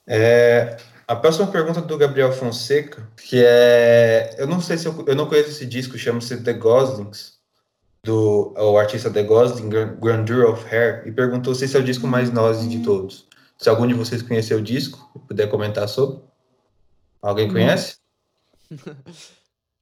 É, 0.05 0.75
a 1.07 1.15
próxima 1.15 1.47
pergunta 1.47 1.79
é 1.79 1.83
do 1.83 1.97
Gabriel 1.97 2.33
Fonseca, 2.33 3.07
que 3.15 3.41
é. 3.41 4.35
Eu 4.37 4.47
não 4.47 4.59
sei 4.59 4.77
se 4.77 4.85
eu, 4.85 5.05
eu 5.07 5.15
não 5.15 5.27
conheço 5.27 5.49
esse 5.49 5.65
disco, 5.65 5.97
chama-se 5.97 6.43
The 6.43 6.53
Goslings, 6.53 7.39
do 8.03 8.53
o 8.57 8.77
artista 8.77 9.09
The 9.09 9.23
Gosling, 9.23 9.69
Grandeur 9.69 10.51
of 10.51 10.65
Hair, 10.73 11.07
e 11.07 11.11
perguntou 11.11 11.55
se 11.55 11.63
esse 11.63 11.77
é 11.77 11.79
o 11.79 11.83
disco 11.83 12.05
mais 12.05 12.29
noise 12.31 12.67
de 12.67 12.79
todos. 12.79 13.25
Se 13.57 13.69
algum 13.69 13.87
de 13.87 13.93
vocês 13.93 14.21
conheceu 14.21 14.57
o 14.57 14.61
disco, 14.61 15.21
puder 15.27 15.49
comentar 15.49 15.87
sobre. 15.87 16.21
Alguém 17.21 17.47
conhece? 17.47 17.95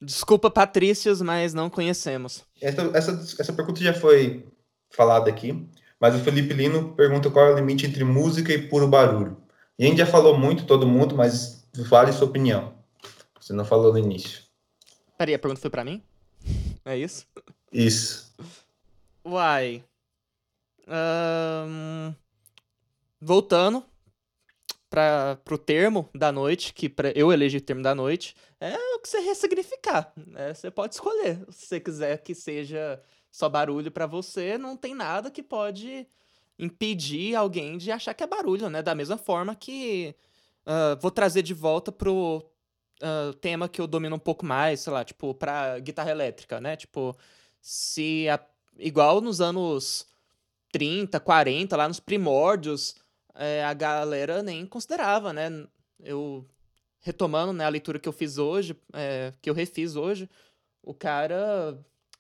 Desculpa, 0.02 0.52
Patrícios, 0.52 1.22
mas 1.22 1.54
não 1.54 1.70
conhecemos. 1.70 2.44
Essa, 2.62 2.82
essa, 2.94 3.12
essa 3.40 3.54
pergunta 3.54 3.82
já 3.82 3.94
foi 3.94 4.46
falada 4.90 5.30
aqui. 5.30 5.68
Mas 6.00 6.16
o 6.16 6.20
Felipe 6.20 6.54
Lino 6.54 6.94
pergunta 6.96 7.30
qual 7.30 7.48
é 7.48 7.54
o 7.54 7.56
limite 7.56 7.86
entre 7.86 8.04
música 8.04 8.54
e 8.54 8.68
puro 8.68 8.88
barulho. 8.88 9.38
E 9.78 9.86
a 9.86 9.88
gente 9.88 9.98
já 9.98 10.06
falou 10.06 10.38
muito, 10.38 10.66
todo 10.66 10.88
mundo, 10.88 11.16
mas 11.16 11.68
fale 11.90 12.12
sua 12.14 12.28
opinião. 12.28 12.74
Você 13.40 13.54
não 13.54 13.66
falou 13.66 13.92
no 13.92 14.00
início. 14.00 14.44
Peraí, 15.18 15.34
a 15.34 15.40
pergunta 15.40 15.62
foi 15.62 15.70
para 15.70 15.84
mim? 15.84 16.02
É 16.86 16.98
isso? 16.98 17.28
Isso. 17.72 18.34
Uai. 19.26 19.84
Um... 20.88 22.14
Voltando 23.22 23.84
para 24.90 25.38
pro 25.44 25.58
termo 25.58 26.10
da 26.16 26.32
noite, 26.32 26.74
que 26.74 26.90
pra, 26.90 27.12
eu 27.12 27.32
elegi 27.32 27.58
o 27.58 27.62
termo 27.62 27.84
da 27.84 27.94
noite, 27.94 28.36
é 28.60 28.76
o 28.96 29.00
que 29.00 29.08
você 29.08 29.20
ressignificar. 29.20 30.12
Né? 30.16 30.54
Você 30.54 30.72
pode 30.72 30.96
escolher. 30.96 31.46
Se 31.52 31.68
você 31.68 31.80
quiser 31.80 32.18
que 32.24 32.34
seja 32.34 33.00
só 33.32 33.48
barulho 33.50 33.92
para 33.92 34.06
você, 34.06 34.58
não 34.58 34.76
tem 34.76 34.96
nada 34.96 35.32
que 35.32 35.44
pode 35.44 36.08
impedir 36.58 37.36
alguém 37.36 37.78
de 37.78 37.92
achar 37.92 38.14
que 38.14 38.24
é 38.24 38.28
barulho, 38.28 38.70
né? 38.70 38.82
Da 38.82 38.94
mesma 38.94 39.18
forma 39.18 39.56
que 39.56 40.16
uh, 40.66 41.00
vou 41.00 41.12
trazer 41.12 41.42
de 41.42 41.54
volta 41.54 41.92
pro 41.92 42.46
uh, 43.02 43.34
tema 43.36 43.70
que 43.70 43.80
eu 43.80 43.88
domino 43.88 44.16
um 44.16 44.20
pouco 44.20 44.46
mais, 44.46 44.82
sei 44.82 44.94
lá, 44.94 45.04
tipo, 45.04 45.34
pra 45.34 45.80
guitarra 45.80 46.12
elétrica, 46.12 46.60
né? 46.60 46.76
Tipo, 46.76 47.16
se 47.62 48.28
a, 48.30 48.40
igual 48.78 49.22
nos 49.22 49.40
anos 49.40 50.08
30, 50.72 51.20
40, 51.20 51.78
lá 51.78 51.88
nos 51.88 52.00
primórdios, 52.00 52.96
é, 53.36 53.64
a 53.64 53.74
galera 53.74 54.44
nem 54.44 54.66
considerava, 54.66 55.32
né? 55.32 55.66
Eu 56.00 56.46
retomando 57.02 57.54
né, 57.54 57.66
a 57.66 57.70
leitura 57.70 58.00
que 58.00 58.10
eu 58.10 58.14
fiz 58.14 58.38
hoje, 58.38 58.76
é, 58.94 59.34
que 59.42 59.50
eu 59.50 59.54
refiz 59.54 59.96
hoje, 59.96 60.30
o 60.84 60.94
cara 60.94 61.80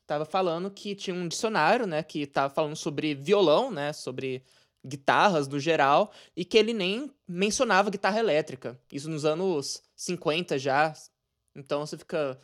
tava 0.09 0.25
falando 0.25 0.71
que 0.71 0.95
tinha 0.95 1.15
um 1.15 1.27
dicionário, 1.27 1.85
né, 1.85 2.01
que 2.01 2.25
tava 2.25 2.51
falando 2.51 2.75
sobre 2.75 3.13
violão, 3.13 3.69
né, 3.69 3.93
sobre 3.93 4.43
guitarras 4.83 5.47
no 5.47 5.59
geral, 5.59 6.11
e 6.35 6.43
que 6.43 6.57
ele 6.57 6.73
nem 6.73 7.11
mencionava 7.27 7.91
guitarra 7.91 8.19
elétrica. 8.19 8.79
Isso 8.91 9.07
nos 9.07 9.23
anos 9.23 9.83
50 9.95 10.57
já. 10.57 10.91
Então 11.55 11.85
você 11.85 11.95
fica. 11.95 12.39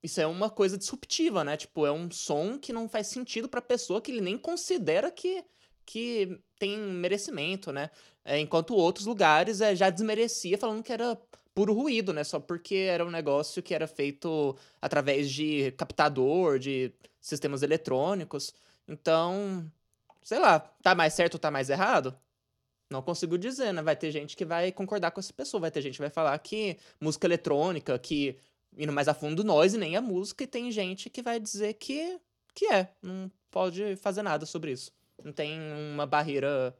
Isso 0.00 0.20
é 0.20 0.26
uma 0.26 0.48
coisa 0.48 0.78
disruptiva, 0.78 1.42
né? 1.42 1.56
Tipo, 1.56 1.84
é 1.84 1.90
um 1.90 2.08
som 2.12 2.56
que 2.56 2.72
não 2.72 2.88
faz 2.88 3.08
sentido 3.08 3.48
pra 3.48 3.60
pessoa 3.60 4.00
que 4.00 4.12
ele 4.12 4.20
nem 4.20 4.38
considera 4.38 5.10
que, 5.10 5.44
que 5.84 6.38
tem 6.60 6.78
merecimento, 6.78 7.72
né? 7.72 7.90
É, 8.24 8.38
enquanto 8.38 8.76
outros 8.76 9.06
lugares 9.06 9.60
é, 9.60 9.74
já 9.74 9.90
desmerecia 9.90 10.56
falando 10.56 10.84
que 10.84 10.92
era 10.92 11.20
puro 11.58 11.74
ruído, 11.74 12.12
né? 12.12 12.22
Só 12.22 12.38
porque 12.38 12.76
era 12.76 13.04
um 13.04 13.10
negócio 13.10 13.60
que 13.60 13.74
era 13.74 13.88
feito 13.88 14.56
através 14.80 15.28
de 15.28 15.72
captador, 15.72 16.56
de 16.56 16.92
sistemas 17.20 17.64
eletrônicos. 17.64 18.54
Então, 18.86 19.68
sei 20.22 20.38
lá, 20.38 20.60
tá 20.60 20.94
mais 20.94 21.14
certo 21.14 21.34
ou 21.34 21.40
tá 21.40 21.50
mais 21.50 21.68
errado? 21.68 22.16
Não 22.88 23.02
consigo 23.02 23.36
dizer, 23.36 23.72
né? 23.72 23.82
Vai 23.82 23.96
ter 23.96 24.12
gente 24.12 24.36
que 24.36 24.44
vai 24.44 24.70
concordar 24.70 25.10
com 25.10 25.18
essa 25.18 25.32
pessoa, 25.32 25.62
vai 25.62 25.72
ter 25.72 25.82
gente 25.82 25.94
que 25.94 26.00
vai 26.00 26.10
falar 26.10 26.38
que 26.38 26.76
música 27.00 27.26
eletrônica, 27.26 27.98
que 27.98 28.36
indo 28.76 28.92
mais 28.92 29.08
a 29.08 29.14
fundo 29.14 29.42
nós 29.42 29.74
e 29.74 29.78
nem 29.78 29.96
a 29.96 30.00
música, 30.00 30.44
e 30.44 30.46
tem 30.46 30.70
gente 30.70 31.10
que 31.10 31.22
vai 31.22 31.40
dizer 31.40 31.74
que, 31.74 32.20
que 32.54 32.66
é, 32.66 32.88
não 33.02 33.28
pode 33.50 33.96
fazer 33.96 34.22
nada 34.22 34.46
sobre 34.46 34.70
isso. 34.70 34.92
Não 35.24 35.32
tem 35.32 35.58
uma 35.92 36.06
barreira 36.06 36.72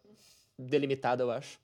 delimitada, 0.59 1.23
eu 1.23 1.31
acho. 1.31 1.59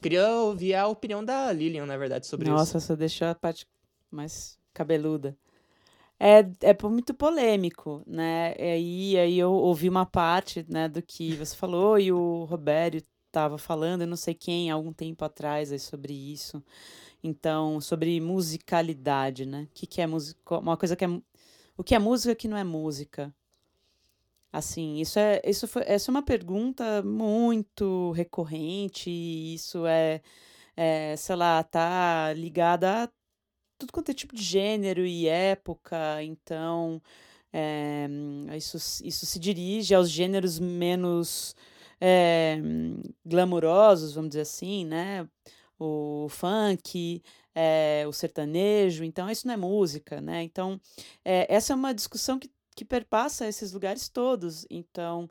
Queria 0.00 0.28
ouvir 0.28 0.74
a 0.74 0.86
opinião 0.86 1.24
da 1.24 1.52
Lilian, 1.52 1.86
na 1.86 1.96
verdade, 1.96 2.26
sobre 2.26 2.48
Nossa, 2.48 2.62
isso. 2.62 2.74
Nossa, 2.74 2.86
você 2.86 2.96
deixou 2.96 3.28
a 3.28 3.34
parte 3.34 3.66
mais 4.10 4.58
cabeluda 4.72 5.36
é, 6.24 6.48
é 6.60 6.88
muito 6.88 7.12
polêmico, 7.12 8.00
né? 8.06 8.54
E 8.56 8.62
aí, 8.62 9.18
aí 9.18 9.38
eu 9.40 9.52
ouvi 9.52 9.88
uma 9.88 10.06
parte 10.06 10.64
né, 10.68 10.88
do 10.88 11.02
que 11.02 11.34
você 11.34 11.56
falou 11.56 11.98
e 11.98 12.12
o 12.12 12.44
Robério 12.44 13.02
estava 13.26 13.58
falando, 13.58 14.02
eu 14.02 14.06
não 14.06 14.16
sei 14.16 14.32
quem, 14.32 14.70
algum 14.70 14.92
tempo 14.92 15.24
atrás, 15.24 15.72
aí, 15.72 15.80
sobre 15.80 16.12
isso. 16.12 16.62
Então, 17.24 17.80
sobre 17.80 18.20
musicalidade, 18.20 19.44
né? 19.46 19.64
O 19.64 19.74
que, 19.74 19.84
que 19.84 20.00
é 20.00 20.06
música? 20.06 20.58
Uma 20.58 20.76
coisa 20.76 20.94
que 20.94 21.04
é. 21.04 21.08
O 21.76 21.82
que 21.82 21.94
é 21.94 21.98
música 21.98 22.36
que 22.36 22.46
não 22.46 22.56
é 22.56 22.62
música? 22.62 23.34
Assim, 24.52 25.00
isso 25.00 25.18
é, 25.18 25.40
isso 25.44 25.66
foi, 25.66 25.82
essa 25.86 26.10
é 26.10 26.12
uma 26.12 26.22
pergunta 26.22 27.02
muito 27.02 28.12
recorrente, 28.12 29.10
isso 29.10 29.86
é, 29.86 30.20
é, 30.76 31.16
sei 31.16 31.36
lá, 31.36 31.62
tá 31.64 32.32
ligada 32.34 33.04
a 33.04 33.08
tudo 33.78 33.92
quanto 33.92 34.10
é 34.10 34.14
tipo 34.14 34.34
de 34.36 34.42
gênero 34.42 35.06
e 35.06 35.26
época, 35.26 36.22
então 36.22 37.00
é, 37.52 38.08
isso, 38.56 38.76
isso 39.04 39.26
se 39.26 39.38
dirige 39.38 39.94
aos 39.94 40.10
gêneros 40.10 40.58
menos 40.58 41.56
é, 42.00 42.58
glamurosos, 43.24 44.14
vamos 44.14 44.30
dizer 44.30 44.42
assim, 44.42 44.84
né? 44.84 45.26
O 45.78 46.28
funk, 46.28 47.22
é, 47.54 48.04
o 48.06 48.12
sertanejo, 48.12 49.04
então 49.04 49.30
isso 49.30 49.46
não 49.46 49.54
é 49.54 49.56
música, 49.56 50.20
né? 50.20 50.42
Então, 50.42 50.80
essa 51.24 51.72
é 51.72 51.76
uma 51.76 51.94
discussão 51.94 52.38
que, 52.38 52.50
que 52.74 52.84
perpassa 52.84 53.46
esses 53.46 53.72
lugares 53.72 54.08
todos, 54.08 54.66
então 54.70 55.28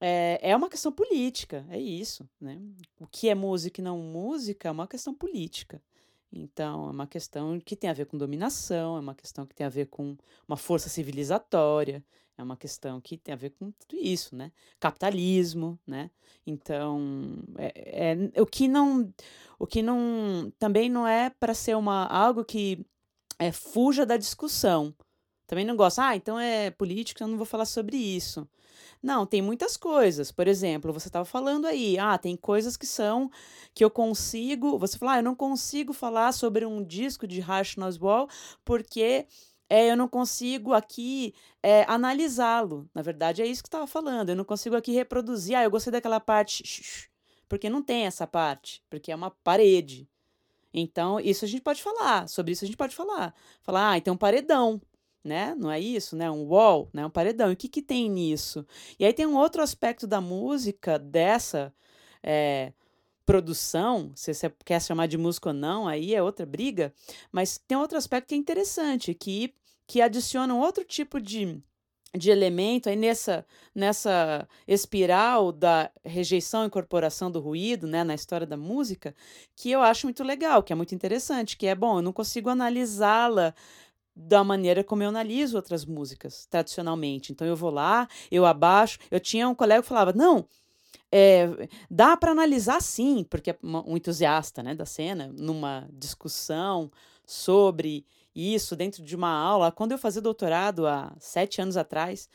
é, 0.00 0.38
é 0.42 0.56
uma 0.56 0.68
questão 0.68 0.92
política, 0.92 1.64
é 1.70 1.78
isso, 1.78 2.28
né? 2.40 2.60
O 3.00 3.06
que 3.06 3.28
é 3.28 3.34
música 3.34 3.80
e 3.80 3.84
não 3.84 3.98
música 3.98 4.68
é 4.68 4.70
uma 4.70 4.86
questão 4.86 5.14
política. 5.14 5.82
Então, 6.32 6.88
é 6.88 6.90
uma 6.90 7.06
questão 7.06 7.58
que 7.60 7.76
tem 7.76 7.88
a 7.88 7.94
ver 7.94 8.06
com 8.06 8.18
dominação, 8.18 8.96
é 8.96 9.00
uma 9.00 9.14
questão 9.14 9.46
que 9.46 9.54
tem 9.54 9.66
a 9.66 9.70
ver 9.70 9.86
com 9.86 10.16
uma 10.46 10.56
força 10.56 10.88
civilizatória, 10.88 12.04
é 12.36 12.42
uma 12.42 12.56
questão 12.56 13.00
que 13.00 13.16
tem 13.16 13.32
a 13.32 13.36
ver 13.36 13.50
com 13.50 13.70
tudo 13.70 13.96
isso, 13.98 14.36
né? 14.36 14.52
Capitalismo, 14.78 15.78
né? 15.86 16.10
Então, 16.46 17.38
é, 17.56 18.30
é 18.34 18.42
o 18.42 18.46
que 18.46 18.68
não, 18.68 19.12
o 19.58 19.66
que 19.66 19.80
não, 19.82 20.52
também 20.58 20.90
não 20.90 21.06
é 21.06 21.30
para 21.30 21.54
ser 21.54 21.76
uma 21.76 22.04
algo 22.06 22.44
que 22.44 22.84
é, 23.38 23.50
fuja 23.52 24.04
da 24.04 24.16
discussão. 24.18 24.94
Também 25.46 25.64
não 25.64 25.76
gosto, 25.76 26.00
ah, 26.00 26.16
então 26.16 26.38
é 26.38 26.70
político, 26.70 27.22
eu 27.22 27.28
não 27.28 27.36
vou 27.36 27.46
falar 27.46 27.66
sobre 27.66 27.96
isso. 27.96 28.48
Não, 29.02 29.24
tem 29.24 29.40
muitas 29.40 29.76
coisas. 29.76 30.32
Por 30.32 30.48
exemplo, 30.48 30.92
você 30.92 31.08
estava 31.08 31.24
falando 31.24 31.66
aí, 31.66 31.98
ah, 31.98 32.18
tem 32.18 32.36
coisas 32.36 32.76
que 32.76 32.86
são 32.86 33.30
que 33.74 33.84
eu 33.84 33.90
consigo. 33.90 34.78
Você 34.78 34.98
falou, 34.98 35.14
ah, 35.14 35.18
eu 35.18 35.22
não 35.22 35.34
consigo 35.34 35.92
falar 35.92 36.32
sobre 36.32 36.66
um 36.66 36.82
disco 36.82 37.26
de 37.26 37.40
Rush 37.40 37.76
Wall 38.00 38.28
porque 38.64 39.26
é, 39.68 39.90
eu 39.90 39.96
não 39.96 40.08
consigo 40.08 40.72
aqui 40.72 41.34
é, 41.62 41.84
analisá-lo. 41.88 42.88
Na 42.94 43.02
verdade, 43.02 43.42
é 43.42 43.46
isso 43.46 43.62
que 43.62 43.68
estava 43.68 43.86
falando. 43.86 44.30
Eu 44.30 44.36
não 44.36 44.44
consigo 44.44 44.76
aqui 44.76 44.92
reproduzir. 44.92 45.56
Ah, 45.56 45.64
eu 45.64 45.70
gostei 45.70 45.92
daquela 45.92 46.20
parte. 46.20 47.08
Porque 47.48 47.70
não 47.70 47.82
tem 47.82 48.06
essa 48.06 48.26
parte. 48.26 48.82
Porque 48.90 49.12
é 49.12 49.16
uma 49.16 49.30
parede. 49.30 50.08
Então, 50.72 51.18
isso 51.20 51.44
a 51.44 51.48
gente 51.48 51.62
pode 51.62 51.82
falar. 51.82 52.28
Sobre 52.28 52.52
isso 52.52 52.64
a 52.64 52.66
gente 52.66 52.76
pode 52.76 52.94
falar. 52.94 53.34
Falar, 53.62 53.90
ah, 53.92 53.98
então 53.98 54.14
um 54.14 54.18
paredão 54.18 54.80
né? 55.26 55.54
Não 55.58 55.70
é 55.70 55.78
isso, 55.78 56.16
né? 56.16 56.30
Um 56.30 56.44
wall, 56.44 56.88
né? 56.92 57.04
Um 57.04 57.10
paredão. 57.10 57.50
E 57.50 57.54
o 57.54 57.56
que, 57.56 57.68
que 57.68 57.82
tem 57.82 58.08
nisso? 58.08 58.66
E 58.98 59.04
aí 59.04 59.12
tem 59.12 59.26
um 59.26 59.36
outro 59.36 59.62
aspecto 59.62 60.06
da 60.06 60.20
música 60.20 60.98
dessa 60.98 61.74
é, 62.22 62.72
produção, 63.26 64.12
se 64.14 64.32
você 64.32 64.50
quer 64.64 64.80
chamar 64.80 65.08
de 65.08 65.18
música 65.18 65.48
ou 65.48 65.54
não, 65.54 65.88
aí 65.88 66.14
é 66.14 66.22
outra 66.22 66.46
briga, 66.46 66.94
mas 67.32 67.58
tem 67.58 67.76
outro 67.76 67.98
aspecto 67.98 68.28
que 68.28 68.34
é 68.36 68.38
interessante, 68.38 69.12
que, 69.12 69.52
que 69.86 70.00
adiciona 70.00 70.54
um 70.54 70.60
outro 70.60 70.84
tipo 70.84 71.20
de, 71.20 71.60
de 72.16 72.30
elemento 72.30 72.88
aí 72.88 72.94
nessa, 72.94 73.44
nessa 73.74 74.48
espiral 74.66 75.50
da 75.50 75.90
rejeição 76.04 76.62
e 76.62 76.66
incorporação 76.68 77.28
do 77.28 77.40
ruído, 77.40 77.88
né, 77.88 78.04
na 78.04 78.14
história 78.14 78.46
da 78.46 78.56
música, 78.56 79.12
que 79.56 79.72
eu 79.72 79.82
acho 79.82 80.06
muito 80.06 80.22
legal, 80.22 80.62
que 80.62 80.72
é 80.72 80.76
muito 80.76 80.94
interessante, 80.94 81.56
que 81.56 81.66
é 81.66 81.74
bom, 81.74 81.98
eu 81.98 82.02
não 82.02 82.12
consigo 82.12 82.48
analisá-la 82.48 83.52
da 84.16 84.42
maneira 84.42 84.82
como 84.82 85.02
eu 85.02 85.10
analiso 85.10 85.56
outras 85.56 85.84
músicas, 85.84 86.46
tradicionalmente. 86.46 87.32
Então 87.32 87.46
eu 87.46 87.54
vou 87.54 87.70
lá, 87.70 88.08
eu 88.30 88.46
abaixo. 88.46 88.98
Eu 89.10 89.20
tinha 89.20 89.46
um 89.48 89.54
colega 89.54 89.82
que 89.82 89.88
falava: 89.88 90.12
não, 90.14 90.48
é, 91.12 91.68
dá 91.90 92.16
para 92.16 92.32
analisar 92.32 92.80
sim, 92.80 93.24
porque 93.28 93.50
é 93.50 93.58
um 93.62 93.96
entusiasta 93.96 94.62
né, 94.62 94.74
da 94.74 94.86
cena, 94.86 95.32
numa 95.38 95.86
discussão 95.92 96.90
sobre 97.26 98.06
isso 98.34 98.74
dentro 98.74 99.02
de 99.02 99.14
uma 99.14 99.30
aula. 99.30 99.72
Quando 99.72 99.92
eu 99.92 99.98
fazia 99.98 100.22
doutorado 100.22 100.86
há 100.86 101.14
sete 101.18 101.60
anos 101.60 101.76
atrás, 101.76 102.28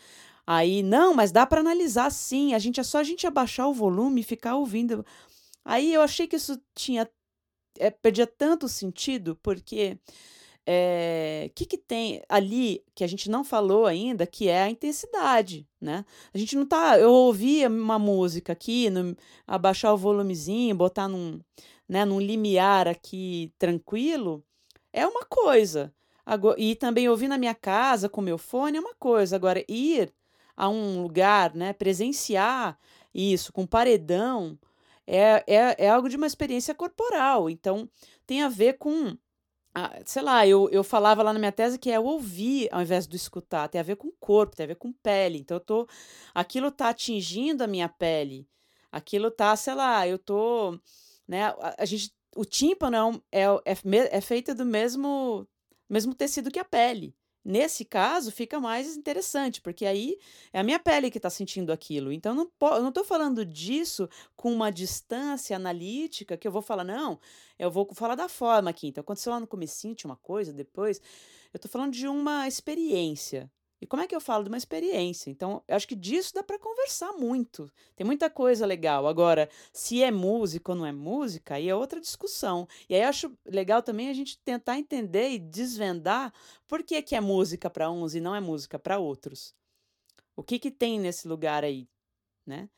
aí, 0.45 0.83
não, 0.83 1.13
mas 1.13 1.31
dá 1.31 1.45
para 1.45 1.61
analisar 1.61 2.11
sim, 2.11 2.53
a 2.53 2.59
gente 2.59 2.79
é 2.79 2.83
só 2.83 2.99
a 2.99 3.03
gente 3.03 3.25
abaixar 3.25 3.67
o 3.67 3.73
volume 3.73 4.21
e 4.21 4.25
ficar 4.25 4.55
ouvindo. 4.55 5.05
Aí 5.65 5.93
eu 5.93 6.01
achei 6.01 6.27
que 6.27 6.35
isso 6.35 6.59
tinha. 6.75 7.09
É, 7.79 7.89
perdia 7.89 8.27
tanto 8.27 8.67
sentido, 8.67 9.37
porque 9.41 9.97
é, 10.65 11.49
que, 11.55 11.65
que 11.65 11.77
tem 11.77 12.21
ali 12.29 12.83
que 12.93 13.03
a 13.03 13.07
gente 13.07 13.29
não 13.29 13.43
falou 13.43 13.85
ainda, 13.85 14.27
que 14.27 14.47
é 14.47 14.63
a 14.63 14.69
intensidade, 14.69 15.67
né? 15.79 16.05
A 16.33 16.37
gente 16.37 16.55
não 16.55 16.65
tá. 16.65 16.99
Eu 16.99 17.11
ouvi 17.11 17.65
uma 17.65 17.97
música 17.97 18.53
aqui, 18.53 18.89
no, 18.89 19.15
abaixar 19.47 19.93
o 19.93 19.97
volumezinho, 19.97 20.75
botar 20.75 21.07
num, 21.07 21.39
né, 21.89 22.05
num 22.05 22.19
limiar 22.19 22.87
aqui 22.87 23.51
tranquilo, 23.57 24.43
é 24.93 25.05
uma 25.05 25.25
coisa. 25.25 25.93
Agora, 26.25 26.59
e 26.59 26.75
também 26.75 27.09
ouvir 27.09 27.27
na 27.27 27.37
minha 27.37 27.55
casa 27.55 28.07
com 28.07 28.21
meu 28.21 28.37
fone 28.37 28.77
é 28.77 28.81
uma 28.81 28.95
coisa. 28.95 29.35
Agora, 29.35 29.63
ir 29.67 30.13
a 30.55 30.69
um 30.69 31.01
lugar, 31.01 31.55
né, 31.55 31.73
presenciar 31.73 32.77
isso 33.13 33.51
com 33.51 33.65
paredão, 33.65 34.57
é, 35.07 35.43
é, 35.47 35.85
é 35.85 35.89
algo 35.89 36.07
de 36.07 36.15
uma 36.17 36.27
experiência 36.27 36.75
corporal. 36.75 37.49
Então, 37.49 37.89
tem 38.25 38.43
a 38.43 38.49
ver 38.49 38.77
com 38.77 39.17
ah, 39.73 40.01
sei 40.05 40.21
lá, 40.21 40.45
eu, 40.45 40.69
eu 40.69 40.83
falava 40.83 41.23
lá 41.23 41.31
na 41.31 41.39
minha 41.39 41.51
tese 41.51 41.79
que 41.79 41.89
é 41.89 41.99
ouvir 41.99 42.67
ao 42.71 42.81
invés 42.81 43.07
do 43.07 43.15
escutar, 43.15 43.69
tem 43.69 43.79
a 43.79 43.83
ver 43.83 43.95
com 43.95 44.11
corpo, 44.19 44.55
tem 44.55 44.65
a 44.65 44.67
ver 44.67 44.75
com 44.75 44.91
pele. 44.91 45.39
Então 45.39 45.57
eu 45.57 45.61
tô. 45.61 45.87
Aquilo 46.33 46.71
tá 46.71 46.89
atingindo 46.89 47.63
a 47.63 47.67
minha 47.67 47.87
pele. 47.87 48.47
Aquilo 48.91 49.31
tá, 49.31 49.55
sei 49.55 49.73
lá, 49.73 50.07
eu 50.07 50.19
tô. 50.19 50.77
Né, 51.27 51.45
a, 51.45 51.75
a 51.79 51.85
gente. 51.85 52.13
O 52.35 52.45
tímpano 52.45 53.21
é, 53.31 53.43
é, 53.43 53.71
é, 53.71 54.17
é 54.17 54.21
feito 54.21 54.55
do 54.55 54.65
mesmo, 54.65 55.45
mesmo 55.89 56.15
tecido 56.15 56.51
que 56.51 56.59
a 56.59 56.65
pele. 56.65 57.13
Nesse 57.43 57.83
caso, 57.83 58.31
fica 58.31 58.59
mais 58.59 58.95
interessante, 58.95 59.61
porque 59.61 59.85
aí 59.85 60.17
é 60.53 60.59
a 60.59 60.63
minha 60.63 60.79
pele 60.79 61.09
que 61.09 61.17
está 61.17 61.29
sentindo 61.29 61.71
aquilo. 61.71 62.11
Então, 62.11 62.35
não 62.35 62.51
eu 62.61 62.81
não 62.81 62.89
estou 62.89 63.03
falando 63.03 63.43
disso 63.43 64.07
com 64.35 64.53
uma 64.53 64.71
distância 64.71 65.55
analítica 65.55 66.37
que 66.37 66.47
eu 66.47 66.51
vou 66.51 66.61
falar, 66.61 66.83
não, 66.83 67.19
eu 67.57 67.71
vou 67.71 67.87
falar 67.95 68.15
da 68.15 68.29
forma 68.29 68.69
aqui. 68.69 68.87
Então, 68.87 69.01
aconteceu 69.01 69.31
lá 69.31 69.39
no 69.39 69.47
comecinho, 69.47 69.95
tinha 69.95 70.09
uma 70.09 70.17
coisa, 70.17 70.53
depois. 70.53 71.01
Eu 71.51 71.57
estou 71.57 71.69
falando 71.69 71.93
de 71.93 72.07
uma 72.07 72.47
experiência. 72.47 73.49
E 73.81 73.87
como 73.87 74.03
é 74.03 74.07
que 74.07 74.15
eu 74.15 74.21
falo 74.21 74.43
de 74.43 74.49
uma 74.49 74.57
experiência? 74.57 75.31
Então, 75.31 75.63
eu 75.67 75.75
acho 75.75 75.87
que 75.87 75.95
disso 75.95 76.35
dá 76.35 76.43
para 76.43 76.59
conversar 76.59 77.13
muito. 77.13 77.67
Tem 77.95 78.05
muita 78.05 78.29
coisa 78.29 78.63
legal. 78.63 79.07
Agora, 79.07 79.49
se 79.73 80.03
é 80.03 80.11
música 80.11 80.71
ou 80.71 80.77
não 80.77 80.85
é 80.85 80.91
música, 80.91 81.55
aí 81.55 81.67
é 81.67 81.75
outra 81.75 81.99
discussão. 81.99 82.67
E 82.87 82.93
aí 82.93 83.01
acho 83.01 83.31
legal 83.43 83.81
também 83.81 84.09
a 84.09 84.13
gente 84.13 84.37
tentar 84.37 84.77
entender 84.77 85.31
e 85.31 85.39
desvendar 85.39 86.31
por 86.67 86.83
que, 86.83 87.01
que 87.01 87.15
é 87.15 87.19
música 87.19 87.71
para 87.71 87.89
uns 87.89 88.13
e 88.13 88.21
não 88.21 88.35
é 88.35 88.39
música 88.39 88.77
para 88.77 88.99
outros. 88.99 89.55
O 90.35 90.43
que, 90.43 90.59
que 90.59 90.69
tem 90.69 90.99
nesse 90.99 91.27
lugar 91.27 91.63
aí, 91.63 91.87
né? 92.45 92.69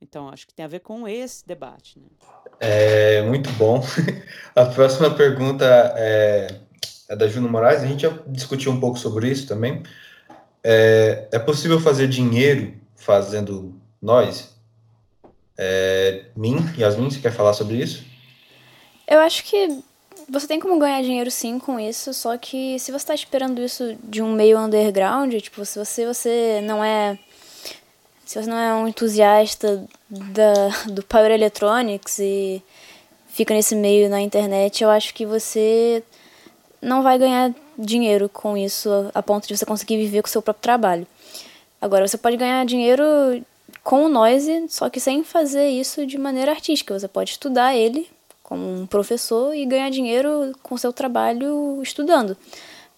Então, 0.00 0.28
acho 0.28 0.46
que 0.46 0.54
tem 0.54 0.64
a 0.64 0.68
ver 0.68 0.80
com 0.80 1.06
esse 1.08 1.46
debate. 1.46 1.98
Né? 1.98 2.06
É 2.60 3.22
muito 3.22 3.50
bom. 3.52 3.82
A 4.54 4.66
próxima 4.66 5.12
pergunta 5.12 5.64
é, 5.96 6.60
é 7.08 7.16
da 7.16 7.26
Juno 7.26 7.48
Moraes. 7.48 7.82
A 7.82 7.86
gente 7.86 8.02
já 8.02 8.10
discutiu 8.26 8.70
um 8.70 8.80
pouco 8.80 8.98
sobre 8.98 9.28
isso 9.28 9.46
também. 9.46 9.82
É, 10.64 11.28
é 11.32 11.38
possível 11.38 11.80
fazer 11.80 12.06
dinheiro 12.08 12.74
fazendo 12.96 13.74
nós? 14.00 14.54
É, 15.58 16.24
Min, 16.36 16.58
Yasmin, 16.78 17.10
você 17.10 17.20
quer 17.20 17.32
falar 17.32 17.52
sobre 17.52 17.76
isso? 17.76 18.04
Eu 19.06 19.20
acho 19.20 19.44
que 19.44 19.82
você 20.28 20.46
tem 20.46 20.60
como 20.60 20.78
ganhar 20.78 21.02
dinheiro 21.02 21.30
sim 21.30 21.58
com 21.58 21.78
isso, 21.78 22.14
só 22.14 22.36
que 22.38 22.78
se 22.78 22.90
você 22.90 22.96
está 22.96 23.14
esperando 23.14 23.60
isso 23.60 23.96
de 24.04 24.22
um 24.22 24.32
meio 24.32 24.58
underground, 24.58 25.34
tipo, 25.34 25.64
se 25.64 25.78
você, 25.78 26.06
você 26.06 26.60
não 26.62 26.82
é. 26.82 27.18
Se 28.24 28.40
você 28.40 28.48
não 28.48 28.56
é 28.56 28.74
um 28.74 28.88
entusiasta 28.88 29.84
da, 30.08 30.68
do 30.90 31.02
Power 31.02 31.30
Electronics 31.30 32.18
e 32.18 32.62
fica 33.28 33.52
nesse 33.52 33.74
meio 33.74 34.08
na 34.08 34.20
internet, 34.20 34.82
eu 34.82 34.88
acho 34.88 35.12
que 35.12 35.26
você 35.26 36.02
não 36.82 37.02
vai 37.02 37.16
ganhar 37.16 37.54
dinheiro 37.78 38.28
com 38.28 38.56
isso 38.56 38.90
a 39.14 39.22
ponto 39.22 39.46
de 39.46 39.56
você 39.56 39.64
conseguir 39.64 39.96
viver 39.96 40.20
com 40.20 40.28
o 40.28 40.30
seu 40.30 40.42
próprio 40.42 40.62
trabalho. 40.62 41.06
Agora, 41.80 42.06
você 42.06 42.18
pode 42.18 42.36
ganhar 42.36 42.66
dinheiro 42.66 43.04
com 43.82 44.04
o 44.04 44.08
noise, 44.08 44.66
só 44.68 44.90
que 44.90 45.00
sem 45.00 45.24
fazer 45.24 45.68
isso 45.68 46.04
de 46.04 46.18
maneira 46.18 46.50
artística. 46.50 46.98
Você 46.98 47.08
pode 47.08 47.30
estudar 47.30 47.74
ele 47.74 48.08
como 48.42 48.82
um 48.82 48.86
professor 48.86 49.54
e 49.54 49.64
ganhar 49.64 49.90
dinheiro 49.90 50.52
com 50.62 50.76
seu 50.76 50.92
trabalho 50.92 51.80
estudando. 51.82 52.36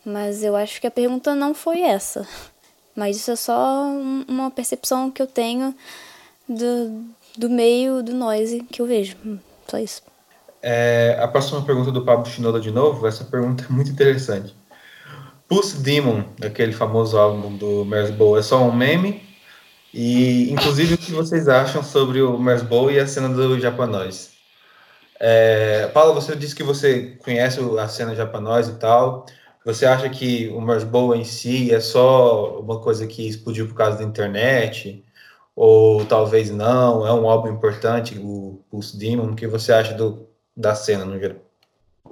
Mas 0.05 0.43
eu 0.43 0.57
acho 0.57 0.81
que 0.81 0.87
a 0.87 0.91
pergunta 0.91 1.35
não 1.35 1.55
foi 1.55 1.81
essa. 1.81 2.27
Mas 2.95 3.17
isso 3.17 3.31
é 3.31 3.37
só 3.37 3.87
uma 4.29 4.51
percepção 4.51 5.11
que 5.11 5.21
eu 5.21 5.27
tenho 5.27 5.75
do, 6.49 7.05
do 7.37 7.51
meio 7.51 8.03
do 8.03 8.15
noise 8.15 8.61
que 8.71 8.81
eu 8.81 8.87
vejo. 8.87 9.17
Só 9.69 9.79
isso. 9.79 10.03
É, 10.67 11.19
a 11.21 11.29
próxima 11.29 11.61
pergunta 11.61 11.93
do 11.93 12.07
Pablo 12.07 12.25
Chinoda 12.25 12.59
de 12.59 12.71
novo, 12.71 13.07
essa 13.07 13.23
pergunta 13.23 13.67
é 13.69 13.71
muito 13.71 13.91
interessante. 13.91 14.57
Pulse 15.47 15.77
Demon, 15.77 16.25
aquele 16.43 16.73
famoso 16.73 17.19
álbum 17.19 17.55
do 17.55 17.85
Mersbow, 17.85 18.39
é 18.39 18.43
só 18.43 18.63
um 18.63 18.73
meme? 18.75 19.23
E, 19.93 20.51
inclusive, 20.51 20.95
o 20.95 20.99
que 20.99 21.13
vocês 21.13 21.49
acham 21.49 21.83
sobre 21.83 22.23
o 22.23 22.39
Mersbow 22.39 22.91
e 22.91 22.99
a 22.99 23.07
cena 23.07 23.29
do 23.29 23.61
Japanóis? 23.61 24.33
É, 25.21 25.87
Paula, 25.89 26.15
você 26.15 26.35
disse 26.35 26.55
que 26.55 26.63
você 26.63 27.19
conhece 27.23 27.61
a 27.79 27.87
cena 27.87 28.15
japonesa 28.15 28.73
e 28.73 28.77
tal. 28.77 29.27
Você 29.67 29.85
acha 29.85 30.09
que 30.09 30.49
o 30.49 30.63
Mersbow 30.63 31.15
em 31.15 31.25
si 31.25 31.75
é 31.75 31.81
só 31.81 32.59
uma 32.59 32.81
coisa 32.81 33.07
que 33.07 33.29
explodiu 33.29 33.69
por 33.69 33.75
causa 33.75 33.99
da 33.99 34.05
internet? 34.05 35.05
Ou 35.55 36.07
talvez 36.07 36.51
não? 36.51 37.07
É 37.07 37.13
um 37.13 37.29
álbum 37.29 37.51
importante, 37.51 38.19
o 38.19 38.65
Pulse 38.71 38.97
Demon? 38.97 39.33
O 39.33 39.37
que 39.37 39.47
você 39.47 39.71
acha 39.71 39.93
do, 39.93 40.34
da 40.57 40.75
cena 40.75 41.05
no 41.05 41.19
geral? 41.19 41.39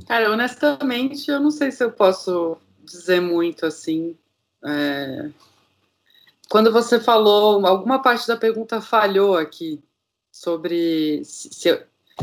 Cara, 0.06 0.31
honestamente, 0.31 1.31
eu 1.31 1.40
não 1.40 1.51
sei 1.51 1.70
se 1.70 1.85
eu 1.85 1.93
posso 1.93 2.56
dizer 2.82 3.20
muito 3.20 3.66
assim. 3.66 4.16
É... 4.64 5.31
Quando 6.48 6.73
você 6.73 7.01
falou, 7.01 7.64
alguma 7.66 8.02
parte 8.02 8.27
da 8.27 8.36
pergunta 8.36 8.81
falhou 8.81 9.36
aqui 9.36 9.82
sobre 10.31 11.23
se, 11.24 11.48
se 11.52 11.82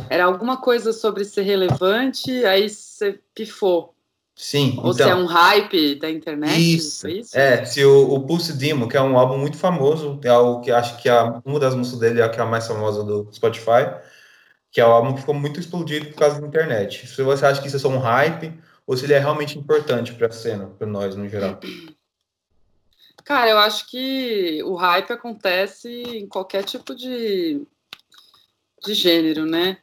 era 0.09 0.25
alguma 0.25 0.57
coisa 0.57 0.93
sobre 0.93 1.25
ser 1.25 1.43
relevante, 1.43 2.45
aí 2.45 2.69
você 2.69 3.19
pifou. 3.33 3.95
Sim, 4.35 4.79
Ou 4.81 4.93
então, 4.93 4.93
se 4.93 5.01
é 5.03 5.15
um 5.15 5.25
hype 5.25 5.95
da 5.95 6.09
internet, 6.09 6.57
isso, 6.57 7.09
isso? 7.09 7.37
É, 7.37 7.65
se 7.65 7.83
o, 7.83 8.13
o 8.13 8.21
Pulse 8.21 8.53
Demo, 8.53 8.87
que 8.87 8.95
é 8.95 9.01
um 9.01 9.17
álbum 9.17 9.37
muito 9.37 9.57
famoso, 9.57 10.17
é 10.23 10.29
algo 10.29 10.61
que 10.61 10.71
acho 10.71 10.95
que 11.01 11.09
a, 11.09 11.41
uma 11.43 11.59
das 11.59 11.75
músicas 11.75 11.99
dele 11.99 12.21
é 12.21 12.23
a 12.23 12.29
que 12.29 12.39
é 12.39 12.43
a 12.43 12.45
mais 12.45 12.65
famosa 12.65 13.03
do 13.03 13.27
Spotify, 13.33 13.91
que 14.71 14.79
é 14.79 14.85
o 14.85 14.91
álbum 14.91 15.13
que 15.13 15.21
ficou 15.21 15.35
muito 15.35 15.59
explodido 15.59 16.07
por 16.07 16.15
causa 16.15 16.39
da 16.39 16.47
internet. 16.47 17.07
Se 17.07 17.21
você 17.23 17.45
acha 17.45 17.61
que 17.61 17.67
isso 17.67 17.77
é 17.77 17.79
só 17.79 17.89
um 17.89 17.99
hype, 17.99 18.53
ou 18.85 18.95
se 18.95 19.05
ele 19.05 19.13
é 19.13 19.19
realmente 19.19 19.57
importante 19.57 20.13
para 20.13 20.27
a 20.27 20.31
cena, 20.31 20.67
para 20.67 20.87
nós 20.87 21.15
no 21.15 21.27
geral? 21.27 21.59
Cara, 23.23 23.51
eu 23.51 23.59
acho 23.59 23.87
que 23.87 24.63
o 24.63 24.75
hype 24.75 25.11
acontece 25.11 25.89
em 25.89 26.27
qualquer 26.27 26.63
tipo 26.63 26.95
de, 26.95 27.61
de 28.83 28.93
gênero, 28.93 29.45
né? 29.45 29.77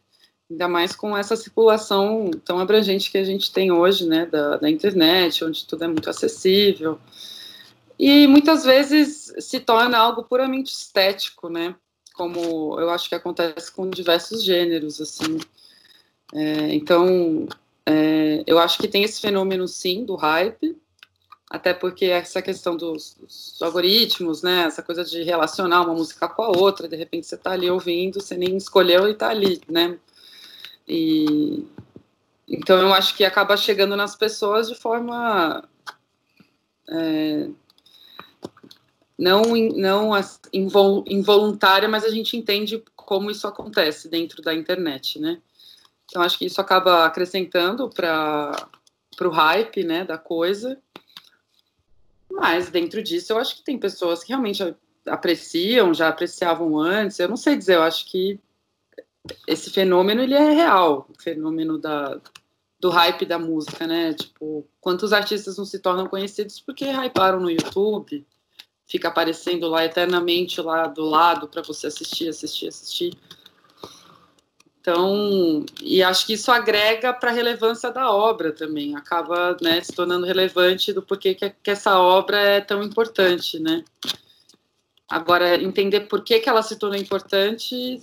Ainda 0.51 0.69
mais 0.69 0.97
com 0.97 1.17
essa 1.17 1.37
circulação 1.37 2.31
tão 2.45 2.59
abrangente 2.59 3.11
que 3.11 3.19
a 3.19 3.25
gente 3.25 3.53
tem 3.53 3.71
hoje, 3.71 4.09
né? 4.09 4.27
Da, 4.27 4.57
da 4.57 4.71
internet, 4.71 5.45
onde 5.45 5.65
tudo 5.65 5.85
é 5.85 5.89
muito 5.89 6.11
acessível. 6.11 6.99
E 7.99 8.27
muitas 8.27 8.65
vezes 8.65 9.33
se 9.39 9.61
torna 9.61 9.99
algo 9.99 10.25
puramente 10.25 10.73
estético, 10.73 11.49
né? 11.49 11.77
Como 12.17 12.81
eu 12.81 12.91
acho 12.91 13.09
que 13.09 13.15
acontece 13.15 13.71
com 13.71 13.89
diversos 13.91 14.43
gêneros, 14.43 15.01
assim. 15.01 15.39
É, 16.35 16.75
então, 16.75 17.47
é, 17.85 18.43
eu 18.47 18.59
acho 18.59 18.79
que 18.79 18.89
tem 18.89 19.05
esse 19.05 19.21
fenômeno, 19.21 19.69
sim, 19.69 20.05
do 20.05 20.17
hype, 20.17 20.77
até 21.49 21.73
porque 21.73 22.07
essa 22.07 22.43
questão 22.43 22.77
dos, 22.77 23.17
dos, 23.21 23.63
algoritmos, 23.63 24.43
né, 24.43 24.65
essa 24.65 24.83
coisa 24.83 25.05
de 25.05 25.23
relacionar 25.23 25.83
uma 25.83 25.95
música 25.95 26.29
com 26.29 26.43
a 26.43 26.49
outra, 26.49 26.89
de 26.89 26.97
repente 26.97 27.27
você 27.27 27.37
está 27.37 27.53
ali 27.53 27.71
ouvindo, 27.71 28.21
você 28.21 28.37
nem 28.37 28.57
escolheu 28.57 29.07
e 29.09 29.13
está 29.13 29.29
ali, 29.29 29.61
né, 29.69 29.97
e 30.89 31.65
então 32.49 32.79
eu 32.81 32.93
acho 32.93 33.17
que 33.17 33.25
acaba 33.25 33.57
chegando 33.57 33.97
nas 33.97 34.17
pessoas 34.17 34.69
de 34.69 34.75
forma 34.75 35.69
é, 36.89 37.49
não 39.19 39.43
não 39.75 40.11
involuntária, 40.53 41.89
mas 41.89 42.05
a 42.05 42.11
gente 42.11 42.37
entende 42.37 42.83
como 42.95 43.31
isso 43.31 43.47
acontece 43.47 44.09
dentro 44.09 44.43
da 44.43 44.55
internet, 44.55 45.19
né? 45.19 45.41
Então, 46.05 46.23
acho 46.23 46.39
que 46.39 46.47
isso 46.47 46.61
acaba 46.61 47.05
acrescentando 47.05 47.89
para 47.91 48.69
o 49.21 49.29
hype 49.29 49.83
né, 49.83 50.05
da 50.05 50.17
coisa. 50.17 50.79
Mas, 52.31 52.69
dentro 52.71 53.03
disso, 53.03 53.33
eu 53.33 53.39
acho 53.39 53.57
que 53.57 53.65
tem 53.65 53.79
pessoas 53.79 54.23
que 54.23 54.29
realmente 54.29 54.63
apreciam, 55.07 55.95
já 55.95 56.09
apreciavam 56.09 56.79
antes. 56.79 57.19
Eu 57.19 57.29
não 57.29 57.37
sei 57.37 57.57
dizer, 57.57 57.77
eu 57.77 57.83
acho 57.83 58.07
que 58.07 58.39
esse 59.47 59.71
fenômeno 59.71 60.23
ele 60.23 60.35
é 60.35 60.53
real, 60.53 61.09
o 61.09 61.21
fenômeno 61.21 61.79
da, 61.79 62.21
do 62.79 62.91
hype 62.91 63.25
da 63.25 63.39
música, 63.39 63.87
né? 63.87 64.15
Tipo, 64.15 64.67
quantos 64.81 65.13
artistas 65.13 65.57
não 65.57 65.65
se 65.65 65.79
tornam 65.79 66.07
conhecidos 66.07 66.61
porque 66.61 66.85
hyparam 66.85 67.41
no 67.41 67.51
YouTube, 67.51 68.25
fica 68.87 69.09
aparecendo 69.09 69.69
lá 69.69 69.85
eternamente 69.85 70.61
lá 70.61 70.87
do 70.87 71.05
lado 71.05 71.49
para 71.49 71.63
você 71.63 71.89
assistir, 71.89 72.29
assistir, 72.29 72.69
assistir. 72.69 73.19
Então, 74.81 75.67
e 75.83 76.01
acho 76.01 76.25
que 76.25 76.35
isso 76.35 76.53
agrega 76.53 77.13
para 77.13 77.31
a 77.31 77.35
relevância 77.35 77.91
da 77.91 78.09
obra 78.09 78.53
também, 78.53 78.95
acaba 78.95 79.57
né, 79.61 79.81
se 79.81 79.93
tornando 79.93 80.25
relevante 80.25 80.93
do 80.93 81.03
porquê 81.03 81.35
que, 81.35 81.51
que, 81.51 81.71
essa 81.73 81.99
obra 81.99 82.39
é 82.39 82.61
tão 82.61 82.81
importante, 82.85 83.59
né? 83.59 83.85
Agora, 85.09 85.61
entender 85.61 86.03
por 86.03 86.23
que, 86.23 86.39
que 86.39 86.49
ela 86.49 86.63
se 86.63 86.77
tornou 86.77 86.99
importante, 86.99 88.01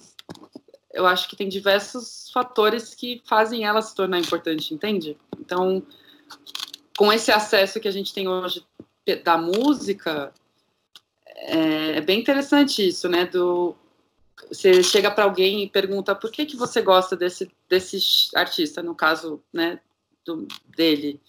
eu 0.94 1.08
acho 1.08 1.30
que 1.30 1.38
tem 1.38 1.48
diversos 1.48 2.30
fatores 2.34 2.94
que 2.94 3.22
fazem 3.26 3.64
ela 3.64 3.82
se 3.82 3.96
tornar 3.96 4.20
importante, 4.20 4.74
entende? 4.74 5.18
Então, 5.40 5.82
com 6.98 7.14
esse 7.14 7.32
acesso 7.32 7.80
que 7.80 7.88
a 7.88 7.92
gente 7.92 8.14
tem 8.14 8.28
hoje 8.28 8.66
da 9.24 9.38
música, 9.38 10.34
é, 11.44 11.98
é 11.98 12.02
bem 12.02 12.20
interessante 12.20 12.88
isso, 12.88 13.08
né? 13.10 13.26
Do 13.26 13.76
você 14.50 14.84
chega 14.84 15.10
para 15.10 15.24
alguém 15.24 15.64
e 15.64 15.70
pergunta 15.70 16.14
por 16.14 16.32
que, 16.32 16.46
que 16.46 16.56
você 16.56 16.82
gosta 16.82 17.16
desse, 17.16 17.50
desse 17.70 18.30
artista, 18.36 18.84
no 18.84 18.94
caso 18.94 19.42
né, 19.52 19.80
do, 20.26 20.48
dele. 20.76 21.20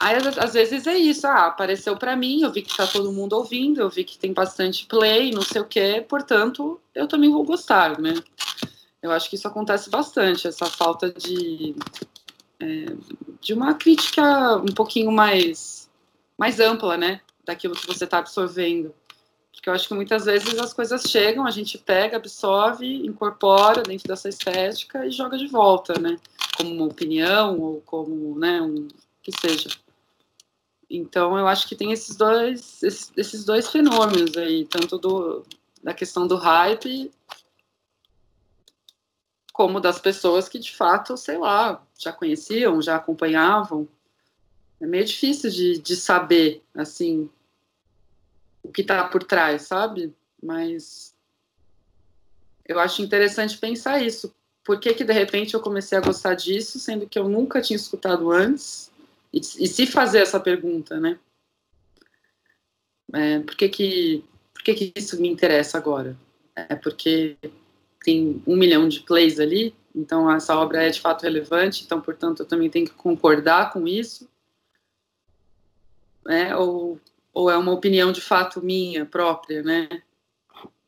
Aí, 0.00 0.16
às 0.16 0.52
vezes, 0.52 0.86
é 0.86 0.96
isso. 0.96 1.26
Ah, 1.26 1.46
apareceu 1.46 1.96
para 1.96 2.14
mim, 2.14 2.42
eu 2.42 2.52
vi 2.52 2.62
que 2.62 2.70
está 2.70 2.86
todo 2.86 3.12
mundo 3.12 3.32
ouvindo, 3.32 3.80
eu 3.80 3.90
vi 3.90 4.04
que 4.04 4.18
tem 4.18 4.32
bastante 4.32 4.86
play, 4.86 5.32
não 5.32 5.42
sei 5.42 5.60
o 5.60 5.66
quê, 5.66 6.04
portanto, 6.08 6.80
eu 6.94 7.08
também 7.08 7.30
vou 7.30 7.44
gostar, 7.44 7.98
né? 7.98 8.14
Eu 9.02 9.10
acho 9.10 9.28
que 9.28 9.36
isso 9.36 9.48
acontece 9.48 9.90
bastante, 9.90 10.46
essa 10.46 10.66
falta 10.66 11.12
de, 11.12 11.74
é, 12.60 12.86
de 13.40 13.54
uma 13.54 13.74
crítica 13.74 14.56
um 14.56 14.72
pouquinho 14.72 15.10
mais, 15.10 15.90
mais 16.36 16.60
ampla, 16.60 16.96
né? 16.96 17.20
Daquilo 17.48 17.74
que 17.74 17.86
você 17.86 18.04
está 18.04 18.18
absorvendo. 18.18 18.94
Porque 19.50 19.70
eu 19.70 19.72
acho 19.72 19.88
que 19.88 19.94
muitas 19.94 20.26
vezes 20.26 20.58
as 20.58 20.74
coisas 20.74 21.02
chegam, 21.02 21.46
a 21.46 21.50
gente 21.50 21.78
pega, 21.78 22.18
absorve, 22.18 23.06
incorpora 23.06 23.82
dentro 23.82 24.06
dessa 24.06 24.28
estética 24.28 25.06
e 25.06 25.10
joga 25.10 25.38
de 25.38 25.46
volta, 25.46 25.98
né? 25.98 26.18
Como 26.58 26.70
uma 26.70 26.84
opinião 26.84 27.58
ou 27.58 27.80
como, 27.80 28.38
né, 28.38 28.60
um 28.60 28.86
que 29.22 29.32
seja. 29.32 29.70
Então, 30.90 31.38
eu 31.38 31.46
acho 31.46 31.66
que 31.66 31.74
tem 31.74 31.90
esses 31.90 32.16
dois, 32.16 32.82
esses, 32.82 33.44
dois 33.46 33.70
fenômenos 33.70 34.36
aí, 34.36 34.66
tanto 34.66 34.98
do, 34.98 35.42
da 35.82 35.94
questão 35.94 36.26
do 36.26 36.36
hype, 36.36 37.10
como 39.54 39.80
das 39.80 39.98
pessoas 39.98 40.50
que, 40.50 40.58
de 40.58 40.76
fato, 40.76 41.16
sei 41.16 41.38
lá, 41.38 41.82
já 41.98 42.12
conheciam, 42.12 42.82
já 42.82 42.96
acompanhavam. 42.96 43.88
É 44.78 44.86
meio 44.86 45.06
difícil 45.06 45.50
de, 45.50 45.78
de 45.78 45.96
saber, 45.96 46.62
assim, 46.74 47.28
o 48.62 48.70
que 48.70 48.82
está 48.82 49.04
por 49.04 49.22
trás, 49.22 49.62
sabe? 49.62 50.14
Mas 50.42 51.14
eu 52.66 52.78
acho 52.78 53.02
interessante 53.02 53.56
pensar 53.58 54.02
isso. 54.02 54.34
Por 54.64 54.78
que, 54.78 54.92
que, 54.92 55.04
de 55.04 55.12
repente, 55.12 55.54
eu 55.54 55.60
comecei 55.60 55.96
a 55.96 56.02
gostar 56.02 56.34
disso, 56.34 56.78
sendo 56.78 57.08
que 57.08 57.18
eu 57.18 57.28
nunca 57.28 57.62
tinha 57.62 57.76
escutado 57.76 58.30
antes? 58.30 58.90
E, 59.32 59.38
e 59.38 59.66
se 59.66 59.86
fazer 59.86 60.18
essa 60.18 60.38
pergunta, 60.38 61.00
né? 61.00 61.18
É, 63.14 63.38
por 63.40 63.56
que 63.56 63.68
que, 63.68 64.24
por 64.52 64.62
que 64.62 64.74
que 64.74 64.92
isso 64.94 65.18
me 65.18 65.28
interessa 65.28 65.78
agora? 65.78 66.16
É 66.54 66.74
porque 66.74 67.38
tem 68.04 68.42
um 68.46 68.56
milhão 68.56 68.88
de 68.88 69.00
plays 69.00 69.40
ali, 69.40 69.74
então 69.94 70.30
essa 70.30 70.56
obra 70.56 70.84
é 70.84 70.90
de 70.90 71.00
fato 71.00 71.22
relevante, 71.22 71.84
então, 71.84 72.00
portanto, 72.00 72.40
eu 72.40 72.46
também 72.46 72.68
tenho 72.68 72.86
que 72.86 72.94
concordar 72.94 73.72
com 73.72 73.88
isso. 73.88 74.28
É, 76.28 76.54
ou, 76.54 77.00
ou 77.32 77.50
é 77.50 77.56
uma 77.56 77.72
opinião 77.72 78.12
de 78.12 78.20
fato 78.20 78.64
minha 78.64 79.04
própria, 79.06 79.62
né? 79.62 79.88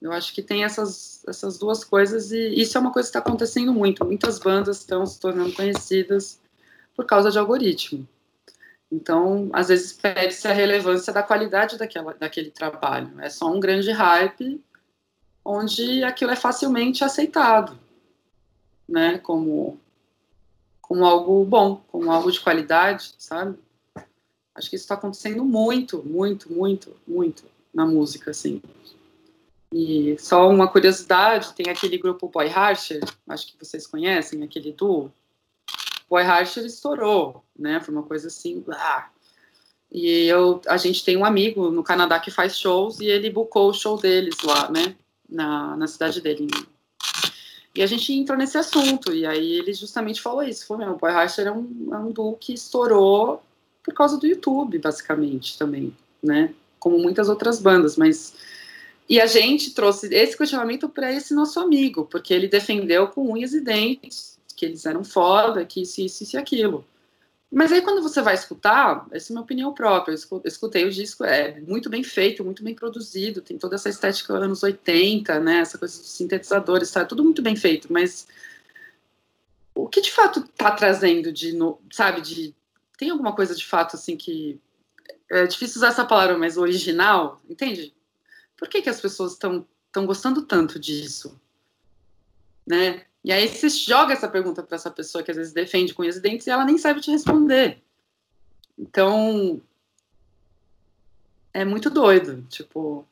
Eu 0.00 0.12
acho 0.12 0.32
que 0.34 0.42
tem 0.42 0.64
essas, 0.64 1.22
essas 1.28 1.58
duas 1.58 1.84
coisas 1.84 2.32
e 2.32 2.60
isso 2.60 2.76
é 2.76 2.80
uma 2.80 2.92
coisa 2.92 3.06
que 3.06 3.10
está 3.10 3.18
acontecendo 3.18 3.72
muito. 3.72 4.04
Muitas 4.04 4.38
bandas 4.38 4.78
estão 4.78 5.04
se 5.04 5.20
tornando 5.20 5.52
conhecidas 5.52 6.40
por 6.96 7.04
causa 7.04 7.30
de 7.30 7.38
algoritmo. 7.38 8.08
Então, 8.90 9.50
às 9.52 9.68
vezes 9.68 9.92
perde-se 9.92 10.48
a 10.48 10.52
relevância 10.52 11.12
da 11.12 11.22
qualidade 11.22 11.76
daquela, 11.76 12.14
daquele 12.14 12.50
trabalho. 12.50 13.20
É 13.20 13.28
só 13.28 13.46
um 13.52 13.60
grande 13.60 13.92
hype 13.92 14.60
onde 15.44 16.02
aquilo 16.02 16.32
é 16.32 16.36
facilmente 16.36 17.04
aceitado, 17.04 17.78
né? 18.88 19.18
Como, 19.18 19.78
como 20.80 21.04
algo 21.04 21.44
bom, 21.44 21.82
como 21.88 22.10
algo 22.10 22.32
de 22.32 22.40
qualidade, 22.40 23.14
sabe? 23.18 23.58
Acho 24.55 24.68
que 24.68 24.77
isso 24.77 24.85
está 24.85 24.94
acontecendo 24.94 25.44
muito, 25.44 26.02
muito, 26.05 26.52
muito, 26.52 26.97
muito 27.06 27.44
na 27.72 27.86
música, 27.86 28.31
assim. 28.31 28.60
E 29.72 30.16
só 30.18 30.48
uma 30.48 30.66
curiosidade, 30.66 31.55
tem 31.55 31.70
aquele 31.70 31.97
grupo 31.97 32.28
Boy 32.28 32.48
Harsher, 32.48 33.01
acho 33.28 33.47
que 33.47 33.64
vocês 33.64 33.86
conhecem, 33.86 34.43
aquele 34.43 34.72
duo, 34.72 35.12
Boy 36.09 36.24
Harsher 36.24 36.64
estourou, 36.64 37.44
né? 37.56 37.81
Foi 37.81 37.94
uma 37.94 38.02
coisa 38.02 38.27
assim, 38.27 38.60
blá. 38.60 39.12
E 39.93 40.27
eu, 40.27 40.60
a 40.66 40.77
gente 40.77 41.05
tem 41.05 41.16
um 41.16 41.24
amigo 41.24 41.70
no 41.70 41.85
Canadá 41.85 42.18
que 42.18 42.32
faz 42.32 42.59
shows 42.59 42.98
e 43.01 43.06
ele 43.06 43.31
bucou 43.31 43.70
o 43.70 43.74
show 43.74 43.97
deles 43.97 44.36
lá, 44.43 44.68
né? 44.70 44.97
Na, 45.28 45.77
na 45.77 45.86
cidade 45.86 46.20
dele. 46.20 46.48
E 47.72 47.82
a 47.82 47.86
gente 47.86 48.12
entrou 48.12 48.36
nesse 48.36 48.59
assunto, 48.59 49.12
e 49.12 49.24
aí 49.24 49.52
ele 49.52 49.72
justamente 49.72 50.20
falou 50.20 50.43
isso. 50.43 50.66
Falou, 50.66 50.85
meu, 50.85 50.94
o 50.94 50.98
Boy 50.98 51.12
Harsher 51.12 51.47
é 51.47 51.52
um, 51.52 51.89
é 51.93 51.98
um 51.98 52.10
duo 52.10 52.36
que 52.36 52.52
estourou 52.52 53.40
por 53.82 53.94
causa 53.94 54.19
do 54.19 54.27
YouTube, 54.27 54.78
basicamente, 54.78 55.59
também, 55.59 55.97
né? 56.23 56.55
Como 56.78 56.98
muitas 56.98 57.28
outras 57.28 57.61
bandas, 57.61 57.97
mas... 57.97 58.35
E 59.09 59.20
a 59.20 59.27
gente 59.27 59.74
trouxe 59.74 60.07
esse 60.15 60.36
questionamento 60.36 60.89
para 60.89 61.12
esse 61.12 61.35
nosso 61.35 61.59
amigo, 61.59 62.05
porque 62.05 62.32
ele 62.32 62.47
defendeu 62.47 63.09
com 63.09 63.32
unhas 63.32 63.52
e 63.52 63.61
dentes 63.61 64.39
que 64.61 64.66
eles 64.66 64.85
eram 64.85 65.02
foda, 65.02 65.65
que 65.65 65.82
isso, 65.82 66.02
isso, 66.02 66.23
isso 66.23 66.36
e 66.36 66.39
aquilo. 66.39 66.85
Mas 67.51 67.73
aí 67.73 67.82
quando 67.82 68.02
você 68.02 68.23
vai 68.23 68.35
escutar, 68.35 69.07
essa 69.11 69.32
é 69.32 69.35
minha 69.35 69.43
opinião 69.43 69.74
própria, 69.74 70.12
eu 70.12 70.43
escutei 70.44 70.85
o 70.85 70.90
disco, 70.90 71.24
é 71.24 71.59
muito 71.62 71.90
bem 71.90 72.05
feito, 72.05 72.44
muito 72.44 72.62
bem 72.62 72.74
produzido, 72.74 73.40
tem 73.40 73.59
toda 73.59 73.74
essa 73.74 73.89
estética 73.89 74.35
anos 74.35 74.62
80, 74.62 75.40
né, 75.40 75.59
essa 75.59 75.77
coisa 75.77 75.98
dos 75.98 76.11
sintetizadores, 76.11 76.93
tá, 76.93 77.05
tudo 77.05 77.24
muito 77.24 77.43
bem 77.43 77.57
feito, 77.57 77.93
mas 77.93 78.28
o 79.74 79.89
que 79.89 80.01
de 80.01 80.12
fato 80.12 80.47
tá 80.57 80.70
trazendo 80.70 81.32
de, 81.32 81.59
sabe, 81.90 82.20
de, 82.20 82.55
tem 83.01 83.09
alguma 83.09 83.35
coisa 83.35 83.55
de 83.55 83.64
fato, 83.64 83.97
assim, 83.97 84.14
que, 84.14 84.60
é 85.31 85.47
difícil 85.47 85.78
usar 85.78 85.89
essa 85.89 86.05
palavra, 86.05 86.36
mas 86.36 86.59
original, 86.59 87.40
entende? 87.48 87.94
Por 88.59 88.68
que 88.68 88.82
que 88.82 88.90
as 88.90 89.01
pessoas 89.01 89.32
estão 89.32 89.66
estão 89.86 90.06
gostando 90.06 90.43
tanto 90.43 90.78
disso, 90.78 91.40
né? 92.64 93.06
E 93.24 93.32
aí 93.32 93.48
você 93.48 93.68
joga 93.70 94.12
essa 94.12 94.28
pergunta 94.28 94.62
para 94.62 94.77
essa 94.77 94.90
pessoa 94.90 95.24
que 95.24 95.31
às 95.31 95.36
vezes 95.36 95.52
defende 95.52 95.94
com 95.94 96.02
os 96.02 96.20
dentes 96.20 96.47
e 96.47 96.51
ela 96.51 96.64
nem 96.64 96.78
sabe 96.78 97.01
te 97.01 97.10
responder. 97.10 97.82
Então, 98.78 99.60
é 101.52 101.64
muito 101.64 101.89
doido, 101.89 102.47
tipo, 102.48 103.09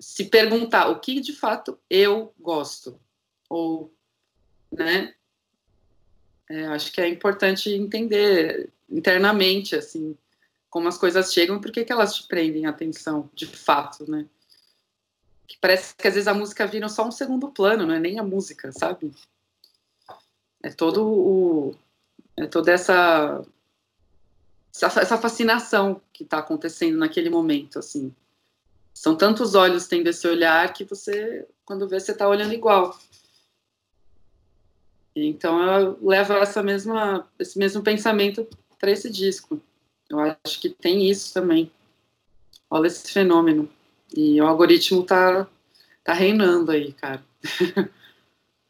se 0.00 0.24
perguntar 0.24 0.88
o 0.88 0.98
que 0.98 1.20
de 1.20 1.32
fato 1.32 1.78
eu 1.88 2.34
gosto, 2.38 3.00
ou, 3.48 3.90
né, 4.70 5.14
é, 6.50 6.66
acho 6.66 6.92
que 6.92 7.00
é 7.00 7.08
importante 7.08 7.70
entender 7.70 8.70
internamente, 8.88 9.76
assim, 9.76 10.16
como 10.70 10.88
as 10.88 10.98
coisas 10.98 11.32
chegam 11.32 11.56
e 11.56 11.60
por 11.60 11.70
que, 11.70 11.84
que 11.84 11.92
elas 11.92 12.14
te 12.14 12.26
prendem 12.26 12.66
a 12.66 12.70
atenção, 12.70 13.28
de 13.34 13.46
fato, 13.46 14.10
né, 14.10 14.26
que 15.48 15.56
parece 15.58 15.94
que 15.96 16.06
às 16.06 16.14
vezes 16.14 16.28
a 16.28 16.34
música 16.34 16.66
vira 16.66 16.88
só 16.88 17.06
um 17.06 17.10
segundo 17.10 17.50
plano, 17.50 17.86
não 17.86 17.94
é 17.94 17.98
nem 17.98 18.18
a 18.18 18.22
música, 18.22 18.70
sabe? 18.70 19.10
É 20.62 20.70
todo 20.70 21.06
o 21.06 21.74
é 22.36 22.46
toda 22.46 22.70
essa 22.70 23.42
essa 24.72 25.18
fascinação 25.18 26.00
que 26.12 26.22
está 26.22 26.38
acontecendo 26.38 26.98
naquele 26.98 27.30
momento, 27.30 27.78
assim. 27.78 28.14
São 28.94 29.16
tantos 29.16 29.54
olhos 29.54 29.88
tendo 29.88 30.08
esse 30.08 30.26
olhar 30.28 30.72
que 30.72 30.84
você, 30.84 31.46
quando 31.64 31.88
vê, 31.88 31.98
você 31.98 32.12
está 32.12 32.28
olhando 32.28 32.52
igual. 32.52 32.96
Então 35.16 35.60
eu 35.60 35.98
levo 36.00 36.34
essa 36.34 36.62
mesma, 36.62 37.28
esse 37.38 37.58
mesmo 37.58 37.82
pensamento 37.82 38.46
para 38.78 38.90
esse 38.90 39.10
disco. 39.10 39.60
Eu 40.08 40.20
acho 40.20 40.60
que 40.60 40.68
tem 40.68 41.10
isso 41.10 41.34
também. 41.34 41.70
Olha 42.70 42.86
esse 42.86 43.12
fenômeno. 43.12 43.68
E 44.14 44.40
o 44.40 44.46
algoritmo 44.46 45.02
tá, 45.02 45.46
tá 46.02 46.12
reinando 46.12 46.70
aí, 46.70 46.92
cara. 46.92 47.22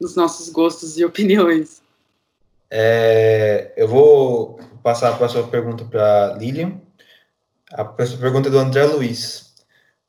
Nos 0.01 0.15
nossos 0.17 0.49
gostos 0.51 0.99
e 0.99 1.05
opiniões. 1.05 1.83
É, 2.71 3.73
eu 3.77 3.89
vou 3.89 4.61
passar 4.83 5.23
a 5.23 5.29
sua 5.29 5.47
pergunta 5.49 5.85
para 5.85 6.37
Lilian. 6.39 6.81
A 7.73 7.85
pergunta 7.85 8.49
é 8.49 8.51
do 8.53 8.59
André 8.59 8.85
Luiz. 8.85 9.55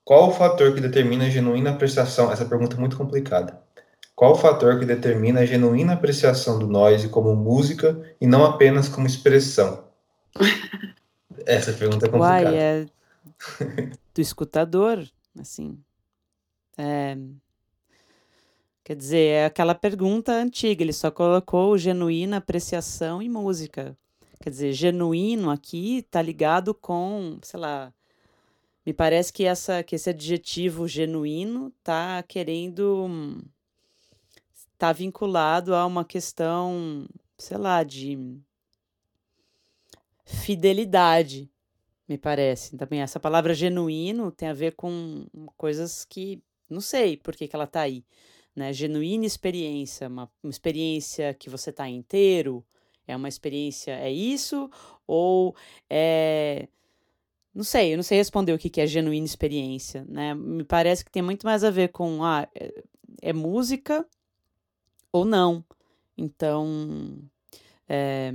Qual 0.03 0.29
o 0.29 0.33
fator 0.33 0.73
que 0.73 0.81
determina 0.81 1.25
a 1.25 1.29
genuína 1.29 1.71
apreciação? 1.71 2.31
Essa 2.31 2.45
pergunta 2.45 2.75
é 2.75 2.79
muito 2.79 2.97
complicada. 2.97 3.61
Qual 4.15 4.33
o 4.33 4.35
fator 4.35 4.79
que 4.79 4.85
determina 4.85 5.41
a 5.41 5.45
genuína 5.45 5.93
apreciação 5.93 6.59
do 6.59 6.67
noise 6.67 7.07
como 7.09 7.35
música 7.35 7.97
e 8.19 8.27
não 8.27 8.43
apenas 8.43 8.89
como 8.89 9.07
expressão? 9.07 9.88
Essa 11.45 11.73
pergunta 11.73 12.05
é 12.05 12.09
complicada. 12.09 12.49
Uai, 12.49 12.57
é 12.57 12.85
do 14.13 14.21
escutador, 14.21 15.07
assim. 15.37 15.77
É, 16.77 17.17
Quer 18.89 18.95
dizer, 18.95 19.27
é 19.27 19.45
aquela 19.45 19.75
pergunta 19.75 20.31
antiga, 20.31 20.81
ele 20.81 20.93
só 20.93 21.11
colocou 21.11 21.77
genuína 21.77 22.37
apreciação 22.37 23.21
e 23.21 23.29
música. 23.29 23.95
Quer 24.41 24.49
dizer, 24.49 24.73
genuíno 24.73 25.51
aqui 25.51 25.99
está 25.99 26.19
ligado 26.23 26.73
com, 26.73 27.37
sei 27.43 27.59
lá, 27.59 27.93
me 28.83 28.91
parece 28.91 29.31
que, 29.31 29.45
essa, 29.45 29.83
que 29.83 29.95
esse 29.95 30.09
adjetivo 30.09 30.87
genuíno 30.87 31.71
está 31.77 32.23
querendo. 32.23 33.37
está 34.73 34.91
vinculado 34.91 35.75
a 35.75 35.85
uma 35.85 36.03
questão, 36.03 37.07
sei 37.37 37.57
lá, 37.59 37.83
de 37.83 38.17
fidelidade, 40.29 41.49
me 42.07 42.17
parece. 42.17 42.77
Também 42.77 43.01
essa 43.01 43.19
palavra 43.19 43.53
genuíno 43.53 44.31
tem 44.31 44.47
a 44.47 44.53
ver 44.53 44.73
com 44.73 45.25
coisas 45.57 46.05
que 46.05 46.41
não 46.69 46.81
sei 46.81 47.17
por 47.17 47.35
que, 47.35 47.47
que 47.47 47.55
ela 47.55 47.65
está 47.65 47.81
aí 47.81 48.03
né? 48.59 48.73
Genuína 48.73 49.25
experiência, 49.25 50.07
uma, 50.07 50.29
uma 50.43 50.49
experiência 50.49 51.33
que 51.33 51.49
você 51.49 51.69
está 51.69 51.87
inteiro, 51.87 52.65
é 53.07 53.15
uma 53.15 53.29
experiência, 53.29 53.91
é 53.91 54.11
isso? 54.11 54.69
Ou 55.07 55.55
é. 55.89 56.67
Não 57.53 57.63
sei, 57.63 57.93
eu 57.93 57.97
não 57.97 58.03
sei 58.03 58.17
responder 58.17 58.53
o 58.53 58.59
que, 58.59 58.69
que 58.69 58.81
é 58.81 58.85
genuína 58.85 59.25
experiência, 59.25 60.05
né? 60.07 60.33
Me 60.35 60.63
parece 60.63 61.03
que 61.03 61.11
tem 61.11 61.21
muito 61.21 61.45
mais 61.45 61.63
a 61.63 61.71
ver 61.71 61.89
com 61.89 62.23
ah, 62.23 62.47
é, 62.53 62.83
é 63.21 63.33
música 63.33 64.05
ou 65.11 65.25
não. 65.25 65.63
Então, 66.17 67.17
é, 67.87 68.31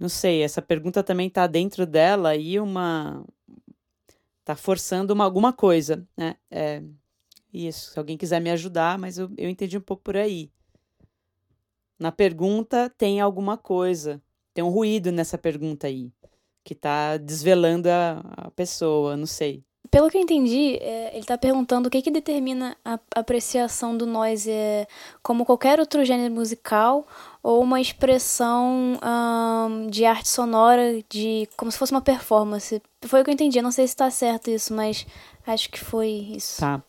não 0.00 0.08
sei, 0.08 0.42
essa 0.42 0.62
pergunta 0.62 1.02
também 1.04 1.28
está 1.28 1.46
dentro 1.46 1.86
dela 1.86 2.34
e 2.34 2.58
uma. 2.58 3.24
está 4.40 4.56
forçando 4.56 5.12
uma, 5.12 5.24
alguma 5.24 5.52
coisa, 5.52 6.08
né? 6.16 6.36
É, 6.50 6.82
isso, 7.52 7.92
se 7.92 7.98
alguém 7.98 8.16
quiser 8.16 8.40
me 8.40 8.50
ajudar, 8.50 8.98
mas 8.98 9.18
eu, 9.18 9.30
eu 9.36 9.50
entendi 9.50 9.76
um 9.76 9.80
pouco 9.82 10.02
por 10.02 10.16
aí. 10.16 10.50
Na 11.98 12.10
pergunta 12.10 12.88
tem 12.96 13.20
alguma 13.20 13.58
coisa, 13.58 14.22
tem 14.54 14.64
um 14.64 14.70
ruído 14.70 15.12
nessa 15.12 15.36
pergunta 15.36 15.86
aí. 15.86 16.10
que 16.64 16.74
tá 16.74 17.16
desvelando 17.18 17.88
a, 17.90 18.20
a 18.36 18.50
pessoa, 18.52 19.16
não 19.16 19.26
sei. 19.26 19.64
Pelo 19.90 20.08
que 20.08 20.16
eu 20.16 20.20
entendi, 20.20 20.76
é, 20.80 21.10
ele 21.12 21.20
está 21.20 21.36
perguntando 21.36 21.88
o 21.88 21.90
que, 21.90 22.00
que 22.00 22.10
determina 22.10 22.76
a 22.84 22.98
apreciação 23.16 23.96
do 23.96 24.06
noise 24.06 24.50
é, 24.50 24.86
como 25.22 25.44
qualquer 25.44 25.80
outro 25.80 26.04
gênero 26.04 26.32
musical 26.32 27.04
ou 27.42 27.62
uma 27.62 27.80
expressão 27.80 28.98
um, 29.02 29.86
de 29.88 30.04
arte 30.04 30.28
sonora, 30.28 31.02
de 31.08 31.48
como 31.56 31.72
se 31.72 31.78
fosse 31.78 31.90
uma 31.90 32.00
performance. 32.00 32.80
Foi 33.02 33.20
o 33.20 33.24
que 33.24 33.30
eu 33.30 33.34
entendi, 33.34 33.58
eu 33.58 33.64
não 33.64 33.72
sei 33.72 33.86
se 33.86 33.94
está 33.94 34.10
certo 34.10 34.50
isso, 34.50 34.72
mas 34.72 35.04
acho 35.46 35.68
que 35.70 35.80
foi 35.80 36.08
isso. 36.08 36.60
Tá. 36.60 36.80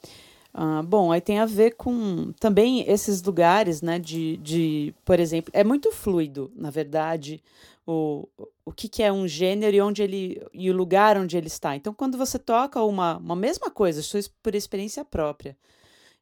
Uh, 0.53 0.83
bom, 0.83 1.11
aí 1.11 1.21
tem 1.21 1.39
a 1.39 1.45
ver 1.45 1.71
com 1.75 2.33
também 2.33 2.83
esses 2.89 3.23
lugares, 3.23 3.81
né, 3.81 3.97
de, 3.97 4.35
de, 4.37 4.93
por 5.05 5.17
exemplo, 5.17 5.49
é 5.53 5.63
muito 5.63 5.93
fluido, 5.93 6.51
na 6.53 6.69
verdade, 6.69 7.41
o, 7.87 8.27
o 8.65 8.71
que, 8.71 8.89
que 8.89 9.01
é 9.01 9.11
um 9.11 9.27
gênero 9.27 9.75
e 9.75 9.81
onde 9.81 10.03
ele 10.03 10.45
e 10.53 10.69
o 10.69 10.75
lugar 10.75 11.17
onde 11.17 11.37
ele 11.37 11.47
está. 11.47 11.75
Então, 11.75 11.93
quando 11.93 12.17
você 12.17 12.37
toca 12.37 12.81
uma, 12.83 13.17
uma 13.17 13.35
mesma 13.35 13.71
coisa, 13.71 14.01
isso 14.01 14.17
por 14.43 14.53
experiência 14.53 15.05
própria. 15.05 15.57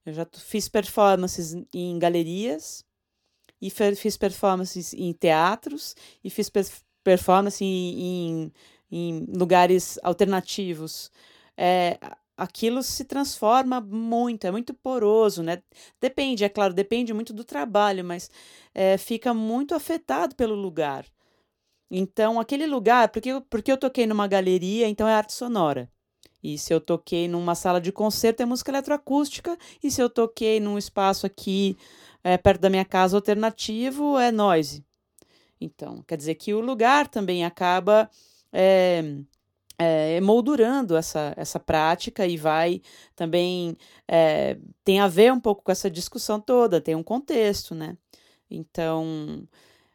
Eu 0.05 0.13
já 0.13 0.27
fiz 0.31 0.69
performances 0.69 1.55
em 1.73 1.99
galerias 1.99 2.85
e 3.61 3.69
fiz 3.69 4.15
performances 4.15 4.93
em 4.93 5.11
teatros 5.11 5.95
e 6.23 6.29
fiz 6.29 6.51
performance 7.03 7.63
em, 7.63 7.99
em, 7.99 8.53
em 8.91 9.25
lugares 9.35 9.99
alternativos. 10.01 11.11
É, 11.57 11.99
aquilo 12.39 12.81
se 12.81 13.03
transforma 13.03 13.81
muito, 13.81 14.47
é 14.47 14.51
muito 14.51 14.73
poroso, 14.73 15.43
né? 15.43 15.61
Depende, 15.99 16.43
é 16.43 16.49
claro, 16.49 16.73
depende 16.73 17.13
muito 17.13 17.33
do 17.33 17.43
trabalho, 17.43 18.03
mas 18.03 18.31
é, 18.73 18.97
fica 18.97 19.33
muito 19.33 19.75
afetado 19.75 20.35
pelo 20.35 20.55
lugar. 20.55 21.05
Então, 21.91 22.39
aquele 22.39 22.65
lugar, 22.65 23.09
porque, 23.09 23.41
porque 23.49 23.71
eu 23.71 23.77
toquei 23.77 24.07
numa 24.07 24.27
galeria, 24.27 24.87
então 24.87 25.07
é 25.07 25.13
arte 25.13 25.33
sonora. 25.33 25.91
E 26.41 26.57
se 26.57 26.73
eu 26.73 26.79
toquei 26.79 27.27
numa 27.27 27.55
sala 27.55 27.81
de 27.81 27.91
concerto, 27.91 28.41
é 28.41 28.45
música 28.45 28.71
eletroacústica. 28.71 29.57
E 29.83 29.91
se 29.91 30.01
eu 30.01 30.09
toquei 30.09 30.59
num 30.59 30.77
espaço 30.77 31.25
aqui 31.25 31.77
é, 32.23 32.37
perto 32.37 32.61
da 32.61 32.69
minha 32.69 32.85
casa 32.85 33.17
alternativo, 33.17 34.17
é 34.17 34.31
noise. 34.31 34.85
Então, 35.59 36.01
quer 36.07 36.15
dizer 36.15 36.35
que 36.35 36.53
o 36.53 36.61
lugar 36.61 37.07
também 37.09 37.43
acaba 37.43 38.09
é, 38.53 39.03
é, 39.79 40.19
moldurando 40.19 40.97
essa, 40.97 41.33
essa 41.37 41.57
prática 41.57 42.27
e 42.27 42.35
vai 42.35 42.81
também 43.15 43.77
é, 44.05 44.57
tem 44.83 44.99
a 44.99 45.07
ver 45.07 45.31
um 45.31 45.39
pouco 45.39 45.63
com 45.63 45.71
essa 45.71 45.89
discussão 45.89 46.39
toda, 46.39 46.81
tem 46.81 46.95
um 46.95 47.03
contexto, 47.03 47.73
né? 47.73 47.97
Então, 48.51 49.47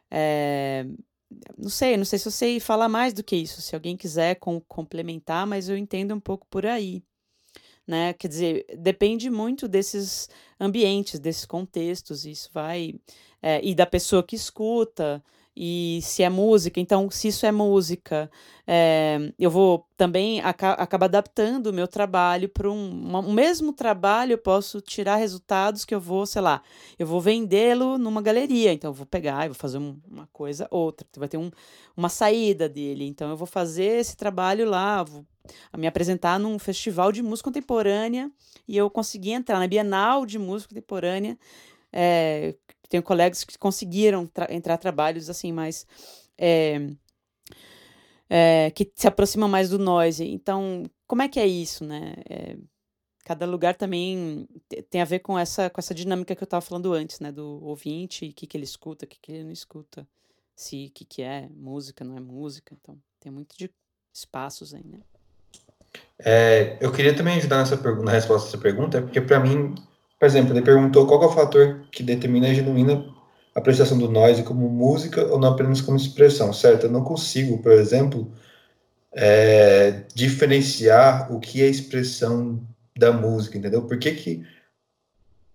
é, 0.09 0.85
não 1.57 1.69
sei, 1.69 1.97
não 1.97 2.05
sei 2.05 2.17
se 2.17 2.27
eu 2.27 2.31
sei 2.31 2.59
falar 2.59 2.89
mais 2.89 3.13
do 3.13 3.23
que 3.23 3.35
isso, 3.35 3.61
se 3.61 3.75
alguém 3.75 3.95
quiser 3.95 4.35
com, 4.35 4.59
complementar, 4.61 5.45
mas 5.45 5.69
eu 5.69 5.77
entendo 5.77 6.15
um 6.15 6.19
pouco 6.19 6.47
por 6.49 6.65
aí. 6.65 7.03
Né? 7.87 8.13
Quer 8.13 8.27
dizer, 8.27 8.65
depende 8.79 9.29
muito 9.29 9.67
desses 9.67 10.27
ambientes, 10.59 11.19
desses 11.19 11.45
contextos, 11.45 12.25
isso 12.25 12.49
vai. 12.51 12.95
E 13.61 13.75
da 13.75 13.85
pessoa 13.85 14.23
que 14.23 14.35
escuta, 14.35 15.23
e 15.55 15.99
se 16.01 16.21
é 16.21 16.29
música, 16.29 16.81
então 16.81 17.09
se 17.09 17.29
isso 17.29 17.45
é 17.45 17.51
música, 17.51 18.29
é, 18.67 19.31
eu 19.39 19.49
vou 19.49 19.87
também 19.95 20.41
aca 20.41 20.73
acabar 20.73 21.05
adaptando 21.05 21.67
o 21.67 21.73
meu 21.73 21.87
trabalho 21.87 22.49
para 22.49 22.69
um, 22.69 23.17
um 23.17 23.31
mesmo 23.31 23.71
trabalho, 23.71 24.33
eu 24.33 24.37
posso 24.37 24.81
tirar 24.81 25.15
resultados 25.15 25.85
que 25.85 25.95
eu 25.95 25.99
vou, 25.99 26.25
sei 26.25 26.41
lá, 26.41 26.61
eu 26.99 27.07
vou 27.07 27.21
vendê-lo 27.21 27.97
numa 27.97 28.21
galeria, 28.21 28.73
então 28.73 28.89
eu 28.89 28.93
vou 28.93 29.05
pegar 29.05 29.45
e 29.45 29.49
vou 29.49 29.55
fazer 29.55 29.77
um, 29.77 29.97
uma 30.11 30.27
coisa 30.33 30.67
outra, 30.69 31.07
vai 31.15 31.29
ter 31.29 31.37
um, 31.37 31.49
uma 31.95 32.09
saída 32.09 32.67
dele, 32.67 33.05
então 33.07 33.29
eu 33.29 33.37
vou 33.37 33.47
fazer 33.47 33.99
esse 33.99 34.17
trabalho 34.17 34.69
lá, 34.69 35.03
vou 35.03 35.25
me 35.77 35.87
apresentar 35.87 36.37
num 36.37 36.59
festival 36.59 37.11
de 37.11 37.21
música 37.21 37.49
contemporânea 37.49 38.29
e 38.67 38.75
eu 38.75 38.89
consegui 38.89 39.31
entrar 39.31 39.59
na 39.59 39.67
Bienal 39.67 40.25
de 40.25 40.37
Música 40.37 40.73
Contemporânea 40.73 41.37
é, 41.97 42.55
tenho 42.87 43.03
colegas 43.03 43.43
que 43.43 43.57
conseguiram 43.57 44.25
tra 44.27 44.47
entrar 44.53 44.77
trabalhos 44.77 45.29
assim 45.29 45.51
mais 45.51 45.85
é, 46.37 46.89
é, 48.29 48.71
que 48.71 48.91
se 48.95 49.07
aproximam 49.07 49.49
mais 49.49 49.69
do 49.69 49.79
noise. 49.79 50.25
Então, 50.25 50.83
como 51.07 51.21
é 51.21 51.27
que 51.27 51.39
é 51.39 51.47
isso, 51.47 51.85
né? 51.85 52.15
É, 52.29 52.57
cada 53.23 53.45
lugar 53.45 53.75
também 53.75 54.47
tem 54.89 55.01
a 55.01 55.05
ver 55.05 55.19
com 55.19 55.37
essa 55.37 55.69
com 55.69 55.79
essa 55.79 55.93
dinâmica 55.93 56.35
que 56.35 56.43
eu 56.43 56.45
estava 56.45 56.61
falando 56.61 56.93
antes, 56.93 57.19
né? 57.19 57.31
Do 57.31 57.63
ouvinte, 57.63 58.27
o 58.27 58.33
que, 58.33 58.47
que 58.47 58.57
ele 58.57 58.65
escuta, 58.65 59.05
o 59.05 59.07
que, 59.07 59.19
que 59.19 59.31
ele 59.31 59.43
não 59.43 59.51
escuta, 59.51 60.07
se 60.55 60.87
o 60.87 60.91
que, 60.91 61.05
que 61.05 61.21
é 61.21 61.49
música, 61.55 62.03
não 62.03 62.17
é 62.17 62.19
música. 62.19 62.75
Então, 62.79 62.97
tem 63.19 63.31
muito 63.31 63.57
de 63.57 63.69
espaços 64.13 64.73
aí, 64.73 64.83
né? 64.85 64.99
É, 66.19 66.77
eu 66.79 66.91
queria 66.91 67.15
também 67.15 67.37
ajudar 67.37 67.57
nessa 67.57 67.75
na 68.01 68.11
resposta 68.11 68.47
dessa 68.47 68.57
pergunta, 68.57 69.01
porque 69.01 69.21
para 69.21 69.39
mim 69.39 69.75
por 70.19 70.25
exemplo, 70.25 70.53
ele 70.53 70.61
perguntou 70.61 71.05
qual 71.07 71.23
é 71.23 71.25
o 71.25 71.31
fator 71.31 71.81
que 71.91 72.03
determina 72.03 72.47
a 72.47 72.53
genuína 72.53 73.05
apreciação 73.53 73.97
do 73.97 74.09
noise 74.09 74.43
como 74.43 74.69
música 74.69 75.25
ou 75.27 75.39
não 75.39 75.49
apenas 75.49 75.81
como 75.81 75.97
expressão, 75.97 76.51
certo? 76.53 76.85
Eu 76.85 76.91
não 76.91 77.03
consigo, 77.03 77.57
por 77.61 77.71
exemplo, 77.71 78.31
é, 79.13 80.03
diferenciar 80.13 81.31
o 81.33 81.39
que 81.39 81.61
é 81.63 81.67
expressão 81.67 82.61
da 82.97 83.11
música, 83.11 83.57
entendeu? 83.57 83.83
Por 83.83 83.97
que 83.97 84.11
que 84.11 84.45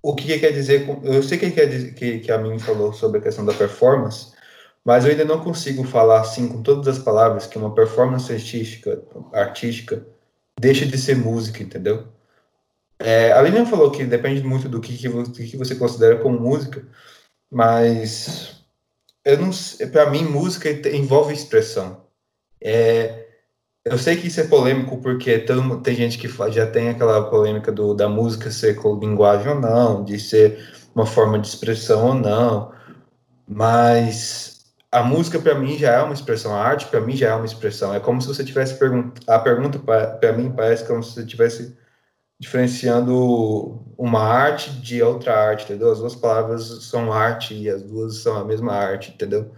o 0.02 0.14
que, 0.14 0.26
que 0.26 0.38
quer 0.38 0.52
dizer? 0.52 0.86
Eu 1.04 1.22
sei 1.22 1.38
que 1.38 1.50
quer 1.50 1.66
dizer, 1.66 1.94
que, 1.94 2.20
que 2.20 2.32
a 2.32 2.38
mim 2.38 2.58
falou 2.58 2.92
sobre 2.92 3.18
a 3.18 3.22
questão 3.22 3.44
da 3.44 3.52
performance, 3.52 4.32
mas 4.84 5.04
eu 5.04 5.10
ainda 5.10 5.24
não 5.26 5.44
consigo 5.44 5.84
falar 5.84 6.20
assim 6.20 6.48
com 6.48 6.62
todas 6.62 6.88
as 6.88 6.98
palavras 6.98 7.46
que 7.46 7.58
uma 7.58 7.74
performance 7.74 8.32
artística, 8.32 9.02
artística 9.32 10.06
deixa 10.58 10.86
de 10.86 10.96
ser 10.96 11.16
música, 11.16 11.62
entendeu? 11.62 12.08
É, 13.00 13.32
a 13.32 13.40
Lilian 13.40 13.64
falou 13.64 13.90
que 13.90 14.04
depende 14.04 14.42
muito 14.42 14.68
do 14.68 14.78
que, 14.78 14.94
que, 14.94 15.08
que 15.48 15.56
você 15.56 15.74
considera 15.74 16.18
como 16.18 16.38
música, 16.38 16.86
mas 17.50 18.62
eu 19.24 19.38
não 19.38 19.50
para 19.90 20.10
mim 20.10 20.24
música 20.24 20.68
envolve 20.90 21.32
expressão. 21.32 22.04
É, 22.62 23.26
eu 23.86 23.96
sei 23.96 24.16
que 24.16 24.26
isso 24.26 24.40
é 24.40 24.46
polêmico 24.46 24.98
porque 24.98 25.38
tem, 25.38 25.80
tem 25.80 25.94
gente 25.94 26.18
que 26.18 26.28
já 26.52 26.66
tem 26.66 26.90
aquela 26.90 27.30
polêmica 27.30 27.72
do, 27.72 27.94
da 27.94 28.06
música 28.06 28.50
ser 28.50 28.74
com 28.76 28.98
linguagem 28.98 29.48
ou 29.48 29.58
não, 29.58 30.04
de 30.04 30.18
ser 30.20 30.58
uma 30.94 31.06
forma 31.06 31.38
de 31.38 31.48
expressão 31.48 32.06
ou 32.08 32.14
não, 32.14 32.70
mas 33.48 34.60
a 34.92 35.02
música 35.02 35.38
para 35.38 35.54
mim 35.54 35.78
já 35.78 35.92
é 35.92 36.02
uma 36.02 36.12
expressão, 36.12 36.54
a 36.54 36.62
arte 36.62 36.86
para 36.86 37.00
mim 37.00 37.16
já 37.16 37.30
é 37.30 37.34
uma 37.34 37.46
expressão. 37.46 37.94
É 37.94 38.00
como 38.00 38.20
se 38.20 38.28
você 38.28 38.44
tivesse 38.44 38.74
perguntado, 38.78 39.24
a 39.26 39.38
pergunta 39.38 39.78
para 39.78 40.32
mim 40.34 40.52
parece 40.54 40.86
como 40.86 41.02
se 41.02 41.14
você 41.14 41.24
tivesse 41.24 41.79
diferenciando 42.40 43.78
uma 43.98 44.22
arte 44.22 44.70
de 44.70 45.02
outra 45.02 45.38
arte, 45.38 45.64
entendeu? 45.64 45.92
As 45.92 45.98
duas 45.98 46.14
palavras 46.14 46.64
são 46.84 47.12
arte 47.12 47.52
e 47.54 47.68
as 47.68 47.82
duas 47.82 48.16
são 48.16 48.34
a 48.38 48.44
mesma 48.44 48.72
arte, 48.72 49.10
entendeu? 49.10 49.52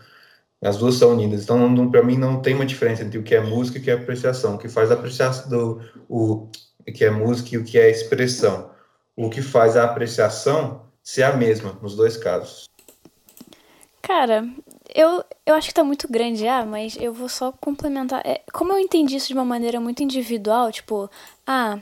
As 0.60 0.76
duas 0.76 0.96
são 0.96 1.12
unidas. 1.12 1.44
Então, 1.44 1.90
para 1.90 2.02
mim, 2.02 2.18
não 2.18 2.42
tem 2.42 2.54
uma 2.54 2.66
diferença 2.66 3.04
entre 3.04 3.18
o 3.18 3.22
que 3.22 3.36
é 3.36 3.40
música 3.40 3.78
e 3.78 3.80
o 3.80 3.84
que 3.84 3.90
é 3.90 3.94
apreciação. 3.94 4.56
O 4.56 4.58
que 4.58 4.68
faz 4.68 4.90
a 4.90 4.94
apreciação 4.94 5.48
do 5.48 5.80
o, 6.08 6.48
o 6.80 6.92
que 6.92 7.04
é 7.04 7.10
música 7.10 7.54
e 7.54 7.58
o 7.58 7.64
que 7.64 7.78
é 7.78 7.88
expressão. 7.88 8.70
O 9.16 9.30
que 9.30 9.40
faz 9.40 9.76
a 9.76 9.84
apreciação 9.84 10.82
ser 11.04 11.22
a 11.22 11.36
mesma 11.36 11.78
nos 11.80 11.94
dois 11.94 12.16
casos. 12.16 12.68
Cara, 14.00 14.44
eu, 14.92 15.24
eu 15.46 15.54
acho 15.54 15.68
que 15.68 15.74
tá 15.74 15.84
muito 15.84 16.10
grande 16.10 16.40
já, 16.40 16.64
mas 16.64 16.96
eu 17.00 17.12
vou 17.12 17.28
só 17.28 17.52
complementar. 17.52 18.22
É, 18.24 18.42
como 18.52 18.72
eu 18.72 18.78
entendi 18.80 19.16
isso 19.16 19.28
de 19.28 19.34
uma 19.34 19.44
maneira 19.44 19.80
muito 19.80 20.02
individual, 20.02 20.72
tipo, 20.72 21.08
ah, 21.46 21.78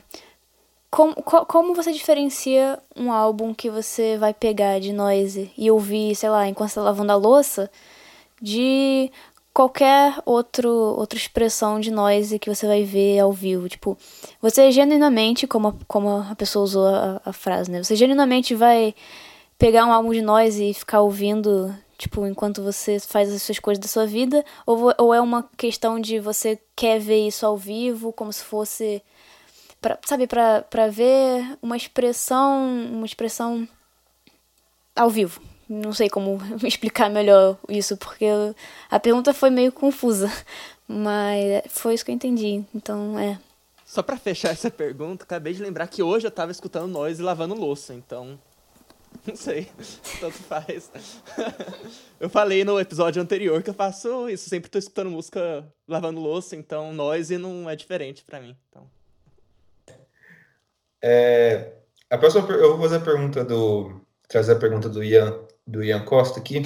como, 0.91 1.15
como 1.15 1.73
você 1.73 1.93
diferencia 1.93 2.77
um 2.97 3.13
álbum 3.13 3.53
que 3.53 3.69
você 3.69 4.17
vai 4.17 4.33
pegar 4.33 4.79
de 4.79 4.91
noise 4.91 5.49
e 5.57 5.71
ouvir, 5.71 6.13
sei 6.15 6.29
lá, 6.29 6.47
enquanto 6.49 6.69
você 6.69 6.75
tá 6.75 6.81
lavando 6.81 7.13
a 7.13 7.15
louça, 7.15 7.71
de 8.41 9.09
qualquer 9.53 10.13
outro, 10.25 10.69
outra 10.69 11.17
expressão 11.17 11.79
de 11.79 11.91
noise 11.91 12.37
que 12.37 12.53
você 12.53 12.67
vai 12.67 12.83
ver 12.83 13.19
ao 13.19 13.31
vivo? 13.31 13.69
Tipo, 13.69 13.97
você 14.41 14.69
genuinamente, 14.69 15.47
como 15.47 15.69
a, 15.69 15.73
como 15.87 16.09
a 16.29 16.35
pessoa 16.35 16.63
usou 16.63 16.85
a, 16.85 17.21
a 17.23 17.31
frase, 17.31 17.71
né? 17.71 17.81
Você 17.81 17.95
genuinamente 17.95 18.53
vai 18.53 18.93
pegar 19.57 19.85
um 19.85 19.93
álbum 19.93 20.11
de 20.11 20.21
noise 20.21 20.71
e 20.71 20.73
ficar 20.73 20.99
ouvindo, 21.01 21.73
tipo, 21.97 22.27
enquanto 22.27 22.61
você 22.61 22.99
faz 22.99 23.31
as 23.31 23.41
suas 23.43 23.59
coisas 23.59 23.79
da 23.79 23.87
sua 23.87 24.05
vida? 24.05 24.43
Ou, 24.65 24.93
ou 24.97 25.13
é 25.13 25.21
uma 25.21 25.49
questão 25.55 26.01
de 26.01 26.19
você 26.19 26.59
quer 26.75 26.99
ver 26.99 27.27
isso 27.27 27.45
ao 27.45 27.55
vivo, 27.55 28.11
como 28.11 28.33
se 28.33 28.43
fosse 28.43 29.01
pra, 29.81 29.97
sabe, 30.05 30.27
para 30.27 30.87
ver 30.89 31.57
uma 31.61 31.75
expressão, 31.75 32.87
uma 32.91 33.05
expressão 33.05 33.67
ao 34.95 35.09
vivo. 35.09 35.41
Não 35.67 35.93
sei 35.93 36.09
como 36.09 36.39
explicar 36.63 37.09
melhor 37.09 37.57
isso, 37.67 37.97
porque 37.97 38.25
a 38.89 38.99
pergunta 38.99 39.33
foi 39.33 39.49
meio 39.49 39.71
confusa, 39.71 40.31
mas 40.87 41.63
foi 41.69 41.95
isso 41.95 42.05
que 42.05 42.11
eu 42.11 42.15
entendi. 42.15 42.63
Então, 42.73 43.17
é. 43.17 43.39
Só 43.85 44.01
para 44.01 44.17
fechar 44.17 44.51
essa 44.51 44.71
pergunta, 44.71 45.23
acabei 45.23 45.53
de 45.53 45.61
lembrar 45.61 45.87
que 45.87 46.01
hoje 46.01 46.25
eu 46.25 46.31
tava 46.31 46.51
escutando 46.51 46.87
nós 46.87 47.19
e 47.19 47.21
lavando 47.21 47.55
louça, 47.55 47.93
então 47.93 48.39
Não 49.25 49.35
sei. 49.35 49.67
Tanto 50.19 50.37
faz. 50.37 50.91
eu 52.19 52.29
falei 52.29 52.63
no 52.63 52.79
episódio 52.79 53.21
anterior 53.21 53.61
que 53.61 53.69
eu 53.69 53.73
faço 53.73 54.29
isso. 54.29 54.49
Sempre 54.49 54.69
tô 54.69 54.79
escutando 54.79 55.09
música 55.09 55.65
lavando 55.87 56.19
louça, 56.19 56.55
então 56.55 56.93
noise 56.93 57.37
não 57.37 57.69
é 57.69 57.75
diferente 57.75 58.23
para 58.23 58.39
mim. 58.39 58.55
Então. 58.69 58.89
É, 61.03 61.73
a 62.09 62.17
próxima, 62.17 62.47
eu 62.51 62.77
vou 62.77 62.81
fazer 62.81 62.97
a 62.97 63.05
pergunta 63.05 63.43
do. 63.43 64.01
trazer 64.27 64.53
a 64.53 64.59
pergunta 64.59 64.89
do 64.89 65.03
Ian, 65.03 65.39
do 65.65 65.83
Ian 65.83 66.03
Costa 66.03 66.39
aqui. 66.39 66.63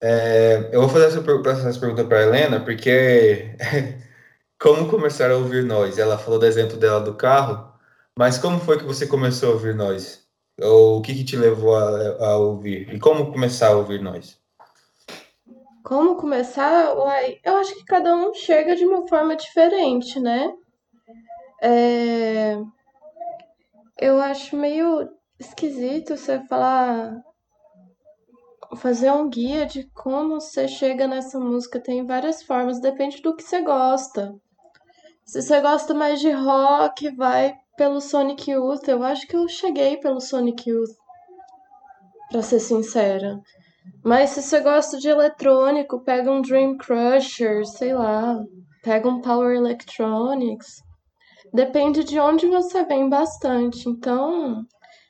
É, 0.00 0.68
eu 0.72 0.80
vou 0.80 0.90
fazer 0.90 1.06
essa, 1.06 1.68
essa 1.68 1.80
pergunta 1.80 2.04
para 2.04 2.22
Helena, 2.22 2.60
porque 2.60 3.56
como 4.60 4.88
começar 4.88 5.30
a 5.30 5.36
ouvir 5.36 5.64
nós? 5.64 5.98
Ela 5.98 6.18
falou 6.18 6.38
do 6.38 6.46
exemplo 6.46 6.76
dela 6.76 7.00
do 7.00 7.14
carro, 7.14 7.72
mas 8.18 8.38
como 8.38 8.60
foi 8.60 8.78
que 8.78 8.84
você 8.84 9.06
começou 9.06 9.50
a 9.50 9.52
ouvir 9.52 9.74
nós? 9.74 10.26
Ou 10.60 10.98
o 10.98 11.02
que, 11.02 11.14
que 11.14 11.24
te 11.24 11.36
levou 11.36 11.76
a, 11.76 12.24
a, 12.24 12.36
ouvir? 12.36 12.92
E 12.94 12.98
como 12.98 13.32
começar 13.32 13.68
a 13.68 13.76
ouvir 13.76 14.00
nós? 14.00 14.38
Como 15.82 16.16
começar? 16.16 16.94
Uai, 16.96 17.38
eu 17.44 17.56
acho 17.56 17.74
que 17.74 17.84
cada 17.84 18.14
um 18.14 18.34
chega 18.34 18.74
de 18.74 18.84
uma 18.84 19.06
forma 19.06 19.36
diferente, 19.36 20.18
né? 20.18 20.52
É... 21.62 22.58
Eu 23.98 24.20
acho 24.20 24.56
meio 24.56 25.08
esquisito 25.38 26.16
você 26.16 26.38
falar. 26.46 27.16
Fazer 28.76 29.10
um 29.10 29.28
guia 29.28 29.64
de 29.64 29.84
como 29.94 30.40
você 30.40 30.68
chega 30.68 31.06
nessa 31.06 31.38
música. 31.38 31.80
Tem 31.80 32.04
várias 32.04 32.42
formas, 32.42 32.80
depende 32.80 33.22
do 33.22 33.34
que 33.34 33.42
você 33.42 33.62
gosta. 33.62 34.34
Se 35.24 35.40
você 35.40 35.60
gosta 35.60 35.94
mais 35.94 36.20
de 36.20 36.30
rock, 36.30 37.08
vai 37.16 37.54
pelo 37.76 38.00
Sonic 38.00 38.50
Youth. 38.50 38.86
Eu 38.86 39.02
acho 39.02 39.26
que 39.26 39.36
eu 39.36 39.48
cheguei 39.48 39.96
pelo 39.96 40.20
Sonic 40.20 40.68
Youth, 40.68 40.94
pra 42.30 42.42
ser 42.42 42.60
sincera. 42.60 43.40
Mas 44.04 44.30
se 44.30 44.42
você 44.42 44.60
gosta 44.60 44.98
de 44.98 45.08
eletrônico, 45.08 46.02
pega 46.02 46.30
um 46.30 46.42
Dream 46.42 46.76
Crusher, 46.76 47.64
sei 47.64 47.94
lá, 47.94 48.38
pega 48.82 49.08
um 49.08 49.20
Power 49.20 49.56
Electronics. 49.56 50.85
Depende 51.56 52.04
de 52.04 52.20
onde 52.20 52.46
você 52.46 52.84
vem 52.84 53.08
bastante. 53.08 53.88
Então, 53.88 54.62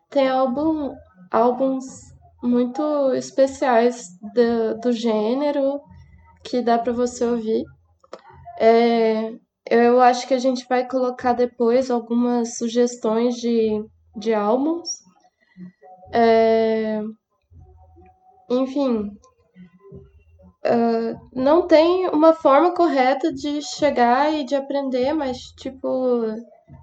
tem 0.08 0.28
álbum, 0.28 0.94
álbuns 1.28 1.84
muito 2.40 3.12
especiais 3.14 4.10
do, 4.32 4.78
do 4.80 4.92
gênero 4.92 5.80
que 6.44 6.62
dá 6.62 6.78
para 6.78 6.92
você 6.92 7.24
ouvir. 7.24 7.64
É, 8.60 9.32
eu 9.68 10.00
acho 10.00 10.28
que 10.28 10.34
a 10.34 10.38
gente 10.38 10.64
vai 10.68 10.86
colocar 10.86 11.32
depois 11.32 11.90
algumas 11.90 12.56
sugestões 12.56 13.34
de, 13.34 13.84
de 14.16 14.32
álbuns. 14.32 14.88
É... 16.14 17.02
Enfim, 18.48 19.10
uh, 20.72 21.30
não 21.34 21.66
tem 21.66 22.08
uma 22.08 22.32
forma 22.32 22.74
correta 22.74 23.32
de 23.32 23.62
chegar 23.62 24.32
e 24.32 24.44
de 24.44 24.54
aprender, 24.54 25.12
mas 25.12 25.38
tipo, 25.58 26.22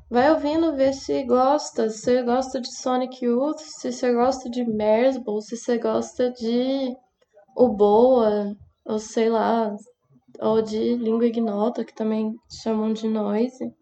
vai 0.10 0.32
ouvindo, 0.32 0.76
ver 0.76 0.94
se 0.94 1.24
gosta. 1.24 1.90
Se 1.90 2.00
você 2.00 2.24
gosta 2.24 2.62
de 2.62 2.74
Sonic 2.76 3.26
Youth, 3.26 3.60
se 3.60 3.92
você 3.92 4.14
gosta 4.14 4.50
de 4.50 4.64
Mersbow, 4.66 5.42
se 5.42 5.58
você 5.58 5.78
gosta 5.78 6.32
de 6.32 6.96
o 7.56 7.70
Boa, 7.70 8.56
ou 8.86 9.00
sei 9.00 9.30
lá, 9.30 9.76
ou 10.40 10.62
de 10.62 10.96
língua 10.96 11.28
ignota, 11.28 11.86
que 11.86 11.94
também 11.94 12.34
chamam 12.62 12.94
de 12.94 13.08
noise. 13.08 13.74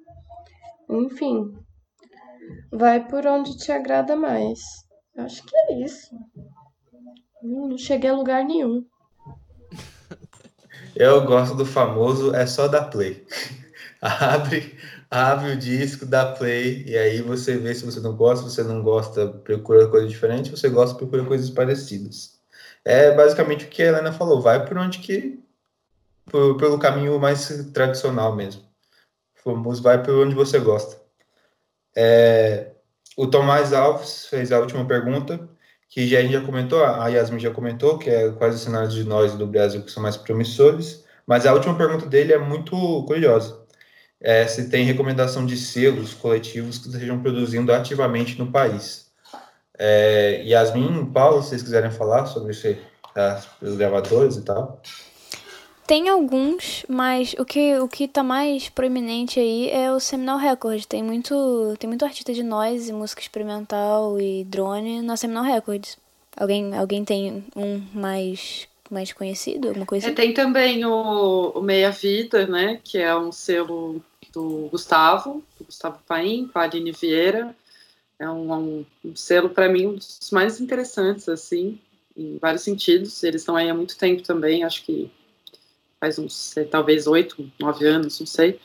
Enfim, 0.89 1.53
vai 2.71 3.07
por 3.07 3.25
onde 3.25 3.57
te 3.57 3.71
agrada 3.71 4.15
mais. 4.15 4.59
Eu 5.15 5.23
acho 5.23 5.43
que 5.45 5.55
é 5.55 5.79
isso. 5.79 6.15
Não 7.43 7.77
cheguei 7.77 8.09
a 8.09 8.15
lugar 8.15 8.43
nenhum. 8.45 8.85
Eu 10.95 11.25
gosto 11.25 11.55
do 11.55 11.65
famoso 11.65 12.33
é 12.35 12.45
só 12.45 12.67
dar 12.67 12.85
play. 12.85 13.25
abre, 14.01 14.77
abre 15.09 15.51
o 15.51 15.57
disco, 15.57 16.05
dá 16.05 16.25
play, 16.33 16.83
e 16.87 16.97
aí 16.97 17.21
você 17.21 17.57
vê 17.57 17.73
se 17.73 17.85
você 17.85 17.99
não 17.99 18.15
gosta, 18.15 18.49
se 18.49 18.55
você 18.55 18.63
não 18.63 18.81
gosta, 18.81 19.27
procura 19.27 19.87
coisa 19.87 20.07
diferente, 20.07 20.49
se 20.49 20.57
você 20.57 20.69
gosta, 20.69 20.97
procura 20.97 21.23
coisas 21.25 21.49
parecidas. 21.49 22.39
É 22.83 23.11
basicamente 23.15 23.65
o 23.65 23.67
que 23.69 23.83
a 23.83 23.87
Helena 23.87 24.11
falou, 24.11 24.41
vai 24.41 24.65
por 24.65 24.77
onde 24.77 24.99
que 24.99 25.39
por, 26.25 26.57
pelo 26.57 26.79
caminho 26.79 27.19
mais 27.19 27.47
tradicional 27.73 28.35
mesmo. 28.35 28.63
Fomos, 29.35 29.79
vai 29.79 30.01
por 30.01 30.13
onde 30.15 30.35
você 30.35 30.59
gosta. 30.59 30.99
É, 31.95 32.71
o 33.17 33.27
Tomás 33.27 33.73
Alves 33.73 34.27
fez 34.27 34.51
a 34.51 34.59
última 34.59 34.85
pergunta, 34.85 35.49
que 35.91 36.07
já, 36.07 36.19
a 36.19 36.21
gente 36.21 36.31
já 36.31 36.41
comentou, 36.41 36.83
a 36.85 37.07
Yasmin 37.09 37.37
já 37.37 37.51
comentou, 37.51 37.97
que 37.97 38.09
é 38.09 38.31
quais 38.31 38.55
os 38.55 38.61
cenários 38.61 38.93
de 38.93 39.03
nós 39.03 39.33
do 39.35 39.45
Brasil 39.45 39.83
que 39.83 39.91
são 39.91 40.01
mais 40.01 40.15
promissores, 40.15 41.03
mas 41.27 41.45
a 41.45 41.53
última 41.53 41.75
pergunta 41.77 42.05
dele 42.05 42.31
é 42.31 42.37
muito 42.37 43.03
curiosa. 43.03 43.59
É, 44.19 44.47
se 44.47 44.69
tem 44.69 44.85
recomendação 44.85 45.45
de 45.45 45.57
selos 45.57 46.13
coletivos 46.13 46.77
que 46.77 46.87
estejam 46.87 47.21
produzindo 47.21 47.73
ativamente 47.73 48.39
no 48.39 48.51
país. 48.51 49.11
É, 49.77 50.41
Yasmin, 50.45 51.07
Paulo, 51.11 51.43
se 51.43 51.49
vocês 51.49 51.63
quiserem 51.63 51.91
falar 51.91 52.25
sobre 52.25 52.51
isso, 52.53 52.73
tá, 53.13 53.43
os 53.61 53.75
gravadores 53.75 54.37
e 54.37 54.43
tal. 54.43 54.81
Tem 55.87 56.07
alguns, 56.07 56.85
mas 56.87 57.35
o 57.37 57.43
que, 57.43 57.77
o 57.79 57.87
que 57.87 58.07
tá 58.07 58.23
mais 58.23 58.69
proeminente 58.69 59.39
aí 59.39 59.69
é 59.69 59.91
o 59.91 59.99
Seminal 59.99 60.37
Records. 60.37 60.85
Tem 60.85 61.03
muito, 61.03 61.75
tem 61.79 61.87
muito 61.87 62.05
artista 62.05 62.33
de 62.33 62.43
noise, 62.43 62.93
música 62.93 63.21
experimental 63.21 64.19
e 64.19 64.43
drone 64.45 65.01
na 65.01 65.17
Seminal 65.17 65.43
Records. 65.43 65.97
Alguém, 66.37 66.73
alguém 66.75 67.03
tem 67.03 67.43
um 67.55 67.81
mais, 67.93 68.67
mais 68.89 69.11
conhecido, 69.11 69.67
alguma 69.67 69.85
coisa 69.85 70.07
é, 70.07 70.13
Tem 70.13 70.33
também 70.33 70.85
o, 70.85 71.49
o 71.49 71.61
Meia 71.61 71.91
Vida, 71.91 72.47
né, 72.47 72.79
que 72.83 72.97
é 72.97 73.15
um 73.15 73.31
selo 73.31 74.01
do 74.31 74.69
Gustavo, 74.71 75.43
do 75.59 75.65
Gustavo 75.65 75.99
Paim, 76.07 76.47
com 76.47 76.57
a 76.57 76.63
Aline 76.63 76.93
Vieira. 76.93 77.53
É 78.17 78.29
um, 78.29 78.53
um, 78.53 78.85
um 79.03 79.15
selo, 79.15 79.49
para 79.49 79.67
mim, 79.67 79.87
um 79.87 79.95
dos 79.95 80.29
mais 80.31 80.61
interessantes, 80.61 81.27
assim, 81.27 81.79
em 82.15 82.37
vários 82.37 82.61
sentidos. 82.61 83.23
Eles 83.23 83.41
estão 83.41 83.55
aí 83.55 83.69
há 83.69 83.73
muito 83.73 83.97
tempo 83.97 84.21
também, 84.21 84.63
acho 84.63 84.83
que 84.83 85.11
faz 86.01 86.17
uns, 86.17 86.55
talvez 86.71 87.05
oito, 87.05 87.47
nove 87.59 87.85
anos, 87.85 88.19
não 88.19 88.25
sei. 88.25 88.59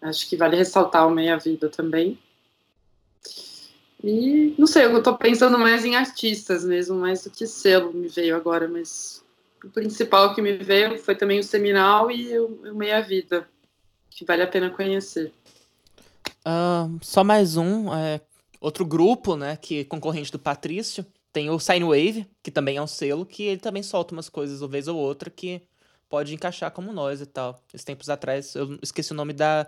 Acho 0.00 0.28
que 0.28 0.36
vale 0.36 0.56
ressaltar 0.56 1.08
o 1.08 1.10
Meia 1.10 1.36
Vida 1.36 1.68
também. 1.68 2.16
E 4.02 4.54
não 4.56 4.66
sei, 4.68 4.84
eu 4.84 4.96
estou 4.96 5.18
pensando 5.18 5.58
mais 5.58 5.84
em 5.84 5.96
artistas 5.96 6.64
mesmo, 6.64 6.96
mais 6.96 7.24
do 7.24 7.30
que 7.30 7.48
selo 7.48 7.92
me 7.92 8.06
veio 8.06 8.36
agora, 8.36 8.68
mas 8.68 9.24
o 9.64 9.68
principal 9.68 10.36
que 10.36 10.40
me 10.40 10.56
veio 10.56 10.96
foi 10.98 11.16
também 11.16 11.40
o 11.40 11.42
Seminal 11.42 12.08
e 12.12 12.38
o, 12.38 12.46
o 12.70 12.74
Meia 12.76 13.00
Vida, 13.00 13.48
que 14.08 14.24
vale 14.24 14.42
a 14.42 14.46
pena 14.46 14.70
conhecer. 14.70 15.32
Uh, 16.46 16.96
só 17.02 17.24
mais 17.24 17.56
um, 17.56 17.92
é, 17.92 18.20
outro 18.60 18.86
grupo, 18.86 19.34
né, 19.34 19.56
que 19.56 19.80
é 19.80 19.84
concorrente 19.84 20.30
do 20.30 20.38
Patrício, 20.38 21.04
tem 21.32 21.50
o 21.50 21.58
Sine 21.58 21.84
Wave, 21.84 22.26
que 22.40 22.52
também 22.52 22.76
é 22.76 22.82
um 22.82 22.86
selo, 22.86 23.26
que 23.26 23.42
ele 23.42 23.60
também 23.60 23.82
solta 23.82 24.14
umas 24.14 24.28
coisas, 24.28 24.62
uma 24.62 24.68
vez 24.68 24.86
ou 24.86 24.96
outra, 24.96 25.28
que 25.28 25.60
pode 26.08 26.34
encaixar 26.34 26.70
como 26.70 26.92
nós 26.92 27.20
e 27.20 27.26
tal. 27.26 27.60
Esses 27.68 27.84
tempos 27.84 28.08
atrás, 28.08 28.54
eu 28.54 28.78
esqueci 28.82 29.12
o 29.12 29.14
nome 29.14 29.32
da, 29.32 29.66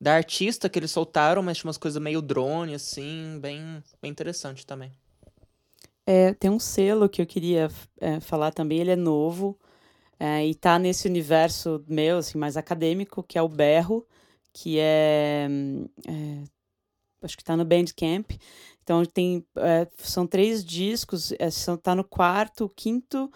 da 0.00 0.14
artista 0.14 0.68
que 0.68 0.78
eles 0.78 0.90
soltaram, 0.90 1.42
mas 1.42 1.58
tinha 1.58 1.68
umas 1.68 1.78
coisas 1.78 2.02
meio 2.02 2.22
drone, 2.22 2.74
assim, 2.74 3.38
bem, 3.40 3.82
bem 4.00 4.10
interessante 4.10 4.66
também. 4.66 4.92
É, 6.04 6.34
tem 6.34 6.50
um 6.50 6.58
selo 6.58 7.08
que 7.08 7.22
eu 7.22 7.26
queria 7.26 7.70
é, 8.00 8.18
falar 8.18 8.50
também, 8.52 8.80
ele 8.80 8.90
é 8.90 8.96
novo, 8.96 9.56
é, 10.18 10.46
e 10.46 10.54
tá 10.54 10.78
nesse 10.78 11.06
universo 11.06 11.84
meu, 11.86 12.18
assim, 12.18 12.38
mais 12.38 12.56
acadêmico, 12.56 13.22
que 13.22 13.38
é 13.38 13.42
o 13.42 13.48
Berro, 13.48 14.06
que 14.52 14.78
é, 14.78 15.48
é 16.06 16.44
acho 17.22 17.36
que 17.36 17.44
tá 17.44 17.56
no 17.56 17.64
Bandcamp. 17.64 18.32
Então 18.82 19.04
tem, 19.04 19.46
é, 19.56 19.86
são 19.98 20.26
três 20.26 20.64
discos, 20.64 21.32
é, 21.38 21.50
são, 21.50 21.76
tá 21.76 21.94
no 21.94 22.02
quarto, 22.02 22.68
quinto 22.74 23.30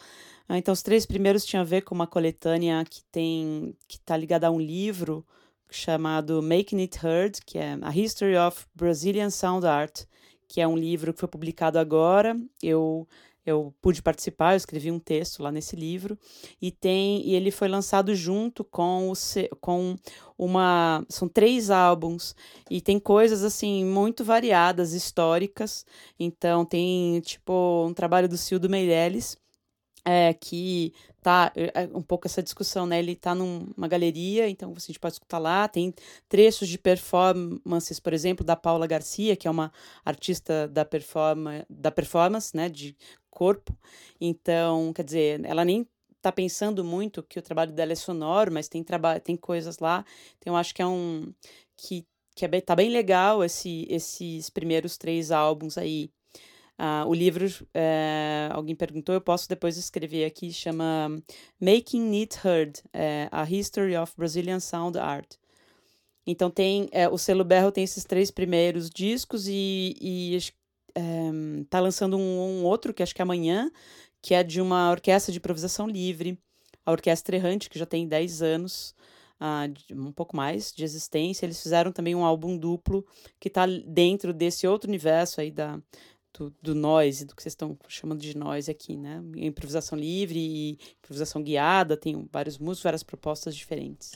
então, 0.51 0.73
os 0.73 0.83
três 0.83 1.05
primeiros 1.05 1.45
tinham 1.45 1.63
a 1.63 1.65
ver 1.65 1.83
com 1.83 1.95
uma 1.95 2.07
coletânea 2.07 2.85
que 2.89 3.03
tem 3.11 3.77
que 3.89 3.97
está 3.97 4.17
ligada 4.17 4.47
a 4.47 4.51
um 4.51 4.61
livro 4.61 5.27
chamado 5.71 6.43
Making 6.43 6.83
It 6.83 7.05
Heard, 7.05 7.41
que 7.45 7.59
é 7.59 7.77
A 7.83 7.97
History 7.97 8.37
of 8.37 8.65
Brazilian 8.75 9.31
Sound 9.31 9.67
Art, 9.67 10.05
que 10.49 10.61
é 10.61 10.69
um 10.69 10.77
livro 10.77 11.13
que 11.13 11.21
foi 11.21 11.29
publicado 11.29 11.79
agora. 11.79 12.37
Eu 12.63 13.09
eu 13.45 13.73
pude 13.81 14.03
participar, 14.03 14.55
eu 14.55 14.57
escrevi 14.57 14.91
um 14.91 14.99
texto 14.99 15.41
lá 15.41 15.53
nesse 15.53 15.77
livro 15.77 16.19
e 16.61 16.73
tem 16.73 17.25
e 17.25 17.35
ele 17.35 17.53
foi 17.53 17.69
lançado 17.69 18.13
junto 18.13 18.65
com 18.65 19.13
o 19.13 19.15
com 19.61 19.97
uma 20.37 21.05
são 21.09 21.29
três 21.29 21.71
álbuns 21.71 22.35
e 22.69 22.81
tem 22.81 22.99
coisas 22.99 23.45
assim 23.45 23.85
muito 23.85 24.25
variadas 24.25 24.93
históricas. 24.93 25.87
Então 26.19 26.65
tem 26.65 27.21
tipo 27.21 27.87
um 27.89 27.95
trabalho 27.95 28.29
do 28.29 28.37
Cildo 28.37 28.69
Meirelles 28.69 29.37
é, 30.07 30.33
que 30.33 30.95
tá 31.21 31.53
é, 31.57 31.83
é, 31.83 31.91
um 31.93 32.01
pouco 32.01 32.29
essa 32.29 32.41
discussão, 32.41 32.87
né? 32.87 33.01
Ele 33.01 33.17
tá 33.17 33.35
numa 33.35 33.89
galeria, 33.89 34.49
então 34.49 34.73
você 34.73 34.93
pode 35.01 35.15
escutar 35.15 35.39
lá. 35.39 35.67
Tem 35.67 35.93
trechos 36.29 36.69
de 36.69 36.79
performances, 36.79 37.99
por 37.99 38.13
exemplo, 38.13 38.45
da 38.47 38.55
Paula 38.55 38.87
Garcia, 38.87 39.35
que 39.35 39.49
é 39.49 39.51
uma 39.51 39.73
artista 40.05 40.69
da, 40.69 40.85
performa, 40.85 41.67
da 41.69 41.91
performance, 41.91 42.57
né? 42.57 42.69
De 42.69 42.97
corpo. 43.29 43.77
Então, 44.21 44.93
quer 44.93 45.05
dizer, 45.05 45.45
ela 45.45 45.65
nem 45.65 45.87
tá 46.23 46.31
pensando 46.31 46.85
muito 46.85 47.23
que 47.23 47.39
o 47.39 47.43
trabalho 47.43 47.73
dela 47.73 47.93
é 47.93 47.97
sonoro, 47.97 48.53
mas 48.53 48.69
tem 48.69 48.85
trabalho, 48.85 49.21
tem 49.21 49.37
coisas 49.37 49.81
lá. 49.81 50.05
Então, 50.39 50.55
eu 50.55 50.57
acho 50.57 50.73
que 50.75 50.83
é 50.83 50.87
um 50.87 51.33
que 51.77 52.07
que 52.37 52.45
é 52.45 52.49
bem, 52.49 52.61
tá 52.61 52.77
bem 52.77 52.91
legal 52.91 53.43
esse, 53.43 53.87
esses 53.89 54.51
primeiros 54.51 54.99
três 54.99 55.31
álbuns 55.33 55.79
aí. 55.79 56.11
Uh, 56.79 57.09
o 57.09 57.15
livro, 57.15 57.47
é, 57.73 58.51
alguém 58.53 58.77
perguntou, 58.77 59.15
eu 59.15 59.21
posso 59.21 59.49
depois 59.49 59.79
escrever 59.79 60.27
aqui, 60.27 60.53
chama 60.53 61.09
Making 61.59 62.21
It 62.21 62.39
Heard, 62.45 62.83
é, 62.93 63.29
A 63.33 63.45
History 63.51 63.97
of 63.97 64.13
Brazilian 64.17 64.61
Sound 64.61 64.99
Art. 64.99 65.37
Então 66.27 66.51
tem, 66.51 66.89
é, 66.93 67.09
o 67.09 67.17
selo 67.17 67.45
Berro 67.45 67.73
tem 67.73 67.85
esses 67.85 68.05
três 68.05 68.31
primeiros 68.31 68.91
discos 68.91 69.47
e, 69.49 69.95
e 70.01 70.39
é, 70.95 71.03
tá 71.71 71.81
lançando 71.81 72.19
um, 72.19 72.61
um, 72.61 72.65
outro, 72.65 72.93
que 72.93 73.03
acho 73.03 73.15
que 73.15 73.23
é 73.23 73.25
amanhã, 73.25 73.71
que 74.21 74.35
é 74.35 74.43
de 74.43 74.61
uma 74.61 74.91
orquestra 74.91 75.33
de 75.33 75.39
improvisação 75.39 75.87
livre, 75.87 76.39
a 76.85 76.93
Orquestra 76.93 77.37
Errante, 77.37 77.71
que 77.71 77.79
já 77.79 77.87
tem 77.87 78.07
10 78.07 78.43
anos, 78.43 78.95
uh, 79.41 79.95
um 79.95 80.13
pouco 80.13 80.37
mais 80.37 80.73
de 80.73 80.85
existência. 80.85 81.47
Eles 81.47 81.63
fizeram 81.63 81.91
também 81.93 82.15
um 82.15 82.25
álbum 82.25 82.57
duplo 82.57 83.05
que 83.41 83.49
está 83.49 83.67
dentro 83.67 84.33
desse 84.33 84.67
outro 84.67 84.89
universo 84.89 85.41
aí 85.41 85.51
da, 85.51 85.81
do, 86.39 86.53
do 86.63 86.75
noise, 86.75 87.25
do 87.25 87.35
que 87.35 87.43
vocês 87.43 87.53
estão 87.53 87.77
chamando 87.89 88.21
de 88.21 88.37
noise 88.37 88.71
aqui, 88.71 88.97
né? 88.97 89.23
Improvisação 89.37 89.99
livre 89.99 90.39
e 90.39 90.79
improvisação 90.99 91.43
guiada, 91.43 91.97
tem 91.97 92.29
vários 92.33 92.59
músicos, 92.59 92.85
várias 92.85 93.03
propostas 93.03 93.57
diferentes. 93.57 94.13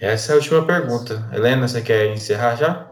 Essa 0.00 0.32
é 0.32 0.34
a 0.34 0.36
última 0.36 0.66
pergunta. 0.66 1.28
Helena, 1.32 1.66
você 1.66 1.82
quer 1.82 2.12
encerrar 2.12 2.56
já? 2.56 2.90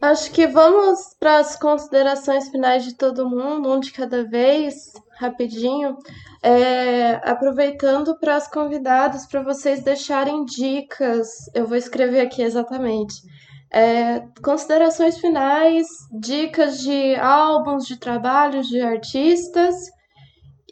Acho 0.00 0.32
que 0.32 0.46
vamos 0.46 1.14
para 1.18 1.38
as 1.38 1.56
considerações 1.56 2.48
finais 2.48 2.84
de 2.84 2.94
todo 2.94 3.28
mundo, 3.28 3.70
um 3.70 3.78
de 3.78 3.92
cada 3.92 4.24
vez, 4.24 4.92
rapidinho. 5.18 5.98
É, 6.42 7.20
aproveitando 7.22 8.18
para 8.18 8.36
as 8.36 8.48
convidadas, 8.48 9.26
para 9.26 9.42
vocês 9.42 9.82
deixarem 9.82 10.46
dicas, 10.46 11.50
eu 11.54 11.66
vou 11.66 11.76
escrever 11.76 12.20
aqui 12.20 12.40
exatamente. 12.40 13.14
É, 13.72 14.20
considerações 14.42 15.18
finais, 15.18 15.86
dicas 16.18 16.80
de 16.80 17.14
álbuns, 17.14 17.86
de 17.86 17.98
trabalhos 17.98 18.66
de 18.66 18.80
artistas 18.80 19.76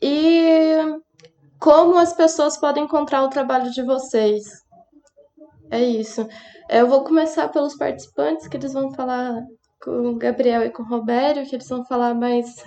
e 0.02 0.74
como 1.60 1.96
as 1.96 2.12
pessoas 2.12 2.56
podem 2.56 2.84
encontrar 2.84 3.22
o 3.22 3.30
trabalho 3.30 3.70
de 3.70 3.82
vocês. 3.82 4.44
É 5.70 5.80
isso. 5.80 6.26
Eu 6.68 6.88
vou 6.88 7.04
começar 7.04 7.48
pelos 7.48 7.76
participantes, 7.76 8.48
que 8.48 8.56
eles 8.56 8.72
vão 8.72 8.92
falar 8.92 9.42
com 9.80 10.10
o 10.10 10.16
Gabriel 10.16 10.62
e 10.64 10.70
com 10.70 10.82
o 10.82 10.88
Robério, 10.88 11.46
que 11.46 11.54
eles 11.54 11.68
vão 11.68 11.84
falar 11.84 12.14
mais 12.14 12.64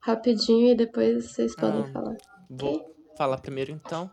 rapidinho 0.00 0.70
e 0.70 0.74
depois 0.74 1.32
vocês 1.32 1.54
podem 1.56 1.82
ah, 1.82 1.92
falar. 1.92 2.16
Vou 2.48 2.76
okay? 2.76 2.86
falar 3.16 3.38
primeiro 3.38 3.72
então. 3.72 4.10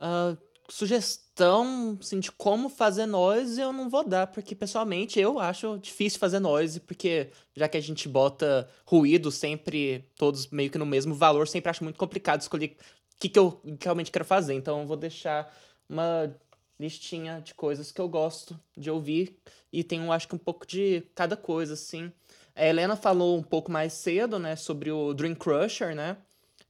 Uh, 0.00 0.36
sugestão 0.70 1.96
assim, 2.00 2.20
de 2.20 2.30
como 2.30 2.68
fazer 2.68 3.06
noise 3.06 3.60
eu 3.60 3.72
não 3.72 3.88
vou 3.88 4.06
dar, 4.06 4.26
porque 4.26 4.54
pessoalmente 4.54 5.18
eu 5.18 5.38
acho 5.38 5.78
difícil 5.78 6.18
fazer 6.18 6.40
noise, 6.40 6.80
porque 6.80 7.30
já 7.56 7.68
que 7.68 7.76
a 7.76 7.80
gente 7.80 8.08
bota 8.08 8.68
ruído 8.84 9.30
sempre, 9.30 10.04
todos 10.16 10.48
meio 10.48 10.70
que 10.70 10.78
no 10.78 10.86
mesmo 10.86 11.14
valor, 11.14 11.48
sempre 11.48 11.70
acho 11.70 11.84
muito 11.84 11.98
complicado 11.98 12.40
escolher 12.40 12.76
o 13.14 13.18
que, 13.18 13.28
que 13.28 13.38
eu 13.38 13.60
realmente 13.80 14.10
quero 14.10 14.24
fazer. 14.24 14.54
Então 14.54 14.80
eu 14.80 14.86
vou 14.86 14.96
deixar 14.96 15.52
uma 15.88 16.34
listinha 16.78 17.40
de 17.40 17.54
coisas 17.54 17.90
que 17.90 18.00
eu 18.00 18.08
gosto 18.08 18.58
de 18.76 18.90
ouvir 18.90 19.36
e 19.72 19.82
tenho 19.82 20.12
acho 20.12 20.28
que 20.28 20.34
um 20.34 20.38
pouco 20.38 20.66
de 20.66 21.02
cada 21.14 21.36
coisa 21.36 21.74
assim. 21.74 22.12
A 22.54 22.66
Helena 22.66 22.94
falou 22.94 23.36
um 23.38 23.42
pouco 23.42 23.70
mais 23.70 23.92
cedo, 23.92 24.38
né, 24.38 24.54
sobre 24.54 24.90
o 24.90 25.14
Dream 25.14 25.34
Crusher, 25.34 25.94
né, 25.94 26.16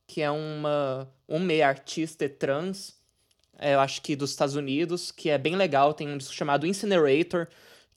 que 0.06 0.22
é 0.22 0.30
uma 0.30 1.10
um 1.28 1.38
meia 1.38 1.68
artista 1.68 2.28
trans, 2.28 2.97
é, 3.58 3.74
eu 3.74 3.80
acho 3.80 4.00
que 4.02 4.14
dos 4.16 4.30
Estados 4.30 4.54
Unidos, 4.54 5.10
que 5.10 5.28
é 5.30 5.36
bem 5.36 5.56
legal, 5.56 5.92
tem 5.92 6.08
um 6.08 6.16
disco 6.16 6.32
chamado 6.32 6.66
Incinerator, 6.66 7.48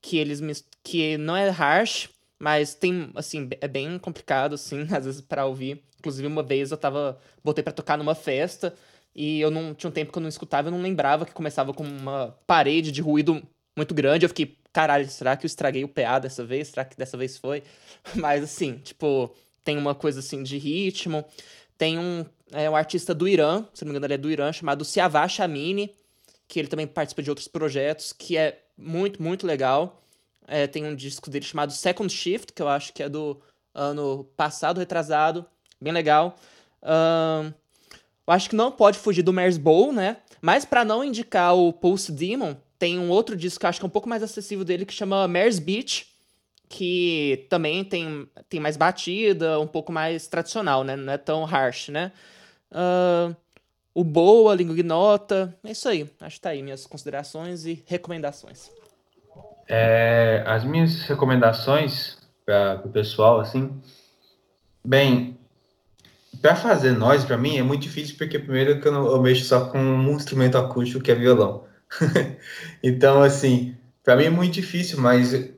que 0.02 0.18
eles 0.18 0.42
que 0.84 1.18
não 1.18 1.38
é 1.38 1.50
harsh, 1.50 2.10
mas 2.40 2.74
tem 2.74 3.12
assim, 3.16 3.48
é 3.62 3.68
bem 3.68 4.00
complicado 4.00 4.56
assim, 4.56 4.82
às 4.92 5.06
vezes 5.06 5.22
para 5.22 5.46
ouvir. 5.46 5.84
Inclusive 6.00 6.28
uma 6.28 6.42
vez 6.42 6.72
eu 6.72 6.78
tava 6.78 7.20
botei 7.44 7.64
para 7.64 7.72
tocar 7.74 7.98
numa 7.98 8.16
festa 8.16 8.74
e 9.16 9.40
eu 9.40 9.52
não 9.52 9.74
tinha 9.76 9.90
um 9.90 9.94
tempo 9.94 10.12
que 10.12 10.18
eu 10.18 10.22
não 10.22 10.30
escutava, 10.30 10.70
eu 10.70 10.72
não 10.72 10.82
lembrava 10.82 11.26
que 11.26 11.34
começava 11.34 11.74
com 11.74 11.84
uma 11.84 12.36
parede 12.48 12.92
de 12.92 13.02
ruído 13.02 13.42
muito 13.78 13.94
grande. 13.94 14.26
Eu 14.26 14.30
fiquei, 14.30 14.58
caralho, 14.74 15.08
será 15.10 15.38
que 15.38 15.46
eu 15.46 15.48
estraguei 15.48 15.84
o 15.84 15.88
PA 15.88 16.20
dessa 16.20 16.44
vez? 16.44 16.70
Será 16.70 16.86
que 16.86 16.98
dessa 16.98 17.18
vez 17.18 17.38
foi? 17.38 17.64
Mas 18.16 18.44
assim, 18.44 18.78
tipo, 18.80 19.34
tem 19.64 19.78
uma 19.78 19.94
coisa 19.94 20.20
assim 20.20 20.42
de 20.42 20.58
ritmo. 20.58 21.26
Tem 21.78 22.00
um, 22.00 22.26
é, 22.52 22.70
um 22.70 22.76
artista 22.76 23.14
do 23.14 23.28
Irã, 23.28 23.66
se 23.74 23.84
não 23.84 23.92
me 23.92 23.98
engano, 23.98 24.06
ele 24.06 24.14
é 24.14 24.18
do 24.18 24.30
Irã, 24.30 24.52
chamado 24.52 24.86
Siavá 24.86 25.28
Shamini, 25.28 25.94
que 26.48 26.60
ele 26.60 26.68
também 26.68 26.86
participa 26.86 27.24
de 27.24 27.30
outros 27.30 27.48
projetos, 27.48 28.12
que 28.14 28.38
é 28.38 28.62
muito, 28.78 29.22
muito 29.22 29.48
legal. 29.48 30.04
É, 30.48 30.68
tem 30.68 30.86
um 30.86 30.96
disco 30.96 31.30
dele 31.30 31.46
chamado 31.46 31.72
Second 31.72 32.12
Shift, 32.12 32.52
que 32.54 32.62
eu 32.62 32.68
acho 32.68 32.92
que 32.94 33.02
é 33.02 33.08
do 33.08 33.42
ano 33.74 34.26
passado, 34.36 34.80
retrasado, 34.80 35.46
bem 35.80 35.94
legal. 35.94 36.38
Um, 36.84 37.54
eu 38.28 38.34
acho 38.34 38.50
que 38.50 38.56
não 38.56 38.72
pode 38.72 38.98
fugir 39.00 39.24
do 39.24 39.32
Mars 39.32 39.58
Bowl, 39.58 39.94
né? 39.94 40.18
Mas 40.42 40.66
para 40.66 40.84
não 40.84 41.04
indicar 41.04 41.56
o 41.56 41.72
Pulse 41.72 42.12
Demon, 42.12 42.56
tem 42.78 43.00
um 43.00 43.10
outro 43.10 43.36
disco 43.36 43.60
que 43.60 43.66
eu 43.66 43.70
acho 43.70 43.80
que 43.80 43.86
é 43.86 43.88
um 43.88 43.92
pouco 43.92 44.10
mais 44.10 44.24
acessível 44.24 44.66
dele 44.66 44.86
que 44.86 44.94
chama 44.94 45.28
Mars 45.28 45.60
Beach, 45.60 46.08
que 46.68 47.46
também 47.50 47.84
tem, 47.84 48.28
tem 48.50 48.60
mais 48.60 48.76
batida, 48.76 49.60
um 49.60 49.68
pouco 49.68 49.92
mais 49.92 50.28
tradicional, 50.28 50.84
né? 50.84 50.96
Não 50.96 51.14
é 51.14 51.18
tão 51.18 51.46
harsh, 51.46 51.90
né? 51.90 52.12
Uh, 52.72 53.36
o 53.94 54.04
Boa, 54.04 54.56
Língua 54.56 54.74
Ignota, 54.74 55.54
é 55.64 55.72
isso 55.72 55.88
aí. 55.90 56.10
Acho 56.22 56.36
que 56.36 56.42
tá 56.42 56.50
aí 56.50 56.64
minhas 56.64 56.86
considerações 56.86 57.66
e 57.66 57.84
recomendações. 57.86 58.70
É, 59.68 60.44
as 60.46 60.64
minhas 60.64 61.02
recomendações 61.02 62.18
para 62.46 62.82
o 62.86 62.90
pessoal, 62.90 63.40
assim, 63.40 63.72
bem, 64.84 65.38
para 66.42 66.56
fazer 66.56 66.92
nós, 66.92 67.24
para 67.24 67.38
mim, 67.38 67.58
é 67.58 67.64
muito 67.64 67.84
difícil, 67.84 68.16
porque 68.18 68.40
primeiro 68.40 68.80
que 68.82 68.88
eu, 68.88 68.92
não, 68.92 69.06
eu 69.08 69.22
mexo 69.22 69.46
só 69.46 69.66
com 69.66 69.78
um 69.78 70.12
instrumento 70.12 70.58
acústico 70.58 71.04
que 71.04 71.12
é 71.12 71.16
violão. 71.16 71.66
então, 72.82 73.22
assim, 73.22 73.76
para 74.04 74.16
mim 74.16 74.26
é 74.26 74.30
muito 74.30 74.54
difícil, 74.54 75.00
mas 75.00 75.52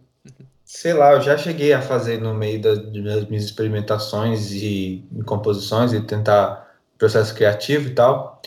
sei 0.65 0.93
lá, 0.93 1.13
eu 1.13 1.21
já 1.21 1.37
cheguei 1.37 1.71
a 1.71 1.81
fazer 1.81 2.19
no 2.19 2.33
meio 2.33 2.59
das, 2.61 2.79
das 2.79 3.27
minhas 3.29 3.45
experimentações 3.45 4.51
e 4.51 5.07
composições 5.25 5.93
e 5.93 6.01
tentar 6.01 6.72
processo 6.97 7.33
criativo 7.33 7.87
e 7.87 7.91
tal, 7.91 8.41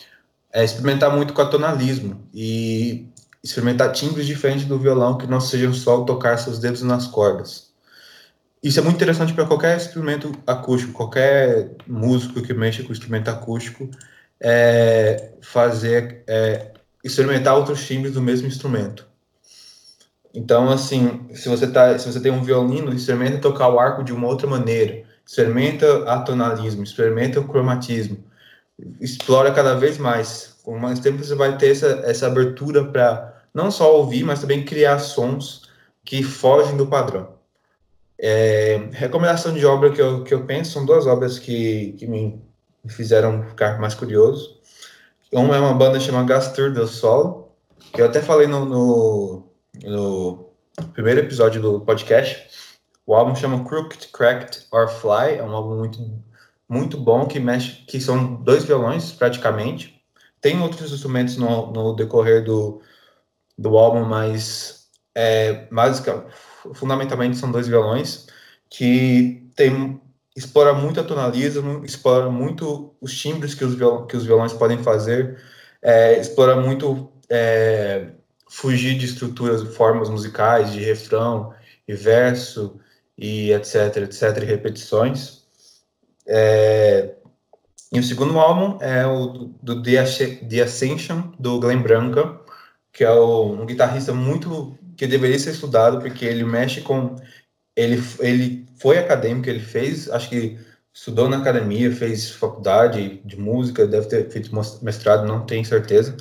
é 0.51 0.63
experimentar 0.63 1.15
muito 1.15 1.33
com 1.33 1.41
a 1.41 1.45
tonalismo 1.45 2.27
e 2.33 3.07
experimentar 3.43 3.91
timbres 3.91 4.25
diferentes 4.25 4.65
do 4.65 4.79
violão 4.79 5.17
que 5.17 5.27
não 5.27 5.39
sejam 5.39 5.73
só 5.73 6.03
tocar 6.03 6.37
seus 6.37 6.59
dedos 6.59 6.81
nas 6.81 7.07
cordas. 7.07 7.67
Isso 8.61 8.79
é 8.79 8.83
muito 8.83 8.95
interessante 8.95 9.33
para 9.33 9.45
qualquer 9.45 9.77
instrumento 9.77 10.31
acústico, 10.45 10.93
qualquer 10.93 11.71
músico 11.85 12.41
que 12.41 12.53
mexa 12.53 12.83
com 12.83 12.91
instrumento 12.91 13.29
acústico, 13.29 13.89
é 14.39 15.31
fazer, 15.41 16.23
é, 16.27 16.73
experimentar 17.03 17.55
outros 17.55 17.85
timbres 17.85 18.13
do 18.13 18.21
mesmo 18.21 18.47
instrumento. 18.47 19.07
Então, 20.33 20.69
assim, 20.69 21.27
se 21.33 21.49
você, 21.49 21.67
tá, 21.67 21.97
se 21.97 22.11
você 22.11 22.19
tem 22.19 22.31
um 22.31 22.43
violino, 22.43 22.93
experimenta 22.93 23.39
tocar 23.39 23.69
o 23.69 23.79
arco 23.79 24.03
de 24.03 24.13
uma 24.13 24.27
outra 24.27 24.47
maneira, 24.47 25.03
experimenta 25.25 26.03
atonalismo, 26.11 26.83
experimenta 26.83 27.39
o 27.39 27.47
cromatismo, 27.47 28.23
explora 28.99 29.51
cada 29.51 29.75
vez 29.75 29.97
mais. 29.97 30.55
Com 30.63 30.77
mais 30.77 30.99
tempo 30.99 31.23
você 31.23 31.35
vai 31.35 31.57
ter 31.57 31.71
essa, 31.71 31.87
essa 32.05 32.27
abertura 32.27 32.85
para 32.85 33.43
não 33.53 33.71
só 33.71 33.95
ouvir, 33.95 34.23
mas 34.23 34.41
também 34.41 34.65
criar 34.65 34.99
sons 34.99 35.69
que 36.03 36.23
fogem 36.23 36.77
do 36.77 36.87
padrão. 36.87 37.37
É, 38.19 38.89
recomendação 38.91 39.53
de 39.53 39.65
obra 39.65 39.91
que 39.91 40.01
eu, 40.01 40.23
que 40.23 40.33
eu 40.33 40.45
penso 40.45 40.71
são 40.71 40.85
duas 40.85 41.05
obras 41.05 41.37
que, 41.37 41.93
que 41.93 42.07
me 42.07 42.41
fizeram 42.87 43.43
ficar 43.43 43.79
mais 43.79 43.93
curioso. 43.93 44.57
Uma 45.31 45.55
é 45.55 45.59
uma 45.59 45.73
banda 45.73 45.99
chamada 45.99 46.27
Gastur 46.27 46.71
del 46.71 46.87
Sol, 46.87 47.55
que 47.93 48.01
eu 48.01 48.05
até 48.05 48.21
falei 48.21 48.47
no, 48.47 48.65
no, 48.65 49.43
no 49.83 50.49
primeiro 50.93 51.19
episódio 51.19 51.61
do 51.61 51.81
podcast. 51.81 52.47
O 53.05 53.13
álbum 53.13 53.35
chama 53.35 53.63
Crooked, 53.63 54.07
Cracked 54.09 54.67
or 54.71 54.87
Fly, 54.87 55.35
é 55.37 55.43
um 55.43 55.51
álbum 55.51 55.77
muito, 55.77 55.99
muito 56.69 56.97
bom 56.97 57.25
que 57.27 57.39
mexe, 57.39 57.83
que 57.85 57.99
são 58.01 58.35
dois 58.35 58.63
violões 58.63 59.11
praticamente. 59.11 60.01
Tem 60.41 60.61
outros 60.61 60.91
instrumentos 60.91 61.37
no, 61.37 61.71
no 61.71 61.95
decorrer 61.95 62.43
do, 62.43 62.81
do 63.57 63.77
álbum, 63.77 64.05
mas 64.05 64.87
é, 65.15 65.67
basicamente 65.71 66.31
fundamentalmente 66.73 67.37
são 67.37 67.51
dois 67.51 67.67
violões 67.67 68.27
que 68.69 69.49
tem 69.55 70.01
explora 70.35 70.71
muito 70.71 70.99
a 70.99 71.03
tonalismo, 71.03 71.83
explora 71.83 72.29
muito 72.29 72.95
os 73.01 73.17
timbres 73.19 73.55
que 73.55 73.65
os, 73.65 73.75
que 74.07 74.15
os 74.15 74.23
violões 74.23 74.53
podem 74.53 74.77
fazer, 74.83 75.41
é, 75.81 76.19
explora 76.19 76.55
muito 76.55 77.11
é, 77.27 78.11
fugir 78.47 78.99
de 78.99 79.05
estruturas, 79.05 79.63
formas 79.75 80.09
musicais, 80.09 80.71
de 80.71 80.79
refrão 80.79 81.55
e 81.87 81.93
verso, 81.95 82.79
e 83.17 83.51
etc, 83.51 83.97
etc, 83.97 84.43
e 84.43 84.45
repetições. 84.45 85.36
É, 86.27 87.15
e 87.91 87.99
o 87.99 88.03
segundo 88.03 88.37
álbum 88.37 88.77
é 88.83 89.05
o 89.07 89.49
do 89.63 89.81
The 89.81 89.99
Ascension, 90.61 91.31
do 91.39 91.59
Glenn 91.59 91.81
Branca, 91.81 92.39
que 92.91 93.03
é 93.03 93.11
um 93.11 93.65
guitarrista 93.65 94.13
muito 94.13 94.77
que 94.97 95.07
deveria 95.07 95.39
ser 95.39 95.51
estudado, 95.51 95.99
porque 95.99 96.25
ele 96.25 96.43
mexe 96.43 96.81
com... 96.81 97.15
Ele, 97.75 98.03
ele 98.19 98.67
foi 98.79 98.97
acadêmico, 98.97 99.49
ele 99.49 99.59
fez, 99.59 100.09
acho 100.09 100.29
que 100.29 100.59
estudou 100.93 101.29
na 101.29 101.37
academia, 101.37 101.91
fez 101.91 102.31
faculdade 102.31 103.21
de 103.23 103.39
música, 103.39 103.85
deve 103.85 104.07
ter 104.07 104.29
feito 104.31 104.51
mestrado, 104.81 105.27
não 105.27 105.45
tenho 105.45 105.63
certeza, 105.63 106.17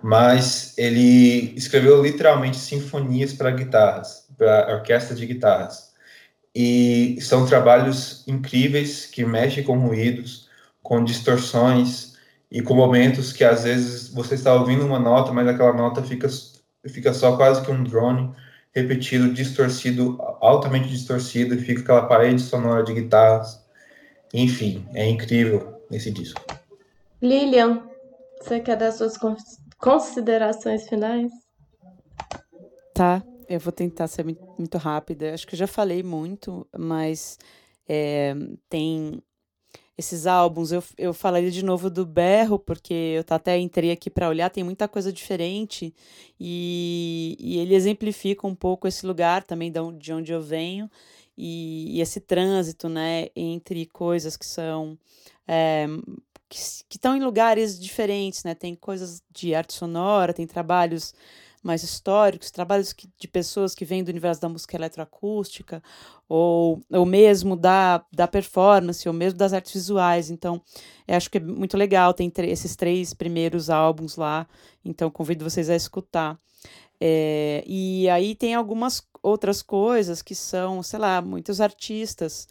mas 0.00 0.74
ele 0.78 1.54
escreveu 1.56 2.02
literalmente 2.02 2.56
sinfonias 2.56 3.32
para 3.32 3.50
guitarras, 3.50 4.26
para 4.38 4.76
orquestra 4.76 5.16
de 5.16 5.26
guitarras 5.26 5.91
e 6.54 7.18
são 7.20 7.46
trabalhos 7.46 8.26
incríveis 8.26 9.06
que 9.06 9.24
mexem 9.24 9.64
com 9.64 9.78
ruídos, 9.78 10.48
com 10.82 11.02
distorções 11.02 12.16
e 12.50 12.60
com 12.60 12.74
momentos 12.74 13.32
que 13.32 13.44
às 13.44 13.64
vezes 13.64 14.08
você 14.08 14.34
está 14.34 14.54
ouvindo 14.54 14.84
uma 14.84 14.98
nota, 14.98 15.32
mas 15.32 15.48
aquela 15.48 15.72
nota 15.72 16.02
fica, 16.02 16.28
fica 16.86 17.14
só 17.14 17.36
quase 17.36 17.64
que 17.64 17.70
um 17.70 17.82
drone 17.82 18.34
repetido, 18.74 19.32
distorcido, 19.32 20.18
altamente 20.40 20.88
distorcido, 20.88 21.54
e 21.54 21.58
fica 21.58 21.82
aquela 21.82 22.06
parede 22.06 22.40
sonora 22.40 22.82
de 22.82 22.94
guitarras. 22.94 23.62
Enfim, 24.32 24.86
é 24.94 25.06
incrível 25.08 25.82
esse 25.90 26.10
disco. 26.10 26.40
Lilian, 27.20 27.82
você 28.40 28.60
quer 28.60 28.76
dar 28.76 28.92
suas 28.92 29.18
considerações 29.78 30.88
finais? 30.88 31.30
Tá. 32.94 33.22
Eu 33.48 33.60
vou 33.60 33.72
tentar 33.72 34.06
ser 34.08 34.24
muito 34.24 34.78
rápida. 34.78 35.34
Acho 35.34 35.46
que 35.46 35.54
eu 35.54 35.58
já 35.58 35.66
falei 35.66 36.02
muito, 36.02 36.66
mas 36.76 37.38
é, 37.88 38.34
tem 38.68 39.22
esses 39.96 40.26
álbuns. 40.26 40.72
Eu, 40.72 40.82
eu 40.96 41.14
falaria 41.14 41.50
de 41.50 41.64
novo 41.64 41.90
do 41.90 42.04
Berro, 42.04 42.58
porque 42.58 42.94
eu 42.94 43.24
até 43.34 43.58
entrei 43.58 43.90
aqui 43.90 44.10
para 44.10 44.28
olhar, 44.28 44.50
tem 44.50 44.64
muita 44.64 44.88
coisa 44.88 45.12
diferente 45.12 45.94
e, 46.38 47.36
e 47.38 47.58
ele 47.58 47.74
exemplifica 47.74 48.46
um 48.46 48.54
pouco 48.54 48.88
esse 48.88 49.06
lugar 49.06 49.44
também 49.44 49.72
de 49.98 50.12
onde 50.12 50.32
eu 50.32 50.40
venho 50.40 50.90
e, 51.36 51.96
e 51.96 52.00
esse 52.00 52.20
trânsito 52.20 52.88
né, 52.88 53.28
entre 53.34 53.86
coisas 53.86 54.36
que 54.36 54.46
são. 54.46 54.98
É, 55.46 55.86
que 56.48 56.96
estão 56.96 57.16
em 57.16 57.24
lugares 57.24 57.80
diferentes, 57.80 58.44
né? 58.44 58.54
Tem 58.54 58.74
coisas 58.74 59.22
de 59.30 59.54
arte 59.54 59.72
sonora, 59.72 60.34
tem 60.34 60.46
trabalhos 60.46 61.14
mais 61.62 61.82
históricos, 61.82 62.50
trabalhos 62.50 62.92
que, 62.92 63.08
de 63.18 63.28
pessoas 63.28 63.74
que 63.74 63.84
vêm 63.84 64.02
do 64.02 64.08
universo 64.08 64.40
da 64.40 64.48
música 64.48 64.76
eletroacústica, 64.76 65.82
ou, 66.28 66.82
ou 66.90 67.06
mesmo 67.06 67.56
da, 67.56 68.04
da 68.12 68.26
performance, 68.26 69.08
ou 69.08 69.14
mesmo 69.14 69.38
das 69.38 69.52
artes 69.52 69.72
visuais. 69.72 70.30
Então, 70.30 70.60
acho 71.06 71.30
que 71.30 71.38
é 71.38 71.40
muito 71.40 71.76
legal, 71.76 72.12
tem 72.12 72.32
esses 72.38 72.74
três 72.74 73.14
primeiros 73.14 73.70
álbuns 73.70 74.16
lá, 74.16 74.46
então 74.84 75.10
convido 75.10 75.48
vocês 75.48 75.70
a 75.70 75.76
escutar. 75.76 76.38
É, 77.00 77.64
e 77.66 78.08
aí 78.08 78.34
tem 78.34 78.54
algumas 78.54 79.02
outras 79.22 79.62
coisas 79.62 80.22
que 80.22 80.34
são, 80.34 80.82
sei 80.82 80.98
lá, 80.98 81.20
muitos 81.20 81.60
artistas. 81.60 82.48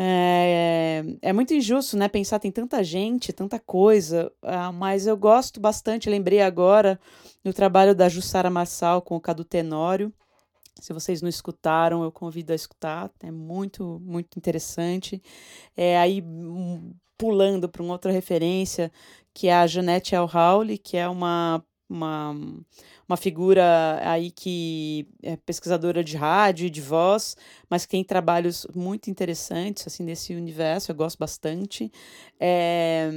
É, 0.00 1.02
é, 1.20 1.32
muito 1.32 1.52
injusto, 1.52 1.96
né? 1.96 2.06
Pensar 2.06 2.38
tem 2.38 2.52
tanta 2.52 2.84
gente, 2.84 3.32
tanta 3.32 3.58
coisa, 3.58 4.30
ah, 4.42 4.70
mas 4.70 5.08
eu 5.08 5.16
gosto 5.16 5.58
bastante. 5.58 6.08
Lembrei 6.08 6.40
agora 6.40 7.00
no 7.42 7.52
trabalho 7.52 7.96
da 7.96 8.08
Jussara 8.08 8.48
Marçal 8.48 9.02
com 9.02 9.16
o 9.16 9.20
Cadu 9.20 9.44
Tenório. 9.44 10.12
Se 10.80 10.92
vocês 10.92 11.20
não 11.20 11.28
escutaram, 11.28 12.04
eu 12.04 12.12
convido 12.12 12.52
a 12.52 12.54
escutar, 12.54 13.10
é 13.20 13.32
muito, 13.32 14.00
muito 14.04 14.38
interessante. 14.38 15.20
É, 15.76 15.98
aí, 15.98 16.22
hum, 16.22 16.94
pulando 17.16 17.68
para 17.68 17.82
uma 17.82 17.94
outra 17.94 18.12
referência, 18.12 18.92
que 19.34 19.48
é 19.48 19.54
a 19.54 19.66
Janete 19.66 20.14
El 20.14 20.30
Howley, 20.32 20.78
que 20.78 20.96
é 20.96 21.08
uma, 21.08 21.60
uma, 21.90 22.36
uma 23.08 23.16
figura 23.16 23.98
aí 24.02 24.30
que 24.30 25.08
é 25.22 25.36
pesquisadora 25.36 26.04
de 26.04 26.16
rádio 26.16 26.66
e 26.66 26.70
de 26.70 26.82
voz, 26.82 27.36
mas 27.70 27.86
que 27.86 27.92
tem 27.92 28.04
trabalhos 28.04 28.66
muito 28.74 29.08
interessantes, 29.08 29.86
assim, 29.86 30.04
nesse 30.04 30.34
universo, 30.34 30.90
eu 30.90 30.94
gosto 30.94 31.18
bastante. 31.18 31.90
É, 32.38 33.10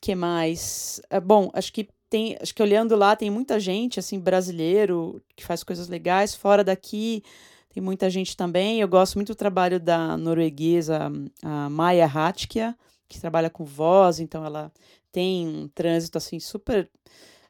que 0.00 0.14
mais? 0.14 1.00
É, 1.08 1.20
bom, 1.20 1.50
acho 1.54 1.72
que 1.72 1.88
tem, 2.10 2.36
acho 2.40 2.54
que 2.54 2.62
olhando 2.62 2.94
lá 2.94 3.16
tem 3.16 3.30
muita 3.30 3.58
gente 3.58 3.98
assim 3.98 4.20
brasileiro 4.20 5.22
que 5.34 5.44
faz 5.44 5.64
coisas 5.64 5.88
legais 5.88 6.32
fora 6.32 6.62
daqui 6.62 7.24
tem 7.70 7.82
muita 7.82 8.08
gente 8.08 8.36
também 8.36 8.80
eu 8.80 8.86
gosto 8.86 9.16
muito 9.16 9.32
do 9.32 9.34
trabalho 9.34 9.80
da 9.80 10.16
norueguesa 10.16 11.10
a 11.42 11.68
Maya 11.68 12.06
Hatkia 12.06 12.76
que 13.08 13.18
trabalha 13.20 13.50
com 13.50 13.64
voz 13.64 14.20
então 14.20 14.44
ela 14.44 14.70
tem 15.10 15.48
um 15.48 15.66
trânsito 15.66 16.18
assim 16.18 16.38
super 16.38 16.88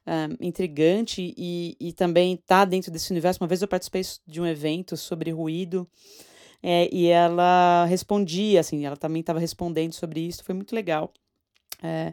um, 0.06 0.46
intrigante 0.46 1.34
e, 1.36 1.76
e 1.80 1.92
também 1.92 2.34
está 2.34 2.64
dentro 2.64 2.90
desse 2.90 3.10
universo 3.10 3.42
uma 3.42 3.48
vez 3.48 3.62
eu 3.62 3.68
participei 3.68 4.02
de 4.26 4.40
um 4.40 4.46
evento 4.46 4.96
sobre 4.96 5.30
ruído 5.30 5.88
é, 6.62 6.88
e 6.92 7.06
ela 7.06 7.84
respondia 7.86 8.60
assim 8.60 8.84
ela 8.84 8.96
também 8.96 9.20
estava 9.20 9.38
respondendo 9.38 9.92
sobre 9.92 10.20
isso 10.20 10.44
foi 10.44 10.54
muito 10.54 10.74
legal 10.74 11.12
é, 11.82 12.12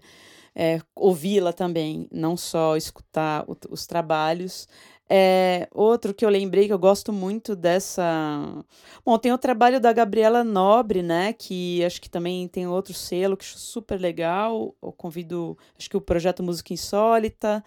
é, 0.56 0.80
ouvi-la 0.96 1.54
também, 1.54 2.08
não 2.12 2.36
só 2.36 2.76
escutar 2.76 3.46
o, 3.48 3.56
os 3.70 3.88
trabalhos. 3.88 4.68
É, 5.14 5.68
outro 5.74 6.14
que 6.14 6.24
eu 6.24 6.30
lembrei 6.30 6.68
que 6.68 6.74
eu 6.74 6.80
gosto 6.80 7.12
muito 7.12 7.54
dessa. 7.54 8.64
Bom, 9.04 9.18
tem 9.18 9.34
o 9.34 9.38
trabalho 9.38 9.78
da 9.78 9.92
Gabriela 9.92 10.42
Nobre, 10.42 11.04
né? 11.04 11.34
Que 11.34 11.84
acho 11.84 12.00
que 12.00 12.10
também 12.10 12.48
tem 12.48 12.66
outro 12.66 12.94
selo 12.94 13.36
que 13.36 13.44
acho 13.44 13.58
super 13.60 14.00
legal. 14.00 14.74
Eu 14.82 14.94
convido, 14.94 15.58
acho 15.78 15.90
que 15.90 15.98
o 15.98 16.02
projeto 16.02 16.42
Música 16.42 16.72
Insólita. 16.72 17.62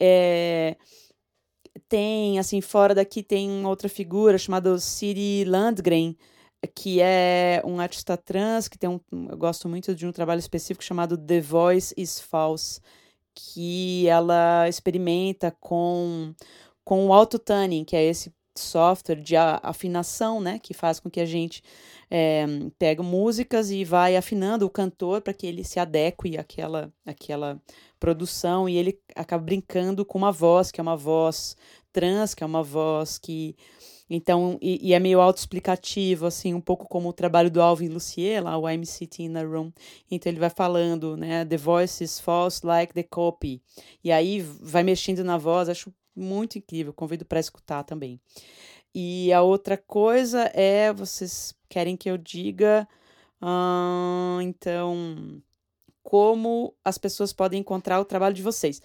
É, 0.00 0.78
tem, 1.90 2.38
assim, 2.38 2.62
fora 2.62 2.94
daqui 2.94 3.22
tem 3.22 3.66
outra 3.66 3.88
figura 3.90 4.38
chamada 4.38 4.78
Siri 4.78 5.44
Landgren, 5.44 6.16
que 6.74 7.02
é 7.02 7.60
um 7.66 7.80
artista 7.80 8.16
trans 8.16 8.66
que 8.66 8.78
tem 8.78 8.88
um, 8.88 8.98
eu 9.28 9.36
gosto 9.36 9.68
muito 9.68 9.94
de 9.94 10.06
um 10.06 10.12
trabalho 10.12 10.38
específico 10.38 10.82
chamado 10.82 11.18
The 11.18 11.42
Voice 11.42 11.92
is 11.98 12.18
False, 12.18 12.80
que 13.34 14.08
ela 14.08 14.66
experimenta 14.66 15.54
com 15.60 16.34
com 16.88 17.06
o 17.06 17.12
autotuning, 17.12 17.84
que 17.84 17.94
é 17.94 18.02
esse 18.02 18.32
software 18.56 19.20
de 19.20 19.36
afinação, 19.36 20.40
né, 20.40 20.58
que 20.58 20.72
faz 20.72 20.98
com 20.98 21.10
que 21.10 21.20
a 21.20 21.26
gente 21.26 21.62
é, 22.10 22.46
pega 22.78 23.02
músicas 23.02 23.70
e 23.70 23.84
vai 23.84 24.16
afinando 24.16 24.64
o 24.64 24.70
cantor 24.70 25.20
para 25.20 25.34
que 25.34 25.46
ele 25.46 25.62
se 25.64 25.78
adeque 25.78 26.38
àquela, 26.38 26.90
àquela 27.04 27.60
produção 28.00 28.66
e 28.66 28.78
ele 28.78 28.98
acaba 29.14 29.44
brincando 29.44 30.02
com 30.02 30.16
uma 30.16 30.32
voz 30.32 30.70
que 30.70 30.80
é 30.80 30.82
uma 30.82 30.96
voz 30.96 31.54
trans, 31.92 32.34
que 32.34 32.42
é 32.42 32.46
uma 32.46 32.62
voz 32.62 33.18
que 33.18 33.54
então, 34.08 34.58
e, 34.62 34.88
e 34.88 34.94
é 34.94 34.98
meio 34.98 35.20
autoexplicativo, 35.20 36.24
assim, 36.24 36.54
um 36.54 36.62
pouco 36.62 36.88
como 36.88 37.10
o 37.10 37.12
trabalho 37.12 37.50
do 37.50 37.60
Alvin 37.60 37.88
Lucier, 37.88 38.42
lá, 38.42 38.56
o 38.56 38.66
I'm 38.66 38.86
Sitting 38.86 39.24
in 39.24 39.36
a 39.36 39.42
Room. 39.42 39.70
Então, 40.10 40.32
ele 40.32 40.40
vai 40.40 40.48
falando, 40.48 41.14
né, 41.14 41.44
the 41.44 41.58
voice 41.58 42.02
is 42.02 42.18
false 42.18 42.66
like 42.66 42.94
the 42.94 43.02
copy. 43.02 43.60
E 44.02 44.10
aí 44.10 44.40
vai 44.40 44.82
mexendo 44.82 45.22
na 45.22 45.36
voz, 45.36 45.68
acho 45.68 45.92
muito 46.18 46.58
incrível, 46.58 46.92
convido 46.92 47.24
para 47.24 47.40
escutar 47.40 47.84
também. 47.84 48.20
E 48.94 49.32
a 49.32 49.42
outra 49.42 49.76
coisa 49.76 50.50
é, 50.54 50.92
vocês 50.92 51.54
querem 51.68 51.96
que 51.96 52.10
eu 52.10 52.18
diga, 52.18 52.88
hum, 53.42 54.40
então, 54.42 55.40
como 56.02 56.74
as 56.84 56.98
pessoas 56.98 57.32
podem 57.32 57.60
encontrar 57.60 58.00
o 58.00 58.04
trabalho 58.04 58.34
de 58.34 58.42
vocês. 58.42 58.80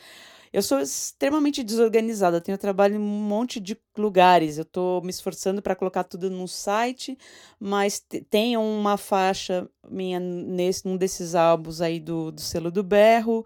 Eu 0.54 0.62
sou 0.62 0.80
extremamente 0.80 1.64
desorganizada, 1.64 2.40
tenho 2.40 2.60
trabalho 2.60 2.94
em 2.94 3.00
um 3.00 3.02
monte 3.02 3.60
de 3.60 3.76
lugares. 3.98 4.58
Eu 4.58 4.62
estou 4.62 5.02
me 5.02 5.10
esforçando 5.10 5.64
para 5.64 5.76
colocar 5.76 6.04
tudo 6.04 6.30
no 6.30 6.48
site, 6.48 7.18
mas 7.60 8.00
tem 8.30 8.56
uma 8.56 8.96
faixa 8.96 9.68
minha 9.90 10.20
nesse 10.20 10.86
num 10.86 10.96
desses 10.96 11.34
álbuns 11.34 11.82
aí 11.82 12.00
do, 12.00 12.32
do 12.32 12.40
selo 12.40 12.70
do 12.70 12.84
Berro. 12.84 13.44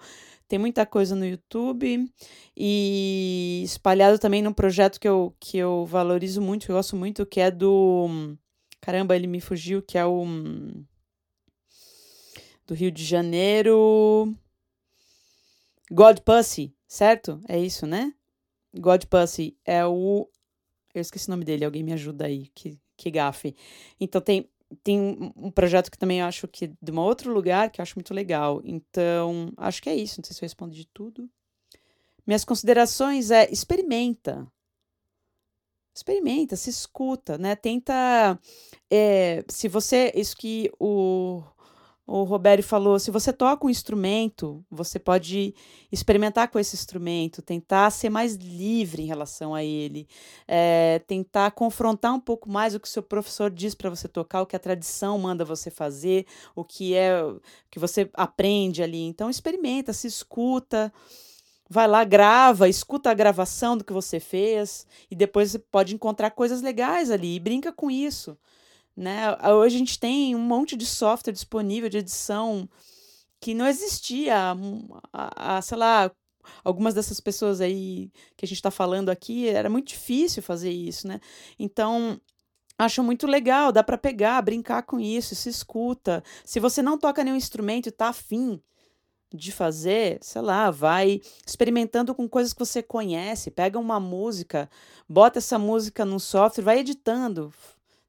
Tem 0.48 0.57
muita 0.57 0.86
coisa 0.86 1.15
no 1.15 1.26
YouTube 1.26 2.10
e 2.56 3.61
espalhado 3.65 4.18
também 4.18 4.41
num 4.41 4.53
projeto 4.53 4.99
que 4.99 5.07
eu, 5.07 5.36
que 5.40 5.57
eu 5.57 5.86
valorizo 5.86 6.41
muito, 6.41 6.65
que 6.65 6.72
eu 6.72 6.76
gosto 6.76 6.95
muito, 6.95 7.26
que 7.26 7.40
é 7.40 7.52
do. 7.52 8.38
Caramba, 8.80 9.15
ele 9.15 9.28
me 9.28 9.41
fugiu, 9.41 9.82
que 9.82 9.98
é 9.98 10.06
o. 10.06 10.26
Do 12.65 12.74
Rio 12.74 12.91
de 12.91 13.03
Janeiro. 13.03 14.34
God 15.91 16.19
Pussy 16.19 16.78
certo? 16.88 17.41
É 17.48 17.60
isso, 17.60 17.86
né? 17.86 18.14
God 18.74 19.03
Pussy 19.06 19.57
é 19.65 19.86
o. 19.86 20.30
Eu 20.94 21.02
esqueci 21.02 21.28
o 21.28 21.32
nome 21.32 21.44
dele, 21.44 21.65
alguém 21.65 21.84
me 21.84 21.94
ajuda 21.94 22.26
aí, 22.26 22.48
que, 22.56 22.80
que 22.95 23.11
gafe. 23.11 23.56
Então 23.99 24.22
tem 24.22 24.49
tem 24.84 25.34
um 25.35 25.49
projeto 25.52 25.89
que 25.89 25.98
também 25.98 26.22
acho 26.22 26.48
que 26.48 26.73
de 26.81 26.91
um 26.91 26.99
outro 26.99 27.34
lugar 27.34 27.69
que 27.69 27.80
eu 27.80 27.84
acho 27.84 27.95
muito 27.95 28.14
legal. 28.14 28.61
Então, 28.64 29.52
acho 29.57 29.81
que 29.81 29.89
é 29.89 29.95
isso. 29.95 30.19
Não 30.19 30.26
sei 30.26 30.35
se 30.35 30.41
eu 30.44 30.45
respondo 30.45 30.76
de 30.76 30.85
tudo. 30.85 31.30
Minhas 32.26 32.44
considerações 32.44 33.31
é 33.31 33.49
experimenta. 33.52 34.45
Experimenta, 35.95 36.56
se 36.56 36.69
escuta, 36.69 37.38
né? 37.38 37.56
Tenta. 37.56 38.39
É, 38.91 39.44
se 39.48 39.68
você. 39.68 40.11
Isso 40.14 40.35
que 40.35 40.72
o 40.80 41.41
o 42.07 42.23
Roberto 42.23 42.63
falou, 42.63 42.97
se 42.97 43.11
você 43.11 43.34
toca 43.34 43.67
um 43.67 43.69
instrumento, 43.69 44.65
você 44.71 44.97
pode 44.97 45.53
experimentar 45.91 46.47
com 46.47 46.57
esse 46.57 46.73
instrumento, 46.73 47.41
tentar 47.41 47.91
ser 47.91 48.09
mais 48.09 48.35
livre 48.35 49.03
em 49.03 49.05
relação 49.05 49.53
a 49.53 49.61
ele, 49.61 50.07
é, 50.47 51.01
tentar 51.05 51.51
confrontar 51.51 52.13
um 52.13 52.19
pouco 52.19 52.49
mais 52.49 52.73
o 52.73 52.79
que 52.79 52.88
o 52.88 52.91
seu 52.91 53.03
professor 53.03 53.51
diz 53.51 53.75
para 53.75 53.89
você 53.89 54.07
tocar, 54.07 54.41
o 54.41 54.45
que 54.45 54.55
a 54.55 54.59
tradição 54.59 55.19
manda 55.19 55.43
você 55.43 55.69
fazer, 55.69 56.25
o 56.55 56.63
que 56.63 56.95
é 56.95 57.21
que 57.69 57.77
você 57.77 58.09
aprende 58.13 58.81
ali. 58.81 59.01
Então 59.01 59.29
experimenta, 59.29 59.91
se 59.91 60.07
escuta, 60.07 60.93
vai 61.69 61.89
lá, 61.89 62.05
grava, 62.05 62.69
escuta 62.69 63.11
a 63.11 63.13
gravação 63.13 63.75
do 63.75 63.84
que 63.84 63.91
você 63.91 64.17
fez 64.17 64.88
e 65.11 65.15
depois 65.15 65.51
você 65.51 65.59
pode 65.59 65.93
encontrar 65.93 66.31
coisas 66.31 66.61
legais 66.61 67.11
ali 67.11 67.35
e 67.35 67.39
brinca 67.39 67.73
com 67.73 67.91
isso. 67.91 68.38
Né? 68.98 69.32
Hoje 69.53 69.76
a 69.76 69.80
gente 69.80 69.99
tem 69.99 70.36
um 70.36 70.40
monte 70.40 70.76
de 70.76 70.86
software 70.88 71.32
disponível 71.32 71.88
de 71.88 71.99
edição 71.99 72.68
que 73.40 73.53
não 73.53 73.68
existia 73.68 74.56
há, 75.14 75.61
sei 75.61 75.78
lá, 75.78 76.11
algumas 76.64 76.95
dessas 76.95 77.19
pessoas 77.19 77.61
aí 77.61 78.11
que 78.36 78.44
a 78.44 78.48
gente 78.48 78.57
está 78.57 78.72
falando 78.72 79.10
aqui, 79.10 79.48
era 79.48 79.69
muito 79.69 79.90
difícil 79.90 80.41
fazer 80.41 80.72
isso, 80.72 81.07
né? 81.07 81.22
Então, 81.60 82.19
acho 82.76 83.03
muito 83.03 83.28
legal, 83.28 83.72
dá 83.72 83.84
para 83.84 83.99
pegar, 83.99 84.41
brincar 84.41 84.82
com 84.82 84.99
isso, 84.99 85.36
se 85.36 85.49
escuta. 85.49 86.24
Se 86.44 86.60
você 86.60 86.82
não 86.82 86.98
toca 86.98 87.24
nenhum 87.24 87.38
instrumento 87.38 87.86
e 87.86 87.90
está 87.90 88.07
afim 88.07 88.60
de 89.32 89.52
fazer, 89.52 90.18
sei 90.22 90.41
lá, 90.41 90.72
vai 90.72 91.22
experimentando 91.45 92.15
com 92.15 92.28
coisas 92.28 92.52
que 92.52 92.60
você 92.60 92.82
conhece, 92.82 93.52
pega 93.52 93.78
uma 93.78 93.99
música, 93.99 94.68
bota 95.07 95.38
essa 95.38 95.60
música 95.60 96.03
num 96.03 96.18
software, 96.18 96.64
vai 96.64 96.80
editando, 96.80 97.53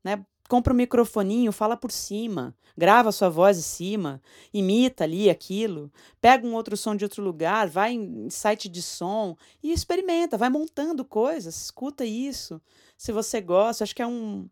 né? 0.03 0.25
Compra 0.49 0.73
um 0.73 0.77
microfoninho, 0.77 1.53
fala 1.53 1.77
por 1.77 1.93
cima, 1.93 2.55
grava 2.77 3.13
sua 3.13 3.29
voz 3.29 3.59
em 3.59 3.63
cima, 3.63 4.23
imita 4.53 5.05
ali 5.05 5.29
aquilo, 5.29 5.93
pega 6.21 6.47
um 6.47 6.55
outro 6.55 6.77
som 6.77 6.97
de 6.97 7.05
outro 7.05 7.23
lugar, 7.23 7.69
vai 7.69 7.93
em 7.93 8.31
site 8.31 8.69
de 8.69 8.81
som 8.81 9.37
e 9.63 9.73
experimenta, 9.73 10.39
vai 10.39 10.49
montando 10.49 11.05
coisas, 11.05 11.65
escuta 11.65 12.05
isso. 12.05 12.61
Se 12.97 13.13
você 13.13 13.41
gosta, 13.41 13.85
acho 13.85 13.95
que 13.95 14.03
é 14.03 14.07
um, 14.07 14.49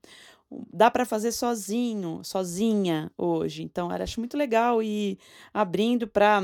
dá 0.73 0.91
para 0.91 1.05
fazer 1.05 1.33
sozinho, 1.33 2.21
sozinha 2.23 3.11
hoje. 3.17 3.63
Então, 3.63 3.91
eu 3.91 4.03
acho 4.03 4.21
muito 4.21 4.37
legal 4.37 4.83
e 4.83 5.19
abrindo 5.53 6.07
para 6.07 6.43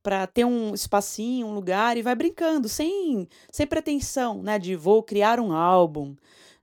para 0.00 0.26
ter 0.26 0.44
um 0.44 0.72
espacinho, 0.72 1.48
um 1.48 1.52
lugar 1.52 1.96
e 1.96 2.02
vai 2.02 2.14
brincando, 2.14 2.68
sem 2.68 3.28
sem 3.50 3.66
pretensão, 3.66 4.42
né, 4.42 4.58
de 4.58 4.74
vou 4.74 5.02
criar 5.02 5.38
um 5.40 5.52
álbum, 5.52 6.14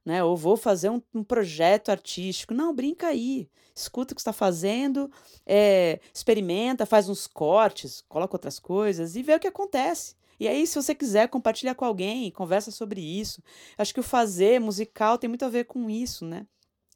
né? 0.06 0.24
Ou 0.24 0.38
vou 0.38 0.56
fazer 0.56 0.90
um, 0.90 1.02
um 1.14 1.24
projeto 1.24 1.90
artístico. 1.90 2.54
Não, 2.54 2.74
brinca 2.74 3.08
aí. 3.08 3.50
Escuta 3.76 4.14
o 4.14 4.16
que 4.16 4.22
está 4.22 4.32
fazendo, 4.32 5.12
é, 5.46 6.00
experimenta, 6.14 6.86
faz 6.86 7.10
uns 7.10 7.28
cortes, 7.28 8.02
coloca 8.08 8.36
outras 8.36 8.58
coisas 8.58 9.16
e 9.18 9.24
vê 9.24 9.36
o 9.36 9.40
que 9.40 9.48
acontece. 9.48 10.16
E 10.40 10.48
aí, 10.48 10.66
se 10.68 10.76
você 10.76 10.94
quiser, 10.94 11.28
compartilha 11.28 11.76
com 11.76 11.84
alguém, 11.84 12.32
conversa 12.32 12.72
sobre 12.72 13.02
isso. 13.02 13.42
Acho 13.78 13.94
que 13.94 14.00
o 14.00 14.04
fazer 14.04 14.60
musical 14.60 15.18
tem 15.18 15.28
muito 15.28 15.44
a 15.44 15.50
ver 15.50 15.66
com 15.66 15.90
isso, 15.90 16.26
né? 16.26 16.46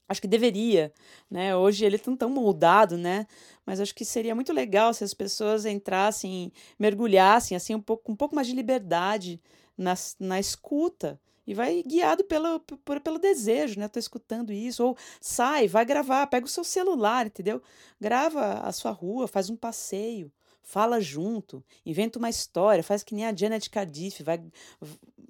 Acho 0.08 0.22
que 0.22 0.28
deveria, 0.28 0.92
né? 1.30 1.56
Hoje 1.56 1.86
ele 1.86 1.96
é 1.96 2.00
tão, 2.00 2.18
tão 2.18 2.30
moldado, 2.30 2.98
né? 2.98 3.28
Mas 3.66 3.80
acho 3.80 3.94
que 3.94 4.04
seria 4.04 4.34
muito 4.34 4.52
legal 4.52 4.94
se 4.94 5.04
as 5.04 5.14
pessoas 5.14 5.66
entrassem, 5.66 6.52
mergulhassem 6.80 7.56
assim 7.56 7.76
um 7.76 7.82
pouco, 7.82 8.12
um 8.12 8.16
pouco 8.16 8.36
mais 8.36 8.48
de 8.48 8.54
liberdade 8.54 9.40
na, 9.78 9.94
na 10.20 10.40
escuta 10.40 11.20
e 11.46 11.54
vai 11.54 11.84
guiado 11.84 12.24
pelo, 12.24 12.60
por, 12.60 13.00
pelo 13.00 13.20
desejo, 13.20 13.80
né? 13.80 13.88
Tô 13.88 14.00
escutando 14.00 14.52
isso. 14.52 14.84
Ou 14.84 14.98
sai, 15.20 15.68
vai 15.68 15.86
gravar, 15.86 16.28
pega 16.28 16.46
o 16.46 16.50
seu 16.50 16.64
celular, 16.64 17.28
entendeu? 17.28 17.62
Grava 18.00 18.60
a 18.60 18.72
sua 18.72 18.92
rua, 18.92 19.28
faz 19.28 19.50
um 19.50 19.56
passeio, 19.56 20.32
fala 20.62 21.02
junto, 21.02 21.64
inventa 21.86 22.20
uma 22.20 22.30
história, 22.30 22.84
faz 22.84 23.04
que 23.04 23.16
nem 23.16 23.26
a 23.26 23.36
Janet 23.36 23.70
Cardiff, 23.70 24.22
vai 24.22 24.40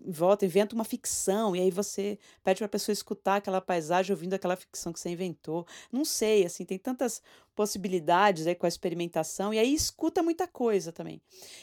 volta, 0.05 0.45
inventa 0.45 0.75
uma 0.75 0.83
ficção, 0.83 1.55
e 1.55 1.59
aí 1.59 1.71
você 1.71 2.17
pede 2.43 2.57
para 2.59 2.65
a 2.65 2.69
pessoa 2.69 2.93
escutar 2.93 3.35
aquela 3.35 3.61
paisagem 3.61 4.11
ouvindo 4.11 4.33
aquela 4.33 4.55
ficção 4.55 4.91
que 4.91 4.99
você 4.99 5.09
inventou. 5.09 5.65
Não 5.91 6.03
sei, 6.03 6.45
assim, 6.45 6.65
tem 6.65 6.77
tantas 6.77 7.21
possibilidades 7.55 8.47
aí 8.47 8.55
com 8.55 8.65
a 8.65 8.69
experimentação, 8.69 9.53
e 9.53 9.59
aí 9.59 9.73
escuta 9.73 10.23
muita 10.23 10.47
coisa 10.47 10.91
também. 10.91 11.21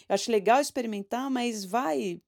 Eu 0.08 0.14
acho 0.14 0.30
legal 0.30 0.60
experimentar, 0.60 1.30
mas 1.30 1.64
vai 1.64 2.20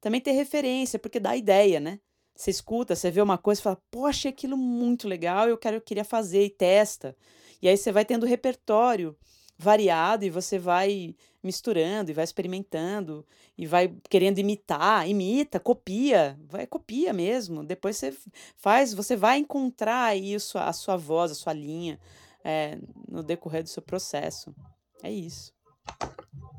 também 0.00 0.20
ter 0.20 0.32
referência, 0.32 0.98
porque 0.98 1.20
dá 1.20 1.36
ideia, 1.36 1.80
né? 1.80 2.00
Você 2.34 2.50
escuta, 2.50 2.94
você 2.94 3.10
vê 3.10 3.20
uma 3.20 3.36
coisa 3.36 3.60
e 3.60 3.64
fala, 3.64 3.82
poxa, 3.90 4.08
achei 4.10 4.30
aquilo 4.30 4.56
muito 4.56 5.08
legal, 5.08 5.48
eu 5.48 5.58
quero, 5.58 5.76
eu 5.76 5.80
queria 5.80 6.04
fazer 6.04 6.44
e 6.44 6.50
testa. 6.50 7.16
E 7.60 7.68
aí 7.68 7.76
você 7.76 7.90
vai 7.90 8.04
tendo 8.04 8.26
repertório 8.26 9.16
variado 9.58 10.24
e 10.24 10.30
você 10.30 10.56
vai 10.56 11.16
misturando 11.42 12.10
e 12.10 12.14
vai 12.14 12.22
experimentando 12.22 13.26
e 13.56 13.66
vai 13.66 13.92
querendo 14.08 14.38
imitar, 14.38 15.08
imita, 15.08 15.58
copia, 15.58 16.38
vai 16.48 16.64
copia 16.64 17.12
mesmo. 17.12 17.64
Depois 17.64 17.96
você 17.96 18.16
faz, 18.56 18.94
você 18.94 19.16
vai 19.16 19.38
encontrar 19.38 20.14
sua, 20.38 20.64
a 20.64 20.72
sua 20.72 20.96
voz, 20.96 21.32
a 21.32 21.34
sua 21.34 21.52
linha 21.52 21.98
é, 22.44 22.78
no 23.08 23.22
decorrer 23.22 23.64
do 23.64 23.68
seu 23.68 23.82
processo. 23.82 24.54
É 25.02 25.10
isso. 25.10 25.57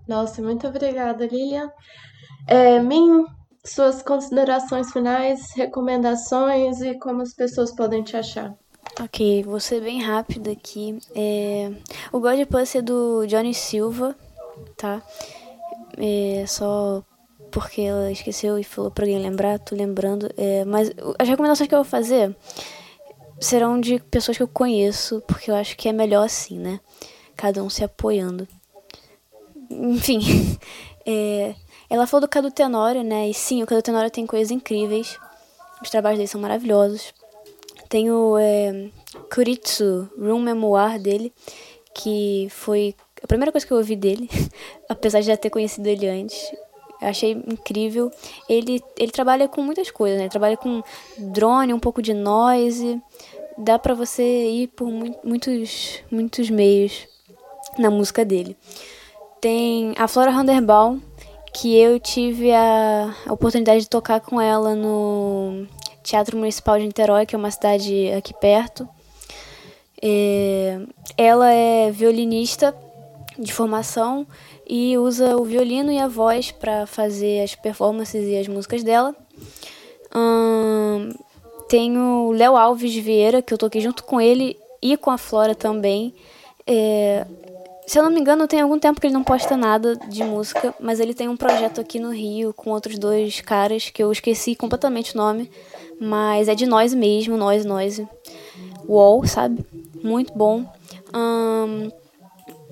Nossa, 0.08 0.42
muito 0.42 0.68
obrigada, 0.68 1.26
Lilian. 1.26 1.72
É, 2.48 2.80
Min, 2.80 3.26
suas 3.64 4.02
considerações 4.02 4.92
finais, 4.92 5.42
recomendações 5.56 6.82
e 6.82 6.98
como 6.98 7.22
as 7.22 7.34
pessoas 7.34 7.74
podem 7.76 8.04
te 8.04 8.18
achar. 8.18 8.54
Ok, 9.02 9.44
vou 9.44 9.60
ser 9.60 9.82
bem 9.82 10.02
rápido 10.02 10.50
aqui. 10.50 11.00
É, 11.16 11.72
o 12.12 12.20
God 12.20 12.44
Puss 12.48 12.76
é 12.76 12.82
do 12.82 13.26
Johnny 13.28 13.54
Silva, 13.54 14.16
tá? 14.76 15.02
É, 15.98 16.46
só 16.48 17.04
porque 17.52 17.82
ela 17.82 18.12
esqueceu 18.12 18.58
e 18.58 18.64
falou 18.64 18.92
pra 18.92 19.06
alguém 19.06 19.20
lembrar, 19.20 19.60
tô 19.60 19.76
lembrando. 19.76 20.30
É, 20.38 20.66
mas 20.66 20.92
as 21.18 21.28
recomendações 21.28 21.68
que 21.68 21.76
eu 21.76 21.80
vou 21.80 21.86
fazer 21.86 22.36
serão 23.40 23.80
de 23.80 24.00
pessoas 24.00 24.38
que 24.38 24.44
eu 24.44 24.48
conheço, 24.48 25.22
porque 25.28 25.50
eu 25.50 25.56
acho 25.56 25.78
que 25.78 25.88
é 25.88 25.94
melhor 25.94 26.26
assim, 26.26 26.58
né? 26.58 26.80
Cada 27.36 27.64
um 27.64 27.70
se 27.70 27.84
apoiando. 27.84 28.48
Enfim, 29.70 30.20
é, 31.06 31.54
ela 31.90 32.08
falou 32.08 32.22
do 32.22 32.30
Cadu 32.30 32.52
Tenório, 32.52 33.04
né? 33.04 33.30
E 33.30 33.34
sim, 33.34 33.62
o 33.64 33.66
Cadu 33.66 33.82
Tenório 33.82 34.10
tem 34.10 34.26
coisas 34.26 34.52
incríveis. 34.52 35.18
Os 35.82 35.90
trabalhos 35.90 36.18
dele 36.18 36.28
são 36.28 36.42
maravilhosos. 36.42 37.14
Tem 37.88 38.12
o 38.12 38.38
é, 38.38 38.90
Kuritsu, 39.34 40.10
Room 40.18 40.42
Memoir 40.42 41.00
dele, 41.00 41.34
que 41.94 42.48
foi 42.52 42.96
a 43.24 43.28
primeira 43.28 43.52
coisa 43.52 43.66
que 43.66 43.74
eu 43.74 43.78
ouvi 43.78 43.96
dele, 43.96 44.30
apesar 44.88 45.20
de 45.22 45.28
já 45.28 45.38
ter 45.38 45.50
conhecido 45.50 45.88
ele 45.88 46.08
antes. 46.08 46.52
Eu 47.02 47.08
achei 47.08 47.32
incrível. 47.32 48.12
Ele, 48.48 48.84
ele 48.98 49.12
trabalha 49.12 49.48
com 49.48 49.62
muitas 49.62 49.90
coisas, 49.90 50.18
né? 50.18 50.26
Ele 50.26 50.30
trabalha 50.30 50.58
com 50.58 50.84
drone, 51.18 51.74
um 51.74 51.80
pouco 51.80 52.02
de 52.02 52.14
noise. 52.14 53.02
Dá 53.58 53.80
pra 53.80 53.94
você 53.94 54.24
ir 54.24 54.68
por 54.68 54.88
muitos, 55.24 56.02
muitos 56.12 56.50
meios 56.50 57.08
na 57.78 57.90
música 57.90 58.26
dele. 58.26 58.56
Tem 59.42 59.94
a 59.98 60.08
Flora 60.08 60.32
Handerbaum, 60.32 61.00
que 61.54 61.78
eu 61.78 62.00
tive 62.00 62.52
a 62.54 63.16
oportunidade 63.30 63.82
de 63.82 63.90
tocar 63.90 64.20
com 64.20 64.40
ela 64.40 64.76
no 64.76 65.66
Teatro 66.04 66.38
Municipal 66.38 66.78
de 66.78 66.86
Niterói, 66.86 67.26
que 67.26 67.36
é 67.36 67.38
uma 67.38 67.50
cidade 67.50 68.12
aqui 68.12 68.34
perto. 68.34 68.88
É, 70.02 70.80
ela 71.18 71.52
é 71.52 71.90
violinista 71.90 72.76
de 73.38 73.54
formação 73.54 74.28
e 74.68 74.98
usa 74.98 75.38
o 75.38 75.44
violino 75.44 75.92
e 75.92 76.00
a 76.00 76.08
voz 76.08 76.52
para 76.52 76.86
fazer 76.86 77.42
as 77.42 77.56
performances 77.56 78.28
e 78.28 78.38
as 78.38 78.48
músicas 78.48 78.84
dela. 78.84 79.16
Hum, 80.14 81.14
tem 81.70 81.98
o 81.98 82.32
Léo 82.32 82.58
Alves 82.58 82.96
Vieira, 82.96 83.42
que 83.42 83.54
eu 83.54 83.58
toquei 83.58 83.80
junto 83.80 84.04
com 84.04 84.20
ele 84.20 84.58
e 84.82 84.98
com 84.98 85.12
a 85.12 85.18
Flora 85.18 85.56
também. 85.56 86.14
É, 86.68 87.26
se 87.90 87.98
eu 87.98 88.04
não 88.04 88.12
me 88.12 88.20
engano, 88.20 88.48
tem 88.48 88.62
algum 88.62 88.78
tempo 88.78 89.02
que 89.02 89.08
ele 89.08 89.16
não 89.16 89.24
posta 89.24 89.58
nada 89.58 89.96
de 89.96 90.24
música, 90.24 90.76
mas 90.80 91.00
ele 91.00 91.12
tem 91.12 91.28
um 91.28 91.36
projeto 91.36 91.82
aqui 91.82 92.00
no 92.00 92.12
Rio 92.12 92.54
com 92.54 92.70
outros 92.70 93.00
dois 93.00 93.42
caras 93.42 93.90
que 93.90 94.04
eu 94.04 94.12
esqueci 94.12 94.56
completamente 94.56 95.16
o 95.16 95.18
nome, 95.18 95.50
mas 96.00 96.48
é 96.48 96.54
de 96.54 96.68
nós 96.68 96.94
mesmo, 96.94 97.36
nós, 97.36 97.66
nós. 97.66 98.00
Wall, 98.88 99.26
sabe? 99.26 99.66
Muito 100.04 100.32
bom. 100.38 100.72
Um, 101.16 101.90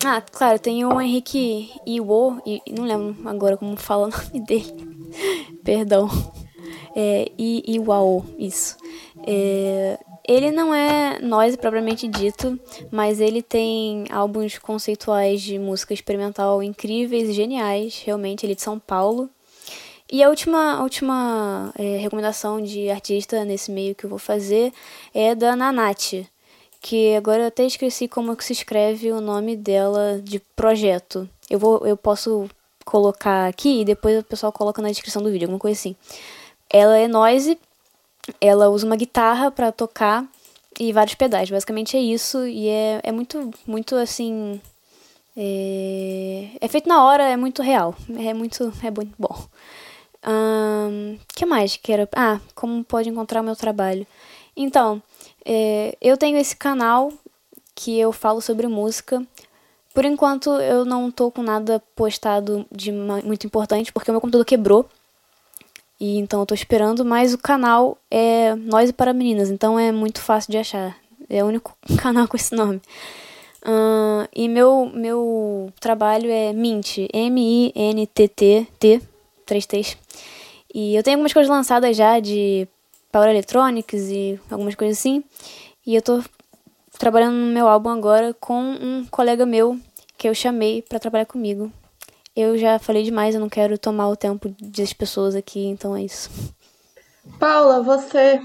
ah, 0.06 0.22
claro, 0.22 0.60
tem 0.60 0.86
o 0.86 1.02
Henrique 1.02 1.72
Iwo, 1.84 2.40
e 2.46 2.62
não 2.72 2.86
lembro 2.86 3.18
agora 3.28 3.58
como 3.58 3.76
fala 3.76 4.10
o 4.10 4.12
nome 4.14 4.46
dele. 4.46 4.88
Perdão. 5.64 6.08
É, 6.96 7.32
Iwao, 7.40 8.24
isso. 8.38 8.78
É, 9.26 9.98
Ele 10.28 10.52
não 10.52 10.76
é 10.76 11.20
noise 11.20 11.58
propriamente 11.58 12.06
dito, 12.08 12.60
mas 12.92 13.22
ele 13.22 13.42
tem 13.42 14.04
álbuns 14.10 14.58
conceituais 14.58 15.42
de 15.42 15.58
música 15.58 15.94
experimental 15.94 16.62
incríveis 16.62 17.30
e 17.30 17.34
geniais, 17.34 18.02
realmente, 18.06 18.46
ele 18.46 18.52
é 18.52 18.56
de 18.56 18.62
São 18.62 18.78
Paulo. 18.78 19.30
E 20.12 20.22
a 20.22 20.30
última, 20.30 20.76
a 20.76 20.84
última 20.84 21.74
é, 21.78 21.98
recomendação 21.98 22.62
de 22.62 22.90
artista 22.90 23.44
nesse 23.46 23.72
meio 23.72 23.96
que 23.96 24.06
eu 24.06 24.10
vou 24.10 24.20
fazer 24.20 24.74
é 25.14 25.34
da 25.34 25.56
Nanate, 25.56 26.30
que 26.82 27.16
agora 27.16 27.44
eu 27.44 27.48
até 27.48 27.66
esqueci 27.66 28.08
como 28.08 28.36
que 28.36 28.44
se 28.44 28.54
escreve 28.54 29.12
o 29.12 29.22
nome 29.22 29.56
dela 29.56 30.22
de 30.22 30.40
projeto. 30.56 31.28
Eu, 31.50 31.60
vou, 31.60 31.86
eu 31.86 31.96
posso 31.96 32.50
colocar 32.86 33.48
aqui 33.48 33.82
e 33.82 33.86
depois 33.86 34.20
o 34.20 34.24
pessoal 34.24 34.52
coloca 34.52 34.82
na 34.82 34.90
descrição 34.90 35.22
do 35.22 35.32
vídeo, 35.32 35.46
alguma 35.46 35.60
coisa 35.60 35.78
assim. 35.78 35.96
Ela 36.70 36.98
é 36.98 37.08
noise, 37.08 37.58
ela 38.40 38.70
usa 38.70 38.86
uma 38.86 38.96
guitarra 38.96 39.52
para 39.52 39.72
tocar 39.72 40.26
e 40.80 40.94
vários 40.94 41.16
pedais. 41.16 41.50
Basicamente 41.50 41.98
é 41.98 42.00
isso 42.00 42.46
e 42.46 42.68
é, 42.68 43.00
é 43.04 43.12
muito, 43.12 43.52
muito 43.66 43.96
assim. 43.96 44.62
É, 45.36 46.50
é 46.60 46.68
feito 46.68 46.90
na 46.90 47.04
hora, 47.04 47.24
é 47.24 47.38
muito 47.38 47.62
real. 47.62 47.96
É 48.18 48.34
muito, 48.34 48.72
é 48.84 48.92
muito 48.92 49.14
bom. 49.18 49.48
O 50.26 50.30
um, 50.30 51.18
que 51.36 51.46
mais 51.46 51.78
que 51.78 51.92
era? 51.92 52.10
Ah, 52.16 52.40
como 52.56 52.84
pode 52.84 53.10
encontrar 53.10 53.42
o 53.42 53.44
meu 53.44 53.56
trabalho? 53.56 54.06
Então, 54.56 55.02
é, 55.46 55.96
eu 56.02 56.18
tenho 56.18 56.38
esse 56.38 56.56
canal 56.56 57.14
que 57.76 57.98
eu 57.98 58.12
falo 58.12 58.42
sobre 58.42 58.68
música. 58.68 59.26
Por 59.94 60.04
enquanto 60.04 60.50
eu 60.62 60.84
não 60.84 61.10
tô 61.10 61.32
com 61.32 61.42
nada 61.42 61.82
postado 61.96 62.66
de 62.72 62.92
muito 62.92 63.48
importante 63.48 63.92
porque 63.94 64.12
o 64.12 64.14
meu 64.14 64.22
computador 64.22 64.46
quebrou. 64.46 64.90
E 66.00 66.18
então 66.18 66.40
eu 66.40 66.46
tô 66.46 66.54
esperando, 66.54 67.04
mas 67.04 67.34
o 67.34 67.38
canal 67.38 67.98
é 68.12 68.54
Nós 68.56 68.90
e 68.90 68.94
para 68.94 69.14
Meninas, 69.14 69.50
então 69.50 69.80
é 69.80 69.92
muito 69.92 70.22
fácil 70.22 70.52
de 70.52 70.58
achar. 70.58 70.96
É 71.30 71.44
o 71.44 71.48
único 71.48 71.76
canal 71.98 72.28
com 72.28 72.38
esse 72.38 72.56
nome. 72.56 72.82
Uh, 73.64 74.28
e 74.34 74.48
meu, 74.48 74.92
meu 74.94 75.74
trabalho 75.80 76.30
é 76.30 76.54
Mint, 76.54 77.00
M-I-N-T-T-T, 77.12 79.02
3 79.46 79.66
T's. 79.66 79.98
E 80.74 80.96
eu 80.96 81.04
tenho 81.04 81.16
algumas 81.16 81.34
coisas 81.34 81.50
lançadas 81.50 81.98
já 81.98 82.20
de 82.20 82.68
Power 83.12 83.30
Electronics 83.30 84.10
e 84.10 84.40
algumas 84.52 84.76
coisas 84.76 84.98
assim. 84.98 85.24
E 85.86 85.96
eu 85.96 86.02
tô 86.02 86.22
trabalhando 87.00 87.36
no 87.36 87.48
meu 87.48 87.68
álbum 87.68 87.90
agora 87.90 88.36
com 88.40 88.62
um 88.62 89.06
colega 89.10 89.46
meu 89.46 89.80
que 90.18 90.28
eu 90.30 90.36
chamei 90.36 90.82
para 90.82 91.00
trabalhar 91.00 91.26
comigo. 91.26 91.72
Eu 92.40 92.56
já 92.56 92.78
falei 92.78 93.02
demais, 93.02 93.34
eu 93.34 93.42
não 93.42 93.50
quero 93.50 93.80
tomar 93.80 94.10
o 94.10 94.16
tempo 94.16 94.56
das 94.62 94.94
pessoas 94.94 95.34
aqui, 95.34 95.66
então 95.66 95.96
é 95.96 96.04
isso. 96.04 96.30
Paula, 97.40 97.82
você, 97.82 98.40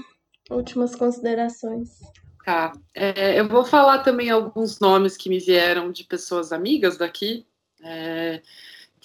últimas 0.49 0.95
considerações. 0.95 1.99
Tá, 2.43 2.73
é, 2.95 3.39
eu 3.39 3.47
vou 3.47 3.63
falar 3.63 3.99
também 3.99 4.31
alguns 4.31 4.79
nomes 4.79 5.15
que 5.15 5.29
me 5.29 5.37
vieram 5.37 5.91
de 5.91 6.05
pessoas 6.05 6.51
amigas 6.51 6.97
daqui. 6.97 7.45
É, 7.83 8.41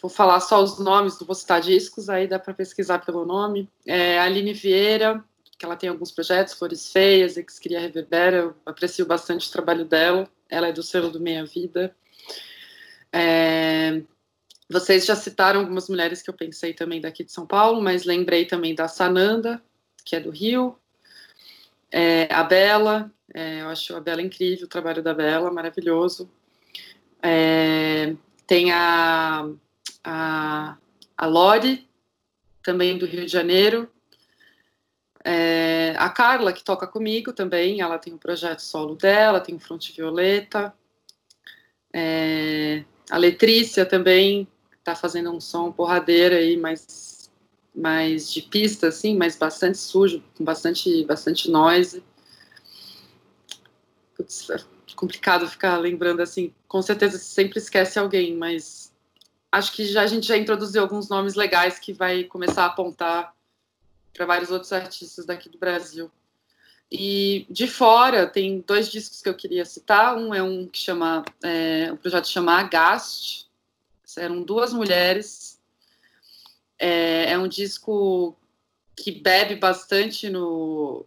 vou 0.01 0.10
falar 0.10 0.40
só 0.40 0.62
os 0.62 0.78
nomes, 0.78 1.20
não 1.20 1.27
vou 1.27 1.36
citar 1.36 1.60
discos, 1.60 2.09
aí 2.09 2.27
dá 2.27 2.39
para 2.39 2.55
pesquisar 2.55 3.05
pelo 3.05 3.27
nome. 3.27 3.69
É, 3.86 4.19
Aline 4.19 4.55
Vieira, 4.55 5.23
que 5.59 5.66
ela 5.66 5.77
tem 5.77 5.90
alguns 5.90 6.10
projetos, 6.10 6.55
Flores 6.55 6.90
Feias, 6.90 7.36
Excria 7.36 7.78
Reverbera, 7.78 8.36
eu 8.39 8.55
aprecio 8.65 9.05
bastante 9.05 9.51
o 9.51 9.52
trabalho 9.52 9.85
dela, 9.85 10.27
ela 10.48 10.69
é 10.69 10.73
do 10.73 10.82
selo 10.82 11.10
do 11.10 11.20
Meia 11.20 11.44
Vida. 11.44 11.94
É, 13.12 14.01
vocês 14.70 15.07
já 15.07 15.16
citaram 15.16 15.61
algumas 15.61 15.89
mulheres 15.89 16.23
que 16.23 16.28
eu 16.28 16.35
pensei 16.35 16.74
também 16.74 17.01
daqui 17.01 17.24
de 17.24 17.32
São 17.32 17.47
Paulo, 17.47 17.81
mas 17.81 18.05
lembrei 18.05 18.45
também 18.45 18.74
da 18.74 18.86
Sananda, 18.86 19.62
que 20.05 20.15
é 20.15 20.20
do 20.20 20.31
Rio, 20.31 20.78
é, 21.90 22.32
a 22.32 22.43
Bela, 22.43 23.11
é, 23.35 23.62
eu 23.62 23.69
acho 23.69 23.97
a 23.97 24.01
Bela 24.01 24.20
incrível, 24.20 24.66
o 24.66 24.69
trabalho 24.69 25.03
da 25.03 25.15
Bela, 25.15 25.51
maravilhoso. 25.51 26.31
É, 27.23 28.15
tem 28.47 28.70
a, 28.73 29.49
a, 30.05 30.77
a 31.16 31.27
Lori, 31.27 31.89
também 32.62 32.99
do 32.99 33.07
Rio 33.07 33.24
de 33.24 33.32
Janeiro. 33.32 33.90
É, 35.24 35.95
a 35.99 36.09
Carla, 36.11 36.53
que 36.53 36.62
toca 36.62 36.86
comigo 36.86 37.32
também, 37.32 37.81
ela 37.81 37.99
tem 37.99 38.12
um 38.12 38.19
projeto 38.19 38.61
solo 38.61 38.95
dela, 38.95 39.40
tem 39.40 39.55
o 39.55 39.59
Fronte 39.61 39.93
Violeta. 39.93 40.74
É, 41.93 42.85
a 43.11 43.16
Letrícia 43.16 43.86
também, 43.86 44.47
tá 44.89 44.97
fazendo 44.97 45.31
um 45.31 45.40
som 45.40 45.70
porradeira 45.70 46.36
aí, 46.36 46.56
mais, 46.56 47.31
mais 47.74 48.32
de 48.32 48.43
pista, 48.43 48.89
assim, 48.89 49.16
mas 49.16 49.36
bastante 49.36 49.78
sujo, 49.78 50.23
com 50.36 50.44
bastante, 50.44 51.05
bastante 51.05 51.51
noise. 51.51 52.02
Putz, 54.16 54.48
é 54.51 54.59
complicado 54.97 55.48
ficar 55.48 55.77
lembrando 55.77 56.20
assim, 56.20 56.52
com 56.66 56.82
certeza 56.82 57.19
sempre 57.19 57.59
esquece 57.59 57.98
alguém, 57.98 58.36
mas 58.36 58.93
acho 59.52 59.73
que 59.73 59.85
já, 59.86 60.02
a 60.02 60.06
gente 60.06 60.27
já 60.27 60.36
introduziu 60.36 60.82
alguns 60.82 61.09
nomes 61.09 61.35
legais 61.35 61.78
que 61.78 61.93
vai 61.93 62.24
começar 62.24 62.65
a 62.65 62.66
apontar 62.66 63.35
para 64.12 64.27
vários 64.27 64.51
outros 64.51 64.73
artistas 64.73 65.24
daqui 65.24 65.48
do 65.48 65.59
Brasil. 65.59 66.10
E 66.90 67.47
de 67.51 67.66
fora 67.66 68.27
tem 68.27 68.65
dois 68.66 68.90
discos 68.90 69.20
que 69.20 69.28
eu 69.28 69.35
queria 69.35 69.65
citar. 69.65 70.16
Um 70.16 70.35
é 70.35 70.43
um 70.43 70.66
que 70.66 70.78
chama, 70.78 71.23
é, 71.43 71.93
projeto 71.94 72.27
chama 72.28 72.59
Agast, 72.59 73.48
eram 74.16 74.43
duas 74.43 74.72
mulheres. 74.72 75.60
É, 76.78 77.32
é 77.32 77.39
um 77.39 77.48
disco 77.48 78.36
que 78.97 79.12
bebe 79.12 79.56
bastante 79.56 80.28
no, 80.28 81.05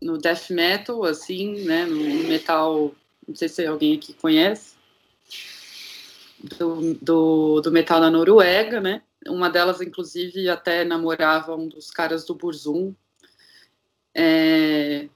no 0.00 0.18
death 0.18 0.50
metal, 0.50 1.04
assim, 1.04 1.64
né, 1.64 1.84
no 1.86 2.28
metal, 2.28 2.94
não 3.26 3.34
sei 3.34 3.48
se 3.48 3.66
alguém 3.66 3.96
aqui 3.96 4.12
conhece, 4.12 4.74
do, 6.58 6.94
do, 6.94 7.60
do, 7.60 7.72
metal 7.72 8.00
da 8.00 8.10
Noruega, 8.10 8.80
né, 8.80 9.02
uma 9.26 9.48
delas, 9.48 9.80
inclusive, 9.80 10.48
até 10.48 10.84
namorava 10.84 11.56
um 11.56 11.68
dos 11.68 11.90
caras 11.90 12.24
do 12.24 12.34
Burzum, 12.34 12.94
é, 14.14 15.08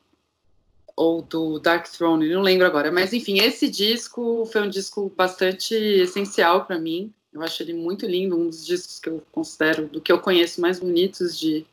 ou 0.96 1.22
do 1.22 1.60
Dark 1.60 1.86
Throne, 1.86 2.32
não 2.32 2.42
lembro 2.42 2.66
agora, 2.66 2.90
mas 2.90 3.12
enfim, 3.12 3.38
esse 3.38 3.68
disco 3.68 4.44
foi 4.46 4.62
um 4.62 4.70
disco 4.70 5.12
bastante 5.16 5.74
essencial 5.74 6.64
para 6.64 6.78
mim, 6.78 7.12
eu 7.32 7.42
acho 7.42 7.62
ele 7.62 7.74
muito 7.74 8.06
lindo, 8.06 8.36
um 8.36 8.48
dos 8.48 8.64
discos 8.64 8.98
que 8.98 9.08
eu 9.08 9.22
considero, 9.30 9.86
do 9.86 10.00
que 10.00 10.10
eu 10.10 10.20
conheço, 10.20 10.60
mais 10.60 10.80
bonitos 10.80 11.38
de, 11.38 11.66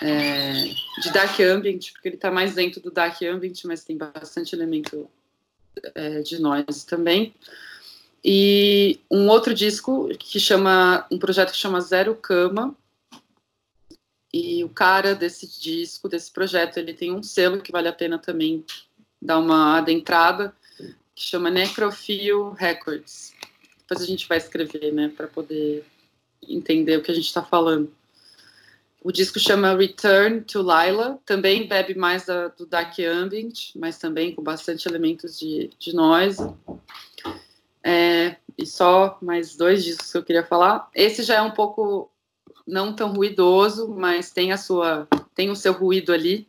é, 0.00 0.64
de 1.02 1.12
Dark 1.12 1.38
Ambient, 1.40 1.92
porque 1.92 2.08
ele 2.08 2.16
está 2.16 2.30
mais 2.30 2.54
dentro 2.54 2.80
do 2.80 2.90
Dark 2.90 3.20
Ambient, 3.22 3.64
mas 3.64 3.84
tem 3.84 3.96
bastante 3.96 4.54
elemento 4.54 5.08
é, 5.94 6.20
de 6.22 6.40
noise 6.40 6.86
também. 6.86 7.34
E 8.24 9.00
um 9.10 9.28
outro 9.28 9.54
disco 9.54 10.08
que 10.18 10.38
chama, 10.38 11.06
um 11.10 11.18
projeto 11.18 11.52
que 11.52 11.58
chama 11.58 11.80
Zero 11.80 12.14
Cama, 12.14 12.76
e 14.32 14.62
o 14.62 14.68
cara 14.68 15.14
desse 15.14 15.60
disco, 15.60 16.08
desse 16.08 16.30
projeto, 16.30 16.76
ele 16.76 16.92
tem 16.92 17.12
um 17.12 17.22
selo 17.22 17.62
que 17.62 17.72
vale 17.72 17.88
a 17.88 17.92
pena 17.92 18.18
também 18.18 18.64
dar 19.20 19.38
uma 19.38 19.78
adentrada, 19.78 20.54
que 21.14 21.24
chama 21.24 21.50
Necrophile 21.50 22.52
Records 22.56 23.37
depois 23.88 24.02
a 24.02 24.06
gente 24.06 24.28
vai 24.28 24.36
escrever, 24.36 24.92
né, 24.92 25.10
para 25.16 25.26
poder 25.26 25.82
entender 26.46 26.98
o 26.98 27.02
que 27.02 27.10
a 27.10 27.14
gente 27.14 27.24
está 27.24 27.42
falando. 27.42 27.90
O 29.02 29.10
disco 29.10 29.38
chama 29.38 29.74
Return 29.74 30.42
to 30.42 30.60
Lila, 30.60 31.18
também 31.24 31.66
bebe 31.66 31.94
mais 31.94 32.26
da, 32.26 32.48
do 32.48 32.66
Dark 32.66 32.98
Ambient, 32.98 33.70
mas 33.74 33.96
também 33.96 34.34
com 34.34 34.42
bastante 34.42 34.86
elementos 34.86 35.38
de, 35.38 35.70
de 35.78 35.94
noise. 35.94 36.42
É, 37.82 38.36
e 38.58 38.66
só 38.66 39.16
mais 39.22 39.56
dois 39.56 39.82
discos 39.82 40.12
que 40.12 40.18
eu 40.18 40.24
queria 40.24 40.44
falar. 40.44 40.90
Esse 40.94 41.22
já 41.22 41.36
é 41.36 41.42
um 41.42 41.52
pouco 41.52 42.10
não 42.66 42.92
tão 42.92 43.14
ruidoso, 43.14 43.88
mas 43.88 44.30
tem 44.30 44.52
a 44.52 44.58
sua 44.58 45.08
tem 45.34 45.48
o 45.48 45.56
seu 45.56 45.72
ruído 45.72 46.12
ali. 46.12 46.46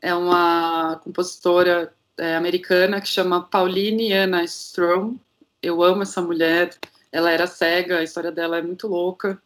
É 0.00 0.14
uma 0.14 1.00
compositora 1.04 1.92
é, 2.16 2.36
americana 2.36 3.00
que 3.00 3.08
chama 3.08 3.42
Pauline 3.42 4.12
Anna 4.14 4.44
Strom 4.44 5.18
eu 5.62 5.82
amo 5.82 6.02
essa 6.02 6.20
mulher. 6.20 6.76
Ela 7.10 7.30
era 7.30 7.46
cega, 7.46 7.98
a 7.98 8.02
história 8.02 8.32
dela 8.32 8.58
é 8.58 8.62
muito 8.62 8.88
louca. 8.88 9.40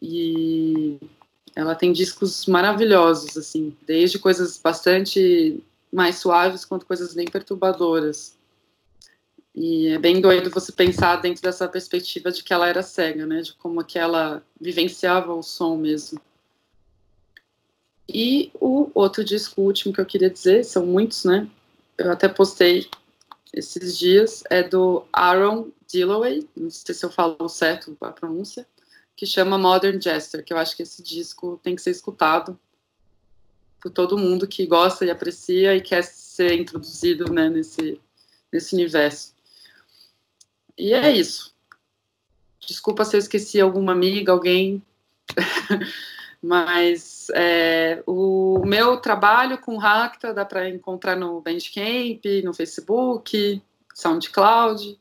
E 0.00 0.98
ela 1.54 1.74
tem 1.74 1.92
discos 1.92 2.46
maravilhosos, 2.46 3.36
assim, 3.36 3.76
desde 3.86 4.18
coisas 4.18 4.58
bastante 4.58 5.62
mais 5.92 6.16
suaves 6.16 6.64
quanto 6.64 6.86
coisas 6.86 7.14
bem 7.14 7.26
perturbadoras. 7.26 8.36
E 9.54 9.88
é 9.88 9.98
bem 9.98 10.20
doido 10.20 10.50
você 10.50 10.70
pensar 10.70 11.16
dentro 11.16 11.42
dessa 11.42 11.66
perspectiva 11.66 12.30
de 12.30 12.44
que 12.44 12.52
ela 12.52 12.68
era 12.68 12.82
cega, 12.82 13.26
né? 13.26 13.40
De 13.40 13.54
como 13.54 13.84
que 13.84 13.98
ela 13.98 14.42
vivenciava 14.60 15.34
o 15.34 15.42
som 15.42 15.76
mesmo. 15.76 16.20
E 18.08 18.50
o 18.54 18.90
outro 18.94 19.24
disco 19.24 19.60
último 19.60 19.92
que 19.92 20.00
eu 20.00 20.06
queria 20.06 20.30
dizer, 20.30 20.64
são 20.64 20.86
muitos, 20.86 21.24
né? 21.24 21.48
Eu 21.96 22.12
até 22.12 22.28
postei 22.28 22.88
esses 23.52 23.96
dias 23.96 24.42
é 24.50 24.62
do 24.62 25.06
Aaron 25.12 25.70
Dilloway, 25.86 26.46
não 26.56 26.70
sei 26.70 26.94
se 26.94 27.04
eu 27.04 27.10
falo 27.10 27.48
certo 27.48 27.96
a 28.00 28.10
pronúncia, 28.10 28.66
que 29.16 29.26
chama 29.26 29.58
Modern 29.58 30.00
Jester, 30.00 30.44
que 30.44 30.52
eu 30.52 30.58
acho 30.58 30.76
que 30.76 30.82
esse 30.82 31.02
disco 31.02 31.58
tem 31.62 31.74
que 31.74 31.82
ser 31.82 31.90
escutado. 31.90 32.58
por 33.80 33.90
todo 33.92 34.18
mundo 34.18 34.46
que 34.46 34.66
gosta 34.66 35.04
e 35.04 35.10
aprecia 35.10 35.74
e 35.76 35.80
quer 35.80 36.02
ser 36.02 36.52
introduzido 36.58 37.32
né, 37.32 37.48
nesse, 37.48 38.00
nesse 38.52 38.74
universo. 38.74 39.34
E 40.76 40.92
é 40.92 41.12
isso. 41.12 41.54
Desculpa 42.60 43.04
se 43.04 43.16
eu 43.16 43.18
esqueci 43.18 43.60
alguma 43.60 43.92
amiga, 43.92 44.32
alguém, 44.32 44.82
mas 46.42 47.28
é, 47.34 48.02
o 48.06 48.62
meu 48.64 48.98
trabalho 48.98 49.58
com 49.58 49.76
Racta 49.76 50.32
dá 50.32 50.44
para 50.44 50.68
encontrar 50.68 51.16
no 51.16 51.40
Bandcamp, 51.40 52.24
no 52.44 52.54
Facebook, 52.54 53.62
SoundCloud. 53.94 54.98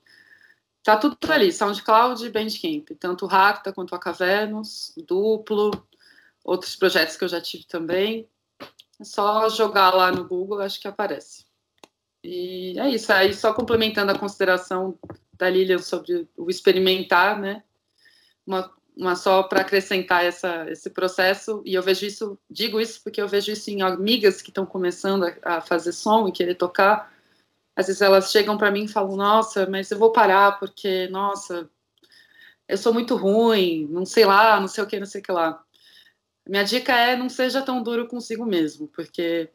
Tá 0.84 0.98
tudo 0.98 1.18
ali, 1.30 1.52
SoundCloud 1.52 2.26
e 2.26 2.30
Bandcamp, 2.30 2.90
tanto 3.00 3.26
o 3.26 3.28
Racta 3.28 3.74
quanto 3.74 3.94
a 3.94 4.00
Cavernos, 4.00 4.94
Duplo, 5.06 5.72
outros 6.44 6.76
projetos 6.76 7.18
que 7.18 7.24
eu 7.24 7.30
já 7.30 7.42
tive 7.42 7.66
também. 7.66 8.28
É 9.00 9.04
só 9.04 9.48
jogar 9.50 9.94
lá 9.94 10.12
no 10.12 10.26
Google, 10.28 10.62
acho 10.62 10.80
que 10.80 10.88
aparece. 10.88 11.46
E 12.24 12.80
é 12.80 12.90
isso. 12.90 13.14
Aí, 13.14 13.34
só 13.34 13.54
complementando 13.54 14.12
a 14.12 14.18
consideração 14.18 14.98
da 15.34 15.50
Lilian 15.50 15.78
sobre 15.78 16.28
o 16.36 16.50
experimentar, 16.50 17.40
né? 17.40 17.64
Uma, 18.46 18.74
uma 18.98 19.16
só 19.16 19.44
para 19.44 19.62
acrescentar 19.62 20.26
essa, 20.26 20.70
esse 20.70 20.90
processo, 20.90 21.62
e 21.64 21.76
eu 21.76 21.84
vejo 21.84 22.06
isso, 22.06 22.38
digo 22.50 22.82
isso 22.82 23.02
porque 23.04 23.22
eu 23.22 23.28
vejo 23.28 23.52
isso 23.52 23.70
em 23.70 23.82
amigas 23.82 24.42
que 24.42 24.50
estão 24.50 24.66
começando 24.66 25.26
a, 25.26 25.58
a 25.58 25.62
fazer 25.62 25.92
som 25.92 26.28
e 26.28 26.32
querer 26.32 26.56
tocar. 26.56 27.14
Às 27.76 27.88
vezes 27.88 28.02
elas 28.02 28.32
chegam 28.32 28.58
para 28.58 28.72
mim 28.72 28.86
e 28.86 28.88
falam: 28.88 29.16
Nossa, 29.16 29.68
mas 29.70 29.92
eu 29.92 30.00
vou 30.00 30.12
parar 30.12 30.60
porque, 30.60 31.08
nossa, 31.10 31.70
eu 32.68 32.78
sou 32.78 32.94
muito 32.94 33.16
ruim, 33.16 33.88
não 33.90 34.06
sei 34.06 34.26
lá, 34.26 34.60
não 34.60 34.68
sei 34.68 34.84
o 34.84 34.88
que, 34.88 35.00
não 35.00 35.06
sei 35.06 35.22
o 35.22 35.24
que 35.24 35.32
lá. 35.32 35.64
Minha 36.48 36.64
dica 36.64 36.94
é 36.94 37.16
não 37.16 37.30
seja 37.30 37.62
tão 37.62 37.84
duro 37.84 38.08
consigo 38.08 38.46
mesmo, 38.46 38.88
porque, 38.88 39.50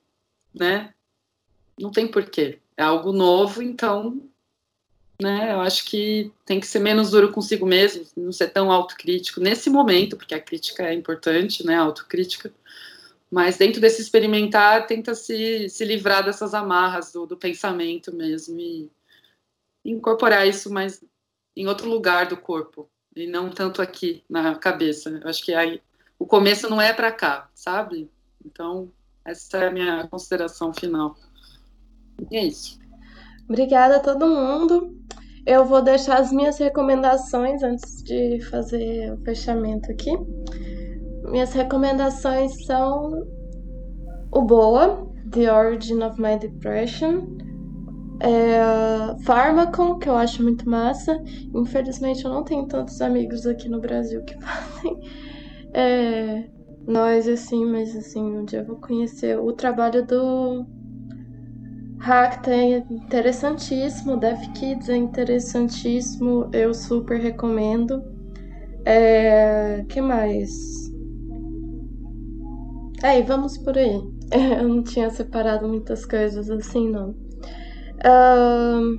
né, 0.55 0.94
não 1.78 1.90
tem 1.90 2.06
porquê. 2.06 2.60
É 2.77 2.82
algo 2.82 3.12
novo, 3.12 3.62
então, 3.62 4.28
né, 5.23 5.53
eu 5.53 5.61
acho 5.61 5.85
que 5.85 6.32
tem 6.44 6.59
que 6.59 6.66
ser 6.66 6.81
menos 6.81 7.11
duro 7.11 7.32
consigo 7.32 7.65
mesmo, 7.65 8.05
não 8.16 8.32
ser 8.32 8.49
tão 8.49 8.70
autocrítico 8.73 9.40
nesse 9.40 9.70
momento, 9.70 10.16
porque 10.16 10.35
a 10.35 10.40
crítica 10.40 10.82
é 10.82 10.94
importante, 10.94 11.65
né, 11.65 11.77
a 11.77 11.82
autocrítica. 11.82 12.53
Mas 13.31 13.57
dentro 13.57 13.81
desse 13.81 14.03
experimentar, 14.03 14.86
tenta 14.86 15.15
se, 15.15 15.69
se 15.69 15.85
livrar 15.85 16.24
dessas 16.24 16.53
amarras 16.53 17.12
do, 17.12 17.27
do 17.27 17.36
pensamento 17.36 18.15
mesmo 18.15 18.59
e 18.61 18.90
incorporar 19.85 20.47
isso 20.47 20.70
mais 20.70 21.03
em 21.57 21.66
outro 21.66 21.89
lugar 21.89 22.27
do 22.27 22.36
corpo 22.36 22.90
e 23.15 23.27
não 23.27 23.49
tanto 23.49 23.81
aqui 23.81 24.23
na 24.28 24.55
cabeça. 24.57 25.09
Eu 25.11 25.28
acho 25.28 25.43
que 25.44 25.55
aí 25.55 25.81
o 26.19 26.27
começo 26.27 26.69
não 26.69 26.81
é 26.81 26.93
para 26.93 27.12
cá, 27.12 27.49
sabe? 27.55 28.11
Então, 28.44 28.93
essa 29.24 29.59
é 29.59 29.69
a 29.69 29.70
minha 29.70 30.09
consideração 30.09 30.73
final. 30.74 31.16
E 32.31 32.36
é 32.36 32.44
isso. 32.44 32.82
Obrigada 33.48 33.97
a 33.97 34.01
todo 34.01 34.27
mundo. 34.27 34.97
Eu 35.44 35.64
vou 35.64 35.82
deixar 35.82 36.19
as 36.20 36.32
minhas 36.32 36.59
recomendações 36.59 37.62
antes 37.62 38.02
de 38.05 38.40
fazer 38.51 39.12
o 39.12 39.24
fechamento 39.24 39.90
aqui. 39.90 40.16
Minhas 41.24 41.52
recomendações 41.52 42.64
são 42.64 43.27
o 44.31 44.43
Boa, 44.43 45.06
The 45.31 45.52
Origin 45.52 46.02
of 46.02 46.20
My 46.20 46.39
Depression, 46.39 47.27
é, 48.20 48.60
Pharmacon, 49.24 49.98
que 49.98 50.09
eu 50.09 50.16
acho 50.16 50.43
muito 50.43 50.69
massa. 50.69 51.20
Infelizmente 51.55 52.24
eu 52.24 52.31
não 52.31 52.44
tenho 52.44 52.66
tantos 52.66 53.01
amigos 53.01 53.47
aqui 53.47 53.69
no 53.69 53.81
Brasil 53.81 54.23
que 54.24 54.35
fazem 54.40 55.01
é, 55.74 56.48
nós, 56.86 57.27
assim, 57.28 57.64
mas 57.64 57.97
assim, 57.97 58.23
um 58.23 58.44
dia 58.44 58.60
eu 58.60 58.66
vou 58.66 58.77
conhecer 58.77 59.39
o 59.39 59.52
trabalho 59.52 60.05
do 60.06 60.66
Hackta 62.03 62.51
é 62.51 62.79
interessantíssimo, 62.91 64.16
Deaf 64.16 64.49
Kids 64.55 64.89
é 64.89 64.97
interessantíssimo, 64.97 66.51
eu 66.53 66.74
super 66.74 67.20
recomendo. 67.20 68.03
É, 68.85 69.85
que 69.89 70.01
mais? 70.01 70.51
Aí, 73.05 73.23
vamos 73.23 73.57
por 73.57 73.79
aí. 73.79 74.01
Eu 74.59 74.69
não 74.69 74.83
tinha 74.83 75.11
separado 75.11 75.69
muitas 75.69 76.05
coisas 76.05 76.51
assim, 76.51 76.91
não. 76.91 77.11
Uh, 78.01 78.99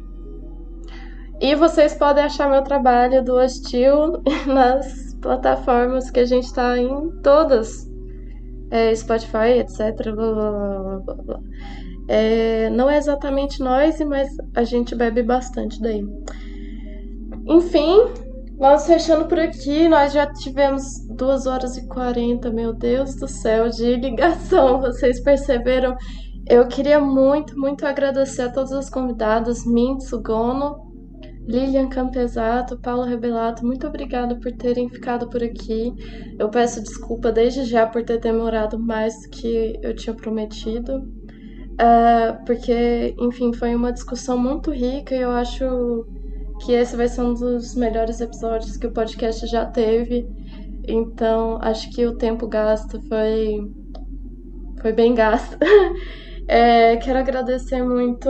e 1.41 1.55
vocês 1.55 1.95
podem 1.95 2.23
achar 2.23 2.49
meu 2.49 2.63
trabalho 2.63 3.21
do 3.21 3.35
Hostil 3.35 4.23
nas 4.47 5.13
plataformas 5.21 6.09
que 6.09 6.21
a 6.21 6.25
gente 6.25 6.45
está 6.45 6.77
em 6.77 7.11
todas. 7.21 7.85
É, 8.71 8.95
Spotify, 8.95 9.59
etc. 9.59 10.13
Blá, 10.15 10.33
blá, 10.33 10.99
blá, 10.99 11.15
blá, 11.15 11.39
É, 12.07 12.69
não 12.69 12.89
é 12.89 12.97
exatamente 12.97 13.61
noise, 13.61 14.03
mas 14.03 14.29
a 14.55 14.63
gente 14.63 14.95
bebe 14.95 15.23
bastante 15.23 15.81
daí. 15.81 16.05
Enfim, 17.45 18.05
vamos 18.57 18.85
fechando 18.85 19.25
por 19.25 19.39
aqui. 19.39 19.87
Nós 19.87 20.13
já 20.13 20.25
tivemos 20.31 20.83
2 21.09 21.47
horas 21.47 21.77
e 21.77 21.87
40, 21.87 22.51
meu 22.51 22.73
Deus 22.73 23.15
do 23.15 23.27
céu, 23.27 23.69
de 23.69 23.95
ligação. 23.95 24.79
Vocês 24.81 25.21
perceberam? 25.21 25.95
Eu 26.47 26.67
queria 26.67 26.99
muito, 26.99 27.57
muito 27.57 27.85
agradecer 27.85 28.43
a 28.43 28.51
todas 28.51 28.73
as 28.73 28.89
convidadas, 28.89 29.65
Mintsu, 29.65 30.21
Gono, 30.21 30.91
Lilian 31.47 31.89
Campesato, 31.89 32.77
Paulo 32.79 33.03
Rebelato, 33.03 33.65
muito 33.65 33.85
obrigada 33.85 34.35
por 34.35 34.51
terem 34.51 34.89
ficado 34.89 35.29
por 35.29 35.43
aqui. 35.43 35.93
Eu 36.39 36.49
peço 36.49 36.81
desculpa 36.81 37.31
desde 37.31 37.65
já 37.65 37.85
por 37.85 38.03
ter 38.03 38.19
demorado 38.19 38.79
mais 38.79 39.13
do 39.21 39.29
que 39.29 39.79
eu 39.81 39.95
tinha 39.95 40.13
prometido, 40.13 41.05
uh, 41.73 42.45
porque, 42.45 43.15
enfim, 43.19 43.53
foi 43.53 43.75
uma 43.75 43.91
discussão 43.91 44.37
muito 44.37 44.71
rica 44.71 45.15
e 45.15 45.21
eu 45.21 45.31
acho 45.31 46.05
que 46.61 46.71
esse 46.71 46.95
vai 46.95 47.07
ser 47.07 47.21
um 47.21 47.33
dos 47.33 47.75
melhores 47.75 48.21
episódios 48.21 48.77
que 48.77 48.87
o 48.87 48.91
podcast 48.91 49.45
já 49.47 49.65
teve. 49.65 50.25
Então, 50.87 51.57
acho 51.61 51.89
que 51.91 52.05
o 52.05 52.15
tempo 52.15 52.47
gasto 52.47 53.01
foi, 53.07 53.59
foi 54.81 54.93
bem 54.93 55.13
gasto. 55.13 55.57
é, 56.47 56.97
quero 56.97 57.19
agradecer 57.19 57.83
muito 57.83 58.29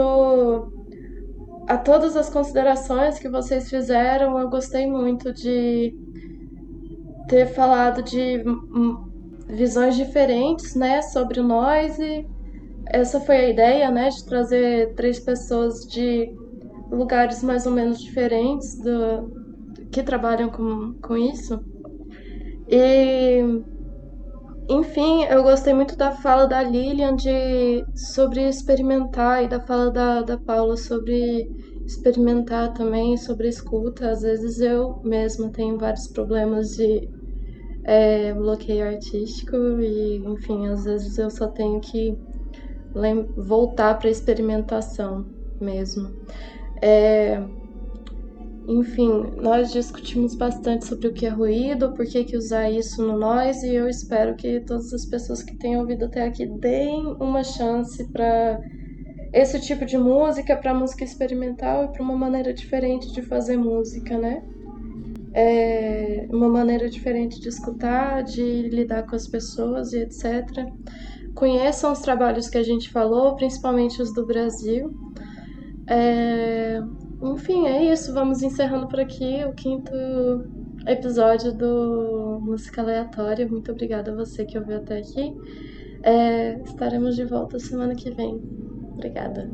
a 1.66 1.78
todas 1.78 2.16
as 2.16 2.28
considerações 2.28 3.18
que 3.18 3.28
vocês 3.28 3.70
fizeram, 3.70 4.38
eu 4.38 4.48
gostei 4.50 4.86
muito 4.86 5.32
de 5.32 5.94
ter 7.28 7.46
falado 7.46 8.02
de 8.02 8.44
visões 9.48 9.96
diferentes, 9.96 10.74
né, 10.74 11.00
sobre 11.02 11.40
o 11.40 11.42
noise. 11.42 12.26
Essa 12.92 13.20
foi 13.20 13.36
a 13.36 13.48
ideia, 13.48 13.90
né, 13.90 14.08
de 14.08 14.24
trazer 14.26 14.94
três 14.94 15.18
pessoas 15.18 15.74
de 15.90 16.28
lugares 16.90 17.42
mais 17.42 17.66
ou 17.66 17.72
menos 17.72 17.98
diferentes 17.98 18.76
do, 18.82 19.30
que 19.90 20.02
trabalham 20.02 20.50
com, 20.50 20.94
com 21.02 21.16
isso. 21.16 21.60
E, 22.68 23.42
enfim, 24.68 25.24
eu 25.24 25.42
gostei 25.42 25.74
muito 25.74 25.96
da 25.96 26.12
fala 26.12 26.46
da 26.46 26.62
Lilian 26.62 27.16
de, 27.16 27.84
sobre 27.94 28.48
experimentar 28.48 29.44
e 29.44 29.48
da 29.48 29.60
fala 29.60 29.90
da, 29.90 30.22
da 30.22 30.38
Paula 30.38 30.76
sobre 30.76 31.46
experimentar 31.86 32.72
também 32.72 33.16
sobre 33.16 33.48
escuta. 33.48 34.10
Às 34.10 34.22
vezes 34.22 34.60
eu 34.60 35.00
mesma 35.04 35.50
tenho 35.52 35.78
vários 35.78 36.08
problemas 36.08 36.68
de 36.70 37.08
é, 37.84 38.32
bloqueio 38.34 38.86
artístico 38.86 39.56
e, 39.80 40.16
enfim, 40.18 40.66
às 40.68 40.84
vezes 40.84 41.18
eu 41.18 41.30
só 41.30 41.48
tenho 41.48 41.80
que 41.80 42.16
voltar 43.36 43.98
para 43.98 44.08
a 44.08 44.12
experimentação 44.12 45.26
mesmo. 45.60 46.10
É, 46.82 47.42
enfim, 48.66 49.32
nós 49.36 49.72
discutimos 49.72 50.34
bastante 50.34 50.86
sobre 50.86 51.08
o 51.08 51.12
que 51.12 51.26
é 51.26 51.28
ruído, 51.28 51.92
por 51.92 52.06
que, 52.06 52.36
usar 52.36 52.70
isso 52.70 53.02
no 53.06 53.18
nós, 53.18 53.62
e 53.62 53.74
eu 53.74 53.88
espero 53.88 54.34
que 54.34 54.60
todas 54.60 54.92
as 54.92 55.04
pessoas 55.04 55.42
que 55.42 55.54
tenham 55.58 55.82
ouvido 55.82 56.06
até 56.06 56.24
aqui 56.24 56.46
deem 56.46 57.14
uma 57.20 57.44
chance 57.44 58.02
para 58.10 58.58
esse 59.32 59.60
tipo 59.60 59.84
de 59.84 59.98
música 59.98 60.56
para 60.56 60.72
música 60.72 61.04
experimental 61.04 61.84
e 61.84 61.88
para 61.88 62.02
uma 62.02 62.16
maneira 62.16 62.54
diferente 62.54 63.12
de 63.12 63.20
fazer 63.20 63.56
música, 63.56 64.16
né? 64.16 64.42
É 65.34 66.26
uma 66.30 66.48
maneira 66.48 66.88
diferente 66.88 67.40
de 67.40 67.48
escutar, 67.48 68.22
de 68.22 68.68
lidar 68.68 69.02
com 69.02 69.16
as 69.16 69.26
pessoas 69.26 69.92
e 69.92 69.98
etc. 69.98 70.64
Conheçam 71.34 71.92
os 71.92 72.00
trabalhos 72.00 72.48
que 72.48 72.58
a 72.58 72.62
gente 72.62 72.90
falou, 72.90 73.34
principalmente 73.34 74.00
os 74.00 74.12
do 74.12 74.24
Brasil. 74.24 74.94
É... 75.86 76.80
Enfim, 77.22 77.66
é 77.66 77.92
isso. 77.92 78.12
Vamos 78.14 78.42
encerrando 78.42 78.86
por 78.86 79.00
aqui 79.00 79.44
o 79.44 79.52
quinto 79.52 79.92
episódio 80.86 81.52
do 81.52 82.38
Música 82.40 82.82
Aleatória. 82.82 83.48
Muito 83.48 83.72
obrigada 83.72 84.12
a 84.12 84.14
você 84.14 84.44
que 84.44 84.58
ouviu 84.58 84.76
até 84.76 84.98
aqui. 84.98 85.34
É... 86.02 86.60
Estaremos 86.62 87.16
de 87.16 87.24
volta 87.24 87.58
semana 87.58 87.94
que 87.94 88.10
vem. 88.10 88.40
Obrigada. 88.92 89.50